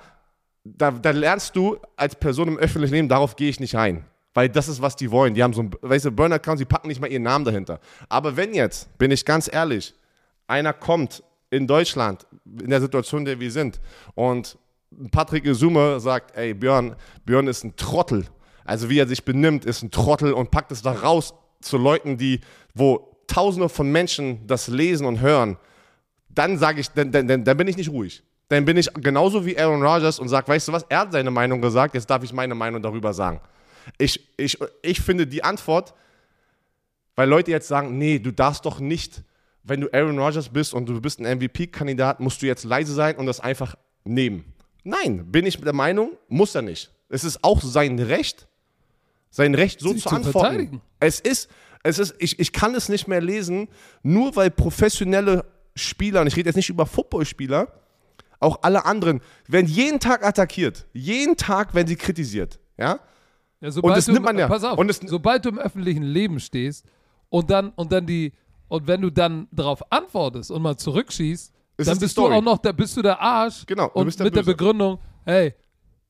Da, 0.64 0.90
da 0.90 1.10
lernst 1.10 1.54
du 1.56 1.76
als 1.96 2.14
Person 2.14 2.48
im 2.48 2.58
öffentlichen 2.58 2.94
Leben, 2.94 3.08
darauf 3.08 3.36
gehe 3.36 3.48
ich 3.48 3.58
nicht 3.58 3.76
ein. 3.76 4.04
Weil 4.34 4.48
das 4.48 4.68
ist, 4.68 4.82
was 4.82 4.96
die 4.96 5.10
wollen. 5.10 5.34
Die 5.34 5.42
haben 5.42 5.52
so 5.52 5.62
ein, 5.62 5.70
weißt 5.80 6.04
du, 6.06 6.10
Burner-Account, 6.10 6.58
sie 6.58 6.64
packen 6.64 6.88
nicht 6.88 7.00
mal 7.00 7.10
ihren 7.10 7.22
Namen 7.22 7.44
dahinter. 7.44 7.80
Aber 8.08 8.36
wenn 8.36 8.54
jetzt, 8.54 8.96
bin 8.98 9.10
ich 9.10 9.24
ganz 9.24 9.48
ehrlich, 9.52 9.94
einer 10.47 10.72
kommt 10.72 11.22
in 11.51 11.66
Deutschland, 11.66 12.26
in 12.45 12.70
der 12.70 12.80
Situation, 12.80 13.20
in 13.20 13.26
der 13.26 13.40
wir 13.40 13.51
sind, 13.51 13.80
und 14.14 14.59
Patrick 15.11 15.45
Isume 15.45 16.01
sagt, 16.01 16.36
ey, 16.36 16.55
Björn, 16.55 16.97
Björn 17.24 17.47
ist 17.47 17.64
ein 17.64 17.76
Trottel. 17.76 18.26
Also 18.64 18.88
wie 18.88 18.99
er 18.99 19.07
sich 19.07 19.24
benimmt, 19.24 19.64
ist 19.64 19.82
ein 19.82 19.90
Trottel 19.90 20.32
und 20.32 20.51
packt 20.51 20.72
es 20.72 20.82
da 20.82 20.93
raus 20.93 21.34
zu 21.61 21.78
Leuten, 21.78 22.16
die, 22.16 22.40
wo 22.74 23.16
tausende 23.26 23.68
von 23.68 23.90
Menschen 23.90 24.47
das 24.47 24.68
lesen 24.68 25.07
und 25.07 25.20
hören, 25.20 25.57
dann 26.28 26.59
sage 26.59 26.80
ich, 26.80 26.88
dann, 26.90 27.11
dann, 27.12 27.45
dann, 27.45 27.57
bin 27.57 27.68
ich 27.68 27.76
nicht 27.76 27.90
ruhig. 27.90 28.22
Dann 28.49 28.64
bin 28.64 28.76
ich 28.76 28.93
genauso 28.95 29.47
wie 29.47 29.59
Aaron 29.59 29.82
Rodgers 29.82 30.18
und 30.18 30.28
sage, 30.28 30.49
weißt 30.49 30.68
du 30.68 30.72
was, 30.72 30.84
er 30.88 31.01
hat 31.01 31.12
seine 31.12 31.30
Meinung 31.30 31.61
gesagt, 31.61 31.95
jetzt 31.95 32.09
darf 32.09 32.22
ich 32.22 32.32
meine 32.32 32.55
Meinung 32.55 32.82
darüber 32.82 33.12
sagen. 33.12 33.40
Ich, 33.99 34.28
ich, 34.36 34.59
ich 34.82 35.01
finde 35.01 35.26
die 35.26 35.43
Antwort, 35.43 35.95
weil 37.16 37.28
Leute 37.28 37.51
jetzt 37.51 37.68
sagen, 37.68 37.99
nee, 37.99 38.18
du 38.18 38.30
darfst 38.30 38.64
doch 38.64 38.80
nicht, 38.80 39.22
wenn 39.64 39.80
du 39.80 39.88
Aaron 39.92 40.18
Rodgers 40.18 40.48
bist 40.48 40.74
und 40.74 40.86
du 40.86 41.00
bist 41.00 41.20
ein 41.20 41.38
MVP-Kandidat, 41.38 42.20
musst 42.20 42.42
du 42.42 42.46
jetzt 42.46 42.64
leise 42.64 42.92
sein 42.94 43.16
und 43.16 43.26
das 43.26 43.40
einfach 43.40 43.76
nehmen. 44.04 44.44
Nein, 44.84 45.30
bin 45.30 45.46
ich 45.46 45.60
der 45.60 45.72
Meinung, 45.72 46.12
muss 46.28 46.54
er 46.54 46.62
nicht. 46.62 46.90
Es 47.08 47.24
ist 47.24 47.44
auch 47.44 47.60
sein 47.62 47.98
Recht, 47.98 48.48
sein 49.30 49.54
Recht 49.54 49.80
so 49.80 49.92
Sich 49.92 50.02
zu 50.02 50.08
zu 50.08 50.14
antworten. 50.16 50.38
verteidigen. 50.40 50.80
Es 50.98 51.20
ist, 51.20 51.48
es 51.82 51.98
ist, 51.98 52.14
ich, 52.18 52.38
ich 52.40 52.52
kann 52.52 52.74
es 52.74 52.88
nicht 52.88 53.06
mehr 53.06 53.20
lesen, 53.20 53.68
nur 54.02 54.34
weil 54.34 54.50
professionelle 54.50 55.44
Spieler, 55.76 56.22
und 56.22 56.26
ich 56.26 56.36
rede 56.36 56.48
jetzt 56.48 56.56
nicht 56.56 56.68
über 56.68 56.86
Footballspieler, 56.86 57.68
auch 58.40 58.58
alle 58.62 58.84
anderen, 58.84 59.20
werden 59.46 59.66
jeden 59.68 60.00
Tag 60.00 60.24
attackiert. 60.26 60.86
Jeden 60.92 61.36
Tag 61.36 61.74
werden 61.74 61.86
sie 61.86 61.96
kritisiert. 61.96 62.58
Ja? 62.76 62.98
Ja, 63.60 63.70
sobald 63.70 63.96
das 63.96 64.06
du, 64.06 64.12
nimmt 64.12 64.24
man 64.24 64.36
ja. 64.36 64.48
Pass 64.48 64.64
auf, 64.64 64.76
Und 64.78 64.92
sobald 65.08 65.44
du 65.44 65.50
im 65.50 65.58
öffentlichen 65.58 66.02
Leben 66.02 66.40
stehst 66.40 66.84
und 67.28 67.48
dann, 67.50 67.70
und 67.70 67.92
dann 67.92 68.04
die, 68.04 68.32
und 68.72 68.86
wenn 68.86 69.02
du 69.02 69.10
dann 69.10 69.48
darauf 69.52 69.82
antwortest 69.92 70.50
und 70.50 70.62
mal 70.62 70.76
zurückschießt, 70.76 71.52
Es 71.76 71.86
dann 71.86 71.98
bist 71.98 72.16
du 72.16 72.26
auch 72.26 72.40
noch, 72.42 72.56
da 72.56 72.72
bist 72.72 72.96
du 72.96 73.02
der 73.02 73.20
Arsch. 73.20 73.64
Genau, 73.66 73.88
und 73.92 74.18
der 74.18 74.24
mit 74.24 74.34
der 74.34 74.40
Böse. 74.40 74.52
Begründung, 74.56 74.98
hey, 75.26 75.52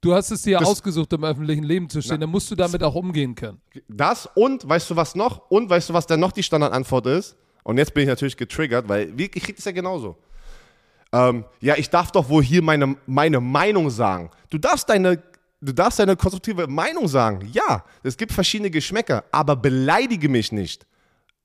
du 0.01 0.15
hast 0.15 0.31
es 0.31 0.43
dir 0.43 0.59
Das- 0.61 0.69
ausgesucht, 0.69 1.13
im 1.13 1.25
öffentlichen 1.25 1.65
Leben 1.65 1.89
zu 1.91 2.01
stehen, 2.01 2.21
dann 2.21 2.31
musst 2.31 2.49
du 2.53 2.55
damit 2.55 2.81
auch 2.85 2.95
umgehen 2.95 3.35
können. 3.35 3.61
Das 3.89 4.29
und 4.37 4.69
weißt 4.69 4.89
du 4.91 4.95
was 4.97 5.17
noch? 5.17 5.51
Und 5.51 5.69
weißt 5.71 5.89
du, 5.91 5.93
was 5.95 6.07
dann 6.07 6.21
noch 6.21 6.31
die 6.31 6.43
Standardantwort 6.45 7.07
ist? 7.07 7.37
Und 7.65 7.79
jetzt 7.79 7.95
bin 7.95 8.05
ich 8.05 8.09
natürlich 8.09 8.37
getriggert, 8.37 8.89
weil 8.89 9.13
ich 9.21 9.31
kriege 9.33 9.55
das 9.55 9.65
ja 9.65 9.73
genauso. 9.73 10.17
Ähm, 11.13 11.45
ja, 11.61 11.75
ich 11.77 11.91
darf 11.91 12.13
doch 12.13 12.29
wohl 12.29 12.43
hier 12.45 12.63
meine, 12.63 12.97
meine 13.07 13.41
Meinung 13.41 13.91
sagen. 13.91 14.31
Du 14.51 14.59
darfst 14.59 14.89
deine, 14.89 15.21
du 15.61 15.73
darfst 15.73 15.99
deine 15.99 16.17
konstruktive 16.17 16.67
Meinung 16.69 17.09
sagen. 17.09 17.49
Ja, 17.53 17.85
es 18.05 18.17
gibt 18.17 18.33
verschiedene 18.33 18.71
Geschmäcker, 18.71 19.25
aber 19.33 19.57
beleidige 19.57 20.29
mich 20.29 20.53
nicht. 20.53 20.87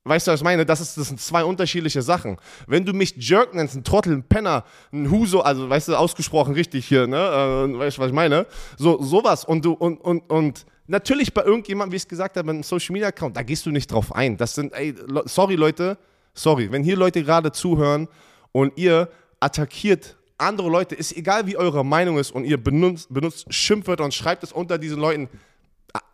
Weißt 0.07 0.27
du, 0.27 0.31
was 0.31 0.39
ich 0.39 0.43
meine? 0.43 0.65
Das, 0.65 0.79
ist, 0.79 0.97
das 0.97 1.07
sind 1.07 1.19
zwei 1.19 1.43
unterschiedliche 1.43 2.01
Sachen. 2.01 2.37
Wenn 2.65 2.85
du 2.85 2.93
mich 2.93 3.15
Jerk 3.17 3.53
nennst, 3.53 3.75
ein 3.75 3.83
Trottel, 3.83 4.13
ein 4.13 4.23
Penner, 4.23 4.63
ein 4.91 5.09
Huso, 5.11 5.41
also 5.41 5.69
weißt 5.69 5.89
du, 5.89 5.95
ausgesprochen 5.95 6.53
richtig 6.53 6.85
hier, 6.85 7.07
ne? 7.07 7.17
Äh, 7.17 7.77
weißt 7.77 7.97
du, 7.97 8.01
was 8.01 8.07
ich 8.07 8.13
meine? 8.13 8.45
So, 8.77 9.01
sowas. 9.01 9.45
Und 9.45 9.65
du, 9.65 9.73
und, 9.73 9.99
und, 10.01 10.29
und 10.29 10.65
natürlich 10.87 11.33
bei 11.33 11.43
irgendjemandem, 11.43 11.91
wie 11.91 11.97
ich 11.97 12.03
es 12.03 12.07
gesagt 12.07 12.37
habe, 12.37 12.49
einem 12.49 12.63
Social 12.63 12.93
Media 12.93 13.09
Account, 13.09 13.35
da 13.35 13.43
gehst 13.43 13.65
du 13.65 13.71
nicht 13.71 13.91
drauf 13.91 14.15
ein. 14.15 14.37
Das 14.37 14.55
sind, 14.55 14.73
ey, 14.73 14.95
sorry 15.25 15.55
Leute, 15.55 15.97
sorry, 16.33 16.71
wenn 16.71 16.83
hier 16.83 16.95
Leute 16.95 17.23
gerade 17.23 17.51
zuhören 17.51 18.07
und 18.51 18.77
ihr 18.77 19.09
attackiert 19.39 20.17
andere 20.37 20.69
Leute, 20.69 20.95
ist 20.95 21.15
egal 21.17 21.47
wie 21.47 21.57
eure 21.57 21.83
Meinung 21.83 22.17
ist 22.19 22.31
und 22.31 22.43
ihr 22.43 22.61
benutzt, 22.61 23.11
benutzt 23.11 23.51
Schimpfwörter 23.51 24.03
und 24.03 24.13
schreibt 24.13 24.43
es 24.43 24.51
unter 24.51 24.77
diesen 24.77 24.99
Leuten, 24.99 25.29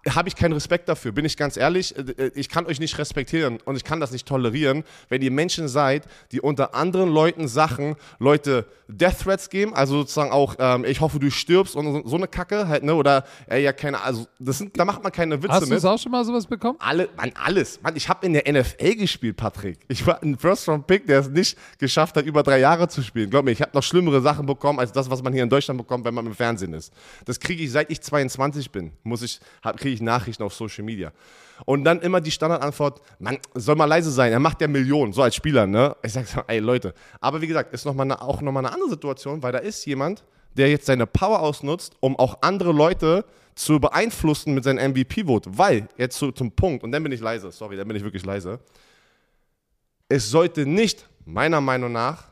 habe 0.09 0.27
ich 0.27 0.35
keinen 0.35 0.53
Respekt 0.53 0.89
dafür, 0.89 1.11
bin 1.11 1.25
ich 1.25 1.37
ganz 1.37 1.57
ehrlich. 1.57 1.95
Äh, 1.97 2.31
ich 2.35 2.49
kann 2.49 2.65
euch 2.65 2.79
nicht 2.79 2.97
respektieren 2.97 3.59
und 3.65 3.75
ich 3.75 3.83
kann 3.83 3.99
das 3.99 4.11
nicht 4.11 4.27
tolerieren, 4.27 4.83
wenn 5.09 5.21
ihr 5.21 5.31
Menschen 5.31 5.67
seid, 5.67 6.05
die 6.31 6.41
unter 6.41 6.75
anderen 6.75 7.09
Leuten 7.09 7.47
Sachen, 7.47 7.95
Leute 8.19 8.65
Death 8.87 9.19
Threats 9.23 9.49
geben, 9.49 9.73
also 9.73 9.99
sozusagen 9.99 10.31
auch, 10.31 10.55
ähm, 10.59 10.85
ich 10.85 11.01
hoffe, 11.01 11.19
du 11.19 11.31
stirbst 11.31 11.75
und 11.75 12.07
so 12.07 12.15
eine 12.15 12.27
Kacke 12.27 12.67
halt, 12.67 12.83
ne? 12.83 12.93
Oder 12.95 13.25
ey, 13.47 13.63
ja, 13.63 13.73
keine, 13.73 14.01
also 14.01 14.27
das 14.39 14.57
sind, 14.57 14.77
da 14.77 14.85
macht 14.85 15.01
man 15.03 15.11
keine 15.11 15.41
Witze 15.41 15.53
Hast 15.53 15.65
du 15.65 15.73
mit. 15.73 15.85
auch 15.85 15.97
schon 15.97 16.11
mal 16.11 16.23
sowas 16.25 16.45
bekommen? 16.45 16.77
Alle, 16.79 17.09
Mann, 17.15 17.31
alles. 17.41 17.81
Mann, 17.81 17.95
ich 17.95 18.09
habe 18.09 18.25
in 18.25 18.33
der 18.33 18.51
NFL 18.51 18.95
gespielt, 18.95 19.37
Patrick. 19.37 19.79
Ich 19.87 20.05
war 20.05 20.21
ein 20.21 20.37
First-Round-Pick, 20.37 21.07
der 21.07 21.19
es 21.21 21.29
nicht 21.29 21.57
geschafft 21.79 22.17
hat, 22.17 22.25
über 22.25 22.43
drei 22.43 22.59
Jahre 22.59 22.87
zu 22.87 23.01
spielen. 23.01 23.29
Glaub 23.29 23.45
mir, 23.45 23.51
ich 23.51 23.61
habe 23.61 23.71
noch 23.73 23.83
schlimmere 23.83 24.21
Sachen 24.21 24.45
bekommen, 24.45 24.79
als 24.79 24.91
das, 24.91 25.09
was 25.09 25.23
man 25.23 25.33
hier 25.33 25.43
in 25.43 25.49
Deutschland 25.49 25.77
bekommt, 25.77 26.05
wenn 26.05 26.13
man 26.13 26.25
im 26.25 26.35
Fernsehen 26.35 26.73
ist. 26.73 26.93
Das 27.25 27.39
kriege 27.39 27.63
ich, 27.63 27.71
seit 27.71 27.89
ich 27.89 28.01
22 28.01 28.71
bin, 28.71 28.91
muss 29.03 29.21
ich, 29.21 29.39
kriege 29.71 29.93
ich 29.93 30.01
Nachrichten 30.01 30.43
auf 30.43 30.53
Social 30.53 30.83
Media. 30.83 31.11
Und 31.65 31.83
dann 31.85 32.01
immer 32.01 32.19
die 32.19 32.31
Standardantwort, 32.31 33.01
man 33.19 33.37
soll 33.53 33.75
mal 33.75 33.85
leise 33.85 34.11
sein, 34.11 34.31
er 34.31 34.39
macht 34.39 34.59
ja 34.61 34.67
Millionen, 34.67 35.13
so 35.13 35.21
als 35.21 35.35
Spieler, 35.35 35.65
ne? 35.65 35.95
Ich 36.03 36.13
sag 36.13 36.27
so, 36.27 36.41
ey 36.47 36.59
Leute. 36.59 36.93
Aber 37.21 37.41
wie 37.41 37.47
gesagt, 37.47 37.73
ist 37.73 37.85
noch 37.85 37.93
mal 37.93 38.03
eine, 38.03 38.21
auch 38.21 38.41
nochmal 38.41 38.65
eine 38.65 38.73
andere 38.73 38.89
Situation, 38.89 39.41
weil 39.41 39.51
da 39.51 39.59
ist 39.59 39.85
jemand, 39.85 40.23
der 40.57 40.69
jetzt 40.69 40.85
seine 40.85 41.07
Power 41.07 41.39
ausnutzt, 41.39 41.95
um 41.99 42.17
auch 42.17 42.39
andere 42.41 42.71
Leute 42.71 43.25
zu 43.55 43.79
beeinflussen 43.79 44.53
mit 44.53 44.63
seinem 44.63 44.91
MVP-Vote. 44.91 45.51
Weil, 45.57 45.87
jetzt 45.97 46.17
zu, 46.17 46.31
zum 46.31 46.51
Punkt, 46.51 46.83
und 46.83 46.91
dann 46.91 47.03
bin 47.03 47.11
ich 47.11 47.21
leise, 47.21 47.51
sorry, 47.51 47.77
dann 47.77 47.87
bin 47.87 47.97
ich 47.97 48.03
wirklich 48.03 48.25
leise. 48.25 48.59
Es 50.09 50.29
sollte 50.29 50.65
nicht, 50.65 51.07
meiner 51.25 51.61
Meinung 51.61 51.91
nach, 51.91 52.31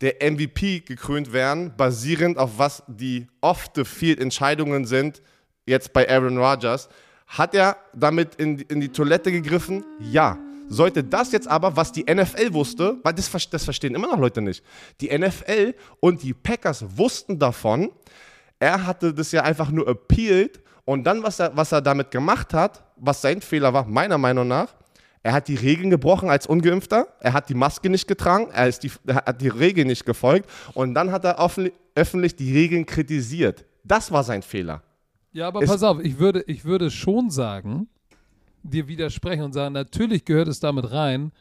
der 0.00 0.16
MVP 0.30 0.80
gekrönt 0.80 1.32
werden, 1.32 1.72
basierend 1.76 2.38
auf 2.38 2.58
was 2.58 2.82
die 2.86 3.26
off-the-field-Entscheidungen 3.40 4.84
sind, 4.84 5.22
jetzt 5.68 5.92
bei 5.92 6.08
Aaron 6.08 6.38
Rodgers. 6.38 6.88
Hat 7.26 7.54
er 7.54 7.76
damit 7.94 8.34
in, 8.36 8.58
in 8.58 8.80
die 8.80 8.88
Toilette 8.88 9.30
gegriffen? 9.30 9.84
Ja. 10.00 10.38
Sollte 10.68 11.02
das 11.02 11.32
jetzt 11.32 11.48
aber, 11.48 11.76
was 11.76 11.92
die 11.92 12.04
NFL 12.04 12.52
wusste, 12.52 12.96
weil 13.02 13.14
das, 13.14 13.30
das 13.50 13.64
verstehen 13.64 13.94
immer 13.94 14.08
noch 14.08 14.18
Leute 14.18 14.42
nicht, 14.42 14.62
die 15.00 15.16
NFL 15.16 15.74
und 16.00 16.22
die 16.22 16.34
Packers 16.34 16.84
wussten 16.96 17.38
davon, 17.38 17.90
er 18.58 18.86
hatte 18.86 19.14
das 19.14 19.32
ja 19.32 19.42
einfach 19.44 19.70
nur 19.70 19.88
appealed 19.88 20.60
und 20.84 21.04
dann, 21.04 21.22
was 21.22 21.40
er, 21.40 21.56
was 21.56 21.72
er 21.72 21.80
damit 21.80 22.10
gemacht 22.10 22.52
hat, 22.52 22.84
was 22.96 23.22
sein 23.22 23.40
Fehler 23.40 23.72
war, 23.72 23.86
meiner 23.86 24.18
Meinung 24.18 24.46
nach, 24.46 24.74
er 25.22 25.32
hat 25.32 25.48
die 25.48 25.54
Regeln 25.54 25.90
gebrochen 25.90 26.28
als 26.28 26.46
Ungeimpfter, 26.46 27.08
er 27.20 27.32
hat 27.32 27.48
die 27.48 27.54
Maske 27.54 27.88
nicht 27.88 28.06
getragen, 28.06 28.48
er, 28.52 28.68
ist 28.68 28.82
die, 28.82 28.92
er 29.06 29.16
hat 29.16 29.40
die 29.40 29.48
Regeln 29.48 29.88
nicht 29.88 30.04
gefolgt 30.04 30.48
und 30.74 30.94
dann 30.94 31.12
hat 31.12 31.24
er 31.24 31.38
öffentlich 31.94 32.36
die 32.36 32.52
Regeln 32.52 32.86
kritisiert. 32.86 33.64
Das 33.84 34.12
war 34.12 34.22
sein 34.22 34.42
Fehler. 34.42 34.82
Ja, 35.32 35.48
aber 35.48 35.60
pass 35.60 35.82
auf, 35.82 36.00
ich 36.00 36.18
würde, 36.18 36.42
ich 36.46 36.64
würde 36.64 36.90
schon 36.90 37.30
sagen, 37.30 37.88
dir 38.62 38.88
widersprechen 38.88 39.42
und 39.42 39.52
sagen, 39.52 39.74
natürlich 39.74 40.24
gehört 40.24 40.48
es 40.48 40.60
damit 40.60 40.90
rein. 40.90 41.32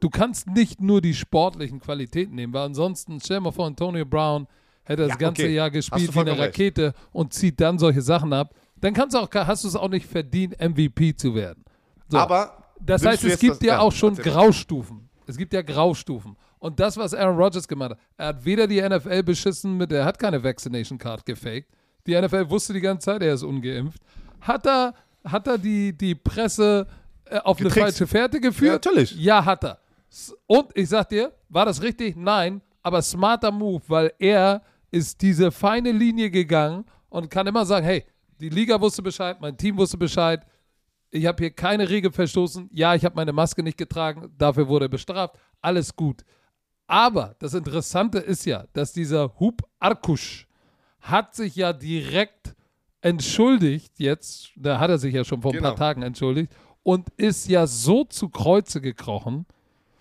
Du 0.00 0.10
kannst 0.10 0.48
nicht 0.48 0.80
nur 0.80 1.00
die 1.00 1.14
sportlichen 1.14 1.80
Qualitäten 1.80 2.34
nehmen, 2.34 2.52
weil 2.52 2.66
ansonsten, 2.66 3.18
stell 3.20 3.38
dir 3.38 3.44
mal 3.44 3.52
vor, 3.52 3.66
Antonio 3.66 4.04
Brown 4.04 4.46
hätte 4.84 5.02
das 5.02 5.12
ja, 5.12 5.16
ganze 5.16 5.42
okay. 5.42 5.54
Jahr 5.54 5.70
gespielt 5.70 6.14
wie 6.14 6.20
eine 6.20 6.38
Rakete 6.38 6.86
recht. 6.86 6.96
und 7.12 7.32
zieht 7.32 7.60
dann 7.60 7.78
solche 7.78 8.02
Sachen 8.02 8.32
ab. 8.32 8.54
Dann 8.80 8.92
kannst 8.92 9.14
du 9.14 9.18
auch, 9.18 9.28
hast 9.32 9.64
du 9.64 9.68
es 9.68 9.76
auch 9.76 9.88
nicht 9.88 10.06
verdient, 10.06 10.60
MVP 10.60 11.16
zu 11.16 11.34
werden. 11.34 11.64
So. 12.08 12.18
Aber 12.18 12.64
das 12.80 13.04
heißt, 13.04 13.24
es 13.24 13.38
gibt 13.38 13.56
das, 13.56 13.62
ja, 13.62 13.78
auch 13.78 13.92
schon 13.92 14.14
Graustufen. 14.16 15.08
Es 15.26 15.36
gibt 15.36 15.54
ja 15.54 15.62
Graustufen. 15.62 16.36
Und 16.58 16.78
das, 16.78 16.96
was 16.96 17.14
Aaron 17.14 17.36
Rodgers 17.36 17.66
gemacht 17.66 17.92
hat, 17.92 17.98
er 18.16 18.26
hat 18.28 18.44
weder 18.44 18.66
die 18.66 18.80
NFL 18.80 19.22
beschissen 19.22 19.76
mit, 19.76 19.92
er 19.92 20.04
hat 20.04 20.18
keine 20.18 20.42
Vaccination 20.42 20.98
Card 20.98 21.24
gefaked. 21.24 21.68
Die 22.06 22.20
NFL 22.20 22.48
wusste 22.48 22.72
die 22.72 22.80
ganze 22.80 23.06
Zeit, 23.06 23.22
er 23.22 23.34
ist 23.34 23.42
ungeimpft. 23.42 24.00
Hat 24.40 24.66
er 24.66 24.94
hat 25.26 25.46
er 25.46 25.58
die, 25.58 25.92
die 25.92 26.14
Presse 26.14 26.86
äh, 27.24 27.38
auf 27.38 27.58
Getrickst. 27.58 27.76
eine 27.76 27.84
falsche 27.86 28.06
Fährte 28.06 28.40
geführt? 28.40 28.84
Ja, 28.84 28.90
natürlich. 28.92 29.16
Ja, 29.16 29.44
hat 29.44 29.64
er. 29.64 29.78
Und 30.46 30.68
ich 30.74 30.88
sag 30.88 31.08
dir, 31.08 31.32
war 31.48 31.66
das 31.66 31.82
richtig? 31.82 32.16
Nein, 32.16 32.62
aber 32.82 33.02
smarter 33.02 33.50
Move, 33.50 33.82
weil 33.88 34.12
er 34.18 34.62
ist 34.90 35.20
diese 35.20 35.50
feine 35.50 35.92
Linie 35.92 36.30
gegangen 36.30 36.84
und 37.08 37.28
kann 37.28 37.46
immer 37.46 37.66
sagen, 37.66 37.84
hey, 37.84 38.04
die 38.40 38.48
Liga 38.48 38.80
wusste 38.80 39.02
Bescheid, 39.02 39.38
mein 39.40 39.56
Team 39.56 39.76
wusste 39.76 39.96
Bescheid, 39.96 40.46
ich 41.10 41.26
habe 41.26 41.42
hier 41.42 41.50
keine 41.50 41.88
Regel 41.88 42.12
verstoßen, 42.12 42.68
ja, 42.72 42.94
ich 42.94 43.04
habe 43.04 43.16
meine 43.16 43.32
Maske 43.32 43.62
nicht 43.62 43.78
getragen, 43.78 44.32
dafür 44.38 44.68
wurde 44.68 44.86
er 44.86 44.90
bestraft, 44.90 45.36
alles 45.60 45.94
gut. 45.94 46.24
Aber 46.86 47.34
das 47.40 47.54
Interessante 47.54 48.18
ist 48.18 48.44
ja, 48.46 48.64
dass 48.72 48.92
dieser 48.92 49.34
Hub 49.40 49.62
Arkusch 49.80 50.45
hat 51.10 51.34
sich 51.34 51.56
ja 51.56 51.72
direkt 51.72 52.54
entschuldigt 53.00 53.98
jetzt, 53.98 54.50
da 54.56 54.80
hat 54.80 54.90
er 54.90 54.98
sich 54.98 55.14
ja 55.14 55.24
schon 55.24 55.40
vor 55.42 55.52
ein 55.52 55.58
genau. 55.58 55.70
paar 55.70 55.76
Tagen 55.76 56.02
entschuldigt 56.02 56.52
und 56.82 57.08
ist 57.16 57.48
ja 57.48 57.66
so 57.66 58.04
zu 58.04 58.28
Kreuze 58.28 58.80
gekrochen. 58.80 59.46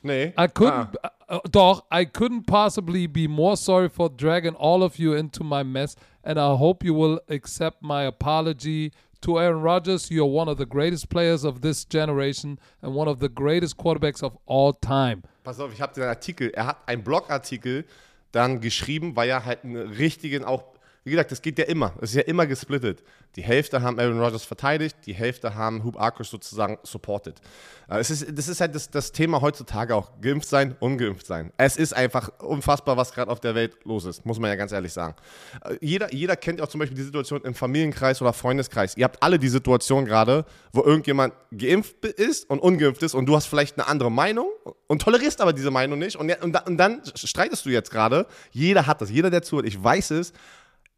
Nee. 0.01 0.33
I 0.37 0.47
couldn't, 0.47 0.95
ah. 1.27 1.35
uh, 1.35 1.39
doch, 1.49 1.83
I 1.91 2.05
couldn't 2.05 2.45
possibly 2.45 3.07
be 3.07 3.27
more 3.27 3.55
sorry 3.57 3.89
for 3.89 4.09
dragging 4.09 4.55
all 4.55 4.83
of 4.83 4.97
you 4.97 5.13
into 5.13 5.43
my 5.43 5.63
mess 5.63 5.95
and 6.23 6.37
I 6.37 6.57
hope 6.57 6.85
you 6.85 6.95
will 6.95 7.19
accept 7.29 7.81
my 7.81 8.05
apology. 8.05 8.91
To 9.21 9.39
Aaron 9.39 9.63
Rodgers, 9.63 10.09
you're 10.11 10.25
one 10.25 10.47
of 10.47 10.59
the 10.59 10.67
greatest 10.67 11.09
players 11.09 11.43
of 11.43 11.61
this 11.61 11.83
generation 11.83 12.59
and 12.83 12.93
one 12.93 13.07
of 13.07 13.19
the 13.19 13.29
greatest 13.29 13.75
quarterbacks 13.75 14.21
of 14.21 14.37
all 14.45 14.71
time. 14.71 15.23
Pass 15.43 15.59
auf, 15.59 15.73
ich 15.73 15.81
habe 15.81 15.93
den 15.95 16.03
Artikel, 16.03 16.51
er 16.53 16.67
hat 16.67 16.77
einen 16.85 17.03
Blogartikel 17.03 17.85
dann 18.31 18.61
geschrieben, 18.61 19.15
weil 19.15 19.29
er 19.29 19.43
halt 19.43 19.63
einen 19.63 19.77
richtigen 19.77 20.43
auch 20.43 20.74
wie 21.05 21.11
gesagt, 21.11 21.31
das 21.31 21.43
geht 21.43 21.59
ja 21.59 21.65
immer. 21.65 21.93
Es 22.01 22.09
ist 22.09 22.15
ja 22.15 22.23
immer 22.23 22.47
gesplittet. 22.47 23.03
Die 23.35 23.43
Hälfte 23.43 23.83
haben 23.83 23.99
Aaron 23.99 24.19
Rodgers 24.19 24.43
verteidigt, 24.43 24.97
die 25.05 25.13
Hälfte 25.13 25.53
haben 25.53 25.83
Hub 25.83 26.01
Arkush 26.01 26.29
sozusagen 26.29 26.79
supported. 26.81 27.39
Äh, 27.87 27.99
es 27.99 28.09
ist, 28.09 28.35
das 28.35 28.47
ist 28.47 28.59
halt 28.59 28.73
das, 28.73 28.89
das 28.89 29.11
Thema 29.11 29.39
heutzutage 29.39 29.93
auch. 29.95 30.19
Geimpft 30.19 30.49
sein, 30.49 30.75
ungeimpft 30.79 31.27
sein. 31.27 31.53
Es 31.57 31.77
ist 31.77 31.93
einfach 31.93 32.31
unfassbar, 32.39 32.97
was 32.97 33.13
gerade 33.13 33.29
auf 33.29 33.39
der 33.39 33.53
Welt 33.53 33.77
los 33.83 34.05
ist, 34.05 34.25
muss 34.25 34.39
man 34.39 34.49
ja 34.49 34.55
ganz 34.55 34.71
ehrlich 34.71 34.93
sagen. 34.93 35.15
Äh, 35.63 35.75
jeder, 35.79 36.11
jeder 36.11 36.35
kennt 36.35 36.59
auch 36.59 36.69
zum 36.69 36.79
Beispiel 36.79 36.97
die 36.97 37.03
Situation 37.03 37.39
im 37.43 37.53
Familienkreis 37.53 38.19
oder 38.19 38.33
Freundeskreis. 38.33 38.97
Ihr 38.97 39.03
habt 39.03 39.21
alle 39.21 39.37
die 39.37 39.49
Situation 39.49 40.05
gerade, 40.05 40.43
wo 40.73 40.81
irgendjemand 40.81 41.35
geimpft 41.51 42.03
ist 42.03 42.49
und 42.49 42.57
ungeimpft 42.57 43.03
ist 43.03 43.13
und 43.13 43.27
du 43.27 43.35
hast 43.35 43.45
vielleicht 43.45 43.77
eine 43.77 43.87
andere 43.87 44.11
Meinung 44.11 44.47
und 44.87 45.03
tolerierst 45.03 45.39
aber 45.39 45.53
diese 45.53 45.69
Meinung 45.69 45.99
nicht 45.99 46.15
und, 46.15 46.31
und, 46.41 46.67
und 46.67 46.77
dann 46.77 47.01
streitest 47.13 47.63
du 47.67 47.69
jetzt 47.69 47.91
gerade. 47.91 48.25
Jeder 48.49 48.87
hat 48.87 49.01
das, 49.01 49.11
jeder, 49.11 49.29
der 49.29 49.43
zuhört, 49.43 49.67
ich 49.67 49.83
weiß 49.83 50.09
es, 50.09 50.33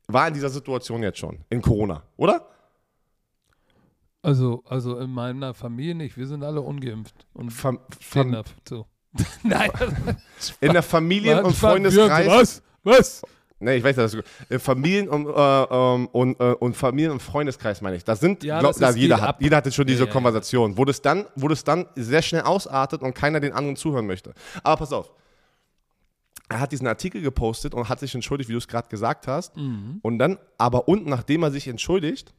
war 0.08 0.28
in 0.28 0.34
dieser 0.34 0.50
Situation 0.50 1.04
jetzt 1.04 1.20
schon, 1.20 1.40
in 1.50 1.62
Corona, 1.62 2.04
oder? 2.16 2.48
Also, 4.22 4.64
also 4.68 4.98
in 4.98 5.12
meiner 5.12 5.54
Familie 5.54 5.96
nicht, 5.96 6.18
wir 6.18 6.28
sind 6.28 6.44
alle 6.44 6.62
ungeimpft 6.62 7.26
und 7.34 7.52
Fam 7.52 7.80
Fam 8.00 8.44
so. 8.68 8.86
Nein. 9.44 9.72
in 10.60 10.74
der 10.74 10.84
Familien- 10.84 11.44
und 11.44 11.56
Freundeskreis. 11.56 12.28
Was? 12.28 12.64
Was? 12.84 13.22
Nee, 13.60 13.78
ich 13.78 13.84
weiß 13.84 13.96
das. 13.96 14.18
Familien 14.60 15.10
und, 15.10 15.28
äh, 15.28 15.32
ähm, 15.32 16.08
und, 16.12 16.40
äh, 16.40 16.54
und 16.60 16.76
Familien- 16.76 17.14
und 17.14 17.22
Freundeskreis 17.22 17.82
meine 17.82 17.96
ich. 17.96 18.04
Da 18.04 18.16
sind, 18.16 18.44
ja, 18.44 18.60
glaub, 18.60 18.76
da 18.78 18.92
jeder, 18.92 19.20
hat, 19.20 19.42
jeder 19.42 19.58
hatte 19.58 19.72
schon 19.72 19.88
diese 19.88 20.06
ja, 20.06 20.12
Konversation, 20.12 20.72
ja. 20.72 20.78
wo 20.78 20.86
das 20.86 21.02
dann, 21.02 21.26
wo 21.36 21.48
das 21.48 21.64
dann 21.64 21.88
sehr 21.96 22.22
schnell 22.22 22.44
ausartet 22.44 23.02
und 23.02 23.16
keiner 23.16 23.40
den 23.40 23.54
anderen 23.54 23.76
zuhören 23.76 24.06
möchte. 24.06 24.34
Aber 24.64 24.78
pass 24.78 24.94
auf 24.94 25.12
er 26.50 26.60
hat 26.60 26.72
diesen 26.72 26.88
Artikel 26.88 27.22
gepostet 27.22 27.74
und 27.74 27.90
hat 27.90 28.00
sich 28.00 28.16
entschuldigt, 28.16 28.50
wie 28.50 28.54
du 28.54 28.58
es 28.58 28.68
gerade 28.68 28.88
gesagt 28.88 29.28
hast. 29.28 29.56
Mhm. 29.58 30.00
Und 30.02 30.20
dann, 30.20 30.38
aber 30.58 30.88
unten, 30.88 31.10
nachdem 31.10 31.44
er 31.44 31.52
sich 31.52 31.68
entschuldigt, 31.68 32.34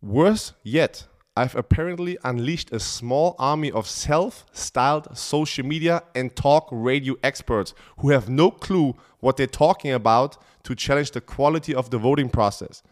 worse 0.00 0.54
yet, 0.64 1.08
I've 1.34 1.56
apparently 1.56 2.18
unleashed 2.22 2.72
a 2.74 2.78
small 2.78 3.34
army 3.38 3.72
of 3.72 3.88
self-styled 3.88 5.16
social 5.16 5.66
media 5.66 6.02
and 6.14 6.34
talk 6.36 6.68
radio 6.70 7.16
experts 7.22 7.74
who 8.02 8.10
have 8.10 8.30
no 8.30 8.50
clue 8.50 8.94
what 9.20 9.38
they're 9.38 9.46
talking 9.46 9.92
about 9.92 10.36
to 10.64 10.74
challenge 10.74 11.12
the 11.12 11.22
quality 11.22 11.74
of 11.74 11.90
the 11.90 11.98
voting 11.98 12.28
process 12.28 12.82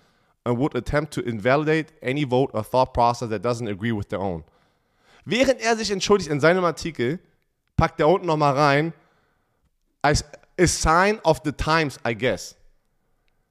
and 0.46 0.56
would 0.58 0.74
attempt 0.74 1.12
to 1.12 1.20
invalidate 1.20 1.92
any 2.00 2.24
vote 2.24 2.50
or 2.54 2.62
thought 2.62 2.94
process 2.94 3.28
that 3.28 3.42
doesn't 3.42 3.68
agree 3.68 3.92
with 3.92 4.08
their 4.08 4.20
own. 4.20 4.42
Während 5.26 5.60
er 5.60 5.76
sich 5.76 5.90
entschuldigt 5.90 6.30
in 6.30 6.40
seinem 6.40 6.64
Artikel, 6.64 7.18
packt 7.80 7.98
er 7.98 8.08
unten 8.08 8.26
nochmal 8.26 8.54
rein, 8.54 8.92
als 10.02 10.22
a 10.60 10.66
sign 10.66 11.18
of 11.24 11.40
the 11.44 11.52
times, 11.52 11.98
I 12.06 12.14
guess. 12.14 12.54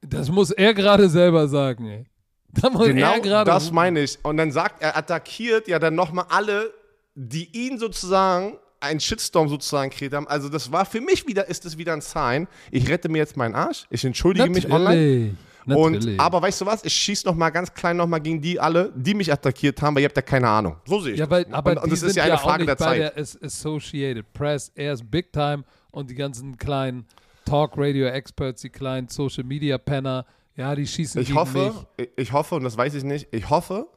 Das 0.01 0.29
muss 0.29 0.51
er 0.51 0.73
gerade 0.73 1.09
selber 1.09 1.47
sagen, 1.47 1.87
ey. 1.87 2.05
Da 2.51 2.69
muss 2.69 2.87
genau 2.87 3.13
er 3.13 3.19
gerade. 3.19 3.49
Das 3.51 3.71
meine 3.71 4.01
ich. 4.01 4.17
Und 4.23 4.37
dann 4.37 4.51
sagt 4.51 4.81
er, 4.81 4.95
attackiert 4.95 5.67
ja 5.67 5.79
dann 5.79 5.95
nochmal 5.95 6.25
alle, 6.29 6.73
die 7.15 7.49
ihn 7.51 7.77
sozusagen 7.79 8.57
einen 8.79 8.99
Shitstorm 8.99 9.49
sozusagen 9.49 9.89
kreiert 9.89 10.13
haben. 10.13 10.27
Also 10.27 10.47
das 10.47 10.71
war 10.71 10.85
für 10.85 11.01
mich 11.01 11.27
wieder, 11.27 11.47
ist 11.49 11.65
das 11.65 11.77
wieder 11.77 11.93
ein 11.93 12.01
Sign. 12.01 12.47
Ich 12.71 12.87
rette 12.87 13.09
mir 13.09 13.17
jetzt 13.17 13.35
meinen 13.35 13.55
Arsch. 13.55 13.85
Ich 13.89 14.05
entschuldige 14.05 14.47
Natürlich. 14.47 14.65
mich 14.65 14.73
online. 14.73 15.37
Natürlich. 15.69 16.05
Und, 16.13 16.19
aber 16.19 16.41
weißt 16.41 16.61
du 16.61 16.65
was? 16.65 16.83
Ich 16.83 16.93
schieße 16.93 17.25
noch 17.27 17.35
mal 17.35 17.49
ganz 17.49 17.73
klein 17.73 17.97
noch 17.97 18.07
mal 18.07 18.19
gegen 18.19 18.41
die 18.41 18.59
alle, 18.59 18.91
die 18.95 19.13
mich 19.13 19.31
attackiert 19.31 19.81
haben, 19.81 19.95
weil 19.95 20.01
ihr 20.03 20.07
habt 20.09 20.17
ja 20.17 20.21
keine 20.21 20.47
Ahnung. 20.47 20.75
So 20.85 20.99
sehe 20.99 21.13
ich 21.13 21.19
ja, 21.19 21.29
weil, 21.29 21.45
das. 21.45 21.53
Aber 21.53 21.71
und, 21.71 21.77
und 21.83 21.91
das 21.91 22.03
ist 22.03 22.15
ja 22.15 22.23
eine 22.23 22.33
ja 22.33 22.37
Frage 22.37 22.65
der 22.65 22.77
Zeit. 22.77 22.99
Der 22.99 23.17
Associated 23.17 24.31
Press, 24.33 24.71
er 24.75 24.93
ist 24.93 25.09
Big 25.09 25.31
Time 25.31 25.63
und 25.91 26.09
die 26.09 26.15
ganzen 26.15 26.57
kleinen 26.57 27.05
Talk 27.45 27.73
Radio 27.77 28.07
Experts, 28.07 28.61
die 28.61 28.69
kleinen 28.69 29.07
Social 29.07 29.43
Media 29.43 29.77
Penner, 29.77 30.25
Ja, 30.55 30.75
die 30.75 30.85
schießen 30.85 31.21
Ich 31.21 31.27
gegen 31.29 31.39
hoffe, 31.39 31.73
mich. 31.97 32.07
ich, 32.15 32.23
ich 32.27 32.33
hoffe, 32.33 32.55
und 32.55 32.63
das 32.63 32.77
weiß 32.77 32.93
ich 32.93 33.03
nicht, 33.03 33.27
ich 33.31 33.49
hoffe, 33.49 33.87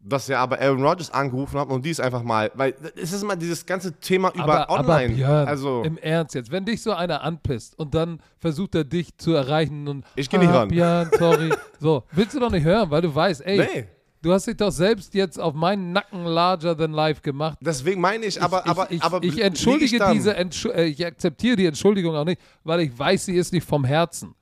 dass 0.00 0.28
er 0.28 0.38
aber 0.38 0.60
Aaron 0.60 0.82
Rodgers 0.84 1.10
angerufen 1.10 1.58
hat 1.58 1.68
und 1.68 1.84
dies 1.84 1.98
einfach 1.98 2.22
mal, 2.22 2.50
weil 2.54 2.74
es 2.96 3.12
ist 3.12 3.22
immer 3.22 3.34
dieses 3.36 3.66
ganze 3.66 3.92
Thema 3.98 4.30
über 4.34 4.68
aber, 4.68 4.70
online. 4.70 5.06
Aber 5.06 5.14
Björn, 5.14 5.48
also, 5.48 5.82
im 5.82 5.98
Ernst 5.98 6.34
jetzt, 6.34 6.50
wenn 6.52 6.64
dich 6.64 6.82
so 6.82 6.92
einer 6.92 7.22
anpisst 7.22 7.76
und 7.78 7.94
dann 7.94 8.20
versucht 8.38 8.74
er 8.76 8.84
dich 8.84 9.16
zu 9.18 9.32
erreichen 9.34 9.88
und 9.88 10.04
Ich 10.14 10.30
geh 10.30 10.38
nicht 10.38 10.50
ah, 10.50 10.60
ran. 10.60 10.68
Björn, 10.68 11.10
sorry. 11.18 11.50
so, 11.80 12.04
willst 12.12 12.34
du 12.34 12.40
doch 12.40 12.50
nicht 12.50 12.64
hören, 12.64 12.90
weil 12.90 13.02
du 13.02 13.12
weißt, 13.12 13.44
ey, 13.44 13.58
nee, 13.58 13.84
du 14.22 14.32
hast 14.32 14.46
dich 14.46 14.56
doch 14.56 14.70
selbst 14.70 15.14
jetzt 15.14 15.38
auf 15.38 15.54
meinen 15.54 15.92
Nacken 15.92 16.24
larger 16.24 16.76
than 16.76 16.92
life 16.92 17.20
gemacht. 17.20 17.58
deswegen 17.60 18.00
meine 18.00 18.24
ich, 18.24 18.40
aber, 18.40 18.62
ich, 18.64 18.70
aber, 18.70 18.90
ich, 18.92 19.02
aber 19.02 19.22
ich 19.24 19.42
entschuldige 19.42 19.98
dann? 19.98 20.12
diese, 20.14 20.36
Entsch 20.36 20.64
äh, 20.66 20.84
ich 20.84 21.04
akzeptiere 21.04 21.56
die 21.56 21.66
Entschuldigung 21.66 22.14
auch 22.14 22.24
nicht, 22.24 22.40
weil 22.62 22.80
ich 22.82 22.96
weiß, 22.96 23.24
sie 23.26 23.34
ist 23.34 23.52
nicht 23.52 23.66
vom 23.66 23.84
Herzen. 23.84 24.32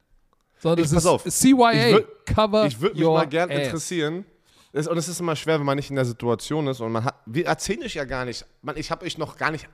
Sondern 0.59 0.81
Ich- 0.81 0.87
es 0.87 0.95
pass 0.95 1.05
ist 1.05 1.11
auf. 1.11 1.25
CYA, 1.25 1.73
Ich 1.73 1.95
würd- 1.95 2.07
cover 2.27 2.67
Ich 2.67 2.81
würde 2.81 2.95
mich 2.97 3.05
your 3.05 3.15
mal 3.15 3.27
gern 3.27 3.51
ass. 3.51 3.57
interessieren. 3.59 4.25
Es, 4.77 4.87
und 4.87 4.99
es 4.99 5.09
ist 5.09 5.21
immer 5.21 5.35
schwer, 5.35 5.59
wenn 5.59 5.65
man 5.67 5.77
nicht 5.77 5.89
in 5.91 5.97
der 5.97 6.05
Situation 6.05 6.67
ist 6.67 6.81
und 6.81 6.93
man 6.93 7.05
hat. 7.05 7.15
Wir 7.25 7.47
erzählen 7.47 7.83
euch 7.83 7.95
ja 7.95 8.05
gar 8.05 8.25
nicht. 8.27 8.45
Man, 8.63 8.77
ich 8.77 8.91
habe 8.91 9.07
euch 9.07 9.17
noch 9.17 9.37
gar 9.37 9.51
nicht. 9.51 9.67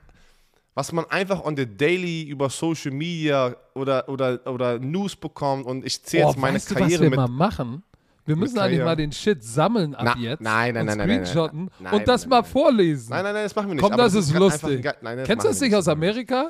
Was 0.75 0.91
man 0.91 1.05
einfach 1.09 1.43
on 1.43 1.55
the 1.55 1.65
daily 1.67 2.23
über 2.23 2.49
Social 2.49 2.91
Media 2.91 3.55
oder, 3.75 4.07
oder, 4.09 4.39
oder 4.47 4.79
News 4.79 5.15
bekommt 5.15 5.65
und 5.65 5.85
ich 5.85 6.01
zähle 6.03 6.25
Oh, 6.25 6.29
jetzt 6.29 6.39
meine 6.39 6.55
weißt 6.55 6.71
du, 6.71 6.75
Karriere 6.75 6.93
was 6.93 7.01
wir 7.01 7.09
mit. 7.11 7.17
mal 7.17 7.27
machen? 7.27 7.83
Wir 8.25 8.37
müssen 8.37 8.57
eigentlich 8.57 8.81
mal 8.81 8.95
den 8.95 9.11
Shit 9.11 9.43
sammeln 9.43 9.93
ab 9.93 10.15
Na, 10.15 10.21
jetzt. 10.21 10.39
nein, 10.41 10.73
nein, 10.73 10.81
und 10.81 10.85
nein, 10.87 10.97
nein, 10.97 10.97
nein, 10.97 11.07
nein. 11.17 11.25
screenshotten 11.25 11.69
Nein, 11.79 11.93
und 11.93 12.07
das 12.07 12.25
mal 12.25 12.41
vorlesen. 12.41 13.09
Nein, 13.09 13.23
nein, 13.25 13.33
nein, 13.33 13.43
das 13.43 13.53
machen 13.55 13.67
wir 13.67 13.73
nicht. 13.75 13.83
Komm, 13.83 13.91
Aber 13.91 14.03
das 14.03 14.13
ist 14.13 14.33
lustig. 14.33 14.87
ein 14.87 14.95
nein, 15.01 15.17
das 15.17 15.27
Kennst 15.27 15.43
du 15.43 15.49
das 15.49 15.59
nicht 15.59 15.75
aus 15.75 15.87
Amerika? 15.89 16.49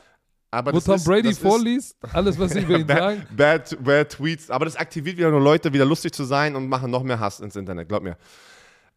Aber 0.53 0.71
Wo 0.71 0.77
das 0.77 0.85
Tom 0.85 0.95
ist- 0.95 1.05
Brady 1.05 1.33
vorliest? 1.33 1.97
Alles, 2.13 2.37
was 2.39 2.51
sie 2.51 2.59
über 2.61 2.77
ihn 2.77 2.87
sagen? 2.87 3.25
Bad, 3.35 3.75
bad 3.83 4.09
Tweets. 4.09 4.49
Aber 4.51 4.65
das 4.65 4.75
aktiviert 4.75 5.17
wieder 5.17 5.31
nur 5.31 5.41
Leute, 5.41 5.73
wieder 5.73 5.85
lustig 5.85 6.13
zu 6.13 6.23
sein 6.23 6.55
und 6.55 6.67
machen 6.69 6.91
noch 6.91 7.03
mehr 7.03 7.19
Hass 7.19 7.39
ins 7.39 7.55
Internet, 7.55 7.89
glaub 7.89 8.03
mir. 8.03 8.17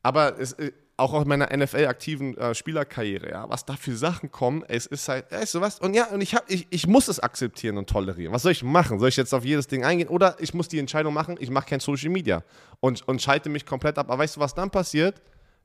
Aber 0.03 0.39
es, 0.39 0.53
äh, 0.55 0.73
auch 0.99 1.13
aus 1.13 1.25
meiner 1.27 1.55
NFL-aktiven 1.55 2.37
äh, 2.39 2.55
Spielerkarriere, 2.55 3.31
ja, 3.31 3.49
was 3.51 3.65
da 3.65 3.75
für 3.77 3.97
Sachen 3.97 4.31
kommen, 4.31 4.65
es 4.69 4.87
ist 4.87 5.09
halt, 5.09 5.31
weißt 5.31 5.55
du 5.57 5.61
was? 5.61 5.79
Und 5.79 5.95
ja, 5.95 6.07
und 6.07 6.21
ich, 6.23 6.35
hab, 6.35 6.49
ich, 6.51 6.67
ich 6.71 6.87
muss 6.87 7.09
es 7.09 7.21
akzeptieren 7.21 7.77
und 7.77 7.89
tolerieren. 7.89 8.33
Was 8.33 8.43
soll 8.43 8.53
ich 8.53 8.63
machen? 8.63 8.99
Soll 8.99 9.09
ich 9.09 9.17
jetzt 9.17 9.35
auf 9.35 9.45
jedes 9.45 9.67
Ding 9.67 9.85
eingehen? 9.85 10.09
Oder 10.09 10.37
ich 10.39 10.55
muss 10.55 10.69
die 10.69 10.79
Entscheidung 10.79 11.13
machen, 11.13 11.37
ich 11.41 11.51
mache 11.51 11.67
kein 11.69 11.81
Social 11.81 12.11
Media 12.11 12.43
und, 12.81 13.07
und 13.09 13.21
schalte 13.21 13.49
mich 13.51 13.67
komplett 13.67 13.99
ab. 13.99 14.09
Aber 14.11 14.23
weißt 14.23 14.37
du, 14.37 14.41
was 14.41 14.55
dann 14.55 14.71
passiert? 14.71 15.21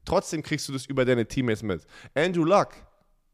Trotzdem 0.05 0.41
kriegst 0.41 0.67
du 0.67 0.73
das 0.73 0.85
über 0.85 1.05
deine 1.05 1.25
Teammates 1.27 1.63
mit. 1.63 1.85
Andrew 2.15 2.43
Luck, 2.43 2.69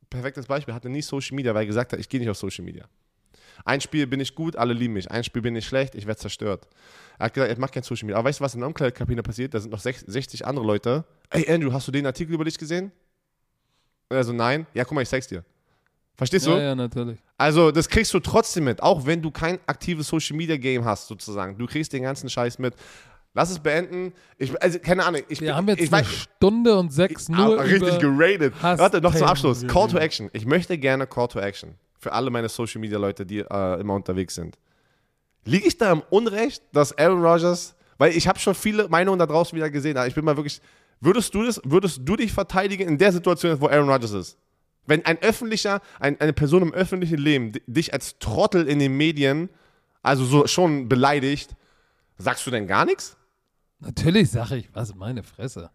perfektes 0.09 0.45
Beispiel, 0.45 0.73
hatte 0.73 0.89
nie 0.89 1.01
Social 1.01 1.35
Media, 1.35 1.53
weil 1.53 1.63
er 1.63 1.67
gesagt 1.67 1.93
hat, 1.93 1.99
ich 1.99 2.07
gehe 2.09 2.19
nicht 2.19 2.29
auf 2.29 2.37
Social 2.37 2.63
Media. 2.65 2.85
Ein 3.65 3.81
Spiel 3.81 4.05
bin 4.07 4.19
ich 4.19 4.35
gut, 4.35 4.55
alle 4.55 4.73
lieben 4.73 4.93
mich. 4.93 5.09
Ein 5.09 5.23
Spiel 5.23 5.41
bin 5.41 5.55
ich 5.55 5.65
schlecht, 5.65 5.95
ich 5.95 6.05
werde 6.05 6.19
zerstört. 6.19 6.67
Er 7.17 7.25
hat 7.25 7.33
gesagt, 7.33 7.51
ich 7.51 7.57
mache 7.57 7.71
kein 7.71 7.83
Social 7.83 8.05
Media. 8.05 8.17
Aber 8.19 8.29
weißt 8.29 8.39
du, 8.39 8.43
was 8.43 8.53
in 8.53 8.59
der 8.61 8.67
Umkleidekabine 8.67 9.23
passiert? 9.23 9.53
Da 9.53 9.59
sind 9.59 9.71
noch 9.71 9.79
sech- 9.81 10.03
60 10.05 10.45
andere 10.45 10.65
Leute. 10.65 11.03
Ey, 11.31 11.51
Andrew, 11.51 11.73
hast 11.73 11.87
du 11.87 11.91
den 11.91 12.05
Artikel 12.05 12.33
über 12.33 12.45
dich 12.45 12.57
gesehen? 12.57 12.91
Und 14.09 14.15
er 14.15 14.23
so, 14.23 14.31
nein. 14.33 14.67
Ja, 14.73 14.83
guck 14.85 14.93
mal, 14.93 15.01
ich 15.01 15.09
zeig's 15.09 15.27
dir. 15.27 15.43
Verstehst 16.15 16.45
du? 16.47 16.51
Ja, 16.51 16.59
ja, 16.59 16.75
natürlich. 16.75 17.19
Also, 17.37 17.71
das 17.71 17.89
kriegst 17.89 18.13
du 18.13 18.19
trotzdem 18.19 18.63
mit, 18.63 18.81
auch 18.81 19.05
wenn 19.05 19.21
du 19.21 19.29
kein 19.31 19.59
aktives 19.67 20.07
Social 20.07 20.35
Media 20.37 20.57
Game 20.57 20.85
hast, 20.85 21.07
sozusagen. 21.07 21.57
Du 21.57 21.65
kriegst 21.67 21.93
den 21.93 22.03
ganzen 22.03 22.29
Scheiß 22.29 22.57
mit. 22.59 22.73
Lass 23.37 23.51
es 23.51 23.59
beenden. 23.59 24.13
Ich, 24.39 24.59
also, 24.63 24.79
keine 24.79 25.05
Ahnung. 25.05 25.21
Ich, 25.29 25.39
Wir 25.39 25.49
bin- 25.49 25.55
haben 25.55 25.67
jetzt 25.67 25.79
ich 25.81 25.93
eine 25.93 26.01
weiß, 26.01 26.11
Stunde 26.11 26.75
und 26.75 26.91
sechs 26.91 27.29
nur 27.29 27.59
Ah, 27.59 27.61
richtig 27.61 28.01
über 28.01 28.17
geratet. 28.17 28.53
Hass 28.63 28.79
Warte, 28.79 28.99
noch 28.99 29.13
zum 29.13 29.27
Abschluss. 29.27 29.67
Call 29.67 29.87
to 29.89 29.99
Action. 29.99 30.31
Ich 30.33 30.47
möchte 30.47 30.75
gerne 30.79 31.05
Call 31.05 31.27
to 31.27 31.39
Action. 31.39 31.75
Für 31.99 32.13
alle 32.13 32.31
meine 32.31 32.49
Social 32.49 32.81
Media 32.81 32.97
Leute, 32.97 33.27
die 33.27 33.41
äh, 33.41 33.79
immer 33.79 33.93
unterwegs 33.93 34.33
sind. 34.33 34.57
Liege 35.45 35.67
ich 35.67 35.77
da 35.77 35.91
im 35.91 36.01
Unrecht, 36.09 36.63
dass 36.73 36.97
Aaron 36.97 37.23
Rodgers, 37.23 37.75
weil 37.99 38.11
ich 38.17 38.27
habe 38.27 38.39
schon 38.39 38.55
viele 38.55 38.87
Meinungen 38.89 39.19
da 39.19 39.27
draußen 39.27 39.55
wieder 39.55 39.69
gesehen, 39.69 39.97
aber 39.97 40.07
ich 40.07 40.15
bin 40.15 40.25
mal 40.25 40.35
wirklich, 40.35 40.59
würdest 40.99 41.33
du 41.35 41.43
das, 41.43 41.61
würdest 41.63 42.01
du 42.03 42.15
dich 42.15 42.33
verteidigen 42.33 42.87
in 42.87 42.97
der 42.97 43.11
Situation, 43.11 43.61
wo 43.61 43.67
Aaron 43.67 43.87
Rodgers 43.89 44.13
ist? 44.13 44.37
Wenn 44.87 45.05
ein 45.05 45.21
öffentlicher, 45.21 45.81
ein, 45.99 46.19
eine 46.21 46.33
Person 46.33 46.61
im 46.63 46.73
öffentlichen 46.73 47.17
Leben 47.19 47.51
di- 47.51 47.61
dich 47.67 47.93
als 47.93 48.17
Trottel 48.19 48.67
in 48.67 48.79
den 48.79 48.97
Medien, 48.97 49.49
also 50.01 50.23
so 50.25 50.47
schon 50.47 50.87
beleidigt, 50.89 51.55
sagst 52.17 52.47
du 52.47 52.51
denn 52.51 52.67
gar 52.67 52.85
nichts? 52.85 53.16
Natürlich 53.79 54.31
sage 54.31 54.57
ich, 54.57 54.69
was 54.73 54.95
meine 54.95 55.23
Fresse. 55.23 55.69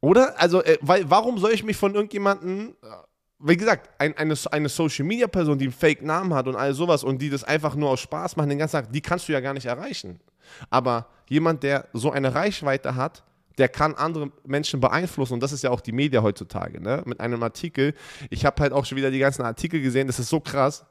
Oder? 0.00 0.38
Also, 0.40 0.62
äh, 0.62 0.78
weil, 0.80 1.08
warum 1.10 1.38
soll 1.38 1.52
ich 1.52 1.64
mich 1.64 1.76
von 1.76 1.94
irgendjemandem, 1.94 2.74
äh, 2.82 2.86
wie 3.38 3.56
gesagt, 3.56 3.90
ein, 3.98 4.16
eine, 4.16 4.34
eine 4.50 4.68
Social-Media-Person, 4.68 5.58
die 5.58 5.66
einen 5.66 5.72
Fake-Namen 5.72 6.34
hat 6.34 6.46
und 6.46 6.56
all 6.56 6.74
sowas 6.74 7.04
und 7.04 7.20
die 7.20 7.30
das 7.30 7.44
einfach 7.44 7.74
nur 7.74 7.90
aus 7.90 8.00
Spaß 8.00 8.36
machen 8.36 8.48
den 8.48 8.58
ganzen 8.58 8.76
Tag, 8.76 8.92
die 8.92 9.00
kannst 9.00 9.28
du 9.28 9.32
ja 9.32 9.40
gar 9.40 9.54
nicht 9.54 9.66
erreichen. 9.66 10.20
Aber 10.70 11.06
jemand, 11.28 11.62
der 11.62 11.88
so 11.92 12.10
eine 12.10 12.34
Reichweite 12.34 12.94
hat, 12.94 13.24
der 13.58 13.68
kann 13.68 13.94
andere 13.94 14.32
Menschen 14.44 14.80
beeinflussen 14.80 15.34
und 15.34 15.42
das 15.42 15.52
ist 15.52 15.62
ja 15.62 15.70
auch 15.70 15.80
die 15.80 15.92
Media 15.92 16.22
heutzutage, 16.22 16.80
ne? 16.80 17.02
Mit 17.06 17.20
einem 17.20 17.42
Artikel. 17.42 17.94
Ich 18.30 18.44
habe 18.44 18.60
halt 18.60 18.72
auch 18.72 18.84
schon 18.84 18.98
wieder 18.98 19.10
die 19.10 19.20
ganzen 19.20 19.42
Artikel 19.42 19.80
gesehen, 19.80 20.06
das 20.06 20.18
ist 20.18 20.28
so 20.28 20.40
krass. 20.40 20.84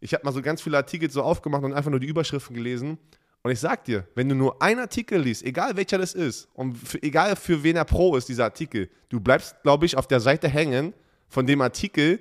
Ich 0.00 0.14
habe 0.14 0.24
mal 0.24 0.32
so 0.32 0.40
ganz 0.40 0.62
viele 0.62 0.78
Artikel 0.78 1.10
so 1.10 1.22
aufgemacht 1.22 1.62
und 1.62 1.74
einfach 1.74 1.90
nur 1.90 2.00
die 2.00 2.06
Überschriften 2.06 2.56
gelesen. 2.56 2.98
Und 3.42 3.50
ich 3.50 3.60
sag 3.60 3.84
dir, 3.84 4.06
wenn 4.14 4.28
du 4.28 4.34
nur 4.34 4.60
einen 4.60 4.80
Artikel 4.80 5.20
liest, 5.20 5.42
egal 5.44 5.76
welcher 5.76 5.98
das 5.98 6.14
ist, 6.14 6.48
und 6.54 6.76
für, 6.76 7.02
egal 7.02 7.36
für 7.36 7.62
wen 7.62 7.76
er 7.76 7.86
pro 7.86 8.16
ist, 8.16 8.28
dieser 8.28 8.44
Artikel, 8.44 8.90
du 9.08 9.18
bleibst, 9.18 9.56
glaube 9.62 9.86
ich, 9.86 9.96
auf 9.96 10.06
der 10.06 10.20
Seite 10.20 10.48
hängen 10.48 10.92
von 11.28 11.46
dem 11.46 11.60
Artikel, 11.62 12.20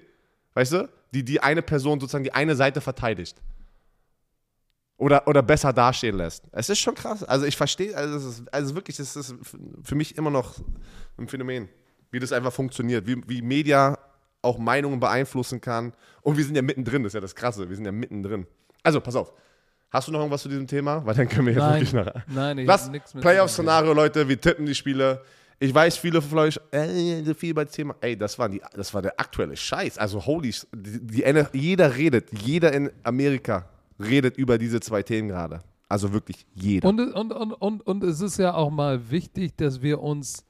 weißt 0.54 0.74
du, 0.74 0.90
die 1.14 1.26
die 1.26 1.42
eine 1.42 1.62
Person 1.62 2.00
sozusagen 2.00 2.24
die 2.24 2.34
eine 2.34 2.56
Seite 2.56 2.80
verteidigt. 2.80 3.42
Oder, 4.98 5.28
oder 5.28 5.42
besser 5.42 5.72
dastehen 5.72 6.18
lässt. 6.18 6.44
Es 6.52 6.70
ist 6.70 6.80
schon 6.80 6.94
krass. 6.94 7.24
Also 7.24 7.46
ich 7.46 7.56
verstehe, 7.56 7.96
also, 7.96 8.44
also 8.52 8.76
wirklich, 8.76 8.98
das 8.98 9.16
ist 9.16 9.34
für 9.84 9.96
mich 9.96 10.18
immer 10.18 10.30
noch 10.30 10.56
ein 11.18 11.28
Phänomen, 11.28 11.70
wie 12.12 12.20
das 12.20 12.34
einfach 12.34 12.52
funktioniert, 12.52 13.08
wie, 13.08 13.22
wie 13.28 13.42
Media 13.42 13.98
auch 14.42 14.58
Meinungen 14.58 15.00
beeinflussen 15.00 15.62
kann. 15.62 15.94
Und 16.22 16.38
wir 16.38 16.44
sind 16.44 16.56
ja 16.56 16.62
mittendrin, 16.62 17.04
das 17.04 17.12
ist 17.12 17.16
ja 17.16 17.22
das 17.22 17.36
Krasse, 17.36 17.68
wir 17.70 17.76
sind 17.76 17.86
ja 17.86 17.92
mittendrin. 17.92 18.46
Also, 18.84 19.00
pass 19.02 19.16
auf. 19.16 19.34
Hast 19.92 20.08
du 20.08 20.12
noch 20.12 20.20
irgendwas 20.20 20.44
zu 20.44 20.50
diesem 20.50 20.68
Thema? 20.68 21.04
Weil 21.06 21.16
dann 21.16 21.28
können 21.28 21.48
wir 21.48 21.54
jetzt 21.54 21.62
Nein, 21.62 21.74
wirklich 21.82 21.94
nach. 21.94 22.14
nein, 22.28 22.58
ich 22.60 22.68
Lass 22.68 22.86
hab 22.86 22.92
nichts 22.92 23.14
mit 23.14 23.24
Playoff-Szenario, 23.24 23.94
Leute, 23.94 24.28
wir 24.28 24.40
tippen 24.40 24.66
die 24.66 24.76
Spiele. 24.76 25.22
Ich 25.60 25.74
weiß, 25.74 25.98
viele 25.98 26.22
von 26.22 26.38
euch, 26.38 26.60
äh, 26.72 27.24
so 27.24 27.34
viel 27.34 27.54
bei 27.54 27.66
dem 27.66 27.72
Thema. 27.72 27.96
Ey, 28.00 28.16
das 28.16 28.38
war, 28.40 28.48
die, 28.48 28.62
das 28.76 28.94
war 28.94 29.02
der 29.02 29.20
aktuelle 29.20 29.58
Scheiß. 29.58 29.98
Also, 29.98 30.26
holy, 30.26 30.54
die, 30.74 31.24
die, 31.24 31.44
jeder 31.54 31.96
redet, 31.98 32.30
jeder 32.46 32.72
in 32.72 32.90
Amerika 33.04 33.68
redet 34.00 34.38
über 34.38 34.58
diese 34.58 34.80
zwei 34.80 35.04
Themen 35.04 35.28
gerade. 35.30 35.62
Also 35.90 36.14
wirklich 36.14 36.46
jeder. 36.54 36.88
Und, 36.88 37.00
es- 37.00 37.14
und, 37.14 37.34
und, 37.34 37.52
und, 37.54 37.82
und 37.86 38.04
es 38.04 38.22
ist 38.22 38.38
ja 38.38 38.54
auch 38.54 38.70
mal 38.70 39.10
wichtig, 39.10 39.58
dass 39.58 39.82
wir 39.82 40.02
uns 40.02 40.46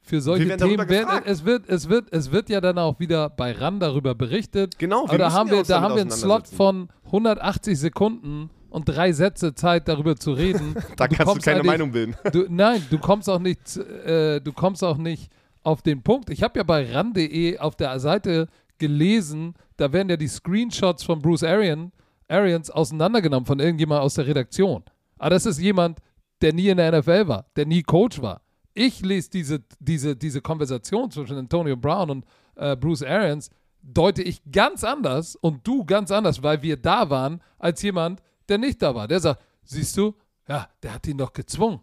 für 0.00 0.22
solche 0.22 0.56
darüber 0.56 0.86
Themen 0.86 0.88
werden. 0.88 1.22
Es 1.26 1.44
wird, 1.44 1.68
es, 1.68 1.88
wird, 1.90 2.10
es 2.10 2.32
wird 2.32 2.48
ja 2.48 2.62
dann 2.62 2.78
auch 2.78 2.98
wieder 2.98 3.28
bei 3.28 3.52
RAN 3.52 3.78
darüber 3.78 4.14
berichtet. 4.14 4.78
Genau, 4.78 5.02
wir 5.04 5.10
Aber 5.10 5.18
da 5.18 5.32
haben 5.32 5.48
ja 5.50 5.56
wir, 5.56 5.62
da 5.64 5.82
haben 5.82 5.94
wir 5.94 6.00
einen 6.00 6.10
Slot 6.10 6.48
von 6.48 6.88
180 7.04 7.78
Sekunden 7.78 8.48
und 8.70 8.88
drei 8.88 9.12
Sätze 9.12 9.54
Zeit, 9.54 9.88
darüber 9.88 10.16
zu 10.16 10.32
reden. 10.32 10.74
da 10.96 11.04
Und 11.04 11.14
kannst 11.14 11.36
du 11.36 11.40
keine 11.40 11.62
Meinung 11.62 11.92
bilden. 11.92 12.16
Du, 12.32 12.46
nein, 12.48 12.84
du 12.90 12.98
kommst 12.98 13.28
auch 13.28 13.38
nicht, 13.38 13.76
äh, 13.76 14.40
du 14.40 14.52
kommst 14.52 14.84
auch 14.84 14.96
nicht 14.96 15.30
auf 15.62 15.82
den 15.82 16.02
Punkt. 16.02 16.30
Ich 16.30 16.42
habe 16.42 16.58
ja 16.58 16.62
bei 16.62 16.90
ran.de 16.92 17.58
auf 17.58 17.76
der 17.76 17.98
Seite 18.00 18.48
gelesen, 18.78 19.54
da 19.76 19.92
werden 19.92 20.08
ja 20.08 20.16
die 20.16 20.28
Screenshots 20.28 21.02
von 21.02 21.20
Bruce 21.20 21.42
Arian, 21.42 21.92
Arians 22.28 22.70
auseinandergenommen 22.70 23.46
von 23.46 23.58
irgendjemand 23.58 24.02
aus 24.02 24.14
der 24.14 24.26
Redaktion. 24.26 24.84
Aber 25.18 25.30
das 25.30 25.46
ist 25.46 25.58
jemand, 25.58 25.98
der 26.40 26.52
nie 26.52 26.68
in 26.68 26.76
der 26.76 26.98
NFL 26.98 27.28
war, 27.28 27.46
der 27.56 27.66
nie 27.66 27.82
Coach 27.82 28.22
war. 28.22 28.42
Ich 28.74 29.00
lese 29.00 29.30
diese, 29.30 29.62
diese, 29.80 30.14
diese 30.14 30.40
Konversation 30.40 31.10
zwischen 31.10 31.36
Antonio 31.36 31.76
Brown 31.76 32.10
und 32.10 32.24
äh, 32.54 32.76
Bruce 32.76 33.02
Arians, 33.02 33.50
deute 33.82 34.22
ich 34.22 34.42
ganz 34.50 34.84
anders 34.84 35.34
und 35.36 35.66
du 35.66 35.84
ganz 35.84 36.10
anders, 36.10 36.42
weil 36.42 36.62
wir 36.62 36.76
da 36.76 37.10
waren, 37.10 37.40
als 37.58 37.82
jemand, 37.82 38.22
der 38.48 38.58
nicht 38.58 38.80
da 38.82 38.94
war. 38.94 39.06
Der 39.08 39.20
sagt, 39.20 39.40
siehst 39.64 39.96
du, 39.96 40.14
ja, 40.48 40.68
der 40.82 40.94
hat 40.94 41.06
ihn 41.06 41.18
doch 41.18 41.32
gezwungen. 41.32 41.80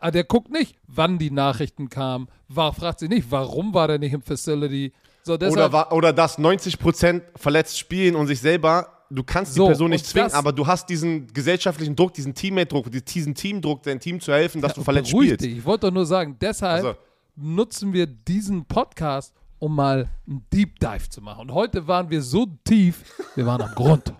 Ah, 0.00 0.10
Der 0.10 0.24
guckt 0.24 0.50
nicht, 0.50 0.76
wann 0.88 1.18
die 1.18 1.30
Nachrichten 1.30 1.88
kamen, 1.88 2.26
war, 2.48 2.72
fragt 2.72 2.98
sich 3.00 3.08
nicht, 3.08 3.30
warum 3.30 3.72
war 3.72 3.86
der 3.86 3.98
nicht 4.00 4.12
im 4.12 4.22
Facility. 4.22 4.92
So, 5.22 5.34
Oder, 5.34 5.46
deshalb, 5.48 5.72
wa- 5.72 5.90
oder 5.92 6.12
dass 6.12 6.38
90% 6.38 7.22
verletzt 7.36 7.78
spielen 7.78 8.16
und 8.16 8.26
sich 8.26 8.40
selber, 8.40 8.88
du 9.10 9.22
kannst 9.22 9.54
So, 9.54 9.64
die 9.64 9.68
Person 9.68 9.90
nicht 9.90 10.06
zwingen, 10.06 10.32
aber 10.32 10.52
du 10.52 10.66
hast 10.66 10.88
diesen 10.88 11.28
gesellschaftlichen 11.32 11.94
Druck, 11.94 12.14
diesen 12.14 12.34
Teammate-Druck, 12.34 12.90
diesen 12.90 13.34
Teamdruck, 13.34 13.82
dein 13.84 14.00
Team 14.00 14.18
zu 14.20 14.32
helfen, 14.32 14.60
dass 14.60 14.74
du 14.74 14.82
verletzt 14.82 15.10
spielst. 15.10 15.42
dich. 15.44 15.58
Ich 15.58 15.64
wollte 15.64 15.86
doch 15.86 15.94
nur 15.94 16.06
sagen, 16.06 16.36
deshalb 16.40 16.84
Also. 16.84 16.98
nutzen 17.36 17.92
wir 17.92 18.06
diesen 18.06 18.64
Podcast, 18.64 19.32
um 19.60 19.76
mal 19.76 20.08
einen 20.26 20.44
Deep 20.52 20.80
Dive 20.80 21.08
zu 21.10 21.20
machen. 21.20 21.42
Und 21.42 21.52
heute 21.52 21.86
waren 21.86 22.10
wir 22.10 22.22
so 22.22 22.46
tief, 22.64 23.04
wir 23.36 23.46
waren 23.46 23.60
am 23.62 23.74
Grund. 23.74 24.12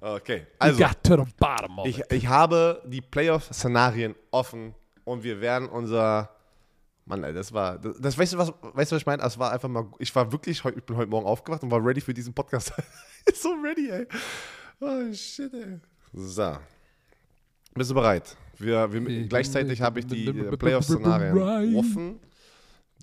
Okay, 0.00 0.46
also 0.60 0.78
ich, 1.84 2.00
ich 2.12 2.26
habe 2.28 2.82
die 2.86 3.00
Playoff-Szenarien 3.00 4.14
offen 4.30 4.74
und 5.04 5.24
wir 5.24 5.40
werden 5.40 5.68
unser 5.68 6.30
Mann, 7.04 7.24
ey, 7.24 7.32
das 7.32 7.52
war, 7.52 7.78
das, 7.78 7.96
das 7.98 8.16
weißt 8.18 8.34
du 8.34 8.38
was, 8.38 8.52
weißt 8.62 8.92
du 8.92 8.94
was 8.96 9.02
ich 9.02 9.06
meine? 9.06 9.22
Das 9.22 9.38
war 9.38 9.50
einfach 9.52 9.68
mal, 9.68 9.86
ich 9.98 10.14
war 10.14 10.30
wirklich, 10.30 10.62
ich 10.64 10.84
bin 10.84 10.96
heute 10.96 11.10
Morgen 11.10 11.26
aufgewacht 11.26 11.62
und 11.64 11.70
war 11.72 11.84
ready 11.84 12.00
für 12.00 12.14
diesen 12.14 12.32
Podcast. 12.32 12.72
so 13.34 13.48
ready, 13.62 13.90
ey. 13.90 14.06
Oh 14.80 15.12
shit, 15.12 15.52
ey. 15.52 15.80
So. 16.12 16.58
Bist 17.74 17.90
du 17.90 17.94
bereit? 17.94 18.36
Wir, 18.58 18.92
wir, 18.92 19.06
Ich- 19.08 19.28
gleichzeitig 19.28 19.80
habe 19.82 20.00
ich 20.00 20.06
die 20.06 20.26
äh, 20.28 20.56
Playoff-Szenarien 20.56 21.76
offen. 21.76 22.20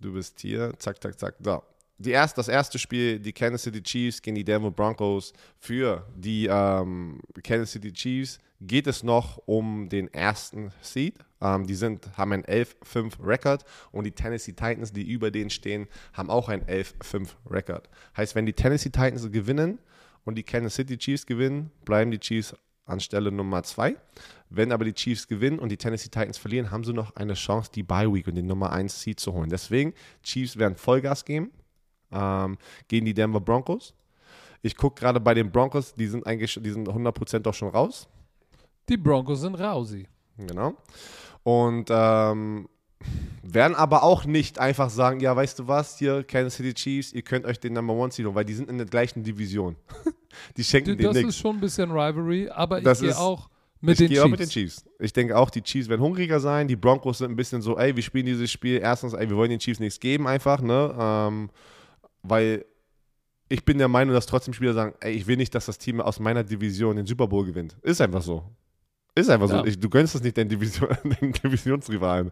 Du 0.01 0.13
bist 0.13 0.39
hier. 0.39 0.73
Zack, 0.80 1.01
zack, 1.01 1.17
zack. 1.19 1.35
Da. 1.39 1.61
Die 1.97 2.11
erst, 2.11 2.38
das 2.38 2.49
erste 2.49 2.77
Spiel, 2.77 3.19
die 3.19 3.31
Kansas 3.31 3.63
City 3.63 3.81
Chiefs 3.81 4.22
gegen 4.22 4.35
die 4.35 4.43
Denver 4.43 4.72
Broncos. 4.72 5.31
Für 5.57 6.05
die 6.13 6.47
ähm, 6.47 7.22
Kansas 7.41 7.72
City 7.72 7.93
Chiefs 7.93 8.38
geht 8.59 8.88
es 8.88 9.01
noch 9.01 9.38
um 9.45 9.88
den 9.88 10.13
ersten 10.13 10.73
Seed. 10.81 11.15
Ähm, 11.39 11.65
die 11.65 11.76
sind, 11.76 12.17
haben 12.17 12.34
einen 12.34 12.43
11-5-Record 12.43 13.63
und 13.93 14.03
die 14.03 14.11
Tennessee 14.11 14.51
Titans, 14.51 14.91
die 14.91 15.09
über 15.09 15.31
denen 15.31 15.49
stehen, 15.49 15.88
haben 16.11 16.30
auch 16.30 16.49
einen 16.49 16.63
11-5-Record. 16.63 17.89
Heißt, 18.17 18.35
wenn 18.35 18.45
die 18.45 18.53
Tennessee 18.53 18.89
Titans 18.89 19.31
gewinnen 19.31 19.80
und 20.26 20.35
die 20.35 20.43
Kansas 20.43 20.76
City 20.76 20.97
Chiefs 20.97 21.26
gewinnen, 21.26 21.72
bleiben 21.85 22.11
die 22.11 22.19
Chiefs 22.19 22.55
an 22.85 22.99
Stelle 22.99 23.31
Nummer 23.31 23.63
2. 23.63 23.95
Wenn 24.49 24.73
aber 24.73 24.84
die 24.84 24.93
Chiefs 24.93 25.30
gewinnen 25.30 25.59
und 25.59 25.69
die 25.69 25.77
Tennessee 25.77 26.09
Titans 26.09 26.38
verlieren, 26.38 26.72
haben 26.72 26.84
sie 26.84 26.93
noch 26.93 27.15
eine 27.15 27.35
Chance, 27.35 27.72
die 27.73 27.84
Bye 27.84 28.13
Week 28.13 28.27
und 28.27 28.35
den 28.35 28.47
Nummer 28.47 28.73
1 28.73 29.01
Seed 29.01 29.22
zu 29.22 29.31
holen. 29.31 29.49
Deswegen, 29.49 29.93
Chiefs 30.23 30.57
werden 30.57 30.76
Vollgas 30.76 31.23
geben 31.23 31.51
ähm, 32.15 32.57
gegen 32.87 33.05
die 33.05 33.13
Denver 33.13 33.41
Broncos. 33.41 33.93
Ich 34.61 34.75
gucke 34.75 34.99
gerade 34.99 35.19
bei 35.19 35.33
den 35.33 35.51
Broncos, 35.51 35.93
die 35.93 36.07
sind 36.07 36.25
eigentlich, 36.25 36.57
die 36.61 36.71
sind 36.71 36.87
100% 36.87 37.39
doch 37.39 37.53
schon 37.53 37.69
raus. 37.69 38.07
Die 38.89 38.97
Broncos 38.97 39.41
sind 39.41 39.55
rausi. 39.55 40.07
Genau. 40.37 40.73
Und 41.43 41.87
ähm, 41.91 42.67
werden 43.43 43.75
aber 43.75 44.03
auch 44.03 44.25
nicht 44.25 44.59
einfach 44.59 44.89
sagen, 44.89 45.19
ja, 45.19 45.35
weißt 45.35 45.59
du 45.59 45.67
was, 45.67 45.99
hier 45.99 46.23
Kansas 46.23 46.55
City 46.55 46.73
Chiefs, 46.73 47.13
ihr 47.13 47.21
könnt 47.21 47.45
euch 47.45 47.59
den 47.59 47.73
Number 47.73 47.93
One 47.93 48.11
holen, 48.11 48.33
weil 48.35 48.45
die 48.45 48.53
sind 48.53 48.69
in 48.69 48.77
der 48.77 48.87
gleichen 48.87 49.23
Division. 49.23 49.75
die 50.57 50.63
schenken 50.63 50.97
denen 50.97 51.09
Das 51.09 51.17
ist 51.17 51.23
nichts. 51.25 51.37
schon 51.37 51.57
ein 51.57 51.61
bisschen 51.61 51.91
Rivalry, 51.91 52.49
aber 52.49 52.81
Das 52.81 53.01
ich 53.01 53.09
gehe 53.09 53.17
auch 53.17 53.49
mit 53.81 53.93
ich 53.93 53.97
den 53.99 54.07
gehe 54.07 54.15
Chiefs. 54.17 54.25
auch 54.25 54.29
mit 54.31 54.39
den 54.39 54.49
Chiefs. 54.49 54.85
Ich 54.99 55.13
denke 55.13 55.37
auch, 55.37 55.49
die 55.51 55.61
Chiefs 55.61 55.87
werden 55.89 56.01
hungriger 56.01 56.39
sein. 56.39 56.67
Die 56.67 56.75
Broncos 56.75 57.19
sind 57.19 57.29
ein 57.31 57.35
bisschen 57.35 57.61
so, 57.61 57.77
ey, 57.77 57.95
wir 57.95 58.01
spielen 58.01 58.25
dieses 58.25 58.51
Spiel. 58.51 58.79
Erstens, 58.81 59.13
ey, 59.13 59.29
wir 59.29 59.37
wollen 59.37 59.51
den 59.51 59.59
Chiefs 59.59 59.79
nichts 59.79 59.99
geben 59.99 60.27
einfach, 60.27 60.61
ne? 60.61 60.95
Ähm, 60.97 61.49
weil 62.27 62.65
ich 63.49 63.64
bin 63.64 63.77
der 63.77 63.88
Meinung, 63.88 64.14
dass 64.14 64.26
trotzdem 64.26 64.53
Spieler 64.53 64.73
sagen, 64.73 64.95
ey, 65.02 65.14
ich 65.14 65.27
will 65.27 65.38
nicht, 65.38 65.53
dass 65.53 65.65
das 65.68 65.77
Team 65.77 66.02
aus 66.02 66.19
meiner 66.19 66.43
Division 66.43 66.95
den 66.95 67.06
Super 67.06 67.27
Bowl 67.27 67.45
gewinnt. 67.45 67.77
Ist 67.84 68.02
einfach 68.02 68.22
so. 68.22 68.43
Ist 69.14 69.30
einfach 69.30 69.49
Ja. 69.49 69.60
so. 69.60 69.65
Ich, 69.65 69.80
du 69.80 69.89
gönnst 69.89 70.15
das 70.15 70.23
nicht 70.23 70.35
den, 70.35 70.49
Division, 70.49 70.89
Divisionsrivalen. 71.43 72.31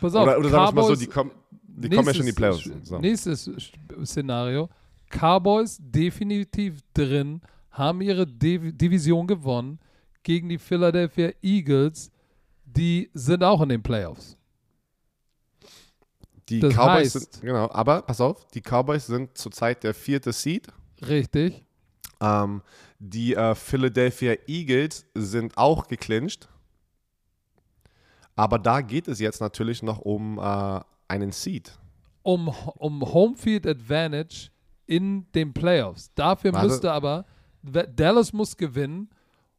Pass 0.00 0.14
auf, 0.14 0.22
oder 0.26 0.38
oder 0.38 0.48
sagen 0.50 0.64
wir 0.76 0.82
es 0.82 0.88
mal 0.88 0.94
so, 0.94 1.00
die, 1.00 1.06
kommen 1.06 1.30
die 1.66 1.88
kommen 1.88 2.06
ja 2.08 2.14
schon 2.14 2.20
in 2.22 2.26
die 2.26 2.32
Playoffs. 2.32 2.66
nächstes- 2.66 2.88
So. 2.88 2.98
Nächstes 2.98 3.72
Szenario. 4.04 4.68
Cowboys 5.10 5.78
definitiv 5.80 6.80
drin, 6.92 7.40
haben 7.70 8.00
ihre 8.00 8.26
Div 8.26 8.76
Division 8.76 9.26
gewonnen 9.26 9.78
gegen 10.22 10.48
die 10.48 10.58
Philadelphia 10.58 11.30
Eagles. 11.42 12.10
Die 12.64 13.10
sind 13.14 13.42
auch 13.44 13.60
in 13.62 13.68
den 13.70 13.82
Playoffs. 13.82 14.36
Die 16.48 16.60
Das 16.60 16.74
Cowboys 16.74 17.14
heißt- 17.14 17.18
sind, 17.18 17.40
genau, 17.42 17.70
aber 17.70 18.02
pass 18.02 18.20
auf, 18.20 18.46
die 18.48 18.60
Cowboys 18.60 19.06
sind 19.06 19.36
zurzeit 19.38 19.82
der 19.82 19.94
vierte 19.94 20.32
Seed. 20.32 20.68
Richtig. 21.06 21.64
Ähm, 22.20 22.62
die 22.98 23.34
äh, 23.34 23.54
Philadelphia 23.54 24.34
Eagles 24.46 25.06
sind 25.14 25.56
auch 25.56 25.88
geclincht. 25.88 26.48
Aber 28.36 28.58
da 28.58 28.80
geht 28.80 29.08
es 29.08 29.20
jetzt 29.20 29.40
natürlich 29.40 29.82
noch 29.82 29.98
um 30.00 30.38
äh, 30.38 30.80
einen 31.08 31.32
Seed. 31.32 31.78
Um, 32.22 32.48
um 32.76 33.02
Homefield 33.02 33.66
Advantage 33.66 34.48
in 34.86 35.30
den 35.32 35.52
Playoffs. 35.52 36.10
Dafür 36.14 36.52
Warte. 36.52 36.66
müsste 36.66 36.92
aber 36.92 37.26
Dallas 37.62 38.32
muss 38.32 38.56
gewinnen 38.56 39.08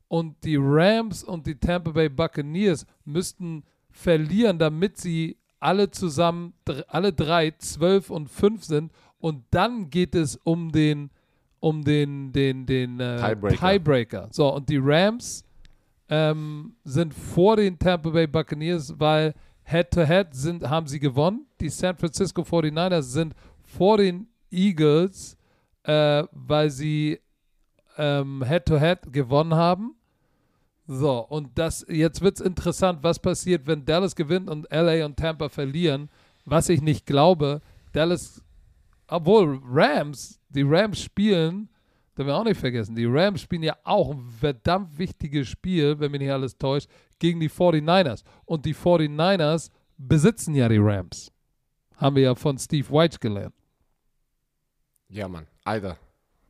und 0.08 0.44
die 0.44 0.58
Rams 0.60 1.24
und 1.24 1.48
die 1.48 1.56
Tampa 1.60 1.92
Bay 1.92 2.10
Buccaneers 2.10 2.86
müssten 3.06 3.64
verlieren, 3.90 4.60
damit 4.60 4.98
sie 4.98 5.38
alle 5.66 5.90
zusammen, 5.90 6.54
alle 6.88 7.12
drei, 7.12 7.52
12 7.52 8.12
und 8.12 8.30
5 8.30 8.64
sind. 8.64 8.92
Und 9.18 9.44
dann 9.50 9.90
geht 9.90 10.14
es 10.14 10.36
um 10.44 10.72
den, 10.72 11.10
um 11.60 11.84
den, 11.84 12.32
den, 12.32 12.68
den 12.68 13.00
äh, 13.00 13.18
Tiebreaker. 13.18 13.58
Tiebreaker. 13.58 14.28
So, 14.32 14.54
und 14.54 14.70
die 14.70 14.80
Rams 14.80 15.44
ähm, 16.08 16.76
sind 16.84 17.14
vor 17.14 17.58
den 17.58 17.80
Tampa 17.80 18.12
Bay 18.12 18.28
Buccaneers, 18.28 18.94
weil 19.00 19.34
Head-to-Head 19.64 20.28
sind, 20.36 20.70
haben 20.70 20.86
sie 20.86 21.00
gewonnen. 21.00 21.48
Die 21.60 21.70
San 21.70 21.98
Francisco 21.98 22.44
49ers 22.44 23.02
sind 23.02 23.34
vor 23.64 23.98
den 23.98 24.28
Eagles, 24.52 25.36
äh, 25.84 26.24
weil 26.32 26.70
sie 26.70 27.20
ähm, 27.98 28.44
Head-to-Head 28.46 29.12
gewonnen 29.12 29.56
haben. 29.56 29.95
So, 30.88 31.20
und 31.20 31.58
das, 31.58 31.86
jetzt 31.90 32.22
wird 32.22 32.40
es 32.40 32.46
interessant, 32.46 33.00
was 33.02 33.20
passiert, 33.20 33.66
wenn 33.66 33.86
Dallas 33.86 34.16
gewinnt 34.16 34.50
und 34.50 34.68
LA 34.72 35.06
und 35.06 35.18
Tampa 35.18 35.50
verlieren, 35.50 36.10
was 36.46 36.70
ich 36.70 36.82
nicht 36.82 37.06
glaube. 37.08 37.62
Dallas, 37.92 38.44
obwohl 39.08 39.60
Rams, 39.66 40.40
die 40.50 40.62
Rams 40.62 41.02
spielen, 41.02 41.70
dürfen 42.16 42.28
wir 42.28 42.36
auch 42.36 42.44
nicht 42.44 42.60
vergessen, 42.60 42.96
die 42.96 43.06
Rams 43.06 43.42
spielen 43.42 43.64
ja 43.64 43.76
auch 43.84 44.12
ein 44.12 44.30
verdammt 44.40 44.98
wichtiges 44.98 45.48
Spiel, 45.48 46.00
wenn 46.00 46.12
mich 46.12 46.22
nicht 46.22 46.32
alles 46.32 46.58
täuscht, 46.58 46.90
gegen 47.18 47.40
die 47.40 47.50
49ers. 47.50 48.24
Und 48.46 48.66
die 48.66 48.76
49ers 48.76 49.72
besitzen 49.98 50.54
ja 50.54 50.70
die 50.70 50.78
Rams. 50.78 51.32
Haben 51.98 52.18
wir 52.18 52.24
ja 52.24 52.36
von 52.36 52.58
Steve 52.60 52.90
White 52.90 53.18
gelernt. 53.20 53.56
Ja, 55.08 55.28
Mann. 55.28 55.48
Alter. 55.64 55.98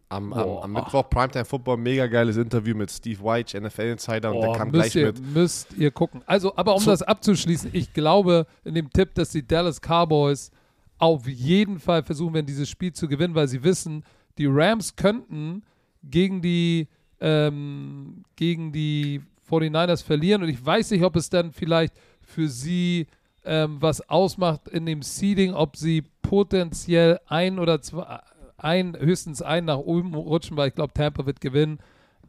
Am, 0.07 0.31
am, 0.33 0.49
am 0.59 0.71
Mittwoch 0.71 1.09
Primetime 1.09 1.45
Football, 1.45 1.77
mega 1.77 2.05
geiles 2.07 2.37
Interview 2.37 2.75
mit 2.75 2.91
Steve 2.91 3.19
White, 3.23 3.59
NFL 3.59 3.81
Insider, 3.81 4.31
und 4.33 4.41
der 4.41 4.49
Oh, 4.51 4.53
kam 4.53 4.69
müsst, 4.69 4.91
gleich 4.91 4.95
ihr, 4.95 5.07
mit. 5.07 5.33
müsst 5.33 5.73
ihr 5.73 5.89
gucken. 5.91 6.21
Also, 6.27 6.55
aber 6.55 6.75
um 6.75 6.79
Zu- 6.81 6.91
das 6.91 7.01
abzuschließen, 7.01 7.71
ich 7.73 7.91
glaube 7.93 8.45
in 8.63 8.75
dem 8.75 8.89
Tipp, 8.91 9.15
dass 9.15 9.31
die 9.31 9.45
Dallas 9.45 9.79
Cowboys 9.81 10.51
auf 10.99 11.27
jeden 11.27 11.79
Fall 11.79 12.03
versuchen 12.03 12.35
werden, 12.35 12.45
dieses 12.45 12.69
Spiel 12.69 12.93
zu 12.93 13.07
gewinnen, 13.07 13.33
weil 13.35 13.47
sie 13.47 13.63
wissen, 13.63 14.03
die 14.37 14.45
Rams 14.45 14.95
könnten 14.95 15.63
gegen 16.03 16.41
die, 16.41 16.87
ähm, 17.19 18.23
gegen 18.35 18.71
die 18.71 19.21
49ers 19.49 20.03
verlieren. 20.03 20.43
Und 20.43 20.49
ich 20.49 20.63
weiß 20.63 20.91
nicht, 20.91 21.03
ob 21.03 21.15
es 21.15 21.29
dann 21.29 21.51
vielleicht 21.51 21.93
für 22.21 22.47
sie 22.47 23.07
ähm, 23.43 23.77
was 23.79 24.07
ausmacht 24.09 24.67
in 24.67 24.85
dem 24.85 25.01
Seeding, 25.01 25.53
ob 25.53 25.77
sie 25.77 26.03
potenziell 26.21 27.19
ein 27.27 27.59
oder 27.59 27.81
zwei, 27.81 28.19
ein, 28.65 28.97
höchstens 28.97 29.41
ein 29.41 29.65
nach 29.65 29.77
oben 29.77 30.13
rutschen, 30.15 30.57
weil 30.57 30.69
ich 30.69 30.75
glaube, 30.75 30.93
Tampa 30.93 31.25
wird 31.25 31.39
gewinnen. 31.39 31.79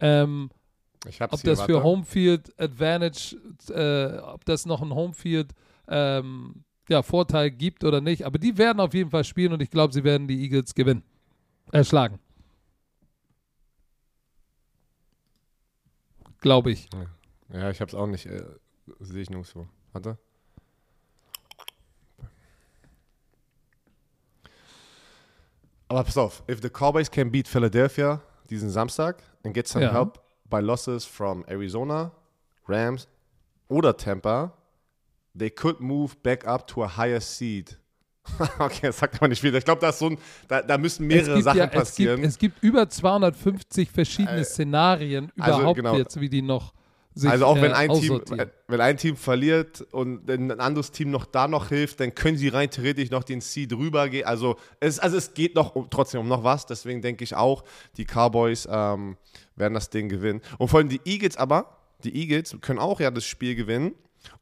Ähm, 0.00 0.50
ob 1.30 1.42
das 1.42 1.62
für. 1.62 1.82
Homefield 1.82 2.52
Advantage, 2.60 3.36
äh, 3.70 4.18
ob 4.18 4.44
das 4.44 4.66
noch 4.66 4.82
ein 4.82 4.94
Homefield 4.94 5.54
ähm, 5.88 6.64
ja, 6.88 7.02
Vorteil 7.02 7.50
gibt 7.50 7.84
oder 7.84 8.00
nicht. 8.00 8.24
Aber 8.24 8.38
die 8.38 8.58
werden 8.58 8.80
auf 8.80 8.92
jeden 8.92 9.10
Fall 9.10 9.24
spielen 9.24 9.52
und 9.52 9.62
ich 9.62 9.70
glaube, 9.70 9.94
sie 9.94 10.04
werden 10.04 10.28
die 10.28 10.42
Eagles 10.42 10.74
gewinnen. 10.74 11.02
Erschlagen. 11.72 12.18
Glaube 16.40 16.70
ich. 16.70 16.88
Ja, 17.52 17.70
ich 17.70 17.80
hab's 17.80 17.94
auch 17.94 18.06
nicht. 18.06 18.26
Äh, 18.26 18.44
Sehe 19.00 19.22
ich 19.22 19.30
nirgendwo. 19.30 19.66
Warte. 19.92 20.18
Aber 25.96 26.04
pass 26.04 26.18
auf, 26.18 26.42
if 26.46 26.60
the 26.60 26.68
Cowboys 26.68 27.10
can 27.10 27.30
beat 27.30 27.48
Philadelphia 27.48 28.20
diesen 28.50 28.68
Samstag 28.68 29.16
and 29.44 29.54
get 29.54 29.66
some 29.66 29.82
Ja. 29.82 29.90
help 29.90 30.20
by 30.44 30.60
losses 30.60 31.06
from 31.06 31.42
Arizona, 31.48 32.12
Rams 32.68 33.08
oder 33.68 33.96
Tampa, 33.96 34.52
they 35.34 35.48
could 35.48 35.80
move 35.80 36.14
back 36.22 36.46
up 36.46 36.66
to 36.66 36.84
a 36.84 36.96
higher 36.98 37.18
seed. 37.18 37.78
okay, 38.58 38.88
das 38.88 38.98
sagt 38.98 39.14
aber 39.14 39.28
nicht 39.28 39.40
viel. 39.40 39.54
Ich 39.54 39.64
glaube, 39.64 39.80
da, 39.80 39.90
so 39.90 40.10
ein, 40.10 40.18
da, 40.48 40.60
da 40.60 40.76
müssen 40.76 41.06
mehrere 41.06 41.40
Sachen 41.40 41.60
ja, 41.60 41.66
passieren. 41.66 42.22
Es 42.22 42.36
gibt, 42.36 42.56
es 42.58 42.60
gibt 42.60 42.62
über 42.62 42.90
250 42.90 43.90
verschiedene 43.90 44.44
Szenarien 44.44 45.32
also 45.38 45.60
überhaupt 45.60 45.76
genau. 45.76 45.96
jetzt, 45.96 46.20
wie 46.20 46.28
die 46.28 46.42
noch 46.42 46.74
sich 47.18 47.30
Also 47.30 47.46
auch 47.46 47.56
wenn 47.56 47.72
äh, 47.72 47.74
ein, 47.74 47.88
Team, 47.94 48.12
aussortieren. 48.12 48.50
wenn 48.68 48.80
ein 48.80 48.96
Team 48.98 49.16
verliert 49.16 49.80
und 49.90 50.30
ein 50.30 50.60
anderes 50.60 50.90
Team 50.92 51.10
noch 51.10 51.24
da 51.24 51.48
noch 51.48 51.68
hilft, 51.70 51.98
dann 52.00 52.14
können 52.14 52.36
sie 52.36 52.48
rein 52.48 52.70
theoretisch 52.70 53.10
noch 53.10 53.24
den 53.24 53.40
Seed 53.40 53.72
rübergehen. 53.72 54.26
Also 54.26 54.56
es, 54.80 54.98
also 54.98 55.16
es 55.16 55.32
geht 55.34 55.54
noch 55.54 55.74
um, 55.74 55.88
trotzdem 55.90 56.20
um 56.20 56.28
noch 56.28 56.44
was. 56.44 56.66
Deswegen 56.66 57.00
denke 57.00 57.24
ich 57.24 57.34
auch, 57.34 57.64
die 57.96 58.04
Cowboys 58.04 58.68
ähm, 58.70 59.16
werden 59.56 59.74
das 59.74 59.88
Ding 59.90 60.08
gewinnen. 60.10 60.42
Und 60.58 60.68
vor 60.68 60.78
allem 60.78 60.90
die 60.90 61.00
Eagles 61.06 61.36
aber, 61.38 61.78
die 62.04 62.14
Eagles 62.14 62.54
können 62.60 62.78
auch 62.78 63.00
ja 63.00 63.10
das 63.10 63.24
Spiel 63.24 63.54
gewinnen. 63.54 63.94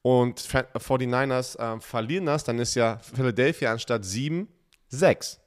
Und 0.02 0.40
Fa- 0.40 0.66
49ers 0.74 1.56
ähm, 1.60 1.80
verlieren 1.80 2.26
das, 2.26 2.42
dann 2.42 2.58
ist 2.58 2.74
ja 2.74 2.98
Philadelphia 2.98 3.70
anstatt 3.70 4.04
7, 4.04 4.48
6. 4.88 5.38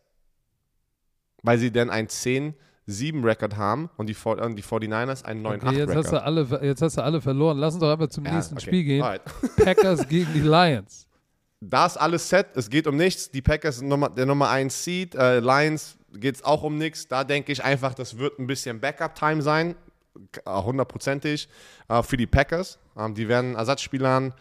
Weil 1.43 1.57
sie 1.57 1.71
dann 1.71 1.89
ein 1.89 2.07
10-7-Record 2.87 3.57
haben 3.57 3.89
und 3.97 4.07
die, 4.07 4.15
und 4.15 4.55
die 4.55 4.63
49ers 4.63 5.23
einen 5.25 5.45
9-8-Record. 5.45 5.63
Okay, 5.67 5.77
jetzt, 5.77 5.95
hast 5.95 6.11
du 6.11 6.23
alle, 6.23 6.59
jetzt 6.63 6.81
hast 6.81 6.97
du 6.97 7.03
alle 7.03 7.21
verloren. 7.21 7.57
Lass 7.57 7.73
uns 7.73 7.81
doch 7.81 7.91
einfach 7.91 8.07
zum 8.07 8.25
Ja, 8.25 8.35
nächsten 8.35 8.55
okay. 8.55 8.65
Spiel 8.65 8.83
gehen. 8.83 9.01
Alright. 9.03 9.21
Packers 9.57 10.07
gegen 10.07 10.33
die 10.33 10.41
Lions. 10.41 11.05
Da 11.59 11.87
ist 11.87 11.97
alles 11.97 12.29
set, 12.29 12.47
es 12.55 12.69
geht 12.69 12.85
um 12.87 12.95
nichts. 12.95 13.31
Die 13.31 13.41
Packers 13.41 13.77
sind 13.77 13.87
Nummer, 13.87 14.09
der 14.09 14.25
Nummer 14.25 14.49
1 14.49 14.83
Seed. 14.83 15.15
Äh, 15.15 15.39
Lions 15.39 15.97
geht 16.13 16.35
es 16.35 16.43
auch 16.43 16.63
um 16.63 16.77
nichts. 16.77 17.07
Da 17.07 17.23
denke 17.23 17.51
ich 17.51 17.63
einfach, 17.63 17.93
das 17.95 18.17
wird 18.17 18.37
ein 18.39 18.47
bisschen 18.47 18.79
Backup-Time 18.79 19.41
sein. 19.41 19.75
äh, 20.45 20.51
hundertprozentig 20.51 21.49
äh, 21.89 22.03
für 22.03 22.15
die 22.17 22.27
Packers. 22.27 22.79
Ähm, 22.97 23.13
die 23.15 23.27
werden 23.27 23.55
Ersatzspielern 23.55 24.33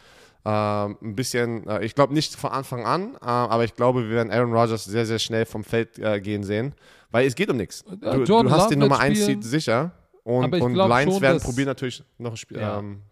äh, 0.44 0.48
ein 0.50 1.16
bisschen, 1.16 1.66
äh, 1.66 1.84
ich 1.84 1.94
glaube 1.94 2.14
nicht 2.14 2.34
von 2.36 2.50
Anfang 2.50 2.84
an, 2.86 3.14
äh, 3.16 3.18
aber 3.24 3.64
ich 3.64 3.74
glaube, 3.74 4.04
wir 4.08 4.14
werden 4.16 4.30
Aaron 4.30 4.52
Rodgers 4.52 4.84
sehr, 4.84 5.04
sehr 5.06 5.18
schnell 5.18 5.44
vom 5.46 5.64
Feld 5.64 5.94
gehen 6.22 6.44
sehen, 6.44 6.74
weil 7.10 7.26
es 7.26 7.34
geht 7.34 7.50
um 7.50 7.56
nichts. 7.56 7.84
Ja, 8.02 8.14
Du, 8.16 8.24
du 8.24 8.50
hast 8.50 8.70
den 8.70 8.78
Nummer 8.78 8.98
1 9.00 9.18
spielen. 9.22 9.42
Seed 9.42 9.50
sicher 9.50 9.92
und, 10.24 10.52
und 10.54 10.74
Lions 10.74 11.12
schon, 11.14 11.22
werden 11.22 11.40
probieren 11.40 11.66
natürlich 11.68 12.02
noch 12.18 12.32
ein 12.32 12.36
Spiel. 12.36 12.58
Ja. 12.58 12.78
Ähm, 12.78 13.02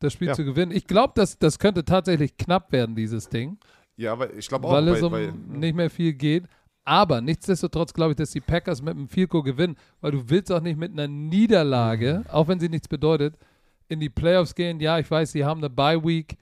das 0.00 0.12
Spiel 0.12 0.28
Ja. 0.28 0.34
zu 0.34 0.44
gewinnen. 0.44 0.72
Ich 0.72 0.86
glaube, 0.86 1.12
das, 1.16 1.38
das 1.38 1.58
könnte 1.58 1.84
tatsächlich 1.84 2.36
knapp 2.36 2.70
werden, 2.72 2.94
dieses 2.94 3.28
Ding. 3.28 3.58
ja, 3.96 4.12
aber 4.12 4.32
ich 4.34 4.48
glaube 4.48 4.66
auch, 4.68 4.72
weil 4.72 4.88
es 4.88 5.02
weil, 5.02 5.04
um 5.04 5.12
weil, 5.12 5.32
nicht 5.58 5.74
mehr 5.74 5.90
viel 5.90 6.12
geht. 6.12 6.44
Aber 6.84 7.20
nichtsdestotrotz 7.20 7.92
glaube 7.92 8.12
ich, 8.12 8.16
dass 8.16 8.30
die 8.30 8.40
Packers 8.40 8.80
mit 8.80 8.94
einem 8.96 9.08
Goal 9.28 9.42
gewinnen, 9.42 9.76
weil 10.00 10.12
du 10.12 10.30
willst 10.30 10.50
auch 10.50 10.60
nicht 10.62 10.78
mit 10.78 10.92
einer 10.92 11.06
Niederlage, 11.06 12.24
auch 12.30 12.48
wenn 12.48 12.58
sie 12.60 12.68
nichts 12.70 12.88
bedeutet, 12.88 13.34
in 13.88 14.00
die 14.00 14.08
Playoffs 14.08 14.54
gehen. 14.54 14.80
Ja, 14.80 14.98
ich 14.98 15.10
weiß, 15.10 15.32
sie 15.32 15.44
haben 15.44 15.58
eine 15.58 15.68
Bye 15.68 16.02
Week, 16.02 16.36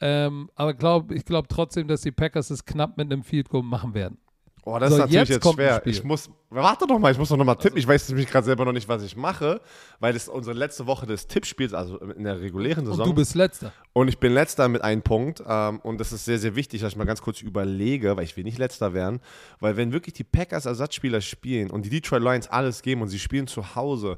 ähm, 0.00 0.50
aber 0.56 0.74
glaub, 0.74 1.12
ich 1.12 1.24
glaube 1.24 1.46
trotzdem, 1.48 1.86
dass 1.86 2.00
die 2.00 2.10
Packers 2.10 2.50
es 2.50 2.64
knapp 2.64 2.96
mit 2.96 3.12
einem 3.12 3.22
Field 3.22 3.48
Goal 3.48 3.62
machen 3.62 3.94
werden. 3.94 4.18
Oh, 4.64 4.78
das 4.78 4.90
So, 4.90 4.94
ist 4.96 5.00
natürlich 5.00 5.28
jetzt 5.28 5.44
jetzt, 5.44 5.54
schwer. 5.54 5.82
Ich 5.86 6.04
muss, 6.04 6.30
warte 6.48 6.86
doch 6.86 6.98
mal, 7.00 7.10
ich 7.10 7.18
muss 7.18 7.28
doch 7.30 7.36
noch 7.36 7.44
mal 7.44 7.56
tippen. 7.56 7.78
Ich 7.78 7.88
weiß 7.88 8.08
nämlich 8.10 8.28
gerade 8.28 8.44
selber 8.44 8.64
noch 8.64 8.72
nicht, 8.72 8.88
was 8.88 9.02
ich 9.02 9.16
mache, 9.16 9.60
weil 9.98 10.12
das 10.12 10.24
ist 10.24 10.28
unsere 10.28 10.56
letzte 10.56 10.86
Woche 10.86 11.04
des 11.04 11.26
Tippspiels, 11.26 11.74
also 11.74 11.98
in 11.98 12.22
der 12.22 12.40
regulären 12.40 12.84
Und 12.86 12.92
Saison. 12.92 13.06
du 13.06 13.12
bist 13.14 13.34
letzter. 13.34 13.72
Und 13.92 14.06
ich 14.06 14.18
bin 14.18 14.32
letzter 14.32 14.68
mit 14.68 14.82
einem 14.82 15.02
Punkt. 15.02 15.42
Ähm, 15.44 15.80
und 15.80 15.98
das 15.98 16.12
ist 16.12 16.24
sehr, 16.26 16.38
sehr 16.38 16.54
wichtig, 16.54 16.80
dass 16.80 16.92
ich 16.92 16.96
mal 16.96 17.06
ganz 17.06 17.22
kurz 17.22 17.40
überlege, 17.42 18.16
weil 18.16 18.22
ich 18.22 18.36
will 18.36 18.44
nicht 18.44 18.58
letzter 18.58 18.94
werden. 18.94 19.20
Weil 19.58 19.76
wenn 19.76 19.92
wirklich 19.92 20.14
die 20.14 20.22
Packers 20.24 20.64
Ersatzspieler 20.64 21.20
spielen 21.22 21.68
und 21.68 21.84
die 21.84 21.90
Detroit 21.90 22.22
Lions 22.22 22.46
alles 22.46 22.82
geben 22.82 23.02
und 23.02 23.08
sie 23.08 23.18
spielen 23.18 23.48
zu 23.48 23.74
Hause, 23.74 24.16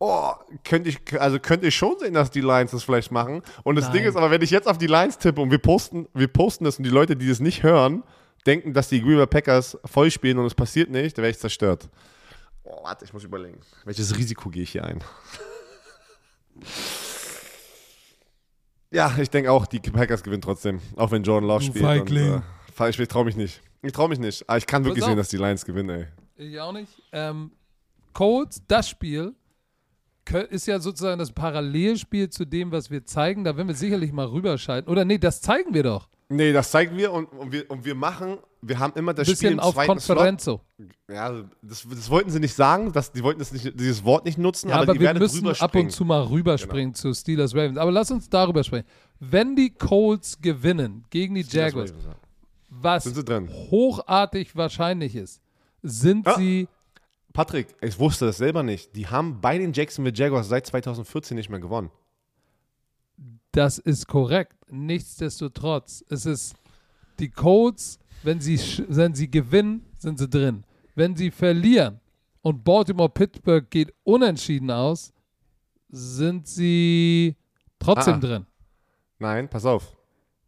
oh, 0.00 0.32
könnte 0.64 0.88
ich, 0.88 1.20
also 1.20 1.38
könnte 1.38 1.68
ich 1.68 1.76
schon 1.76 1.94
sehen, 2.00 2.14
dass 2.14 2.32
die 2.32 2.40
Lions 2.40 2.72
das 2.72 2.82
vielleicht 2.82 3.12
machen. 3.12 3.42
Und 3.62 3.76
das 3.76 3.84
Nein. 3.84 3.92
Ding 3.98 4.04
ist 4.06 4.16
aber, 4.16 4.32
wenn 4.32 4.42
ich 4.42 4.50
jetzt 4.50 4.66
auf 4.66 4.76
die 4.76 4.88
Lions 4.88 5.18
tippe 5.18 5.40
und 5.40 5.52
wir 5.52 5.58
posten, 5.58 6.08
wir 6.14 6.26
posten 6.26 6.64
das 6.64 6.78
und 6.78 6.84
die 6.84 6.90
Leute, 6.90 7.14
die 7.14 7.28
das 7.28 7.38
nicht 7.38 7.62
hören, 7.62 8.02
denken, 8.46 8.72
dass 8.72 8.88
die 8.88 9.00
Green 9.00 9.16
Bay 9.16 9.26
Packers 9.26 9.78
voll 9.84 10.10
spielen 10.10 10.38
und 10.38 10.46
es 10.46 10.54
passiert 10.54 10.90
nicht, 10.90 11.16
dann 11.16 11.22
wäre 11.22 11.30
ich 11.30 11.38
zerstört. 11.38 11.88
Oh, 12.62 12.82
warte, 12.82 13.04
ich 13.04 13.12
muss 13.12 13.24
überlegen. 13.24 13.60
Welches 13.84 14.16
Risiko 14.16 14.48
gehe 14.48 14.62
ich 14.62 14.72
hier 14.72 14.84
ein? 14.84 15.02
Ja, 18.94 19.12
ich 19.18 19.28
denke 19.28 19.50
auch, 19.50 19.66
die 19.66 19.80
Packers 19.80 20.22
gewinnen 20.22 20.40
trotzdem. 20.40 20.80
Auch 20.94 21.10
wenn 21.10 21.24
Jordan 21.24 21.48
Love 21.48 21.64
Du 21.64 21.70
spielt. 21.70 21.84
Feigling. 21.84 22.34
Und, 22.34 22.42
äh, 22.78 22.90
ich 22.90 23.00
ich 23.00 23.08
traue 23.08 23.24
mich 23.24 23.34
nicht. 23.34 23.60
Ich 23.82 23.90
traue 23.90 24.08
mich 24.08 24.20
nicht. 24.20 24.48
Aber 24.48 24.56
ich 24.56 24.66
kann 24.66 24.84
wirklich 24.84 25.02
Pass 25.02 25.08
sehen, 25.08 25.18
auf. 25.18 25.20
dass 25.20 25.28
die 25.30 25.36
Lions 25.36 25.64
gewinnen, 25.64 25.90
ey. 25.90 26.06
Ich 26.36 26.60
auch 26.60 26.70
nicht. 26.72 27.02
Ähm, 27.10 27.50
Colts, 28.12 28.62
das 28.68 28.88
Spiel 28.88 29.34
ist 30.48 30.66
ja 30.66 30.78
sozusagen 30.78 31.18
das 31.18 31.32
Parallelspiel 31.32 32.30
zu 32.30 32.44
dem, 32.44 32.70
was 32.70 32.88
wir 32.88 33.04
zeigen. 33.04 33.42
Da 33.42 33.56
werden 33.56 33.66
wir 33.66 33.74
sicherlich 33.74 34.12
mal 34.12 34.26
rüberschalten. 34.26 34.88
Oder 34.90 35.04
nee, 35.04 35.18
das 35.18 35.42
zeigen 35.42 35.74
wir 35.74 35.82
doch. 35.82 36.08
Nee, 36.34 36.52
das 36.52 36.70
zeigen 36.70 36.96
wir 36.96 37.12
und, 37.12 37.26
und, 37.26 37.52
wir, 37.52 37.70
und 37.70 37.84
wir 37.84 37.94
machen, 37.94 38.38
wir 38.60 38.78
haben 38.78 38.92
immer 38.96 39.14
das 39.14 39.26
Spiel 39.26 39.34
Bisschen 39.34 39.52
im 39.54 39.60
auf 39.60 39.74
zweiten 39.74 39.88
Konferenzo. 39.92 40.60
Slot. 40.76 40.90
Ja, 41.10 41.44
das, 41.62 41.86
das 41.88 42.10
wollten 42.10 42.30
sie 42.30 42.40
nicht 42.40 42.54
sagen, 42.54 42.92
das, 42.92 43.12
die 43.12 43.22
wollten 43.22 43.38
das 43.38 43.52
nicht, 43.52 43.78
dieses 43.78 44.04
Wort 44.04 44.24
nicht 44.24 44.38
nutzen, 44.38 44.68
Ja, 44.68 44.76
aber, 44.76 44.82
aber, 44.84 44.92
die 44.94 45.00
wir 45.00 45.06
werden 45.06 45.18
müssen 45.18 45.46
ab 45.46 45.74
und 45.74 45.90
zu 45.90 46.04
mal 46.04 46.22
rüberspringen 46.22 46.94
zu 46.94 47.14
Steelers 47.14 47.54
Ravens. 47.54 47.78
Aber 47.78 47.92
lass 47.92 48.10
uns 48.10 48.28
darüber 48.28 48.64
sprechen. 48.64 48.86
Wenn 49.20 49.54
die 49.54 49.70
Colts 49.70 50.40
gewinnen 50.40 51.04
gegen 51.10 51.34
die 51.34 51.42
Jaguars, 51.42 51.90
Ravens, 51.90 52.04
ja. 52.04 52.16
was 52.70 53.06
hochartig 53.70 54.56
wahrscheinlich 54.56 55.14
ist, 55.14 55.40
sind 55.82 56.26
Ja. 56.26 56.36
sie 56.36 56.68
Patrick, 57.32 57.66
ich 57.80 57.98
wusste 57.98 58.26
das 58.26 58.36
selber 58.38 58.62
nicht. 58.62 58.94
Die 58.94 59.08
haben 59.08 59.40
bei 59.40 59.58
den 59.58 59.72
Jacksonville 59.72 60.16
Jaguars 60.16 60.48
seit 60.48 60.66
2014 60.66 61.36
nicht 61.36 61.50
mehr 61.50 61.58
gewonnen. 61.58 61.90
Das 63.54 63.78
ist 63.78 64.08
korrekt. 64.08 64.56
Nichtsdestotrotz, 64.70 66.04
es 66.08 66.26
ist 66.26 66.54
die 67.20 67.30
Colts, 67.30 67.98
wenn 68.24 68.40
sie, 68.40 68.58
wenn 68.88 69.14
sie 69.14 69.30
gewinnen, 69.30 69.86
sind 69.96 70.18
sie 70.18 70.28
drin. 70.28 70.64
Wenn 70.96 71.14
sie 71.16 71.30
verlieren 71.30 72.00
und 72.42 72.64
Baltimore 72.64 73.08
Pittsburgh 73.08 73.68
geht 73.70 73.94
unentschieden 74.02 74.70
aus, 74.70 75.12
sind 75.88 76.48
sie 76.48 77.36
trotzdem 77.78 78.14
Ah. 78.14 78.18
drin. 78.18 78.46
Nein, 79.20 79.48
pass 79.48 79.64
auf. 79.64 79.96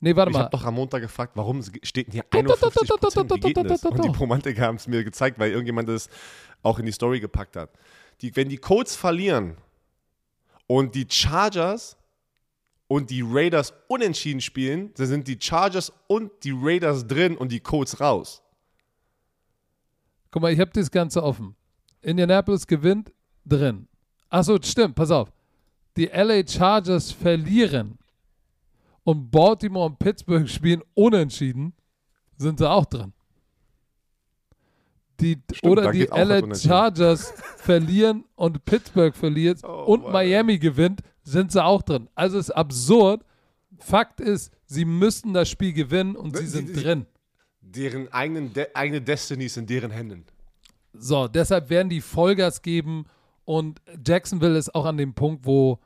Nee, 0.00 0.14
warte 0.16 0.30
Ich 0.30 0.34
mal. 0.36 0.42
habe 0.44 0.50
doch 0.56 0.64
am 0.64 0.74
Montag 0.74 1.00
gefragt, 1.02 1.32
warum 1.36 1.62
steht 1.62 2.08
denn 2.08 2.12
hier 2.12 2.24
51 2.30 2.88
Prozent? 2.88 3.30
Wie 3.32 3.40
geht 3.40 3.56
das? 3.70 3.84
Und 3.84 4.04
die 4.04 4.10
Promantiker 4.10 4.62
haben 4.62 4.76
es 4.76 4.86
mir 4.88 5.04
gezeigt, 5.04 5.38
weil 5.38 5.50
irgendjemand 5.52 5.88
das 5.88 6.08
auch 6.62 6.78
in 6.80 6.86
die 6.86 6.92
Story 6.92 7.20
gepackt 7.20 7.54
hat. 7.56 7.70
Die, 8.20 8.34
wenn 8.34 8.48
die 8.48 8.58
Colts 8.58 8.96
verlieren 8.96 9.56
und 10.66 10.94
die 10.94 11.06
Chargers 11.08 11.96
und 12.88 13.10
die 13.10 13.22
Raiders 13.26 13.74
unentschieden 13.88 14.40
spielen, 14.40 14.92
dann 14.94 15.06
sind 15.06 15.26
die 15.28 15.38
Chargers 15.40 15.92
und 16.06 16.30
die 16.44 16.54
Raiders 16.54 17.06
drin 17.06 17.36
und 17.36 17.50
die 17.50 17.60
Colts 17.60 18.00
raus. 18.00 18.42
Guck 20.30 20.42
mal, 20.42 20.52
ich 20.52 20.60
habe 20.60 20.70
das 20.72 20.90
Ganze 20.90 21.22
offen. 21.22 21.56
Indianapolis 22.02 22.66
gewinnt, 22.66 23.12
drin. 23.44 23.88
Achso, 24.28 24.58
stimmt, 24.62 24.94
pass 24.94 25.10
auf. 25.10 25.32
Die 25.96 26.06
LA 26.06 26.46
Chargers 26.46 27.10
verlieren 27.10 27.98
und 29.02 29.30
Baltimore 29.30 29.86
und 29.86 29.98
Pittsburgh 29.98 30.48
spielen 30.48 30.82
unentschieden, 30.94 31.72
sind 32.36 32.58
sie 32.58 32.68
auch 32.68 32.84
drin. 32.84 33.12
Die, 35.20 35.40
Stimmt, 35.52 35.72
oder 35.72 35.92
die 35.92 36.04
LA. 36.04 36.54
Chargers 36.54 37.32
verlieren 37.56 38.24
und 38.34 38.64
Pittsburgh 38.66 39.16
verliert 39.16 39.60
Oh, 39.64 39.84
und. 39.94 40.12
Miami 40.12 40.58
gewinnt, 40.58 41.00
sind 41.26 41.52
sie 41.52 41.62
auch 41.62 41.82
drin. 41.82 42.08
Also 42.14 42.38
ist 42.38 42.50
absurd. 42.50 43.22
Fakt 43.78 44.20
ist, 44.20 44.52
sie 44.64 44.84
müssten 44.84 45.34
das 45.34 45.50
Spiel 45.50 45.72
gewinnen 45.72 46.16
und 46.16 46.36
sie 46.36 46.46
sind 46.46 46.74
drin. 46.82 47.06
Deren 47.60 48.10
eigenen 48.12 48.52
De 48.52 48.68
eigene 48.74 49.02
Destiny 49.02 49.46
ist 49.46 49.56
in 49.56 49.66
deren 49.66 49.90
Händen. 49.90 50.24
So, 50.94 51.28
deshalb 51.28 51.68
werden 51.68 51.90
die 51.90 52.00
Vollgas 52.00 52.62
geben 52.62 53.04
und 53.44 53.82
Jacksonville 54.06 54.56
ist 54.56 54.74
auch 54.74 54.86
an 54.86 54.96
dem 54.96 55.12
Punkt, 55.14 55.44
wo 55.44 55.78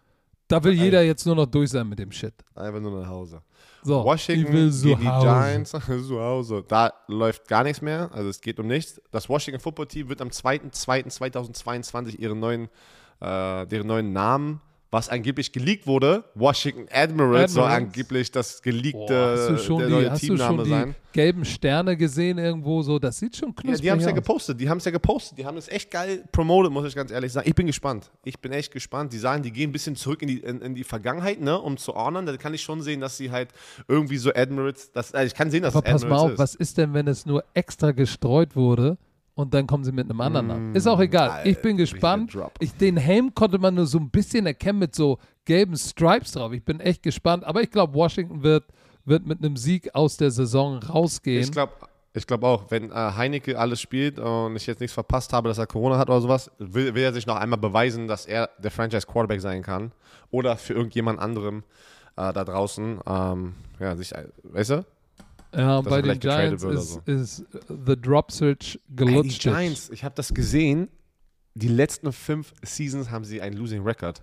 da 0.46 0.62
will 0.62 0.72
jeder 0.72 1.02
jetzt 1.02 1.24
nur 1.26 1.36
noch 1.36 1.46
durch 1.46 1.70
sein 1.70 1.88
mit 1.88 1.98
dem 1.98 2.10
Shit. 2.10 2.34
Einfach 2.54 2.80
nur 2.80 3.00
nach 3.00 3.08
Hause. 3.08 3.40
So, 3.82 4.04
Washington 4.04 4.52
gegen 4.52 5.00
die. 5.00 5.04
Giants 5.04 5.70
zu 5.86 6.20
Hause. 6.20 6.64
Da 6.66 6.92
läuft 7.06 7.48
gar 7.48 7.62
nichts 7.62 7.80
mehr. 7.80 8.10
Also 8.12 8.28
es 8.28 8.40
geht 8.40 8.58
um 8.60 8.66
nichts. 8.66 9.00
Das 9.10 9.28
Washington 9.28 9.60
Football 9.60 9.86
Team 9.86 10.08
wird 10.08 10.20
am 10.20 10.28
2.2.2022 10.28 12.18
ihren 12.18 12.40
neuen, 12.40 12.64
äh, 13.20 13.66
deren 13.66 13.86
neuen 13.86 14.12
Namen, 14.12 14.60
was 14.92 15.08
angeblich 15.08 15.52
geleakt 15.52 15.86
wurde, 15.86 16.24
Washington 16.34 16.86
Admirals, 16.90 17.52
soll 17.52 17.64
Admirals. 17.64 17.84
angeblich 17.94 18.30
das 18.32 18.60
geleakte 18.60 18.98
Boah, 19.06 19.32
hast 19.36 19.48
du 19.50 19.58
schon, 19.58 19.78
der 19.78 19.86
die, 19.86 19.92
neue 19.94 20.10
hast 20.10 20.22
du 20.22 20.26
Teamname 20.26 20.56
schon 20.56 20.64
die 20.64 20.70
sein. 20.70 20.94
gelben 21.12 21.44
Sterne 21.44 21.96
gesehen 21.96 22.38
irgendwo 22.38 22.82
so? 22.82 22.98
Das 22.98 23.18
sieht 23.18 23.36
schon 23.36 23.50
Ja, 23.50 23.54
knusprig 23.54 23.80
die 23.82 23.90
haben 23.92 23.98
es 23.98 24.04
ja 24.04 24.10
aus. 24.10 24.14
gepostet, 24.16 24.60
die 24.60 24.68
haben 24.68 24.78
es 24.78 24.84
ja 24.84 24.90
gepostet, 24.90 25.38
die 25.38 25.46
haben 25.46 25.56
es 25.58 25.68
echt 25.68 25.90
geil 25.92 26.24
promoted, 26.32 26.72
muss 26.72 26.86
ich 26.88 26.94
ganz 26.96 27.10
ehrlich 27.12 27.32
sagen. 27.32 27.48
Ich 27.48 27.54
bin 27.54 27.66
gespannt. 27.68 28.10
Ich 28.24 28.40
bin 28.40 28.50
echt 28.52 28.72
gespannt. 28.72 29.12
Die 29.12 29.18
sagen, 29.18 29.42
die 29.44 29.52
gehen 29.52 29.70
ein 29.70 29.72
bisschen 29.72 29.94
zurück 29.94 30.22
in 30.22 30.28
die, 30.28 30.38
in, 30.38 30.60
in 30.60 30.74
die 30.74 30.84
Vergangenheit, 30.84 31.40
ne, 31.40 31.56
um 31.60 31.76
zu 31.76 31.94
ordnen. 31.94 32.26
Da 32.26 32.36
kann 32.36 32.52
ich 32.54 32.62
schon 32.62 32.82
sehen, 32.82 33.00
dass 33.00 33.16
sie 33.16 33.30
halt 33.30 33.50
irgendwie 33.86 34.16
so 34.16 34.32
Admirals, 34.34 34.90
das, 34.92 35.14
also 35.14 35.26
ich 35.26 35.34
kann 35.34 35.50
sehen, 35.52 35.62
dass 35.62 35.76
Aber 35.76 35.86
es 35.86 35.92
pass 35.92 36.02
mal 36.02 36.06
Admirals 36.08 36.24
auf, 36.24 36.32
ist. 36.32 36.38
was 36.40 36.54
ist 36.56 36.78
denn, 36.78 36.94
wenn 36.94 37.06
es 37.06 37.26
nur 37.26 37.44
extra 37.54 37.92
gestreut 37.92 38.56
wurde 38.56 38.98
und 39.40 39.52
dann 39.54 39.66
kommen 39.66 39.84
sie 39.84 39.92
mit 39.92 40.08
einem 40.08 40.20
anderen 40.20 40.46
Namen? 40.46 40.74
Ist 40.74 40.86
auch 40.86 41.00
egal. 41.00 41.46
ich 41.46 41.60
bin 41.60 41.74
Mm, 41.76 41.78
gespannt. 41.78 42.36
Ich, 42.60 42.72
den 42.74 42.96
Helm 42.96 43.34
konnte 43.34 43.58
man 43.58 43.74
nur 43.74 43.86
so 43.86 43.98
ein 43.98 44.10
bisschen 44.10 44.46
erkennen 44.46 44.78
mit 44.78 44.94
so 44.94 45.18
gelben 45.44 45.76
Stripes 45.76 46.32
drauf. 46.32 46.52
Ich 46.52 46.64
bin 46.64 46.80
echt 46.80 47.02
gespannt. 47.02 47.44
Aber 47.44 47.62
ich 47.62 47.70
glaube, 47.70 47.94
Washington 47.94 48.42
wird, 48.42 48.64
wird 49.04 49.26
mit 49.26 49.38
einem 49.38 49.56
Sieg 49.56 49.94
aus 49.94 50.16
der 50.16 50.30
Saison 50.30 50.78
rausgehen. 50.78 51.42
Ich 51.42 51.50
glaube 51.52 51.72
ich 52.12 52.26
glaub 52.26 52.42
auch, 52.42 52.64
wenn 52.70 52.90
äh, 52.90 52.94
Heineke 52.94 53.56
alles 53.56 53.80
spielt 53.80 54.18
und 54.18 54.56
ich 54.56 54.66
jetzt 54.66 54.80
nichts 54.80 54.94
verpasst 54.94 55.32
habe, 55.32 55.48
dass 55.48 55.58
er 55.58 55.68
Corona 55.68 55.96
hat 55.96 56.10
oder 56.10 56.20
sowas, 56.20 56.50
will, 56.58 56.92
will 56.94 57.04
er 57.04 57.12
sich 57.12 57.24
noch 57.24 57.36
einmal 57.36 57.60
beweisen, 57.60 58.08
dass 58.08 58.26
er 58.26 58.50
der 58.58 58.72
Franchise 58.72 59.06
Quarterback 59.06 59.40
sein 59.40 59.62
kann. 59.62 59.92
Oder 60.32 60.56
für 60.56 60.74
irgendjemand 60.74 61.20
anderem 61.20 61.62
äh, 62.16 62.32
da 62.32 62.44
draußen, 62.44 62.98
ähm, 63.06 63.54
ja, 63.78 63.94
sich, 63.94 64.12
äh, 64.12 64.24
weißt 64.42 64.70
du? 64.70 64.84
Ja, 65.54 65.80
bei 65.80 66.00
den 66.02 66.18
Giants 66.20 66.62
ist, 66.62 66.92
so. 66.92 67.00
ist 67.06 67.44
The 67.68 68.00
Drop 68.00 68.30
Search 68.30 68.74
Ey, 68.74 68.80
die 68.88 68.96
gelutscht. 68.96 69.42
Giants, 69.42 69.90
ich 69.90 70.04
habe 70.04 70.14
das 70.14 70.32
gesehen, 70.32 70.88
die 71.54 71.68
letzten 71.68 72.12
fünf 72.12 72.52
Seasons 72.62 73.10
haben 73.10 73.24
sie 73.24 73.40
einen 73.42 73.56
Losing 73.56 73.82
Record. 73.82 74.22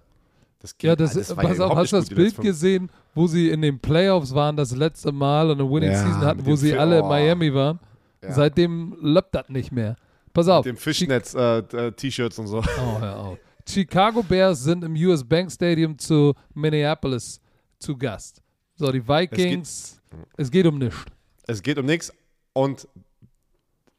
Das 0.59 0.77
geht, 0.77 0.87
Ja, 0.87 0.95
das, 0.95 1.13
ja 1.13 1.35
pass 1.35 1.59
auf, 1.59 1.75
hast 1.75 1.91
du 1.91 1.97
das 1.97 2.09
Bild 2.09 2.37
gesehen, 2.37 2.89
wo 3.13 3.27
sie 3.27 3.49
in 3.49 3.61
den 3.61 3.79
Playoffs 3.79 4.33
waren, 4.33 4.55
das 4.55 4.75
letzte 4.75 5.11
Mal 5.11 5.51
und 5.51 5.59
eine 5.61 5.69
Winning 5.69 5.91
Ja, 5.91 6.03
Season 6.03 6.21
hatten, 6.21 6.45
wo 6.45 6.55
sie 6.55 6.71
Fi- 6.71 6.77
alle 6.77 6.99
in 6.99 7.03
oh. 7.05 7.09
Miami 7.09 7.53
waren? 7.53 7.79
Ja. 8.23 8.31
Seitdem 8.31 8.95
läuft 8.99 9.35
das 9.35 9.49
nicht 9.49 9.71
mehr. 9.71 9.95
Pass 10.33 10.47
auf. 10.47 10.65
Mit 10.65 10.75
dem 10.75 10.77
Fischnetz-T-Shirts 10.79 12.39
und 12.39 12.47
so. 12.47 12.59
Oh, 12.59 12.99
hör 12.99 13.17
auf. 13.19 13.37
Chicago 13.67 14.23
Bears 14.23 14.63
sind 14.63 14.83
im 14.83 14.93
US 14.95 15.23
Bank 15.23 15.51
Stadium 15.51 15.97
zu 15.97 16.33
Minneapolis 16.53 17.39
zu 17.79 17.95
Gast. 17.97 18.41
So, 18.75 18.91
die 18.91 19.05
Vikings, 19.05 20.01
es 20.37 20.49
geht, 20.49 20.65
um 20.65 20.77
nichts. 20.77 21.05
Es 21.47 21.63
geht 21.63 21.79
um 21.79 21.85
nichts 21.85 22.13
und 22.53 22.87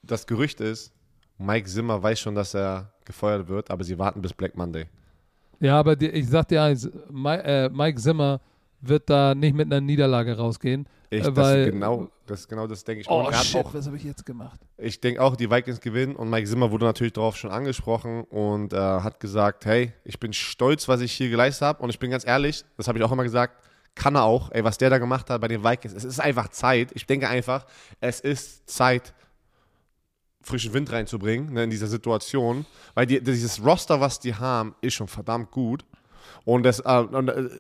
das 0.02 0.26
Gerücht 0.26 0.60
ist, 0.60 0.92
Mike 1.38 1.68
Zimmer 1.68 2.02
weiß 2.02 2.20
schon, 2.20 2.34
dass 2.34 2.54
er 2.54 2.92
gefeuert 3.04 3.48
wird, 3.48 3.70
aber 3.70 3.84
sie 3.84 3.98
warten 3.98 4.20
bis 4.20 4.32
Black 4.32 4.56
Monday. 4.56 4.86
Ja, 5.60 5.78
aber 5.78 5.96
die, 5.96 6.08
ich 6.08 6.28
sag 6.28 6.48
dir 6.48 6.62
eins, 6.62 6.88
Mike, 7.10 7.42
äh, 7.44 7.68
Mike 7.68 8.00
Zimmer 8.00 8.40
wird 8.80 9.08
da 9.10 9.34
nicht 9.34 9.54
mit 9.54 9.66
einer 9.66 9.80
Niederlage 9.80 10.36
rausgehen. 10.36 10.86
Ich, 11.10 11.20
äh, 11.20 11.24
das, 11.24 11.36
weil, 11.36 11.60
ist 11.60 11.72
genau, 11.72 12.08
das 12.26 12.40
ist 12.40 12.48
genau 12.48 12.66
das 12.66 12.84
denke 12.84 13.00
ich. 13.00 13.10
Oh 13.10 13.32
shit, 13.32 13.64
auch, 13.64 13.74
was 13.74 13.86
habe 13.86 13.96
ich 13.96 14.04
jetzt 14.04 14.26
gemacht? 14.26 14.60
ich 14.76 15.00
denke 15.00 15.22
auch, 15.22 15.34
die 15.36 15.50
Vikings 15.50 15.80
gewinnen 15.80 16.14
und 16.14 16.30
Mike 16.30 16.46
Zimmer 16.46 16.70
wurde 16.70 16.84
natürlich 16.84 17.14
darauf 17.14 17.36
schon 17.36 17.50
angesprochen 17.50 18.24
und 18.24 18.72
äh, 18.72 18.76
hat 18.76 19.18
gesagt, 19.20 19.64
hey, 19.64 19.92
ich 20.04 20.20
bin 20.20 20.32
stolz, 20.32 20.86
was 20.86 21.00
ich 21.00 21.12
hier 21.12 21.30
geleistet 21.30 21.66
habe 21.66 21.82
und 21.82 21.90
ich 21.90 21.98
bin 21.98 22.10
ganz 22.10 22.26
ehrlich, 22.26 22.64
das 22.76 22.88
habe 22.88 22.98
ich 22.98 23.04
auch 23.04 23.12
immer 23.12 23.24
gesagt, 23.24 23.64
kann 23.98 24.14
er 24.14 24.22
auch, 24.22 24.50
ey, 24.52 24.64
was 24.64 24.78
der 24.78 24.90
da 24.90 24.98
gemacht 24.98 25.28
hat 25.28 25.40
bei 25.40 25.48
den 25.48 25.62
Vikings, 25.62 25.92
es 25.92 26.04
ist 26.04 26.20
einfach 26.20 26.48
Zeit. 26.48 26.90
Ich 26.94 27.04
denke 27.04 27.28
einfach, 27.28 27.66
es 28.00 28.20
ist 28.20 28.70
Zeit, 28.70 29.12
frischen 30.40 30.72
Wind 30.72 30.90
reinzubringen 30.90 31.52
ne, 31.52 31.64
in 31.64 31.70
dieser 31.70 31.88
Situation, 31.88 32.64
weil 32.94 33.06
die, 33.06 33.22
dieses 33.22 33.62
Roster, 33.62 34.00
was 34.00 34.20
die 34.20 34.34
haben, 34.34 34.74
ist 34.80 34.94
schon 34.94 35.08
verdammt 35.08 35.50
gut 35.50 35.84
und 36.44 36.62
das, 36.62 36.80
äh, 36.80 36.98
und, 36.98 37.28
äh, 37.28 37.50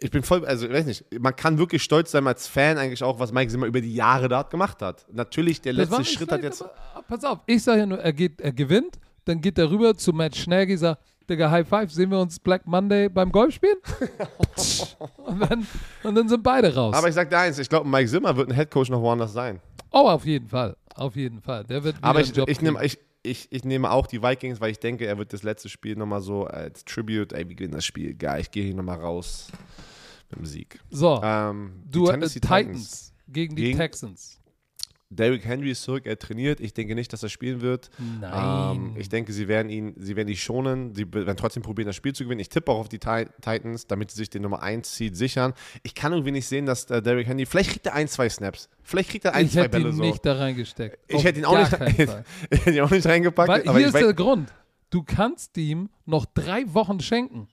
ich 0.00 0.10
bin 0.10 0.22
voll, 0.22 0.44
also 0.46 0.66
ich 0.66 0.72
weiß 0.72 0.86
nicht, 0.86 1.04
man 1.18 1.34
kann 1.34 1.58
wirklich 1.58 1.82
stolz 1.82 2.10
sein 2.10 2.26
als 2.26 2.46
Fan 2.46 2.78
eigentlich 2.78 3.02
auch, 3.02 3.18
was 3.18 3.32
Mike 3.32 3.50
Zimmer 3.50 3.66
über 3.66 3.80
die 3.80 3.94
Jahre 3.94 4.28
dort 4.28 4.50
gemacht 4.50 4.82
hat. 4.82 5.06
Natürlich, 5.10 5.62
der 5.62 5.72
Das 5.72 5.88
letzte 5.90 6.04
Schritt 6.04 6.32
hat 6.32 6.42
jetzt. 6.42 6.62
aber, 6.62 7.02
pass 7.08 7.24
auf, 7.24 7.40
ich 7.46 7.62
sage 7.62 7.80
ja 7.80 7.86
nur, 7.86 7.98
er, 7.98 8.12
geht, 8.12 8.40
er 8.40 8.52
gewinnt, 8.52 8.98
dann 9.24 9.40
geht 9.40 9.58
er 9.58 9.70
rüber 9.70 9.96
zu 9.96 10.12
Matt 10.12 10.36
Schnaggy, 10.36 10.76
sagt, 10.76 11.02
Digga, 11.28 11.50
High 11.50 11.66
Five, 11.68 11.90
sehen 11.92 12.10
wir 12.10 12.18
uns 12.20 12.38
Black 12.38 12.66
Monday 12.66 13.08
beim 13.08 13.32
Golf 13.32 13.54
spielen? 13.54 13.76
und, 15.16 15.40
dann, 15.40 15.66
und 16.04 16.14
dann 16.14 16.28
sind 16.28 16.42
beide 16.42 16.74
raus. 16.74 16.94
Aber 16.94 17.08
ich 17.08 17.14
sag 17.14 17.28
dir 17.30 17.38
eins, 17.38 17.58
ich 17.58 17.68
glaube, 17.68 17.88
Mike 17.88 18.08
Zimmer 18.08 18.36
wird 18.36 18.48
ein 18.48 18.54
Headcoach 18.54 18.88
noch 18.90 19.00
woanders 19.00 19.32
sein. 19.32 19.60
oh, 19.90 20.08
auf 20.08 20.24
jeden 20.24 20.48
Fall, 20.48 20.76
auf 20.94 21.16
jeden 21.16 21.40
Fall. 21.40 21.64
Der 21.64 21.82
wird 21.84 21.96
Aber 22.00 22.20
ich, 22.20 22.36
ich, 22.36 22.60
nehme, 22.60 22.78
kriegen. 22.78 22.86
ich, 22.86 22.98
ich, 23.22 23.48
ich 23.50 23.64
nehme 23.64 23.90
auch 23.90 24.06
die 24.06 24.22
Vikings, 24.22 24.60
weil 24.60 24.70
ich 24.70 24.78
denke, 24.78 25.06
er 25.06 25.18
wird 25.18 25.32
das 25.32 25.42
letzte 25.42 25.68
Spiel 25.68 25.96
nochmal 25.96 26.20
so 26.22 26.44
als 26.44 26.84
Tribute, 26.84 27.32
ey, 27.32 27.48
wir 27.48 27.56
gewinnen 27.56 27.74
das 27.74 27.84
Spiel, 27.84 28.14
geil, 28.14 28.40
ich 28.40 28.50
gehe 28.50 28.64
hier 28.64 28.74
nochmal 28.74 29.00
raus 29.00 29.48
mit 30.30 30.38
dem 30.40 30.46
Sieg. 30.46 30.78
So, 30.90 31.20
Ähm, 31.24 31.82
die 31.84 31.90
du, 31.90 32.06
äh, 32.06 32.10
Tennessee 32.12 32.40
Titans, 32.40 33.12
gegen 33.28 33.56
die 33.56 33.62
Gegen- 33.62 33.78
Texans. 33.78 34.38
Derrick 35.08 35.44
Henry 35.44 35.70
ist 35.70 35.82
zurück, 35.82 36.04
er 36.04 36.18
trainiert. 36.18 36.58
Ich 36.60 36.74
denke 36.74 36.96
nicht, 36.96 37.12
dass 37.12 37.22
er 37.22 37.28
spielen 37.28 37.60
wird. 37.60 37.90
Nein. 38.20 38.76
Ähm, 38.76 38.96
ich 38.96 39.08
denke, 39.08 39.32
sie 39.32 39.46
werden 39.46 39.70
ihn, 39.70 39.94
sie 39.96 40.16
werden 40.16 40.28
ihn 40.28 40.36
schonen. 40.36 40.94
Sie 40.96 41.06
werden 41.14 41.36
trotzdem 41.36 41.62
probieren, 41.62 41.86
das 41.86 41.94
Spiel 41.94 42.12
zu 42.12 42.24
gewinnen. 42.24 42.40
Ich 42.40 42.48
tippe 42.48 42.72
auch 42.72 42.78
auf 42.80 42.88
die 42.88 42.98
Ti- 42.98 43.28
Titans, 43.40 43.86
damit 43.86 44.10
sie 44.10 44.16
sich 44.16 44.30
den 44.30 44.42
Nummer 44.42 44.62
1 44.62 44.96
Seed 44.96 45.16
sichern. 45.16 45.54
Ich 45.84 45.94
kann 45.94 46.12
irgendwie 46.12 46.32
nicht 46.32 46.48
sehen, 46.48 46.66
dass 46.66 46.90
äh, 46.90 47.00
Derrick 47.00 47.28
Henry, 47.28 47.46
vielleicht 47.46 47.70
kriegt 47.70 47.86
er 47.86 47.94
ein, 47.94 48.08
zwei 48.08 48.28
Snaps. 48.28 48.68
Vielleicht 48.82 49.10
kriegt 49.10 49.24
er 49.24 49.34
ein, 49.34 49.46
ich 49.46 49.52
zwei 49.52 49.60
hätte 49.62 49.70
Bälle 49.70 49.90
ihn 49.90 49.94
so. 49.96 50.02
nicht 50.02 50.26
da 50.26 50.32
reingesteckt. 50.34 50.98
Ich 51.06 51.22
hätte 51.22 51.38
ihn 51.38 51.44
auch 51.44 51.56
nicht, 51.58 51.72
ich 52.50 52.64
hätte 52.66 52.70
ihn 52.72 52.80
auch 52.80 52.90
nicht 52.90 53.06
reingepackt. 53.06 53.48
Weil 53.48 53.62
hier 53.62 53.78
ich 53.78 53.86
ist 53.86 53.94
der 53.94 54.12
Grund. 54.12 54.52
Du 54.90 55.04
kannst 55.04 55.56
ihm 55.56 55.88
noch 56.04 56.26
drei 56.26 56.64
Wochen 56.74 56.98
schenken. 57.00 57.48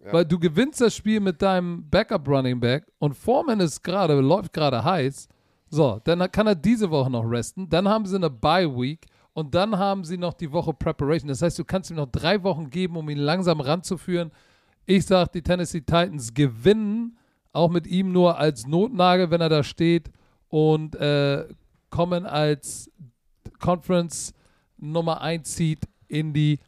Weil 0.00 0.24
du 0.24 0.38
gewinnst 0.38 0.80
das 0.80 0.94
Spiel 0.96 1.20
mit 1.20 1.42
deinem 1.42 1.88
Backup 1.90 2.26
Running 2.26 2.60
Back 2.60 2.86
und 2.98 3.14
Foreman 3.14 3.60
ist 3.60 3.82
gerade, 3.82 4.14
läuft 4.20 4.52
gerade 4.54 4.82
heiß. 4.82 5.28
So, 5.70 6.00
dann 6.04 6.30
kann 6.32 6.46
er 6.46 6.54
diese 6.54 6.90
Woche 6.90 7.10
noch 7.10 7.24
resten. 7.24 7.68
Dann 7.68 7.88
haben 7.88 8.06
sie 8.06 8.16
eine 8.16 8.30
Bye 8.30 8.68
Week 8.68 9.06
und 9.34 9.54
dann 9.54 9.76
haben 9.78 10.04
sie 10.04 10.16
noch 10.16 10.34
die 10.34 10.50
Woche 10.50 10.72
Preparation. 10.72 11.28
Das 11.28 11.42
heißt, 11.42 11.58
du 11.58 11.64
kannst 11.64 11.90
ihm 11.90 11.96
noch 11.96 12.10
drei 12.10 12.42
Wochen 12.42 12.70
geben, 12.70 12.96
um 12.96 13.08
ihn 13.08 13.18
langsam 13.18 13.60
ranzuführen. 13.60 14.30
Ich 14.86 15.06
sage, 15.06 15.30
die 15.34 15.42
Tennessee 15.42 15.80
Titans 15.80 16.32
gewinnen, 16.32 17.18
auch 17.52 17.70
mit 17.70 17.86
ihm 17.86 18.12
nur 18.12 18.38
als 18.38 18.66
Notnagel, 18.66 19.30
wenn 19.30 19.40
er 19.40 19.48
da 19.48 19.62
steht 19.62 20.10
und 20.48 20.96
äh, 20.96 21.46
kommen 21.90 22.24
als 22.24 22.90
Conference 23.58 24.32
Nummer 24.78 25.20
1 25.20 25.54
Seed 25.54 25.80
in 26.08 26.32
die 26.32 26.58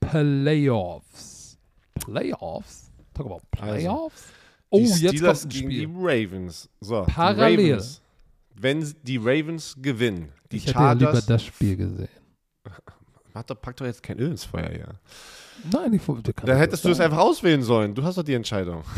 Playoffs. 0.00 1.58
Playoffs? 1.94 2.90
Talk 3.14 3.26
about 3.26 3.40
Playoffs? 3.50 4.32
oh, 4.70 4.78
die 4.78 4.84
jetzt 4.84 5.22
kommt 5.22 5.44
ein 5.44 5.48
gegen 5.48 5.70
die 5.70 5.82
Spiel. 5.82 5.90
Ravens. 5.96 6.68
So, 6.80 7.04
Parallel. 7.06 7.56
Die 7.56 7.70
Ravens, 7.70 8.02
wenn 8.60 8.94
die 9.02 9.16
Ravens 9.18 9.76
gewinnen, 9.80 10.32
die 10.52 10.56
Ich 10.58 10.66
hätte 10.66 10.78
ja 10.78 10.92
lieber 10.92 11.06
Chargers. 11.06 11.26
das 11.26 11.44
Spiel 11.44 11.76
gesehen. 11.76 12.08
Hat 13.34 13.48
doch, 13.50 13.60
pack 13.60 13.76
doch 13.76 13.86
jetzt 13.86 14.02
kein 14.02 14.18
Öl 14.18 14.30
ins 14.32 14.44
Feuer 14.44 14.68
hier. 14.70 15.00
Nein, 15.72 15.92
ich 15.94 16.06
wollte 16.08 16.32
Dann 16.32 16.56
hättest 16.56 16.84
du 16.84 16.88
es 16.90 17.00
einfach 17.00 17.18
auswählen 17.18 17.62
sollen. 17.62 17.94
Du 17.94 18.02
hast 18.02 18.16
doch 18.18 18.22
die 18.24 18.34
Entscheidung. 18.34 18.82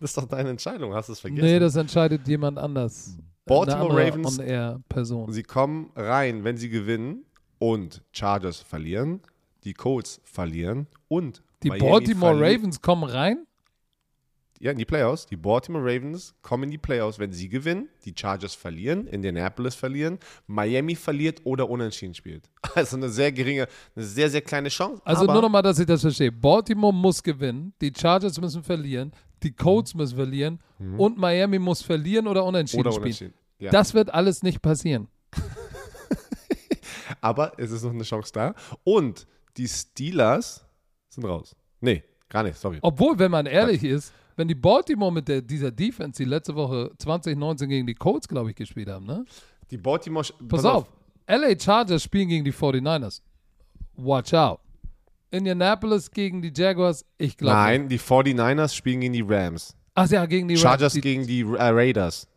Das 0.00 0.10
ist 0.10 0.16
doch 0.16 0.26
deine 0.26 0.50
Entscheidung. 0.50 0.94
Hast 0.94 1.08
du 1.08 1.12
es 1.12 1.18
vergessen? 1.18 1.44
Nee, 1.44 1.58
das 1.58 1.74
entscheidet 1.74 2.28
jemand 2.28 2.56
anders. 2.56 3.16
Baltimore 3.44 3.96
Ravens- 4.00 4.38
On-Air-Person. 4.38 5.32
Sie 5.32 5.42
kommen 5.42 5.90
rein, 5.96 6.44
wenn 6.44 6.56
sie 6.56 6.68
gewinnen 6.68 7.24
und 7.58 8.04
Chargers 8.12 8.60
verlieren, 8.60 9.20
die 9.64 9.74
Colts 9.74 10.20
verlieren 10.22 10.86
und 11.08 11.42
Die 11.64 11.68
Miami 11.70 11.90
Baltimore 11.90 12.32
verli- 12.36 12.54
Ravens 12.58 12.80
kommen 12.80 13.02
rein? 13.02 13.44
Ja, 14.60 14.72
in 14.72 14.78
die 14.78 14.84
Playoffs. 14.84 15.26
Die 15.26 15.36
Baltimore 15.36 15.84
Ravens 15.84 16.34
kommen 16.42 16.64
in 16.64 16.70
die 16.72 16.78
Playoffs, 16.78 17.18
wenn 17.18 17.32
sie 17.32 17.48
gewinnen, 17.48 17.88
die 18.04 18.12
Chargers 18.16 18.54
verlieren, 18.54 19.06
Indianapolis 19.06 19.76
verlieren, 19.76 20.18
Miami 20.46 20.96
verliert 20.96 21.40
oder 21.44 21.68
unentschieden 21.68 22.14
spielt. 22.14 22.48
Also 22.74 22.96
eine 22.96 23.08
sehr 23.08 23.32
geringe, 23.32 23.66
eine 23.96 24.04
sehr, 24.04 24.30
sehr 24.30 24.42
kleine 24.42 24.68
Chance. 24.68 25.02
Also 25.04 25.24
nur 25.24 25.42
nochmal, 25.42 25.62
dass 25.62 25.78
ich 25.78 25.86
das 25.86 26.00
verstehe. 26.00 26.30
Baltimore 26.30 26.92
muss 26.92 27.22
gewinnen, 27.22 27.72
die 27.80 27.92
Chargers 27.96 28.40
müssen 28.40 28.62
verlieren, 28.62 29.12
die 29.42 29.52
Colts 29.52 29.94
müssen 29.94 30.16
verlieren 30.16 30.60
und 30.96 31.18
Miami 31.18 31.58
muss 31.58 31.82
verlieren 31.82 32.26
oder 32.26 32.44
unentschieden 32.44 32.82
oder 32.82 32.92
spielen. 32.92 33.04
unentschieden. 33.04 33.34
Ja. 33.58 33.70
Das 33.70 33.94
wird 33.94 34.12
alles 34.14 34.42
nicht 34.42 34.62
passieren. 34.62 35.08
aber 37.20 37.52
es 37.58 37.70
ist 37.70 37.82
noch 37.82 37.92
eine 37.92 38.04
Chance 38.04 38.32
da. 38.32 38.54
Und 38.84 39.26
die 39.56 39.66
Steelers 39.66 40.64
sind 41.08 41.24
raus. 41.24 41.56
Nee, 41.80 42.04
gar 42.28 42.42
nicht, 42.42 42.56
sorry. 42.56 42.78
Obwohl, 42.82 43.18
wenn 43.18 43.30
man 43.30 43.46
ehrlich 43.46 43.82
ist, 43.82 44.12
wenn 44.38 44.46
die 44.46 44.54
Baltimore 44.54 45.12
mit 45.12 45.26
der, 45.26 45.42
dieser 45.42 45.72
Defense, 45.72 46.22
die 46.22 46.28
letzte 46.28 46.54
Woche 46.54 46.92
2019 46.98 47.68
gegen 47.68 47.86
die 47.88 47.94
Colts, 47.94 48.28
glaube 48.28 48.50
ich, 48.50 48.56
gespielt 48.56 48.88
haben, 48.88 49.04
ne? 49.04 49.24
Die 49.70 49.76
Baltimore. 49.76 50.24
Pass, 50.48 50.64
auf. 50.64 50.86
LA 51.26 51.58
Chargers 51.58 52.04
spielen 52.04 52.28
gegen 52.28 52.44
die 52.44 52.52
49ers. 52.52 53.20
Watch 53.96 54.32
out. 54.32 54.60
Indianapolis 55.30 56.10
gegen 56.10 56.40
die 56.40 56.52
Jaguars, 56.54 57.04
ich 57.18 57.36
glaube. 57.36 57.56
Nein, 57.56 57.88
die 57.88 57.98
49ers 57.98 58.74
spielen 58.74 59.00
gegen 59.00 59.12
die 59.12 59.24
Rams. 59.26 59.76
Ach 59.94 60.08
ja, 60.08 60.24
gegen 60.24 60.46
die 60.46 60.56
Chargers 60.56 60.82
Rams. 60.82 60.92
Die, 60.94 61.00
gegen 61.00 61.26
die 61.26 61.40
äh, 61.40 61.68
Raiders. 61.68 62.28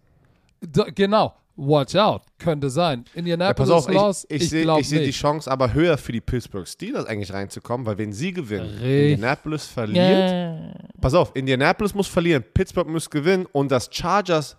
Genau. 0.96 1.36
Watch 1.64 1.96
out. 1.96 2.24
Könnte 2.40 2.72
sein. 2.72 3.06
Ja, 3.14 3.20
Indianapolis 3.20 3.70
pass 3.70 3.70
auf, 3.70 3.94
lost, 3.94 4.26
ich, 4.30 4.38
ich 4.38 4.42
ich, 4.44 4.50
sehe 4.50 4.84
seh 4.84 5.06
die. 5.06 5.12
Chance 5.12 5.50
aber 5.50 5.74
höher 5.74 5.96
für 5.96 6.12
die 6.12 6.20
Pittsburgh 6.20 6.68
Steelers 6.68 7.06
eigentlich 7.06 7.32
reinzukommen, 7.32 7.86
weil 7.86 8.00
wenn 8.00 8.14
sie 8.14 8.34
gewinnen, 8.34 8.66
Richtig. 8.66 9.12
Indianapolis 9.12 9.68
verliert. 9.68 10.76
Pass 11.00 11.14
auf, 11.14 11.36
Indianapolis 11.36 11.94
muss 11.94 12.08
verlieren, 12.08 12.44
Pittsburgh 12.54 12.90
muss 12.90 13.08
gewinnen 13.08 13.46
und 13.52 13.72
das 13.72 13.90
Chargers 13.92 14.58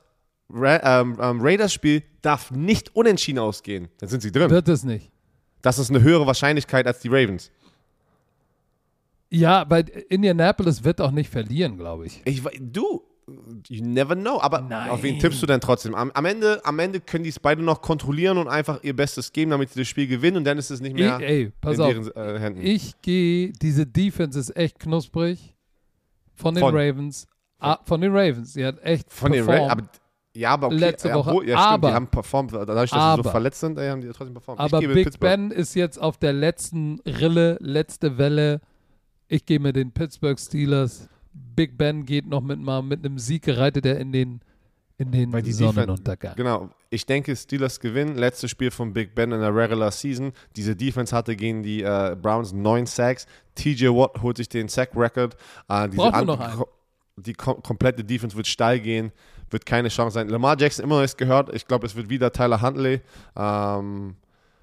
Ra 0.49 1.01
ähm, 1.01 1.19
ähm, 1.20 1.41
Raiders 1.41 1.73
Spiel 1.73 2.03
darf 2.20 2.51
nicht 2.53 2.95
unentschieden 2.95 3.39
ausgehen. 3.41 3.89
Dann 3.99 4.09
sind 4.09 4.20
sie 4.20 4.31
drin. 4.31 4.51
Wird 4.51 4.69
es 4.69 4.85
nicht. 4.85 5.11
Das 5.61 5.79
ist 5.79 5.91
eine 5.91 6.03
höhere 6.03 6.27
Wahrscheinlichkeit 6.27 6.87
als 6.87 7.01
die 7.01 7.09
Ravens. 7.09 7.51
Ja, 9.31 9.65
bei 9.65 9.81
Indianapolis 10.09 10.85
wird 10.85 11.01
auch 11.01 11.11
nicht 11.11 11.31
verlieren, 11.31 11.79
glaube 11.79 12.07
ich. 12.07 12.20
Ich, 12.27 12.43
du, 12.61 13.03
you 13.69 13.85
never 13.85 14.15
know. 14.15 14.40
Aber 14.40 14.61
Nein. 14.61 14.90
auf 14.90 15.03
wen 15.03 15.19
tippst 15.19 15.43
du 15.43 15.47
denn 15.47 15.61
trotzdem? 15.61 15.94
Am, 15.94 16.11
am, 16.12 16.24
Ende, 16.24 16.61
am 16.65 16.78
Ende 16.78 17.01
können 17.01 17.24
die 17.24 17.31
es 17.31 17.39
beide 17.39 17.62
noch 17.62 17.81
kontrollieren 17.82 18.39
und 18.39 18.49
einfach 18.49 18.82
ihr 18.82 18.94
Bestes 18.97 19.32
geben, 19.32 19.51
damit 19.53 19.70
sie 19.70 19.81
das 19.81 19.89
Spiel 19.89 20.07
gewinnen 20.07 20.39
und 20.39 20.44
dann 20.44 20.59
ist 20.59 20.70
es 20.70 20.81
nicht 20.81 20.94
mehr 20.94 21.19
Ich, 21.20 21.27
ey, 21.27 21.53
pass 21.61 21.77
in 21.77 21.81
auf. 21.82 21.89
deren 22.12 22.36
äh, 22.36 22.39
Händen. 22.40 22.61
Ich 22.66 23.01
gehe, 23.03 23.53
diese 23.53 23.86
Defense 23.86 24.39
ist 24.39 24.57
echt 24.57 24.78
knusprig. 24.78 25.55
Von 26.35 26.55
den 26.55 26.62
Von- 26.62 26.74
Ravens. 26.77 27.27
Ah, 27.59 27.78
von 27.85 28.01
den 28.01 28.11
Ravens. 28.12 28.55
Sie 28.55 28.65
hat 28.66 28.82
echt 28.82 29.12
Von 29.12 29.31
den 29.31 29.44
performt. 29.44 29.70
Ravens. 29.70 29.89
Aber, 29.89 29.99
ja, 30.35 30.51
aber 30.51 30.66
okay. 30.69 30.77
Letzte 30.78 31.09
ja, 31.09 31.15
Woche. 31.15 31.31
obwohl- 31.31 31.49
ja, 31.49 31.59
stimmt, 31.59 31.73
Aber- 31.74 31.89
die 31.89 31.94
haben 31.94 32.07
performt. 32.09 32.53
Dadurch, 32.53 32.90
dass 32.90 32.90
sie 32.90 32.97
so 32.97 33.01
Aber- 33.01 33.31
verletzt 33.31 33.61
sind, 33.61 33.78
ey, 33.78 33.89
haben 33.90 34.01
die 34.01 34.09
trotzdem 34.09 34.35
performt. 34.35 34.61
Aber 34.61 34.81
Big 34.81 34.93
Pittsburgh. 35.05 35.20
Ben 35.20 35.51
ist 35.53 35.74
jetzt 35.74 35.99
auf 36.01 36.16
der 36.19 36.32
letzten 36.32 36.99
Rille, 37.07 37.57
letzte 37.61 38.19
Welle. 38.19 38.61
Ich 39.28 39.47
gehe 39.47 39.61
mit 39.61 39.77
den 39.77 39.93
Pittsburgh 39.93 40.39
Steelers. 40.40 41.09
Big 41.33 41.77
Ben 41.79 42.05
geht 42.05 42.27
noch 42.27 42.43
mit 42.43 42.61
mal 42.61 42.83
mit 42.83 43.05
einem 43.05 43.19
Sieg 43.19 43.49
reitet 43.49 43.87
er 43.87 43.99
in 43.99 44.13
den 44.13 44.41
in 44.99 45.11
den 45.11 45.33
Weil 45.33 45.43
die 45.43 45.53
Sonnenuntergang. 45.53 46.37
Genau. 46.37 46.71
Ich 46.91 47.07
denke, 47.07 47.35
Steelers 47.35 47.81
gewinnen. 47.81 48.17
Letztes 48.17 48.51
Spiel 48.51 48.71
von 48.71 48.93
Big 48.93 49.15
Ben 49.15 49.33
in 49.33 49.41
der 49.41 49.55
Regular 49.55 49.91
Season. 49.91 50.33
Diese 50.55 50.77
Defense 50.77 51.15
hatte 51.17 51.35
gegen 51.35 51.63
die 51.63 51.83
äh, 51.83 52.15
Browns 52.21 52.53
neun 52.53 52.87
Sacks. 52.87 53.27
TJ 53.55 53.87
Watt 53.89 54.23
holt 54.23 54.37
sich 54.37 54.49
den 54.49 54.69
Sack-Record. 54.69 55.35
Äh, 55.69 55.73
an- 55.73 56.27
noch 56.27 56.39
einen. 56.41 56.63
Die 57.17 57.33
kom 57.35 57.63
komplette 57.63 58.05
Defense 58.05 58.37
wird 58.37 58.47
steil 58.47 58.81
gehen. 58.81 59.13
Wird 59.51 59.67
keine 59.67 59.89
Chance 59.89 60.15
sein. 60.15 60.29
Lamar 60.29 60.59
Jackson 60.59 60.85
immer 60.85 60.97
noch 60.97 61.03
nichts 61.03 61.17
gehört. 61.17 61.55
Ich 61.55 61.67
glaube, 61.67 61.87
es 61.87 61.95
wird 61.97 62.09
wieder 62.09 62.31
Tyler 62.33 62.63
Huntley. 62.63 63.01
Ähm, 63.37 64.17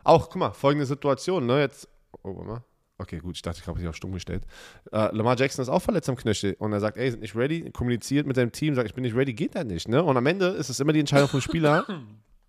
auch, 0.04 0.30
guck 0.30 0.38
mal, 0.38 0.52
folgende 0.52 0.86
Situation. 0.86 1.46
Ne? 1.46 1.60
Jetzt, 1.62 1.88
oh, 2.24 2.36
warte 2.36 2.48
mal. 2.48 2.64
Okay, 3.02 3.20
gut, 3.20 3.36
ich 3.38 3.42
dachte, 3.42 3.60
ich 3.62 3.68
habe 3.68 3.80
mich 3.80 3.88
auf 3.88 3.96
stumm 3.96 4.12
gestellt. 4.12 4.44
Äh, 4.92 5.16
Lamar 5.16 5.38
Jackson 5.38 5.64
ist 5.64 5.70
auch 5.70 5.82
verletzt 5.82 6.10
am 6.10 6.16
Knöchel 6.18 6.56
und 6.60 6.74
er 6.74 6.82
sagt, 6.82 6.98
ey, 6.98 7.10
sind 7.10 7.22
nicht 7.22 7.36
ready, 7.36 7.72
kommuniziert 7.72 8.28
mit 8.28 8.36
seinem 8.36 8.52
Team, 8.52 8.76
sagt, 8.76 8.88
ich 8.90 8.94
bin 8.94 9.04
nicht 9.04 9.16
ready, 9.16 9.34
geht 9.34 9.56
da 9.56 9.64
nicht, 9.64 9.88
ne? 9.88 10.04
Und 10.04 10.18
am 10.18 10.26
Ende 10.26 10.48
ist 10.50 10.70
es 10.70 10.80
immer 10.82 10.92
die 10.94 11.00
Entscheidung 11.00 11.30
vom 11.30 11.40
Spieler, 11.42 11.86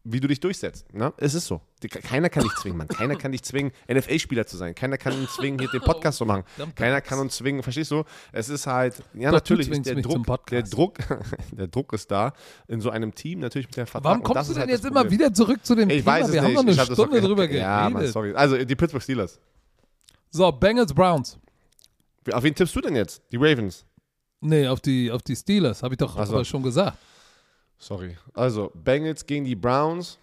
wie 0.03 0.19
du 0.19 0.27
dich 0.29 0.41
durchsetzt. 0.41 0.93
Ne? 0.95 1.13
Es 1.19 1.35
ist 1.35 1.47
so. 1.47 1.61
Die, 1.83 1.89
keiner 1.89 2.31
kann 2.31 2.43
dich 2.43 2.55
zwingen, 2.55 2.79
Mann. 2.79 2.89
Keiner 2.89 3.17
kann 3.17 3.33
dich 3.33 3.43
zwingen, 3.43 3.71
NFL-Spieler 3.87 4.47
zu 4.47 4.57
sein. 4.57 4.75
Keiner 4.75 4.97
kann 4.97 5.13
uns 5.13 5.35
zwingen, 5.35 5.59
hier 5.61 5.69
den 5.69 5.83
Podcast 5.83 6.17
zu 6.19 6.25
machen. 6.25 6.43
Keiner 6.75 7.03
kann 7.03 7.19
uns 7.19 7.37
zwingen, 7.37 7.63
verstehst 7.63 7.91
du? 7.91 8.05
Es 8.33 8.49
ist 8.49 8.67
halt, 8.67 8.95
ja, 9.13 9.29
Doch, 9.31 9.37
natürlich 9.37 9.69
ist 9.69 9.75
zwingst 9.75 9.89
der 9.91 9.97
mich 9.97 10.05
zum 10.09 10.23
Druck, 10.25 10.47
der 10.47 10.63
Podcast. 10.63 10.75
Druck, 10.75 10.99
der 11.53 11.67
Druck 11.69 11.93
ist 11.93 12.11
da 12.11 12.33
in 12.67 12.81
so 12.81 12.89
einem 12.91 13.15
Team, 13.15 13.41
natürlich 13.41 13.69
mit 13.69 13.77
dem 13.77 13.87
Vertrag. 13.87 14.05
Warum 14.05 14.21
Und 14.23 14.35
das 14.35 14.35
kommst 14.35 14.49
du 14.49 14.53
ist 14.53 14.57
denn 14.57 14.61
halt 14.63 14.71
jetzt 14.71 14.85
das 14.85 14.91
immer 14.91 15.01
Problem. 15.03 15.19
wieder 15.21 15.35
zurück 15.35 15.65
zu 15.67 15.75
dem 15.75 15.91
Ich 15.91 15.99
Thema? 15.99 16.07
weiß 16.13 16.27
es 16.29 16.33
Wir 16.33 16.41
haben 16.43 16.47
nicht. 16.49 16.57
noch 16.57 16.63
eine 16.63 16.77
hab 16.79 16.89
das 16.89 16.97
Stunde 16.97 17.21
drüber 17.21 17.47
geredet. 17.47 17.63
Ja, 17.63 17.91
Mann, 17.91 18.07
sorry. 18.07 18.33
Also, 18.35 18.57
die 18.57 18.75
Pittsburgh 18.77 19.03
Steelers. 19.03 19.39
So, 20.31 20.51
Bengals, 20.53 20.93
Browns. 20.93 21.39
Auf 22.33 22.43
wen 22.43 22.55
tippst 22.55 22.75
du 22.77 22.81
denn 22.81 22.97
jetzt? 22.97 23.23
Die 23.33 23.37
Ravens. 23.37 23.85
Nee, 24.41 24.67
auf 24.67 24.81
die, 24.81 25.11
auf 25.11 25.23
die 25.23 25.37
Steelers, 25.37 25.83
habe 25.83 25.95
ich 25.95 25.99
doch 25.99 26.25
so. 26.27 26.45
schon 26.45 26.63
gesagt. 26.63 26.97
Sorry. 27.79 28.17
Also, 28.35 28.71
Bengals 28.75 29.25
gegen 29.25 29.45
die 29.45 29.57
Browns. 29.57 30.19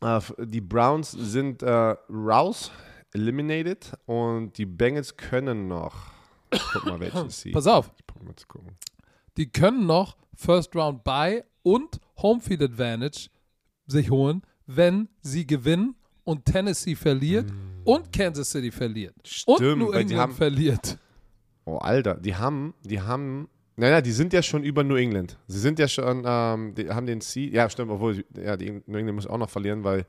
Äh, 0.00 0.20
die 0.38 0.60
Browns 0.60 1.10
sind 1.12 1.62
äh, 1.62 1.96
raus, 2.08 2.70
eliminated 3.12 3.92
und 4.06 4.56
die 4.56 4.66
Bengals 4.66 5.16
können 5.16 5.68
noch. 5.68 5.94
Guck 6.72 6.86
mal, 6.86 7.00
welchen 7.00 7.30
Seed. 7.30 7.52
Pass 7.52 7.66
auf, 7.66 7.90
die 9.36 9.50
können 9.50 9.86
noch 9.86 10.16
First 10.34 10.74
Round 10.74 11.04
Bye 11.04 11.44
und 11.62 12.00
Home 12.18 12.40
Field 12.40 12.62
Advantage 12.62 13.28
sich 13.86 14.10
holen, 14.10 14.42
wenn 14.66 15.08
sie 15.20 15.46
gewinnen 15.46 15.94
und 16.26 16.44
Tennessee 16.44 16.94
verliert 16.94 17.46
und 17.84 18.12
Kansas 18.12 18.50
City 18.50 18.70
verliert. 18.70 19.14
und 19.46 19.54
Mm. 19.54 19.56
Stimmt, 19.62 19.78
New 19.78 19.86
weil 19.92 19.92
die 19.92 19.98
England 20.12 20.20
haben- 20.20 20.34
verliert. 20.34 20.98
Oh, 21.64 21.78
Alter, 21.78 22.14
die 22.14 22.34
haben, 22.34 22.74
die 22.84 23.00
haben, 23.00 23.48
naja, 23.76 24.00
die 24.00 24.12
sind 24.12 24.32
ja 24.32 24.42
schon 24.42 24.62
über 24.64 24.84
New 24.84 24.96
England. 24.96 25.38
Sie 25.48 25.58
sind 25.58 25.78
ja 25.78 25.88
schon, 25.88 26.22
ähm, 26.26 26.74
die 26.74 26.88
haben 26.90 27.06
den 27.06 27.20
Seed, 27.20 27.52
ja, 27.54 27.68
stimmt, 27.70 27.90
obwohl, 27.90 28.24
ja, 28.36 28.56
die 28.56 28.82
New 28.86 28.98
England 28.98 29.14
muss 29.16 29.26
auch 29.26 29.38
noch 29.38 29.50
verlieren, 29.50 29.82
weil, 29.84 30.04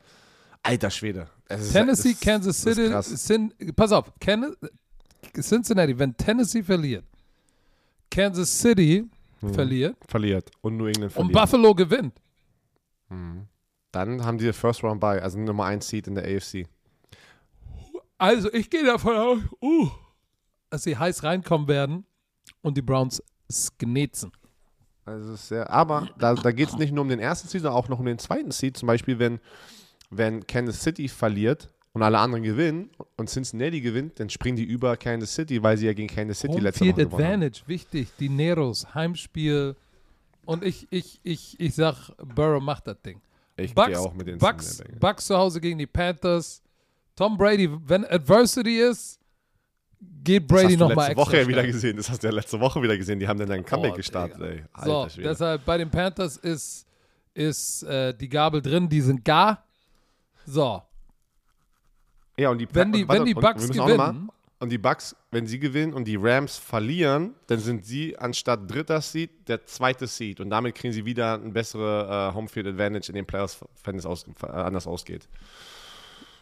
alter 0.64 0.90
Schwede. 0.92 1.30
Es 1.48 1.62
ist- 1.68 1.72
Tennessee, 1.74 2.12
es- 2.12 2.20
Kansas 2.20 2.58
ist 2.66 2.76
City, 2.76 3.16
sind, 3.18 3.76
pass 3.76 3.92
auf, 3.92 4.12
Cincinnati, 5.40 5.98
wenn 5.98 6.16
Tennessee 6.18 6.64
verliert, 6.64 7.06
Kansas 8.10 8.60
City 8.60 9.08
verliert 9.54 9.98
verliert 10.08 10.50
und 10.62 10.78
New 10.78 10.86
England 10.88 11.16
und 11.16 11.32
verliert. 11.32 11.34
Buffalo 11.34 11.74
gewinnt. 11.76 12.14
Dann 13.92 14.26
haben 14.26 14.38
die 14.38 14.52
First 14.54 14.84
Round 14.84 15.00
by, 15.00 15.20
also 15.22 15.40
Nummer 15.40 15.66
1 15.66 15.88
Seed 15.88 16.08
in 16.08 16.16
der 16.16 16.26
AFC. 16.26 16.68
Also 18.18 18.52
ich 18.52 18.70
gehe 18.70 18.84
davon 18.84 19.16
aus, 19.16 19.40
uh, 19.62 19.90
dass 20.70 20.84
sie 20.84 20.98
heiß 20.98 21.24
reinkommen 21.24 21.68
werden 21.68 22.06
und 22.62 22.78
die 22.78 22.82
Browns 22.82 23.22
sknetzen. 23.52 24.32
Also 25.06 25.36
sehr, 25.36 25.70
aber 25.70 26.10
da, 26.18 26.34
da 26.34 26.52
geht 26.52 26.70
es 26.70 26.78
nicht 26.78 26.94
nur 26.94 27.04
um 27.04 27.10
den 27.10 27.20
ersten 27.20 27.48
Seed, 27.48 27.62
sondern 27.62 27.80
auch 27.80 27.88
noch 27.88 28.00
um 28.00 28.06
den 28.06 28.20
zweiten 28.20 28.52
Seed. 28.52 28.76
Zum 28.76 28.88
Beispiel, 28.88 29.20
wenn, 29.20 29.40
wenn 30.10 30.46
Kansas 30.46 30.82
City 30.82 31.08
verliert 31.08 31.70
und 31.94 32.04
alle 32.04 32.20
anderen 32.20 32.44
gewinnen 32.44 32.90
und 33.16 33.30
Cincinnati 33.30 33.80
gewinnt, 33.80 34.20
dann 34.20 34.30
springen 34.30 34.58
die 34.58 34.66
über 34.66 34.98
Kansas 34.98 35.34
City, 35.34 35.64
weil 35.64 35.78
sie 35.78 35.86
ja 35.86 35.94
gegen 35.94 36.14
Kansas 36.14 36.40
City 36.40 36.56
Home 36.56 36.64
letzte 36.64 36.82
Woche 36.82 36.94
gewonnen 36.94 37.14
haben. 37.14 37.24
Advantage, 37.24 37.62
wichtig. 37.68 38.10
Die 38.20 38.30
Neros, 38.30 38.94
Heimspiel. 38.94 39.76
Und 40.44 40.64
ich, 40.64 40.88
ich, 40.90 41.20
ich, 41.24 41.58
ich 41.60 41.76
sag, 41.76 42.12
Burrow 42.18 42.62
macht 42.62 42.88
das 42.88 43.02
Ding. 43.02 43.22
Ich 43.58 43.74
Bucks, 43.74 43.88
gehe 43.90 44.00
auch 44.00 44.14
mit 44.14 44.28
den 44.28 44.38
Bucks. 44.38 44.84
Bucks 45.00 45.26
zu 45.28 45.38
Hause 45.38 45.60
gegen 45.60 45.78
die 45.78 45.88
Panthers. 45.88 46.62
Tom 47.16 47.38
Brady, 47.38 47.70
wenn 47.88 48.06
Adversity 48.06 48.80
ist, 48.80 49.20
geht 50.24 50.44
Das 50.44 50.56
Brady 50.56 50.74
hast 50.74 50.82
du 50.82 50.88
nochmal 50.88 51.08
letzte 51.08 51.12
extra. 51.12 51.26
Woche 51.32 51.38
ja 51.42 51.48
wieder 51.48 51.66
gesehen. 51.66 51.98
Das 51.98 52.10
hast 52.10 52.24
du 52.24 52.28
ja 52.28 52.34
letzte 52.34 52.60
Woche 52.60 52.82
wieder 52.82 52.98
gesehen. 52.98 53.20
Die 53.20 53.28
haben 53.28 53.40
dann 53.40 53.52
ein 53.52 53.66
Comeback 53.66 53.94
Oh, 53.94 53.96
gestartet. 53.98 54.40
Ey. 54.40 54.64
So, 54.86 55.02
Alter 55.02 55.22
deshalb 55.22 55.66
bei 55.66 55.78
den 55.80 55.90
Panthers 55.90 56.38
ist, 56.38 56.86
ist 57.34 57.84
äh, 57.84 58.14
die 58.16 58.30
Gabel 58.30 58.62
drin, 58.62 58.88
die 58.88 59.02
sind 59.02 59.26
gar. 59.26 59.66
So, 60.46 60.82
ja, 62.38 62.52
und 62.52 62.60
die, 62.60 62.68
wenn 62.72 62.92
die, 62.92 63.08
warte, 63.08 63.22
wenn 63.22 63.26
die 63.26 63.34
Bucks 63.34 63.68
gewinnen, 63.68 64.30
Und 64.60 64.70
die 64.70 64.80
Bucks, 64.80 65.16
wenn 65.30 65.46
sie 65.46 65.60
gewinnen 65.60 65.94
und 65.94 66.06
die 66.06 66.16
Rams 66.16 66.58
verlieren, 66.58 67.36
dann 67.46 67.60
sind 67.60 67.86
sie 67.86 68.18
anstatt 68.18 68.70
dritter 68.70 69.02
Seed 69.02 69.48
der 69.48 69.66
zweite 69.66 70.08
Seed. 70.08 70.40
Und 70.40 70.50
damit 70.50 70.74
kriegen 70.74 70.92
sie 70.94 71.06
wieder 71.06 71.36
ein 71.36 71.54
bessere 71.54 72.32
äh, 72.32 72.36
Homefield 72.36 72.66
Advantage 72.66 73.10
in 73.10 73.16
den 73.16 73.26
Playoffs, 73.26 73.60
wenn 73.84 73.98
es 73.98 74.06
aus, 74.06 74.26
äh, 74.42 74.48
anders 74.48 74.88
ausgeht. 74.88 75.28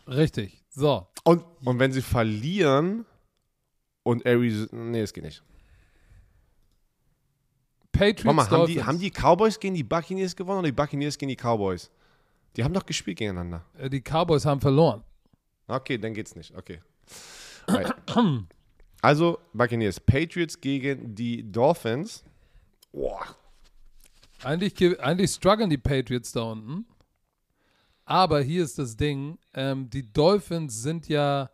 richtig. 0.07 0.63
So, 0.69 1.07
Und, 1.23 1.43
und 1.63 1.79
wenn 1.79 1.91
sie 1.91 2.01
verlieren 2.01 3.05
und 4.03 4.25
Arizona. 4.25 4.69
Nee, 4.71 5.01
das 5.01 5.13
geht 5.13 5.23
nicht. 5.23 5.41
Patriots, 7.91 8.35
mal, 8.35 8.49
haben 8.49 8.67
die, 8.67 8.83
haben 8.83 8.99
die 8.99 9.09
Cowboys 9.09 9.59
gegen 9.59 9.73
die 9.73 9.83
Buccaneers 9.83 10.35
gewonnen 10.35 10.59
oder 10.59 10.67
die 10.67 10.73
Buccaneers 10.73 11.17
gegen 11.17 11.29
die 11.29 11.37
Cowboys? 11.37 11.89
Die 12.55 12.63
haben 12.63 12.73
doch 12.73 12.85
gespielt 12.85 13.17
gegeneinander. 13.17 13.63
Äh, 13.77 13.89
die 13.89 14.01
Cowboys 14.01 14.45
haben 14.45 14.59
verloren. 14.61 15.03
Okay, 15.67 15.97
dann 15.97 16.13
geht's 16.13 16.35
nicht. 16.35 16.53
Okay. 16.55 16.81
Also, 19.01 19.37
Buccaneers. 19.53 19.99
Patriots 19.99 20.59
gegen 20.59 21.13
die 21.13 21.43
Dolphins. 21.51 22.23
Boah. 22.91 23.23
Eigentlich, 24.43 24.73
ge- 24.73 24.97
eigentlich 24.97 25.29
strugglen 25.31 25.69
die 25.69 25.77
Patriots 25.77 26.31
da 26.31 26.41
unten. 26.43 26.85
Aber 28.05 28.41
hier 28.41 28.63
ist 28.63 28.79
das 28.79 28.97
Ding: 28.97 29.37
ähm, 29.53 29.89
Die 29.91 30.11
Dolphins 30.11 30.81
sind 30.81 31.07
ja. 31.07 31.51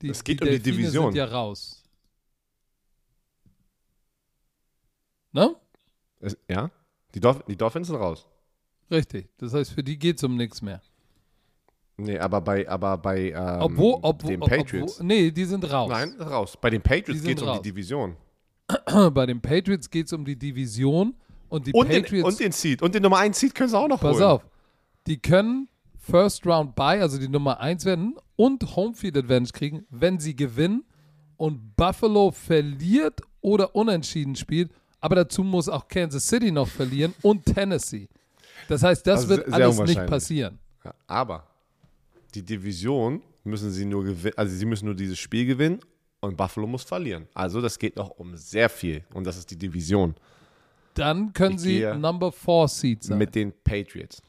Die, 0.00 0.10
Es 0.10 0.22
geht 0.22 0.40
um 0.42 0.46
die 0.46 0.52
Delfine 0.58 0.76
Division. 0.76 1.04
sind 1.12 1.16
ja 1.16 1.24
raus. 1.24 1.82
Ne? 5.32 5.56
Es, 6.20 6.36
ja? 6.48 6.70
Die, 7.14 7.20
Dolph 7.20 7.42
die 7.48 7.56
Dolphins 7.56 7.88
sind 7.88 7.96
raus. 7.96 8.26
Richtig. 8.90 9.28
Das 9.38 9.54
heißt, 9.54 9.72
für 9.72 9.82
die 9.82 9.98
geht 9.98 10.16
es 10.18 10.24
um 10.24 10.36
nichts 10.36 10.60
mehr. 10.62 10.82
Nee, 12.02 12.18
aber 12.18 12.40
bei, 12.40 12.68
aber 12.68 12.98
bei 12.98 13.30
ähm, 13.30 13.60
Obwohl, 13.60 13.98
obwohl, 14.02 14.30
den 14.30 14.40
Patriots. 14.40 14.94
Obwohl, 14.94 15.06
nee, 15.06 15.30
die 15.30 15.44
sind 15.44 15.70
raus. 15.70 15.88
Nein, 15.90 16.14
raus. 16.20 16.56
Bei 16.60 16.70
den 16.70 16.82
Patriots 16.82 17.22
geht 17.22 17.36
es 17.38 17.42
um 17.42 17.54
die 17.54 17.62
Division. 17.70 18.16
Bei 19.12 19.26
den 19.26 19.40
Patriots 19.40 19.90
geht 19.90 20.06
es 20.06 20.12
um 20.12 20.24
die 20.24 20.36
Division 20.36 21.14
und 21.48 21.66
die 21.66 21.72
Und 21.72 21.90
den, 21.90 22.02
Patriots. 22.02 22.28
und 22.28 22.40
den 22.40 22.52
Seed. 22.52 22.80
Und 22.80 22.94
den 22.94 23.02
Nummer 23.02 23.18
1 23.18 23.38
Seed 23.38 23.54
können 23.54 23.68
sie 23.68 23.78
auch 23.78 23.88
noch 23.88 24.00
pass 24.00 24.14
holen. 24.16 24.22
auf. 24.24 24.46
Die 25.06 25.18
können 25.20 25.68
First 25.98 26.46
Round 26.46 26.74
Bye, 26.74 27.00
also 27.02 27.18
die 27.18 27.28
Nummer 27.28 27.60
1 27.60 27.84
werden 27.84 28.16
und 28.36 28.74
Homefield 28.76 29.16
Advantage 29.16 29.52
kriegen, 29.52 29.86
wenn 29.90 30.18
sie 30.18 30.34
gewinnen 30.34 30.84
und 31.36 31.76
Buffalo 31.76 32.30
verliert 32.30 33.20
oder 33.40 33.74
unentschieden 33.74 34.36
spielt. 34.36 34.70
Aber 35.00 35.16
dazu 35.16 35.42
muss 35.42 35.68
auch 35.68 35.86
Kansas 35.88 36.26
City 36.28 36.50
noch 36.52 36.68
verlieren 36.68 37.12
und 37.22 37.44
Tennessee. 37.44 38.08
Das 38.68 38.82
heißt, 38.82 39.06
das 39.06 39.22
Also 39.22 39.28
wird 39.30 39.52
alles 39.52 39.78
nicht 39.80 40.06
passieren. 40.06 40.58
Ja, 40.84 40.94
aber 41.08 41.44
die 42.34 42.42
Division 42.44 43.22
müssen 43.44 43.70
sie 43.70 43.84
nur 43.84 44.04
gewinnen, 44.04 44.34
also 44.36 44.54
sie 44.54 44.64
müssen 44.66 44.86
nur 44.86 44.94
dieses 44.94 45.18
Spiel 45.18 45.46
gewinnen 45.46 45.80
und 46.20 46.36
Buffalo 46.36 46.66
muss 46.66 46.84
verlieren. 46.84 47.26
Also 47.34 47.60
das 47.60 47.78
geht 47.78 47.96
noch 47.96 48.10
um 48.10 48.36
sehr 48.36 48.68
viel 48.68 49.04
und 49.14 49.24
das 49.24 49.36
ist 49.36 49.50
die 49.50 49.58
Division 49.58 50.14
Dann 50.94 51.32
können 51.32 51.56
Ich 51.56 51.60
sie 51.62 51.84
Number 51.94 52.30
4 52.32 52.68
Seed 52.68 53.02
sein. 53.04 53.18
mit 53.18 53.34
den 53.34 53.52
Patriots. 53.64 54.22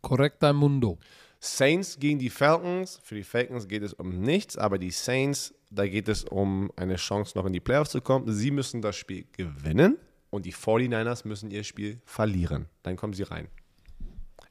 Korrekter 0.00 0.52
Mundo. 0.52 0.98
Saints 1.40 1.98
gegen 1.98 2.18
die 2.18 2.30
Falcons. 2.30 3.00
Für 3.02 3.14
die 3.16 3.24
Falcons 3.24 3.66
geht 3.68 3.82
es 3.82 3.92
um 3.94 4.20
nichts, 4.20 4.56
aber 4.56 4.78
die 4.78 4.90
Saints, 4.90 5.54
da 5.70 5.86
geht 5.86 6.08
es 6.08 6.24
um 6.24 6.70
eine 6.76 6.96
Chance, 6.96 7.36
noch 7.36 7.46
in 7.46 7.52
die 7.52 7.60
Playoffs 7.60 7.90
zu 7.90 8.00
kommen. 8.00 8.32
Sie 8.32 8.50
müssen 8.50 8.80
das 8.80 8.96
Spiel 8.96 9.26
gewinnen 9.32 9.96
und 10.30 10.46
die 10.46 10.52
49ers 10.54 11.26
müssen 11.26 11.50
ihr 11.50 11.64
Spiel 11.64 12.00
verlieren. 12.04 12.66
Dann 12.82 12.96
kommen 12.96 13.12
sie 13.12 13.24
rein. 13.24 13.48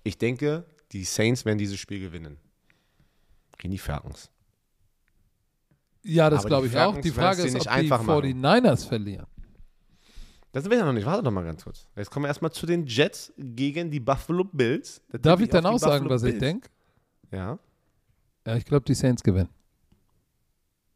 Ich 0.03 0.17
denke, 0.17 0.65
die 0.91 1.03
Saints 1.03 1.45
werden 1.45 1.57
dieses 1.57 1.79
Spiel 1.79 1.99
gewinnen. 1.99 2.37
Gegen 3.57 3.71
die 3.71 3.77
Falcons. 3.77 4.29
Ja, 6.03 6.29
das 6.29 6.45
glaube 6.45 6.67
ich 6.67 6.77
auch. 6.77 6.99
Die 6.99 7.11
Frage 7.11 7.43
ist, 7.43 7.55
ob 7.55 7.75
die 7.79 7.87
machen. 7.87 8.07
49ers 8.07 8.87
verlieren. 8.87 9.27
Das 10.51 10.65
will 10.65 10.73
ich 10.73 10.79
ja 10.79 10.85
noch 10.85 10.93
nicht. 10.93 11.05
Warte 11.05 11.23
doch 11.23 11.31
mal 11.31 11.43
ganz 11.45 11.63
kurz. 11.63 11.87
Jetzt 11.95 12.09
kommen 12.09 12.25
wir 12.25 12.27
erstmal 12.27 12.51
zu 12.51 12.65
den 12.65 12.85
Jets 12.85 13.31
gegen 13.37 13.89
die 13.89 13.99
Buffalo 13.99 14.43
Bills. 14.43 15.01
Da 15.09 15.17
Darf 15.17 15.39
ich 15.39 15.49
dann 15.49 15.65
auch 15.65 15.77
sagen, 15.77 16.03
Buffalo 16.03 16.15
was 16.15 16.23
ich 16.23 16.39
denke? 16.39 16.69
Ja. 17.31 17.57
Ja, 18.45 18.55
ich 18.55 18.65
glaube, 18.65 18.83
die 18.85 18.95
Saints 18.95 19.23
gewinnen. 19.23 19.49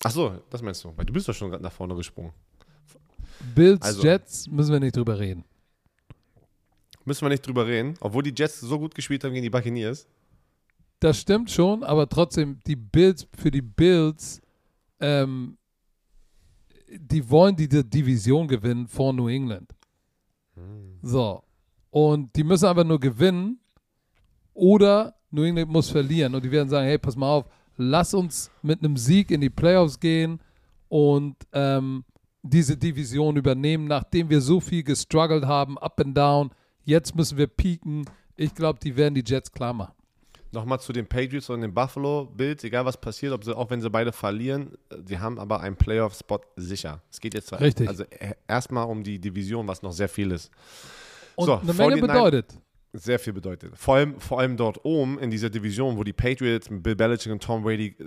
Ach 0.04 0.12
so, 0.12 0.42
das 0.50 0.62
meinst 0.62 0.84
du. 0.84 0.92
Weil 0.98 1.06
du 1.06 1.14
bist 1.14 1.28
doch 1.30 1.34
schon 1.34 1.50
gerade 1.52 1.64
nach 1.64 1.72
vorne 1.72 1.96
gesprungen. 1.96 2.34
Bills, 3.54 3.82
Also- 3.82 4.04
Jets, 4.04 4.48
müssen 4.50 4.74
wir 4.74 4.80
nicht 4.80 4.96
drüber 4.98 5.18
reden. 5.20 5.46
Müssen 7.06 7.24
wir 7.24 7.30
nicht 7.30 7.46
drüber 7.46 7.66
reden. 7.66 7.96
Obwohl 8.02 8.24
die 8.24 8.34
Jets 8.36 8.60
so 8.60 8.80
gut 8.80 8.96
gespielt 8.96 9.24
haben 9.24 9.34
gegen 9.34 9.44
die 9.44 9.50
Buccaneers. 9.50 10.08
Das 11.00 11.20
stimmt 11.20 11.52
schon, 11.52 11.84
aber 11.84 12.10
trotzdem, 12.10 12.60
die 12.66 12.76
Bills, 12.76 13.28
für 13.38 13.52
die 13.52 13.62
Bills, 13.62 14.42
ähm, 15.00 15.58
die 16.90 17.30
wollen 17.30 17.56
diese 17.56 17.84
Division 17.84 18.48
gewinnen 18.48 18.88
vor 18.88 19.14
New 19.14 19.28
England. 19.28 19.76
So. 21.02 21.44
Und 21.92 22.36
die 22.36 22.44
müssen 22.44 22.66
einfach 22.66 22.84
nur 22.84 23.00
gewinnen 23.00 23.60
oder 24.54 25.16
New 25.32 25.44
England 25.44 25.70
muss 25.70 25.90
verlieren. 25.90 26.34
Und 26.34 26.44
die 26.44 26.52
werden 26.52 26.70
sagen, 26.70 26.88
hey, 26.88 26.98
pass 26.98 27.16
mal 27.16 27.30
auf, 27.30 27.46
lass 27.78 28.14
uns 28.14 28.50
mit 28.62 28.80
einem 28.80 28.98
Sieg 28.98 29.32
in 29.32 29.42
die 29.42 29.50
Playoffs 29.50 30.00
gehen 30.00 30.40
und 30.88 31.36
ähm, 31.52 32.04
diese 32.42 32.78
Division 32.78 33.38
übernehmen, 33.38 33.86
nachdem 33.86 34.30
wir 34.30 34.42
so 34.42 34.60
viel 34.60 34.84
gestruggelt 34.84 35.46
haben, 35.46 35.78
up 35.78 36.00
and 36.00 36.16
down. 36.16 36.52
Jetzt 36.86 37.16
müssen 37.16 37.38
wir 37.38 37.48
pieken. 37.48 38.06
Ich 38.36 38.54
glaube, 38.54 38.80
die 38.82 38.96
werden 38.96 39.16
die 39.16 39.24
Jets 39.26 39.52
klar 39.52 39.74
machen. 39.74 39.94
Nochmal 40.52 40.80
zu 40.80 40.94
den 40.94 41.06
Patriots 41.06 41.50
und 41.50 41.62
den 41.62 41.74
Buffalo-Bills, 41.74 42.64
egal 42.64 42.86
was 42.86 42.96
passiert, 42.96 43.34
ob 43.34 43.44
sie, 43.44 43.56
auch 43.56 43.70
wenn 43.70 43.82
sie 43.82 43.90
beide 43.90 44.14
verlieren, 44.14 44.72
sie 45.06 45.20
haben 45.20 45.38
aber 45.38 45.60
einen 45.60 45.76
Playoff-Spot 45.76 46.40
sicher. 46.56 47.02
Es 47.12 47.20
geht 47.20 47.34
jetzt 47.34 47.52
Richtig. 47.60 47.90
also 47.90 48.06
erstmal 48.48 48.86
um 48.86 49.04
die 49.04 49.20
Division, 49.20 49.68
was 49.68 49.82
noch 49.82 49.92
sehr 49.92 50.08
viel 50.08 50.32
ist. 50.32 50.52
Und 51.36 51.48
So, 51.48 51.54
eine 51.56 51.74
Menge 51.74 51.98
49 51.98 52.08
bedeutet. 52.08 52.62
Sehr 52.94 53.20
viel 53.20 53.34
bedeutet. 53.34 53.78
Vor 53.78 53.96
allem, 53.96 54.20
vor 54.22 54.40
allem 54.40 54.56
dort 54.56 54.86
oben 54.86 55.20
in 55.20 55.30
dieser 55.30 55.50
Division, 55.50 55.98
wo 55.98 56.06
die 56.06 56.14
Patriots 56.14 56.70
mit 56.70 56.82
Bill 56.82 56.96
Belichick 56.96 57.30
und 57.30 57.44
Tom 57.44 57.64
Brady 57.64 57.88
äh, 57.88 58.06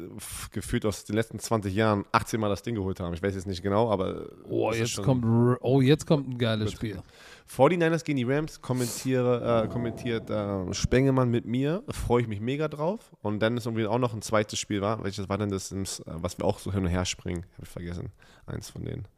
gefühlt 0.51 0.87
aus 0.87 1.05
den 1.05 1.15
letzten 1.17 1.39
20 1.39 1.75
Jahren 1.75 2.07
18 2.13 2.41
Mal 2.41 2.49
das 2.49 2.63
Ding 2.63 2.75
geholt 2.75 2.99
haben. 2.99 3.13
Ich 3.13 3.23
weiß 3.23 3.35
jetzt 3.35 3.47
nicht 3.47 3.63
genau, 3.63 3.91
aber. 3.91 4.31
Oh, 4.49 4.73
jetzt 4.73 5.03
kommt, 5.03 5.27
oh, 5.61 5.83
jetzt 5.83 6.07
kommt 6.07 6.29
ein 6.29 6.39
geiles 6.39 6.73
Spiel. 6.73 7.03
49ers 7.51 8.05
gegen 8.05 8.19
die 8.19 8.25
Rams 8.25 8.61
kommentiere, 8.61 9.65
äh, 9.65 9.69
kommentiert 9.69 10.29
äh, 10.29 10.73
Spengemann 10.75 11.31
mit 11.31 11.47
mir. 11.47 11.83
Freue 11.89 12.23
ich 12.23 12.29
mich 12.29 12.41
mega 12.41 12.69
drauf. 12.69 13.17
Und 13.23 13.41
dann 13.41 13.57
ist 13.57 13.67
irgendwie 13.67 13.87
auch 13.87 13.99
noch 13.99 14.13
ein 14.15 14.23
zweites 14.23 14.59
Spiel, 14.59 14.81
war. 14.81 15.03
welches 15.03 15.29
war 15.29 15.39
denn 15.39 15.49
das, 15.49 15.73
äh, 15.73 15.85
was 16.07 16.39
wir 16.39 16.45
auch 16.45 16.59
so 16.59 16.73
hin 16.73 16.85
und 16.85 16.91
her 16.91 17.05
springen? 17.05 17.47
Habe 17.55 17.63
ich 17.63 17.69
vergessen. 17.69 18.13
Eins 18.47 18.71
von 18.71 18.85
denen. 18.85 19.09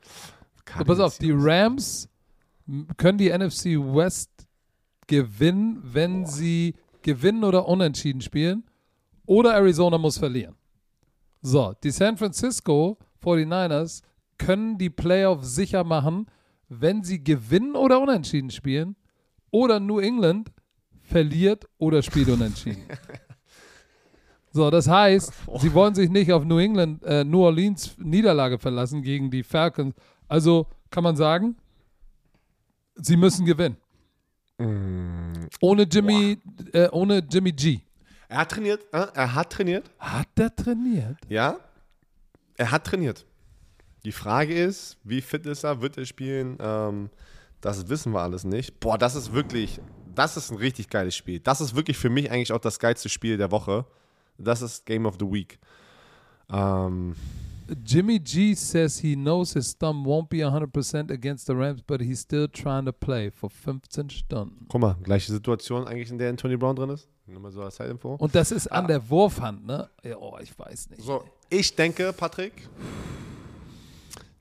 So, 0.79 0.85
pass 0.85 1.01
auf, 1.01 1.19
die 1.19 1.33
Rams 1.35 2.09
können 2.97 3.19
die 3.19 3.31
NFC 3.31 3.77
West 3.77 4.31
gewinnen, 5.09 5.81
wenn 5.83 6.25
sie 6.25 6.77
gewinnen 7.03 7.43
oder 7.43 7.67
unentschieden 7.67 8.21
spielen. 8.21 8.65
Oder 9.27 9.55
Arizona 9.55 9.99
muss 9.99 10.19
verlieren. 10.19 10.55
So, 11.43 11.75
die 11.83 11.91
San 11.91 12.17
Francisco 12.17 12.99
49ers 13.25 14.03
können 14.39 14.79
die 14.79 14.91
Playoffs 14.91 15.55
sicher 15.55 15.85
machen, 15.85 16.27
wenn 16.71 17.05
sie 17.05 17.23
gewinnen 17.23 17.77
oder 17.77 18.01
unentschieden 18.01 18.51
spielen. 18.51 18.97
Oder 19.51 19.81
New 19.81 19.99
England 19.99 20.51
verliert 21.03 21.67
oder 21.77 22.03
spielt 22.03 22.29
unentschieden. 22.31 22.83
So, 24.53 24.69
das 24.69 24.89
heißt, 24.89 25.33
sie 25.61 25.73
wollen 25.75 25.95
sich 25.95 26.11
nicht 26.11 26.33
auf 26.33 26.45
New 26.45 26.59
England, 26.59 27.05
äh, 27.05 27.23
New 27.23 27.45
Orleans 27.45 27.95
Niederlage 27.99 28.59
verlassen 28.59 29.01
gegen 29.01 29.31
die 29.31 29.45
Falcons. 29.45 29.95
Also 30.27 30.67
kann 30.91 31.05
man 31.05 31.15
sagen, 31.15 31.57
sie 32.97 33.17
müssen 33.17 33.47
gewinnen. 33.47 33.77
Mm, 34.59 35.47
Ohne 35.61 35.85
Jimmy, 35.85 36.39
äh, 36.73 36.89
ohne 36.91 37.19
Jimmy 37.31 37.53
G. 37.53 37.79
er 38.29 38.39
hat 38.39 38.51
trainiert. 38.51 38.85
Äh, 38.93 39.07
er 39.15 39.35
hat 39.37 39.51
trainiert. 39.53 39.89
Hat 40.01 40.27
der 40.37 40.57
trainiert? 40.57 41.17
Ja, 41.29 41.57
er 42.57 42.73
hat 42.73 42.85
trainiert. 42.85 43.25
Die 44.05 44.13
Frage 44.13 44.55
ist, 44.55 44.97
wie 45.05 45.21
fit 45.21 45.47
ist 45.47 45.65
er? 45.65 45.81
Wird 45.83 45.99
er 45.99 46.07
spielen? 46.07 46.57
Ähm, 46.61 47.11
das 47.61 47.89
wissen 47.89 48.13
wir 48.13 48.21
alles 48.21 48.45
nicht. 48.45 48.81
Boah, 48.81 48.97
das 48.97 49.15
ist 49.15 49.33
wirklich, 49.33 49.81
das 50.15 50.37
ist 50.37 50.51
ein 50.51 50.57
richtig 50.57 50.89
geiles 50.89 51.15
Spiel. 51.15 51.41
Das 51.41 51.61
ist 51.61 51.75
wirklich 51.75 51.99
für 51.99 52.11
mich 52.11 52.31
eigentlich 52.31 52.53
auch 52.53 52.61
das 52.61 52.79
geilste 52.79 53.09
Spiel 53.09 53.37
der 53.37 53.51
Woche. 53.51 53.85
Das 54.39 54.63
ist 54.63 54.87
Game 54.87 55.05
of 55.05 55.17
the 55.21 55.27
Week. 55.27 55.59
Ähm, 56.51 57.15
Jimmy 57.85 58.19
G 58.19 58.55
says 58.55 58.99
he 58.99 59.15
knows 59.15 59.53
his 59.53 59.77
thumb 59.77 60.05
won't 60.05 60.29
be 60.29 60.39
100% 60.39 61.13
against 61.13 61.47
the 61.47 61.53
Rams, 61.53 61.83
but 61.83 62.01
he's 62.01 62.21
still 62.21 62.49
trying 62.49 62.85
to 62.87 62.93
play 62.93 63.31
for 63.31 63.49
15 63.49 64.11
Stunden. 64.11 64.67
guck 64.69 64.81
mal, 64.81 64.97
gleiche 65.03 65.31
Situation 65.31 65.87
eigentlich, 65.87 66.11
in 66.11 66.19
der 66.19 66.31
Anthony 66.31 66.57
Brown 66.57 66.75
drin 66.75 66.91
ist. 66.91 67.09
Nur 67.27 67.41
mal 67.41 67.53
so 67.53 67.63
als 67.63 67.77
Zeitinfo. 67.77 68.15
Und 68.15 68.35
das 68.35 68.51
ist 68.51 68.67
an 68.73 68.89
der 68.89 69.09
Wurfhand, 69.09 69.65
ne? 69.65 69.89
Ja, 70.03 70.17
oh, 70.17 70.37
ich 70.43 70.59
weiß 70.59 70.91
nicht. 70.91 71.03
So, 71.03 71.23
ich 71.49 71.77
denke, 71.77 72.13
Patrick, 72.13 72.69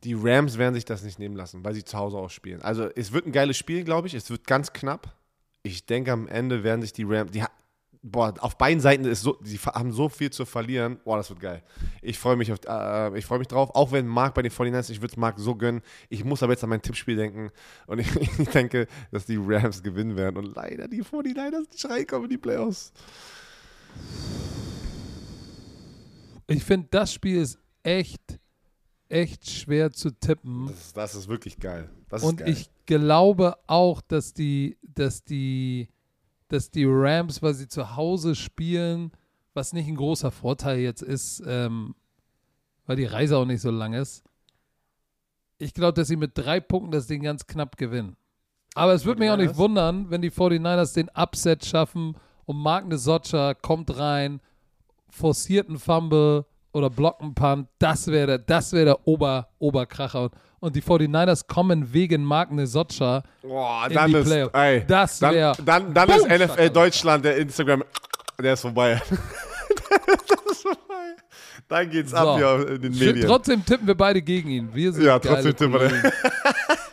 die 0.03 0.13
Rams 0.13 0.57
werden 0.57 0.73
sich 0.75 0.85
das 0.85 1.03
nicht 1.03 1.19
nehmen 1.19 1.35
lassen, 1.35 1.63
weil 1.65 1.73
sie 1.73 1.83
zu 1.83 1.97
Hause 1.97 2.17
auch 2.17 2.29
spielen. 2.29 2.61
Also, 2.61 2.89
es 2.95 3.11
wird 3.11 3.25
ein 3.25 3.31
geiles 3.31 3.57
Spiel, 3.57 3.83
glaube 3.83 4.07
ich. 4.07 4.13
Es 4.13 4.29
wird 4.29 4.45
ganz 4.47 4.71
knapp. 4.73 5.15
Ich 5.63 5.85
denke, 5.85 6.11
am 6.11 6.27
Ende 6.27 6.63
werden 6.63 6.81
sich 6.81 6.93
die 6.93 7.03
Rams, 7.03 7.31
die, 7.31 7.43
boah, 8.01 8.33
auf 8.39 8.57
beiden 8.57 8.79
Seiten 8.79 9.03
ist 9.03 9.21
so, 9.23 9.37
sie 9.43 9.57
fa- 9.57 9.73
haben 9.75 9.91
so 9.91 10.07
viel 10.07 10.29
zu 10.29 10.45
verlieren. 10.45 10.99
Boah, 11.03 11.17
das 11.17 11.29
wird 11.29 11.41
geil. 11.41 11.63
Ich 12.01 12.17
freue 12.17 12.37
mich, 12.37 12.49
äh, 12.49 13.17
ich 13.17 13.29
mich 13.29 13.47
drauf. 13.47 13.71
Auch 13.75 13.91
wenn 13.91 14.07
Marc 14.07 14.35
bei 14.35 14.41
den 14.41 14.51
49ers, 14.51 14.89
ich 14.89 15.01
würde 15.01 15.11
es 15.11 15.17
Marc 15.17 15.37
so 15.37 15.55
gönnen. 15.55 15.81
Ich 16.07 16.23
muss 16.23 16.41
aber 16.41 16.53
jetzt 16.53 16.63
an 16.63 16.69
mein 16.69 16.81
Tippspiel 16.81 17.17
denken. 17.17 17.49
Und 17.87 17.99
ich, 17.99 18.07
ich 18.39 18.47
denke, 18.49 18.87
dass 19.11 19.25
die 19.25 19.37
Rams 19.37 19.83
gewinnen 19.83 20.15
werden. 20.15 20.37
Und 20.37 20.55
leider 20.55 20.87
die 20.87 21.03
49ers 21.03 21.69
nicht 21.71 21.85
reinkommen 21.89 22.25
in 22.25 22.29
die 22.29 22.37
Playoffs. 22.37 22.93
Ich 26.47 26.63
finde, 26.63 26.87
das 26.89 27.13
Spiel 27.13 27.41
ist 27.41 27.59
echt, 27.83 28.39
echt 29.09 29.49
schwer 29.49 29.91
zu 29.91 30.11
tippen. 30.11 30.67
Das, 30.67 30.79
ist- 30.79 30.97
das 30.97 31.15
ist 31.15 31.27
wirklich 31.27 31.59
geil. 31.59 31.89
Das 32.09 32.23
Und 32.23 32.37
geil. 32.37 32.49
ich 32.49 32.69
glaube 32.85 33.57
auch, 33.67 34.01
dass 34.01 34.33
die, 34.33 34.77
dass 34.81 35.23
die, 35.23 35.89
dass 36.47 36.71
die 36.71 36.85
Rams, 36.87 37.41
weil 37.41 37.53
sie 37.53 37.67
zu 37.67 37.95
Hause 37.95 38.35
spielen, 38.35 39.11
was 39.53 39.73
nicht 39.73 39.87
ein 39.87 39.95
großer 39.95 40.31
Vorteil 40.31 40.79
jetzt 40.79 41.01
ist, 41.01 41.43
ähm, 41.45 41.95
weil 42.85 42.95
die 42.95 43.05
Reise 43.05 43.37
auch 43.37 43.45
nicht 43.45 43.61
so 43.61 43.71
lang 43.71 43.93
ist. 43.93 44.23
Ich 45.57 45.73
glaube, 45.73 45.93
dass 45.93 46.07
sie 46.07 46.15
mit 46.15 46.31
drei 46.37 46.59
Punkten 46.59 46.91
das 46.91 47.07
Ding 47.07 47.21
ganz 47.21 47.45
knapp 47.45 47.77
gewinnen. 47.77 48.15
Aber 48.75 48.93
es 48.93 49.03
würde 49.05 49.19
mich 49.19 49.29
auch 49.29 49.37
nicht 49.37 49.53
49ers? 49.53 49.57
wundern, 49.57 50.09
wenn 50.09 50.21
die 50.21 50.31
49ers 50.31 50.93
den 50.93 51.09
Upset 51.09 51.65
schaffen 51.65 52.15
und 52.45 52.57
Mark 52.57 52.87
Nesocca 52.87 53.53
kommt 53.55 53.97
rein, 53.97 54.39
forciert 55.09 55.67
einen 55.67 55.79
Fumble 55.79 56.45
oder 56.71 56.89
blockt 56.89 57.21
einen 57.21 57.33
Punt. 57.35 57.67
Das 57.79 58.07
wäre 58.07 58.27
der, 58.27 58.37
das 58.39 58.73
wär 58.73 58.85
der 58.85 59.07
Ober, 59.07 59.47
Oberkracher. 59.59 60.29
Und, 60.59 60.75
die 60.75 60.81
49ers 60.81 61.47
kommen 61.47 61.93
wegen 61.93 62.23
Mark 62.23 62.51
Nesocca 62.51 63.23
Boah, 63.41 63.85
in 63.87 63.93
dann 63.93 64.11
die 64.11 64.17
ist, 64.17 64.25
Playoffs. 64.27 64.53
ey, 64.53 64.85
Das 64.85 65.19
dann, 65.19 65.33
wär- 65.33 65.55
dann, 65.63 65.93
dann 65.93 66.07
Boom, 66.09 66.17
ist 66.17 66.27
NFL. 66.47 66.69
Deutschland, 66.69 67.23
der 67.25 67.37
Instagram, 67.37 67.83
der 68.41 68.53
ist 68.53 68.61
vorbei. 68.61 69.01
das 69.09 70.51
ist 70.51 70.61
vorbei. 70.61 71.15
Dann 71.69 71.89
geht's 71.89 72.11
So. 72.11 72.17
ab 72.17 72.37
hier 72.37 72.67
in 72.75 72.81
den 72.81 72.91
Medien. 72.91 73.25
Trotzdem 73.27 73.63
tippen 73.63 73.87
wir 73.87 73.95
beide 73.95 74.21
gegen 74.21 74.49
ihn. 74.49 74.69
Wir 74.73 74.91
sind 74.91 75.05
Ja, 75.05 75.17
trotzdem 75.19 75.55
tippen 75.55 75.73
wir. 75.79 76.11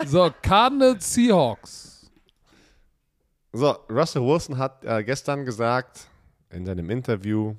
So, 0.07 0.31
Cardinals 0.43 1.13
Seahawks. 1.13 2.09
So, 3.53 3.71
Russell 3.91 4.23
Wilson 4.23 4.57
hat 4.59 4.85
äh, 4.85 5.03
gestern 5.03 5.45
gesagt 5.45 6.07
in 6.51 6.65
seinem 6.67 6.89
Interview, 6.91 7.55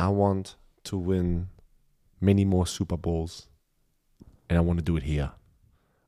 I 0.00 0.04
want 0.04 0.56
to 0.86 0.98
win 1.06 1.48
many 2.20 2.44
more 2.44 2.66
Super 2.66 2.96
Bowls 2.96 3.48
and 4.48 4.60
I 4.60 4.64
want 4.66 4.78
to 4.78 4.84
do 4.84 4.96
it 4.96 5.04
here. 5.04 5.32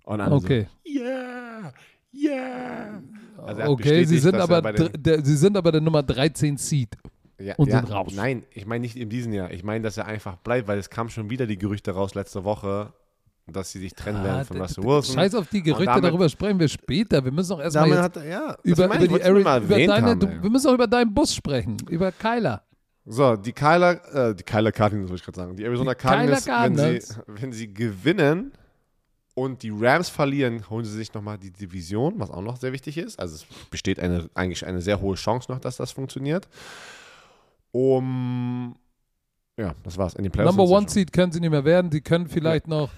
Und 0.05 0.21
alle 0.21 0.35
Okay. 0.37 0.67
so, 0.85 0.93
yeah, 1.01 1.73
yeah. 2.13 3.03
Also 3.37 3.63
Okay, 3.73 4.05
sie 4.05 4.19
sind, 4.19 4.35
er 4.35 4.43
aber 4.43 4.73
der, 4.73 5.25
sie 5.25 5.37
sind 5.37 5.57
aber 5.57 5.71
der 5.73 5.81
Nummer 5.81 6.03
13 6.03 6.57
Seed. 6.57 6.97
Ja, 7.41 7.55
und 7.57 7.69
ja, 7.69 7.81
sind 7.81 7.93
raus. 7.93 8.13
Nein, 8.17 8.45
ich 8.53 8.67
meine 8.67 8.81
nicht 8.83 8.97
in 8.97 9.09
diesem 9.09 9.33
Jahr. 9.33 9.53
Ich 9.53 9.63
meine, 9.63 9.83
dass 9.83 9.97
er 9.97 10.07
einfach 10.07 10.37
bleibt, 10.39 10.67
weil 10.67 10.79
es 10.79 10.91
kam 10.91 11.09
schon 11.09 11.31
wieder 11.31 11.47
die 11.47 11.57
Gerüchte 11.57 11.93
raus 11.93 12.15
letzte 12.17 12.43
Woche, 12.43 12.93
dass 13.47 13.71
sie 13.71 13.79
sich 13.79 13.95
trennen 13.95 14.25
werden 14.25 14.45
von 14.45 14.57
Ah, 14.57 14.63
Russell 14.63 14.83
Wilson. 14.85 15.15
Scheiß 15.15 15.35
auf 15.37 15.49
die 15.49 15.63
Gerüchte, 15.63 15.87
damit- 15.87 16.05
darüber 16.05 16.29
sprechen 16.29 16.59
wir 16.59 16.69
später. 16.69 17.25
Wir 17.25 17.31
müssen 17.31 17.53
auch 17.53 17.61
erstmal 17.61 17.91
er, 17.93 18.29
ja, 18.29 18.57
über, 18.65 18.87
über, 18.87 18.99
die 18.99 19.05
über 19.05 19.19
deine, 19.87 20.17
du, 20.17 20.27
ey. 20.27 20.43
wir 20.43 20.51
müssen 20.51 20.69
auch 20.69 20.75
über 20.75 20.87
deinen 20.89 21.15
Bus 21.15 21.33
sprechen, 21.35 21.77
über 21.89 22.11
Kyler. 22.11 22.63
So, 23.11 23.37
die 23.37 23.53
Kyler, 23.53 24.31
äh, 24.31 24.35
die 24.35 24.43
Kyler 24.43 24.71
Cardinals, 24.71 25.09
wollte 25.09 25.21
ich 25.21 25.25
gerade 25.25 25.37
sagen. 25.37 25.57
Die 25.57 25.65
Arizona 25.65 25.95
Die 25.95 26.01
Kyler 26.01 26.41
Cardinals, 26.41 26.47
wenn 26.47 26.77
sie, 26.77 27.15
Cardinals. 27.15 27.21
wenn 27.27 27.53
sie 27.53 27.73
gewinnen 27.73 28.53
und 29.35 29.63
die 29.63 29.71
Rams 29.71 30.11
verlieren, 30.11 30.69
holen 30.69 30.85
sie 30.85 30.93
sich 30.93 31.15
nochmal 31.15 31.39
die 31.39 31.51
Division, 31.51 32.15
was 32.19 32.31
auch 32.31 32.43
noch 32.43 32.57
sehr 32.57 32.73
wichtig 32.73 32.99
ist. 32.99 33.19
Also 33.19 33.37
es 33.37 33.47
besteht 33.71 33.99
eine, 33.99 34.29
eigentlich 34.35 34.67
eine 34.67 34.83
sehr 34.83 35.01
hohe 35.01 35.15
Chance 35.15 35.51
noch, 35.51 35.59
dass 35.59 35.77
das 35.77 35.91
funktioniert. 35.91 36.49
Um, 37.73 38.77
ja, 39.57 39.75
das 39.85 39.97
war's. 39.97 40.15
In 40.15 40.25
den 40.25 40.33
Playoffs 40.33 40.55
Number 40.55 40.71
One. 40.71 40.89
Seed 40.89 41.13
können 41.13 41.33
sie 41.33 41.41
nicht 41.41 41.51
mehr 41.51 41.65
werden. 41.65 41.91
Sie 41.91 42.03
können 42.03 42.29
vielleicht 42.29 42.69
noch, 42.69 42.91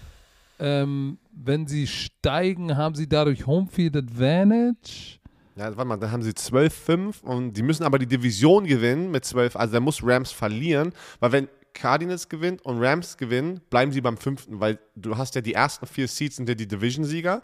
ähm, 0.58 1.18
wenn 1.32 1.68
sie 1.68 1.86
steigen, 1.86 2.76
haben 2.76 2.96
sie 2.96 3.08
dadurch 3.08 3.46
Homefield 3.46 3.96
Advantage. 3.96 5.19
Ja, 5.56 5.76
warte 5.76 5.84
mal, 5.84 5.96
dann 5.96 6.12
haben 6.12 6.22
sie 6.22 6.30
12-5 6.30 7.22
und 7.22 7.54
die 7.54 7.62
müssen 7.62 7.84
aber 7.84 7.98
die 7.98 8.06
Division 8.06 8.66
gewinnen 8.66 9.10
mit 9.10 9.24
12. 9.24 9.56
Also 9.56 9.74
da 9.74 9.80
muss 9.80 10.00
Rams 10.02 10.30
verlieren, 10.30 10.92
weil 11.18 11.32
wenn 11.32 11.48
Cardinals 11.74 12.28
gewinnt 12.28 12.64
und 12.64 12.82
Rams 12.82 13.16
gewinnen, 13.16 13.60
bleiben 13.70 13.92
sie 13.92 14.00
beim 14.00 14.16
fünften, 14.16 14.60
weil 14.60 14.78
du 14.96 15.16
hast 15.16 15.34
ja 15.34 15.40
die 15.40 15.54
ersten 15.54 15.86
vier 15.86 16.08
Seeds 16.08 16.36
sind 16.36 16.48
ja 16.48 16.54
die 16.54 16.66
Division-Sieger. 16.66 17.42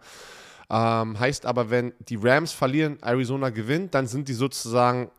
Ähm, 0.69 1.19
heißt 1.19 1.47
aber, 1.47 1.71
wenn 1.71 1.93
die 2.01 2.17
Rams 2.17 2.53
verlieren, 2.53 2.99
Arizona 3.01 3.51
gewinnt, 3.51 3.95
dann 3.95 4.07
sind 4.07 4.29
die 4.29 4.35
sozusagen 4.35 5.11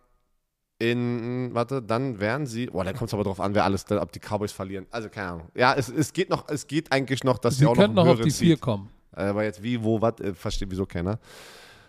in, 0.80 1.50
warte, 1.54 1.82
dann 1.82 2.20
wären 2.20 2.46
sie, 2.46 2.68
boah, 2.68 2.84
da 2.84 2.94
kommt 2.94 3.10
es 3.10 3.14
aber 3.14 3.24
drauf 3.24 3.40
an, 3.40 3.56
wer 3.56 3.64
alles, 3.64 3.90
ob 3.90 4.12
die 4.12 4.20
Cowboys 4.20 4.52
verlieren. 4.52 4.86
Also 4.92 5.10
keine 5.10 5.30
Ahnung. 5.30 5.50
Ja, 5.56 5.74
es, 5.74 5.90
es 5.90 6.14
geht 6.14 6.30
noch, 6.30 6.48
es 6.50 6.68
geht 6.68 6.92
eigentlich 6.92 7.24
noch, 7.24 7.40
dass 7.40 7.56
sie, 7.56 7.62
Sie 7.62 7.66
auch 7.66 7.76
noch 7.76 7.88
noch 7.88 8.08
auf 8.08 8.22
die 8.22 8.30
vier 8.30 8.58
kommen. 8.58 8.90
aber 9.12 9.44
jetzt 9.44 9.64
wie, 9.64 9.82
wo, 9.82 10.02
was, 10.02 10.20
äh, 10.20 10.34
versteht 10.34 10.70
wieso 10.70 10.86
keiner. 10.86 11.20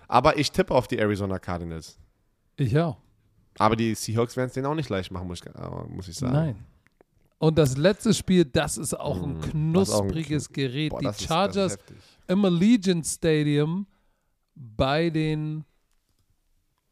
Aber 0.09 0.39
ich 0.39 0.51
tippe 0.51 0.75
auf 0.75 0.89
die 0.89 0.99
Arizona 0.99 1.39
Cardinals. 1.39 1.99
Ich 2.57 2.77
auch. 2.79 2.97
Aber 3.59 3.77
die 3.77 3.95
Seahawks 3.95 4.37
werden 4.37 4.49
es 4.49 4.55
denen 4.55 4.67
auch 4.67 4.75
nicht 4.75 4.89
leicht 4.89 5.11
machen, 5.11 5.29
muss 5.29 5.41
ich, 5.41 5.47
äh, 5.47 5.71
muss 5.89 6.09
ich 6.09 6.17
sagen. 6.17 6.33
Nein. 6.33 6.57
Und 7.39 7.57
das 7.57 7.77
letzte 7.77 8.13
Spiel, 8.15 8.45
das 8.45 8.79
ist 8.79 8.95
auch 8.99 9.23
ein 9.23 9.39
Mm, 9.53 9.75
das 9.75 9.89
ist 9.89 9.95
auch 9.95 10.03
ein 10.03 10.09
knuspriges 10.09 10.49
Gerät. 10.53 10.91
Boah, 10.91 11.01
die 11.01 11.25
Chargers 11.25 11.75
ist 11.75 11.83
im 12.27 12.45
Allegiant 12.45 13.07
Stadium 13.07 13.87
bei 14.55 15.09
den 15.11 15.65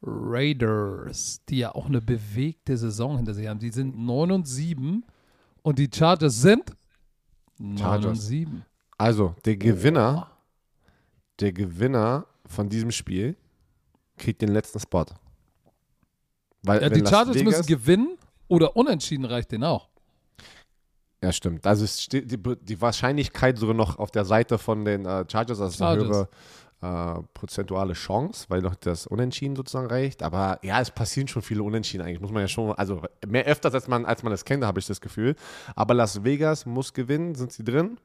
Raiders, 0.03 1.41
die 1.49 1.59
ja 1.59 1.75
auch 1.75 1.87
eine 1.87 2.01
bewegte 2.01 2.77
Saison 2.77 3.17
hinter 3.17 3.35
sich 3.35 3.49
haben. 3.49 3.59
Die 3.59 3.71
sind 3.71 3.99
9 3.99 4.31
und 4.31 4.47
7 4.47 5.05
und 5.63 5.79
die 5.79 5.91
Chargers 5.93 6.41
sind 6.41 6.71
9 7.59 7.79
Chargers. 7.79 8.07
und 8.07 8.17
7. 8.17 8.65
Also, 8.99 9.35
der 9.45 9.57
Gewinner, 9.57 10.31
der 11.41 11.53
Gewinner 11.53 12.27
von 12.49 12.69
diesem 12.69 12.91
Spiel 12.91 13.37
kriegt 14.17 14.43
den 14.43 14.51
letzten 14.51 14.81
Spot. 14.81 15.07
Weil, 16.63 16.83
Ja, 16.83 16.89
die 16.89 17.01
Las 17.01 17.11
Chargers 17.11 17.35
Vegas, 17.37 17.59
müssen 17.59 17.67
gewinnen 17.67 18.19
oder 18.49 18.77
unentschieden 18.77 19.25
reicht 19.25 19.53
denen 19.53 19.65
auch. 19.65 19.89
Ja, 21.23 21.33
stimmt. 21.33 21.67
Also 21.67 21.85
es 21.85 22.03
steht 22.03 22.31
die, 22.31 22.39
die 22.39 22.81
Wahrscheinlichkeit 22.81 23.59
sogar 23.59 23.75
noch 23.75 23.99
auf 23.99 24.11
der 24.11 24.25
Seite 24.25 24.59
von 24.59 24.85
den 24.85 25.07
äh, 25.07 25.25
Chargers, 25.31 25.59
das 25.59 25.75
ist 25.75 25.83
eine 25.83 26.01
Chargers. 26.01 26.17
höhere 26.17 26.29
äh, 26.83 27.23
prozentuale 27.35 27.95
Chance, 27.95 28.47
weil 28.49 28.63
doch 28.63 28.75
das 28.75 29.07
Unentschieden 29.07 29.57
sozusagen 29.57 29.87
reicht. 29.87 30.23
Aber 30.23 30.59
ja, 30.63 30.81
es 30.81 30.91
passieren 30.91 31.27
schon 31.29 31.43
viele 31.43 31.63
Unentschieden 31.63 32.05
eigentlich, 32.05 32.21
muss 32.21 32.33
man 32.33 32.43
ja 32.43 32.49
schon, 32.49 32.73
also 32.73 33.03
mehr 33.27 33.45
öfters 33.47 33.75
als 33.75 33.89
man, 33.89 34.05
als 34.05 34.23
man 34.23 34.33
es 34.33 34.45
kennt, 34.45 34.65
habe 34.65 34.79
ich 34.79 34.87
das 34.87 35.01
Gefühl. 35.01 35.37
Aber 35.75 35.95
Las 35.95 36.23
Vegas 36.23 36.67
muss 36.67 36.93
gewinnen, 36.93 37.35
sind 37.35 37.53
sie 37.53 37.65
drin. 37.65 37.99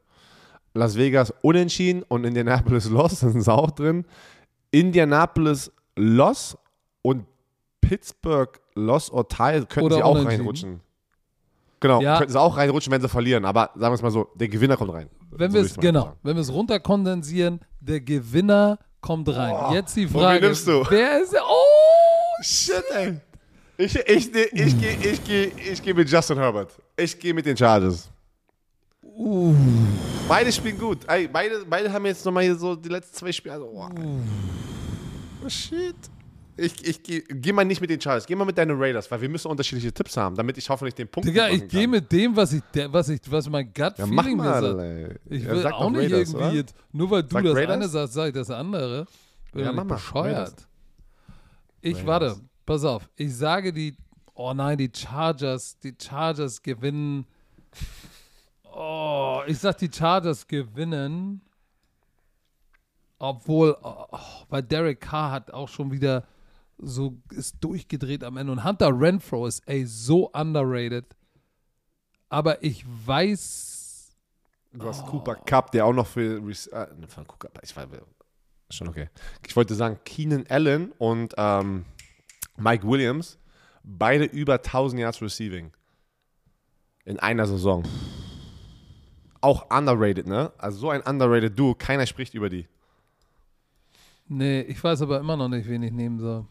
Las 0.73 0.95
Vegas 0.95 1.33
unentschieden 1.41 2.03
und 2.03 2.23
Indianapolis 2.23 2.89
Loss 2.89 3.19
sind 3.21 3.41
sie 3.41 3.53
auch 3.53 3.71
drin. 3.71 4.05
Indianapolis 4.71 5.71
Loss 5.95 6.57
und 7.01 7.25
Pittsburgh 7.81 8.59
Loss 8.75 9.11
or 9.11 9.27
Tie 9.27 9.65
könnten 9.67 9.81
Oder 9.81 9.95
sie 9.97 10.03
auch 10.03 10.25
reinrutschen. 10.25 10.79
Genau, 11.81 11.99
Ja. 12.01 12.17
könnten 12.19 12.31
sie 12.31 12.39
auch 12.39 12.55
reinrutschen, 12.57 12.91
wenn 12.93 13.01
sie 13.01 13.09
verlieren. 13.09 13.43
Aber 13.43 13.71
sagen 13.73 13.91
wir 13.91 13.95
es 13.95 14.01
mal 14.01 14.11
so, 14.11 14.29
der 14.35 14.47
Gewinner 14.47 14.77
kommt 14.77 14.93
rein. 14.93 15.09
Wenn 15.31 15.51
So 15.51 15.55
wir 15.57 15.61
es 15.65 15.75
genau, 15.75 16.01
sagen. 16.03 16.17
wenn 16.23 16.35
wir 16.35 16.41
es 16.41 16.53
runterkondensieren, 16.53 17.59
der 17.79 17.99
Gewinner 18.01 18.77
kommt 19.01 19.27
rein. 19.29 19.73
Jetzt 19.73 19.95
die 19.95 20.07
Frage, 20.07 20.45
nimmst 20.45 20.67
du? 20.67 20.85
wer 20.89 21.21
ist 21.21 21.33
Oh, 21.35 22.43
Shit, 22.43 22.83
ey. 22.93 23.19
Ich, 23.77 23.95
ich, 23.95 24.35
ich, 24.35 24.53
ich 24.53 24.79
gehe 24.79 25.11
ich 25.11 25.23
geh, 25.23 25.43
ich 25.71 25.81
geh 25.81 25.93
mit 25.93 26.07
Justin 26.09 26.37
Herbert. 26.37 26.71
Ich 26.95 27.17
gehe 27.19 27.33
mit 27.33 27.45
den 27.47 27.57
Chargers. 27.57 28.10
Uh. 29.17 29.53
Beide 30.27 30.51
spielen 30.51 30.77
gut. 30.77 30.99
Ey, 31.07 31.27
beide, 31.27 31.65
beide 31.69 31.91
haben 31.91 32.05
jetzt 32.05 32.25
nochmal 32.25 32.43
hier 32.43 32.55
so 32.55 32.75
die 32.75 32.89
letzten 32.89 33.15
zwei 33.15 33.31
Spiele. 33.31 33.55
Also, 33.55 33.67
oh. 33.67 33.89
oh, 35.45 35.49
shit. 35.49 35.95
Ich, 36.57 36.85
ich 36.87 37.01
gehe 37.01 37.21
geh 37.21 37.51
mal 37.53 37.63
nicht 37.65 37.81
mit 37.81 37.89
den 37.89 37.99
Chargers. 37.99 38.25
Geh 38.25 38.35
mal 38.35 38.45
mit 38.45 38.57
deinen 38.57 38.77
Raiders, 38.79 39.09
weil 39.09 39.21
wir 39.21 39.29
müssen 39.29 39.47
unterschiedliche 39.47 39.91
Tipps 39.91 40.15
haben, 40.17 40.35
damit 40.35 40.57
ich 40.57 40.69
hoffentlich 40.69 40.93
den 40.93 41.07
Punkt 41.07 41.27
Digga, 41.27 41.49
ich 41.49 41.67
gehe 41.67 41.87
mit 41.87 42.11
dem, 42.11 42.35
was 42.35 42.53
ich, 42.53 42.61
was 42.89 43.09
ich, 43.09 43.19
was 43.29 43.49
mein 43.49 43.71
Ja, 43.75 43.89
Gut-Feeling 43.89 44.37
mach 44.37 44.45
mal, 44.45 44.61
sagt. 44.61 44.79
ey. 44.79 45.15
Ich 45.29 45.43
Ja, 45.43 45.51
will 45.51 45.61
sag 45.61 45.73
auch 45.73 45.89
nicht 45.89 46.01
Raiders, 46.13 46.33
irgendwie 46.33 46.57
jetzt, 46.57 46.75
nur 46.91 47.09
weil 47.09 47.23
du 47.23 47.29
Sag 47.31 47.43
das 47.43 47.55
Raiders? 47.55 47.75
eine 47.75 47.87
sagst, 47.87 48.13
sag 48.13 48.27
ich 48.27 48.33
das 48.33 48.49
andere. 48.51 49.05
Bin 49.53 49.61
Ja, 49.61 49.67
ja, 49.67 49.73
mach 49.73 49.83
mal, 49.85 49.95
bescheuert. 49.95 50.37
Raiders. 50.37 50.55
Ich 51.81 51.95
Raiders. 51.95 52.07
warte, 52.07 52.35
pass 52.65 52.83
auf. 52.85 53.09
Ich 53.15 53.35
sage 53.35 53.73
die, 53.73 53.95
oh 54.35 54.53
nein, 54.53 54.77
die 54.77 54.91
Chargers, 54.93 55.79
die 55.79 55.95
Chargers 55.99 56.61
gewinnen. 56.61 57.25
Oh, 58.73 59.41
ich 59.47 59.59
sag 59.59 59.77
die 59.77 59.91
Chargers 59.91 60.47
gewinnen. 60.47 61.41
Obwohl, 63.19 63.77
oh, 63.83 64.07
weil 64.49 64.63
Derek 64.63 65.01
Carr 65.01 65.31
hat 65.31 65.51
auch 65.51 65.67
schon 65.67 65.91
wieder 65.91 66.25
so 66.77 67.17
ist 67.29 67.57
durchgedreht 67.63 68.23
am 68.23 68.37
Ende. 68.37 68.51
Und 68.51 68.63
Hunter 68.63 68.89
Renfro 68.99 69.45
ist 69.45 69.67
ey 69.67 69.85
so 69.85 70.31
underrated. 70.31 71.05
Aber 72.29 72.63
ich 72.63 72.83
weiß, 73.05 73.81
Du 74.73 74.87
hast 74.87 75.05
Cooper 75.05 75.35
Cup, 75.35 75.71
der 75.71 75.85
auch 75.85 75.93
noch 75.93 76.07
für. 76.07 76.39
Ne, 76.39 77.07
von 77.07 77.27
Cooper, 77.27 77.49
ich 77.61 77.75
war 77.75 77.85
schon 78.69 78.87
okay. 78.87 79.09
Ich 79.45 79.55
wollte 79.55 79.75
sagen, 79.75 79.99
Keenan 80.05 80.45
Allen 80.47 80.93
und 80.93 81.33
ähm, 81.37 81.85
Mike 82.57 82.87
Williams, 82.87 83.37
beide 83.83 84.23
über 84.23 84.55
1000 84.55 85.01
Yards 85.01 85.21
Receiving. 85.21 85.71
In 87.03 87.19
einer 87.19 87.47
Saison. 87.47 87.83
Auch 89.41 89.69
underrated, 89.75 90.27
ne? 90.27 90.51
Also 90.57 90.77
so 90.77 90.89
ein 90.91 91.01
underrated 91.01 91.57
Duo, 91.57 91.73
keiner 91.75 92.05
spricht 92.05 92.33
über 92.35 92.49
die. 92.49 92.67
nee, 94.27 94.61
ich 94.61 94.81
weiß 94.83 95.01
aber 95.01 95.19
immer 95.19 95.35
noch 95.35 95.49
nicht, 95.49 95.67
wen 95.67 95.83
ich 95.83 95.91
nehmen 95.91 96.19
soll. 96.19 96.45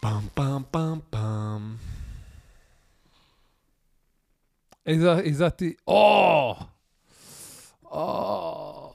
Bam, 0.00 0.30
bam, 0.34 0.64
bam, 0.70 1.02
bam. 1.10 1.78
Ich 4.84 5.00
sag, 5.00 5.24
ich 5.26 5.36
sag 5.36 5.58
die, 5.58 5.76
oh, 5.84 6.56
oh, 7.90 8.92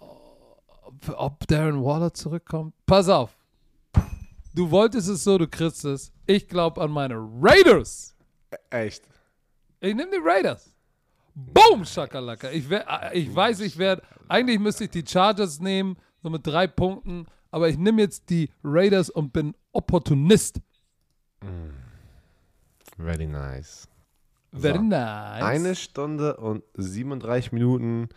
ob, 1.16 1.48
Darren 1.48 1.84
Waller 1.84 2.14
zurückkommt. 2.14 2.74
Pass 2.86 3.10
auf. 3.10 3.36
Du 4.56 4.72
wolltest 4.72 5.10
es 5.10 5.24
so, 5.24 5.38
du 5.38 5.48
kriegst 5.48 5.86
es. 5.86 6.12
Ich 6.26 6.48
glaube 6.48 6.82
an 6.82 6.92
meine 6.92 7.16
Raiders. 7.16 8.16
Echt. 8.70 9.04
Ich 9.82 9.94
nehme 9.94 10.12
die 10.12 10.22
Raiders. 10.24 10.73
Boom, 11.36 11.84
Schakalaka. 11.86 12.50
Ich, 12.52 12.70
wer- 12.70 13.12
ich 13.14 13.34
weiß, 13.34 13.60
ich 13.62 13.78
werde, 13.78 14.04
eigentlich 14.28 14.60
müsste 14.60 14.84
ich 14.86 14.92
die 14.92 15.04
Chargers 15.08 15.60
nehmen, 15.60 15.98
so 16.22 16.30
mit 16.30 16.46
drei 16.46 16.68
Punkten, 16.68 17.26
aber 17.52 17.70
ich 17.70 17.78
nehme 17.78 18.02
jetzt 18.02 18.30
die 18.30 18.50
Raiders 18.64 19.10
und 19.10 19.34
bin 19.34 19.56
Opportunist. 19.72 20.60
Very 22.98 23.28
nice. 23.28 23.88
Very 24.52 24.78
So. 24.78 24.84
nice. 24.84 25.44
Eine 25.44 25.76
Stunde 25.76 26.38
und 26.38 26.64
37 26.78 27.52
Minuten. 27.52 28.10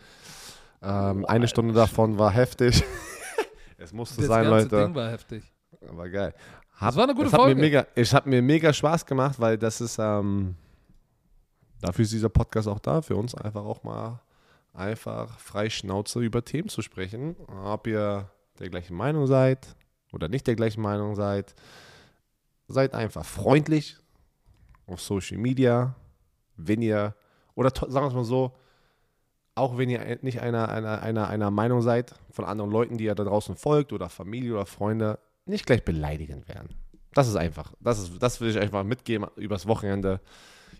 Ähm, 0.81 1.25
eine 1.25 1.47
Stunde 1.47 1.73
davon 1.73 2.19
war 2.19 2.31
heftig. 2.31 2.83
es 3.77 3.91
musste 3.91 4.17
das 4.17 4.27
sein, 4.27 4.43
ganze 4.43 4.63
Leute. 4.75 4.85
Ding 4.85 4.95
war 4.95 5.09
heftig. 5.09 5.43
Aber 5.89 6.07
geil. 6.09 6.33
Das 6.79 6.95
war 6.95 7.03
eine 7.05 7.15
gute 7.15 7.29
Folge. 7.31 7.55
Mir 7.55 7.61
mega, 7.61 7.87
es 7.95 8.13
hat 8.13 8.27
mir 8.27 8.41
mega 8.43 8.71
Spaß 8.71 9.03
gemacht, 9.07 9.39
weil 9.39 9.57
das 9.57 9.81
ist, 9.81 9.97
ähm, 9.99 10.55
dafür 11.81 12.03
ist 12.03 12.13
dieser 12.13 12.29
Podcast 12.29 12.67
auch 12.67 12.79
da, 12.79 13.01
für 13.01 13.15
uns 13.15 13.35
einfach 13.35 13.63
auch 13.63 13.83
mal 13.83 14.21
einfach 14.73 15.39
frei 15.39 15.69
Schnauze 15.69 16.19
über 16.21 16.45
Themen 16.45 16.69
zu 16.69 16.81
sprechen. 16.81 17.35
Ob 17.63 17.87
ihr 17.87 18.29
der 18.59 18.69
gleichen 18.69 18.95
Meinung 18.95 19.27
seid 19.27 19.75
oder 20.11 20.27
nicht 20.27 20.47
der 20.47 20.55
gleichen 20.55 20.81
Meinung 20.81 21.15
seid, 21.15 21.55
seid 22.67 22.93
einfach 22.93 23.25
freundlich 23.25 23.97
auf 24.85 25.01
Social 25.01 25.37
Media, 25.37 25.95
wenn 26.55 26.81
ihr, 26.81 27.15
oder 27.55 27.71
sagen 27.75 27.93
wir 27.93 28.07
es 28.07 28.13
mal 28.13 28.23
so, 28.23 28.55
auch 29.55 29.77
wenn 29.77 29.89
ihr 29.89 30.19
nicht 30.21 30.41
einer, 30.41 30.69
einer, 30.69 31.01
einer, 31.01 31.27
einer 31.27 31.51
Meinung 31.51 31.81
seid 31.81 32.13
von 32.31 32.45
anderen 32.45 32.71
Leuten, 32.71 32.97
die 32.97 33.05
ihr 33.05 33.15
da 33.15 33.23
draußen 33.23 33.55
folgt 33.55 33.91
oder 33.91 34.09
Familie 34.09 34.53
oder 34.53 34.65
Freunde, 34.65 35.19
nicht 35.45 35.65
gleich 35.65 35.83
beleidigend 35.83 36.47
werden. 36.47 36.69
Das 37.13 37.27
ist 37.27 37.35
einfach. 37.35 37.73
Das, 37.79 37.97
ist, 37.97 38.21
das 38.21 38.39
will 38.39 38.49
ich 38.49 38.59
einfach 38.59 38.83
mitgeben 38.83 39.27
übers 39.35 39.65
Wochenende. 39.67 40.21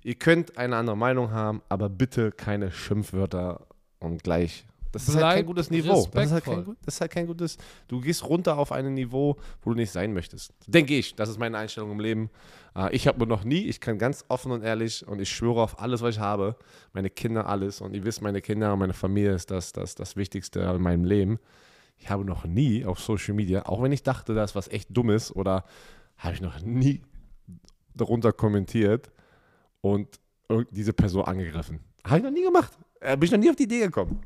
Ihr 0.08 0.16
könnt 0.16 0.58
eine 0.58 0.78
andere 0.78 0.96
Meinung 0.96 1.32
haben, 1.32 1.62
aber 1.68 1.90
bitte 1.90 2.32
keine 2.32 2.72
Schimpfwörter 2.72 3.68
und 4.00 4.24
gleich. 4.24 4.66
Das 4.94 5.10
ist 5.10 5.16
halt 5.16 5.36
kein 5.36 5.46
gutes 5.46 5.70
Niveau. 5.70 6.08
Das 6.14 6.28
ist, 6.28 6.32
halt 6.32 6.46
kein, 6.46 6.78
das 6.86 6.96
ist 6.96 7.02
halt 7.02 7.12
kein 7.12 7.28
gutes. 7.28 7.58
Du 7.90 8.00
gehst 8.00 8.24
runter 8.24 8.58
auf 8.58 8.72
ein 8.72 8.94
Niveau, 8.94 9.36
wo 9.62 9.72
du 9.72 9.76
nicht 9.76 9.92
sein 9.92 10.14
möchtest. 10.14 10.54
Denke 10.66 10.98
ich. 10.98 11.14
Das 11.16 11.28
ist 11.28 11.38
meine 11.38 11.58
Einstellung 11.58 11.92
im 11.92 12.00
Leben. 12.00 12.30
Äh, 12.74 12.96
ich 12.96 13.06
habe 13.06 13.28
noch 13.28 13.44
nie, 13.44 13.66
ich 13.66 13.82
kann 13.82 13.98
ganz 13.98 14.24
offen 14.30 14.54
und 14.54 14.64
ehrlich 14.64 15.06
und 15.06 15.20
ich 15.20 15.30
schwöre 15.30 15.62
auf 15.62 15.82
alles, 15.82 16.02
was 16.02 16.16
ich 16.16 16.22
habe, 16.22 16.56
meine 16.94 17.10
Kinder, 17.10 17.46
alles. 17.46 17.82
Und 17.82 17.94
ihr 17.94 18.06
wisst, 18.06 18.22
meine 18.22 18.42
Kinder 18.42 18.72
und 18.72 18.80
meine 18.80 18.94
Familie 18.94 19.34
ist 19.34 19.52
das, 19.52 19.74
das, 19.74 19.96
das 19.96 20.16
Wichtigste 20.16 20.62
in 20.62 20.82
meinem 20.82 21.04
Leben. 21.04 21.38
Ich 21.98 22.10
habe 22.10 22.24
noch 22.24 22.46
nie 22.46 22.86
auf 22.86 23.02
Social 23.02 23.34
Media, 23.34 23.66
auch 23.66 23.84
wenn 23.84 23.92
ich 23.92 24.04
dachte, 24.04 24.34
das 24.34 24.52
ist 24.52 24.56
was 24.56 24.68
echt 24.70 24.88
Dummes 24.96 25.36
oder 25.36 25.66
habe 26.18 26.34
ich 26.34 26.40
noch 26.40 26.62
nie 26.62 27.02
darunter 27.94 28.32
kommentiert 28.32 29.12
und 29.82 30.20
diese 30.72 30.94
Person 30.94 31.26
angegriffen. 31.26 31.80
Habe 32.06 32.18
ich 32.20 32.24
noch 32.24 32.32
nie 32.32 32.44
gemacht. 32.44 32.72
Äh, 33.02 33.16
bin 33.18 33.26
ich 33.26 33.32
noch 33.32 33.40
nie 33.40 33.50
auf 33.50 33.56
die 33.56 33.64
Idee 33.64 33.80
gekommen. 33.82 34.22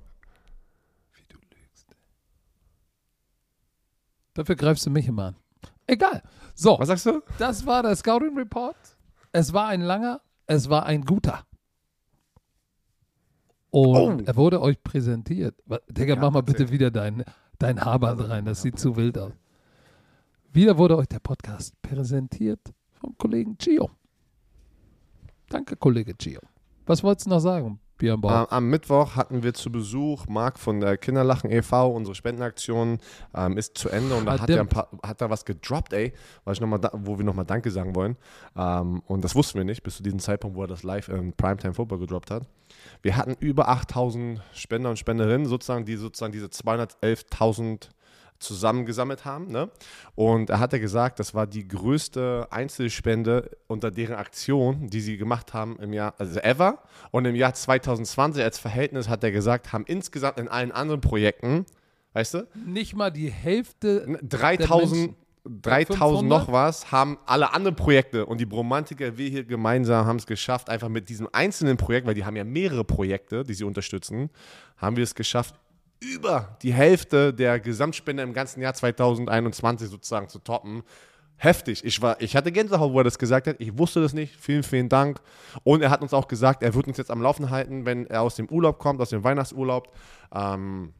Wie 1.13 1.23
du 1.27 1.37
lügst. 1.37 1.95
Dafür 4.33 4.55
greifst 4.55 4.85
du 4.85 4.89
mich 4.91 5.07
immer 5.07 5.25
an. 5.27 5.35
Egal. 5.87 6.21
So, 6.53 6.77
Was 6.79 6.87
sagst 6.87 7.05
du? 7.07 7.21
das 7.39 7.65
war 7.65 7.83
der 7.83 7.95
Scouting 7.95 8.37
Report. 8.37 8.75
Es 9.31 9.51
war 9.53 9.67
ein 9.67 9.81
langer, 9.81 10.21
es 10.47 10.69
war 10.69 10.85
ein 10.85 11.03
guter. 11.03 11.45
Und 13.71 14.21
Oh. 14.21 14.23
er 14.25 14.35
wurde 14.35 14.61
euch 14.61 14.81
präsentiert. 14.83 15.55
Digga, 15.89 16.15
Ja, 16.15 16.19
mach 16.19 16.31
mal 16.31 16.41
bitte 16.43 16.69
wieder 16.69 16.91
dein, 16.91 17.23
dein 17.57 17.79
Haarband 17.83 18.29
rein. 18.29 18.45
Das 18.45 18.61
sieht 18.61 18.77
zu 18.77 18.95
wild 18.97 19.17
aus. 19.17 19.33
Wieder 20.51 20.77
wurde 20.77 20.97
euch 20.97 21.07
der 21.07 21.19
Podcast 21.19 21.81
präsentiert 21.81 22.59
vom 22.99 23.17
Kollegen 23.17 23.57
Gio. 23.57 23.89
Danke, 25.51 25.75
Kollege 25.75 26.13
Gio. 26.13 26.39
Was 26.85 27.03
wolltest 27.03 27.27
du 27.27 27.31
noch 27.31 27.39
sagen, 27.39 27.79
Björn 27.97 28.21
Bauer? 28.21 28.51
Am, 28.51 28.69
Mittwoch 28.69 29.15
hatten 29.17 29.43
wir 29.43 29.53
zu 29.53 29.69
Besuch 29.69 30.25
Marc 30.27 30.57
von 30.57 30.79
der 30.79 30.97
Kinderlachen 30.97 31.51
e.V. 31.51 31.91
Unsere 31.91 32.15
Spendenaktion 32.15 32.99
ähm, 33.35 33.57
ist 33.57 33.77
zu 33.77 33.89
Ende 33.89 34.15
und 34.15 34.25
da 34.25 34.39
hat 34.39 34.49
er, 34.49 34.61
ein 34.61 34.67
Verdammt. 34.69 35.01
paar, 35.01 35.09
hat 35.09 35.21
er 35.21 35.29
was 35.29 35.43
gedroppt, 35.43 35.91
ey, 35.93 36.13
was 36.45 36.57
ich 36.57 36.61
noch 36.61 36.69
mal 36.69 36.77
da, 36.77 36.89
wo 36.93 37.17
wir 37.17 37.25
nochmal 37.25 37.45
Danke 37.45 37.69
sagen 37.69 37.95
wollen. 37.95 38.17
Ähm, 38.55 39.01
und 39.05 39.23
das 39.23 39.35
wussten 39.35 39.57
wir 39.57 39.65
nicht 39.65 39.83
bis 39.83 39.97
zu 39.97 40.03
diesem 40.03 40.19
Zeitpunkt, 40.19 40.55
wo 40.55 40.63
er 40.63 40.67
das 40.67 40.83
live 40.83 41.09
im 41.09 41.33
Primetime 41.33 41.73
Football 41.73 41.99
gedroppt 41.99 42.31
hat. 42.31 42.47
Wir 43.01 43.17
hatten 43.17 43.35
über 43.39 43.67
8000 43.67 44.41
Spender 44.53 44.89
und 44.89 44.97
Spenderinnen, 44.97 45.45
sozusagen, 45.45 45.83
die 45.85 45.97
sozusagen 45.97 46.31
diese 46.31 46.47
211.000 46.47 47.89
zusammengesammelt 48.41 49.25
haben. 49.25 49.47
Ne? 49.47 49.69
Und 50.15 50.49
er 50.49 50.59
hat 50.59 50.73
ja 50.73 50.79
gesagt, 50.79 51.19
das 51.19 51.33
war 51.33 51.47
die 51.47 51.67
größte 51.67 52.47
Einzelspende 52.51 53.57
unter 53.67 53.91
deren 53.91 54.15
Aktion, 54.15 54.89
die 54.89 55.01
sie 55.01 55.17
gemacht 55.17 55.53
haben 55.53 55.77
im 55.79 55.93
Jahr, 55.93 56.13
also 56.17 56.39
ever. 56.39 56.79
Und 57.11 57.25
im 57.25 57.35
Jahr 57.35 57.53
2020 57.53 58.43
als 58.43 58.59
Verhältnis 58.59 59.07
hat 59.07 59.23
er 59.23 59.31
gesagt, 59.31 59.71
haben 59.73 59.85
insgesamt 59.85 60.39
in 60.39 60.47
allen 60.47 60.71
anderen 60.71 61.01
Projekten, 61.01 61.65
weißt 62.13 62.33
du, 62.35 62.47
Nicht 62.65 62.95
mal 62.95 63.11
die 63.11 63.31
Hälfte. 63.31 64.19
3000, 64.21 65.15
3000 65.45 65.97
500? 65.97 66.23
noch 66.23 66.51
was, 66.51 66.91
haben 66.91 67.17
alle 67.25 67.53
anderen 67.53 67.75
Projekte 67.75 68.25
und 68.25 68.39
die 68.39 68.45
Bromantiker, 68.45 69.17
wir 69.17 69.29
hier 69.29 69.43
gemeinsam 69.43 70.05
haben 70.05 70.17
es 70.17 70.27
geschafft, 70.27 70.69
einfach 70.69 70.89
mit 70.89 71.09
diesem 71.09 71.27
einzelnen 71.31 71.77
Projekt, 71.77 72.05
weil 72.05 72.13
die 72.13 72.25
haben 72.25 72.35
ja 72.35 72.43
mehrere 72.43 72.83
Projekte, 72.83 73.43
die 73.43 73.53
sie 73.53 73.63
unterstützen, 73.63 74.29
haben 74.77 74.97
wir 74.97 75.03
es 75.03 75.15
geschafft, 75.15 75.55
über 76.01 76.57
die 76.61 76.73
Hälfte 76.73 77.33
der 77.33 77.59
Gesamtspende 77.59 78.23
im 78.23 78.33
ganzen 78.33 78.61
Jahr 78.61 78.73
2021 78.73 79.89
sozusagen 79.89 80.27
zu 80.27 80.39
toppen. 80.39 80.83
Heftig. 81.37 81.83
Ich, 81.85 82.01
war, 82.01 82.19
ich 82.21 82.35
hatte 82.35 82.51
Gänsehaut, 82.51 82.91
wo 82.91 82.99
er 82.99 83.03
das 83.03 83.17
gesagt 83.17 83.47
hat. 83.47 83.55
Ich 83.59 83.77
wusste 83.77 84.01
das 84.01 84.13
nicht. 84.13 84.35
Vielen, 84.35 84.63
vielen 84.63 84.89
Dank. 84.89 85.21
Und 85.63 85.81
er 85.81 85.89
hat 85.89 86.01
uns 86.01 86.13
auch 86.13 86.27
gesagt, 86.27 86.61
er 86.61 86.73
wird 86.75 86.87
uns 86.87 86.97
jetzt 86.97 87.09
am 87.09 87.21
Laufen 87.21 87.49
halten, 87.49 87.85
wenn 87.85 88.05
er 88.07 88.21
aus 88.21 88.35
dem 88.35 88.49
Urlaub 88.49 88.77
kommt, 88.77 89.01
aus 89.01 89.09
dem 89.09 89.23
Weihnachtsurlaub. 89.23 89.91
Ähm, 90.33 90.93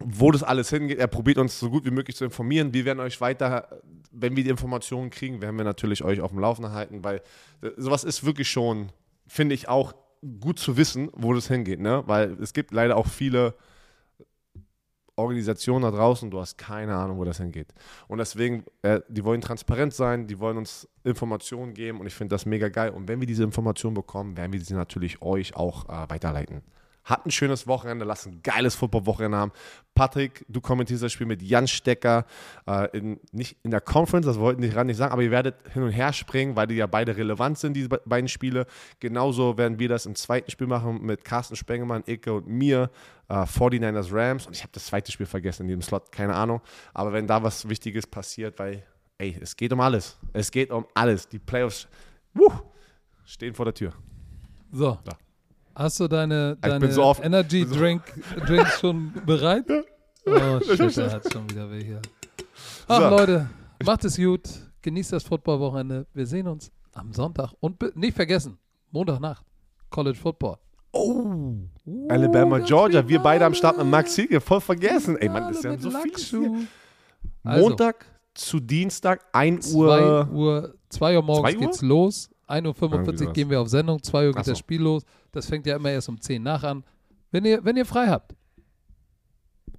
wo 0.00 0.30
das 0.30 0.42
alles 0.42 0.70
hingeht. 0.70 0.98
Er 0.98 1.06
probiert 1.06 1.38
uns 1.38 1.60
so 1.60 1.70
gut 1.70 1.84
wie 1.84 1.90
möglich 1.90 2.16
zu 2.16 2.24
informieren. 2.24 2.72
Wir 2.72 2.84
werden 2.84 3.00
euch 3.00 3.20
weiter, 3.20 3.80
wenn 4.10 4.34
wir 4.34 4.44
die 4.44 4.50
Informationen 4.50 5.10
kriegen, 5.10 5.42
werden 5.42 5.56
wir 5.56 5.64
natürlich 5.64 6.02
euch 6.02 6.20
auf 6.20 6.30
dem 6.30 6.40
Laufenden 6.40 6.72
halten, 6.72 7.04
weil 7.04 7.16
äh, 7.62 7.70
sowas 7.76 8.04
ist 8.04 8.24
wirklich 8.24 8.50
schon, 8.50 8.90
finde 9.26 9.54
ich 9.54 9.68
auch 9.68 9.94
gut 10.40 10.58
zu 10.58 10.76
wissen, 10.76 11.10
wo 11.12 11.32
das 11.32 11.48
hingeht, 11.48 11.80
ne? 11.80 12.02
Weil 12.06 12.36
es 12.40 12.52
gibt 12.52 12.72
leider 12.72 12.96
auch 12.96 13.06
viele 13.06 13.54
Organisationen 15.16 15.82
da 15.82 15.90
draußen, 15.90 16.30
du 16.30 16.40
hast 16.40 16.56
keine 16.58 16.94
Ahnung, 16.96 17.18
wo 17.18 17.24
das 17.24 17.38
hingeht. 17.38 17.68
Und 18.08 18.18
deswegen, 18.18 18.64
äh, 18.82 19.00
die 19.08 19.24
wollen 19.24 19.40
transparent 19.40 19.94
sein, 19.94 20.26
die 20.26 20.38
wollen 20.38 20.56
uns 20.56 20.88
Informationen 21.04 21.74
geben 21.74 22.00
und 22.00 22.06
ich 22.06 22.14
finde 22.14 22.34
das 22.34 22.46
mega 22.46 22.68
geil. 22.68 22.90
Und 22.90 23.08
wenn 23.08 23.20
wir 23.20 23.26
diese 23.26 23.44
Informationen 23.44 23.94
bekommen, 23.94 24.36
werden 24.36 24.52
wir 24.52 24.60
sie 24.60 24.74
natürlich 24.74 25.22
euch 25.22 25.56
auch 25.56 25.88
äh, 25.88 26.10
weiterleiten. 26.10 26.62
Habt 27.04 27.26
ein 27.26 27.30
schönes 27.30 27.66
Wochenende, 27.66 28.04
lasst 28.04 28.26
ein 28.26 28.40
geiles 28.42 28.74
Football-Wochenende 28.74 29.36
haben. 29.38 29.52
Patrick, 29.94 30.44
du 30.48 30.60
kommentierst 30.60 31.02
das 31.02 31.12
Spiel 31.12 31.26
mit 31.26 31.42
Jan 31.42 31.66
Stecker, 31.66 32.26
äh, 32.66 32.96
in, 32.96 33.18
nicht 33.32 33.56
in 33.62 33.70
der 33.70 33.80
Conference, 33.80 34.26
das 34.26 34.38
wollten 34.38 34.60
die 34.62 34.68
gerade 34.68 34.86
nicht 34.86 34.98
sagen, 34.98 35.12
aber 35.12 35.22
ihr 35.22 35.30
werdet 35.30 35.56
hin 35.72 35.82
und 35.82 35.90
her 35.90 36.12
springen, 36.12 36.56
weil 36.56 36.66
die 36.66 36.74
ja 36.76 36.86
beide 36.86 37.16
relevant 37.16 37.58
sind, 37.58 37.74
diese 37.74 37.88
be- 37.88 38.02
beiden 38.04 38.28
Spiele. 38.28 38.66
Genauso 39.00 39.56
werden 39.58 39.78
wir 39.78 39.88
das 39.88 40.06
im 40.06 40.14
zweiten 40.14 40.50
Spiel 40.50 40.66
machen 40.66 41.02
mit 41.02 41.24
Carsten 41.24 41.56
Spengemann, 41.56 42.02
Icke 42.06 42.32
und 42.34 42.46
mir, 42.46 42.90
äh, 43.28 43.34
49ers 43.44 44.12
Rams. 44.12 44.46
Und 44.46 44.54
ich 44.54 44.62
habe 44.62 44.72
das 44.72 44.86
zweite 44.86 45.10
Spiel 45.10 45.26
vergessen 45.26 45.62
in 45.62 45.68
diesem 45.68 45.82
Slot, 45.82 46.12
keine 46.12 46.34
Ahnung. 46.34 46.60
Aber 46.94 47.12
wenn 47.12 47.26
da 47.26 47.42
was 47.42 47.68
Wichtiges 47.68 48.06
passiert, 48.06 48.58
weil, 48.58 48.84
ey, 49.18 49.36
es 49.40 49.56
geht 49.56 49.72
um 49.72 49.80
alles. 49.80 50.18
Es 50.32 50.50
geht 50.50 50.70
um 50.70 50.86
alles. 50.94 51.28
Die 51.28 51.38
Playoffs 51.38 51.88
wuh, 52.34 52.52
stehen 53.24 53.54
vor 53.54 53.64
der 53.64 53.74
Tür. 53.74 53.92
So. 54.70 54.98
Da. 55.04 55.16
Hast 55.80 55.98
du 55.98 56.08
deine, 56.08 56.58
deine 56.60 56.92
so 56.92 57.16
Energy 57.22 57.64
so- 57.64 57.74
Drink, 57.74 58.02
Drinks 58.46 58.80
schon 58.80 59.14
bereit? 59.24 59.64
Oh 60.26 60.60
shit, 60.60 60.78
er 60.98 61.10
hat 61.12 61.32
schon 61.32 61.48
wieder 61.48 61.70
welche. 61.70 62.02
Ach 62.86 63.00
So. 63.00 63.08
Leute, 63.08 63.48
macht 63.82 64.04
es 64.04 64.16
gut. 64.18 64.42
Genießt 64.82 65.14
das 65.14 65.22
Footballwochenende. 65.22 66.06
Wir 66.12 66.26
sehen 66.26 66.48
uns 66.48 66.70
am 66.92 67.14
Sonntag. 67.14 67.52
Und 67.60 67.96
nicht 67.96 68.14
vergessen, 68.14 68.58
Montagnacht, 68.90 69.42
College 69.88 70.18
Football. 70.18 70.58
Oh, 70.92 71.54
Uh, 71.86 72.08
Alabama, 72.10 72.58
Georgia, 72.58 73.06
wir 73.08 73.18
beide 73.20 73.46
am 73.46 73.54
Start 73.54 73.78
mit. 73.78 73.86
Max 73.86 74.14
Siege, 74.14 74.38
voll 74.40 74.60
vergessen. 74.60 75.16
Ey, 75.16 75.30
Mann, 75.30 75.44
das 75.48 75.56
ist 75.56 75.64
ja 75.64 75.78
so 75.78 75.90
viel. 75.90 76.12
Hier. 76.14 76.66
Also, 77.42 77.68
Montag 77.68 78.04
zu 78.34 78.60
Dienstag, 78.60 79.24
1 79.32 79.72
2 79.72 79.76
Uhr. 79.76 80.28
Uhr, 80.30 80.74
2 80.90 81.16
Uhr 81.16 81.22
morgens 81.22 81.52
2 81.52 81.54
Uhr? 81.58 81.60
geht's 81.62 81.82
los. 81.82 82.29
1.45 82.50 82.82
Irgendwie 82.82 83.26
Uhr 83.26 83.32
gehen 83.32 83.50
wir 83.50 83.60
auf 83.60 83.68
Sendung, 83.68 84.02
2 84.02 84.26
Uhr 84.26 84.34
geht 84.34 84.44
so. 84.44 84.52
das 84.52 84.58
Spiel 84.58 84.82
los. 84.82 85.04
Das 85.32 85.46
fängt 85.46 85.66
ja 85.66 85.76
immer 85.76 85.90
erst 85.90 86.08
um 86.08 86.20
10 86.20 86.42
nach 86.42 86.62
an. 86.64 86.84
Wenn 87.30 87.44
ihr, 87.44 87.64
wenn 87.64 87.76
ihr 87.76 87.86
frei 87.86 88.08
habt, 88.08 88.34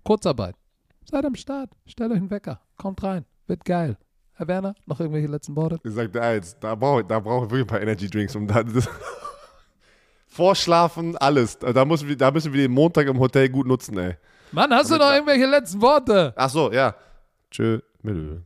Kurzarbeit, 0.04 0.56
seid 1.10 1.26
am 1.26 1.36
Start, 1.36 1.72
stellt 1.86 2.12
euch 2.12 2.18
einen 2.18 2.32
Wecker, 2.32 2.62
kommt 2.78 3.04
rein, 3.04 3.26
wird 3.48 3.66
geil. 3.66 3.98
Herr 4.34 4.48
Werner, 4.48 4.74
noch 4.86 5.00
irgendwelche 5.00 5.28
letzten 5.28 5.56
Worte? 5.56 5.80
Ich 5.84 5.92
sag 5.92 6.12
dir 6.12 6.22
eins, 6.22 6.58
da 6.60 6.74
brauche 6.74 7.04
da 7.04 7.20
brauch 7.20 7.44
ich 7.44 7.52
wirklich 7.52 7.66
ein 7.66 7.68
paar 7.68 7.82
Energy 7.82 8.10
Drinks. 8.10 8.36
Um 8.36 8.48
da, 8.48 8.64
Vorschlafen, 10.28 11.18
alles. 11.18 11.60
Da 11.60 11.86
müssen, 11.86 12.08
wir, 12.08 12.16
da 12.18 12.32
müssen 12.32 12.54
wir 12.54 12.62
den 12.64 12.72
Montag 12.72 13.06
im 13.08 13.20
Hotel 13.20 13.50
gut 13.50 13.68
nutzen, 13.68 13.98
ey. 13.98 14.16
Mann, 14.52 14.72
hast 14.72 14.90
du 14.90 14.98
noch 14.98 15.12
irgendwelche 15.12 15.46
letzten 15.46 15.82
Worte? 15.82 16.34
Ach 16.36 16.50
so, 16.50 16.72
ja. 16.72 16.96
Tschö, 17.52 17.80
Milö. 18.02 18.40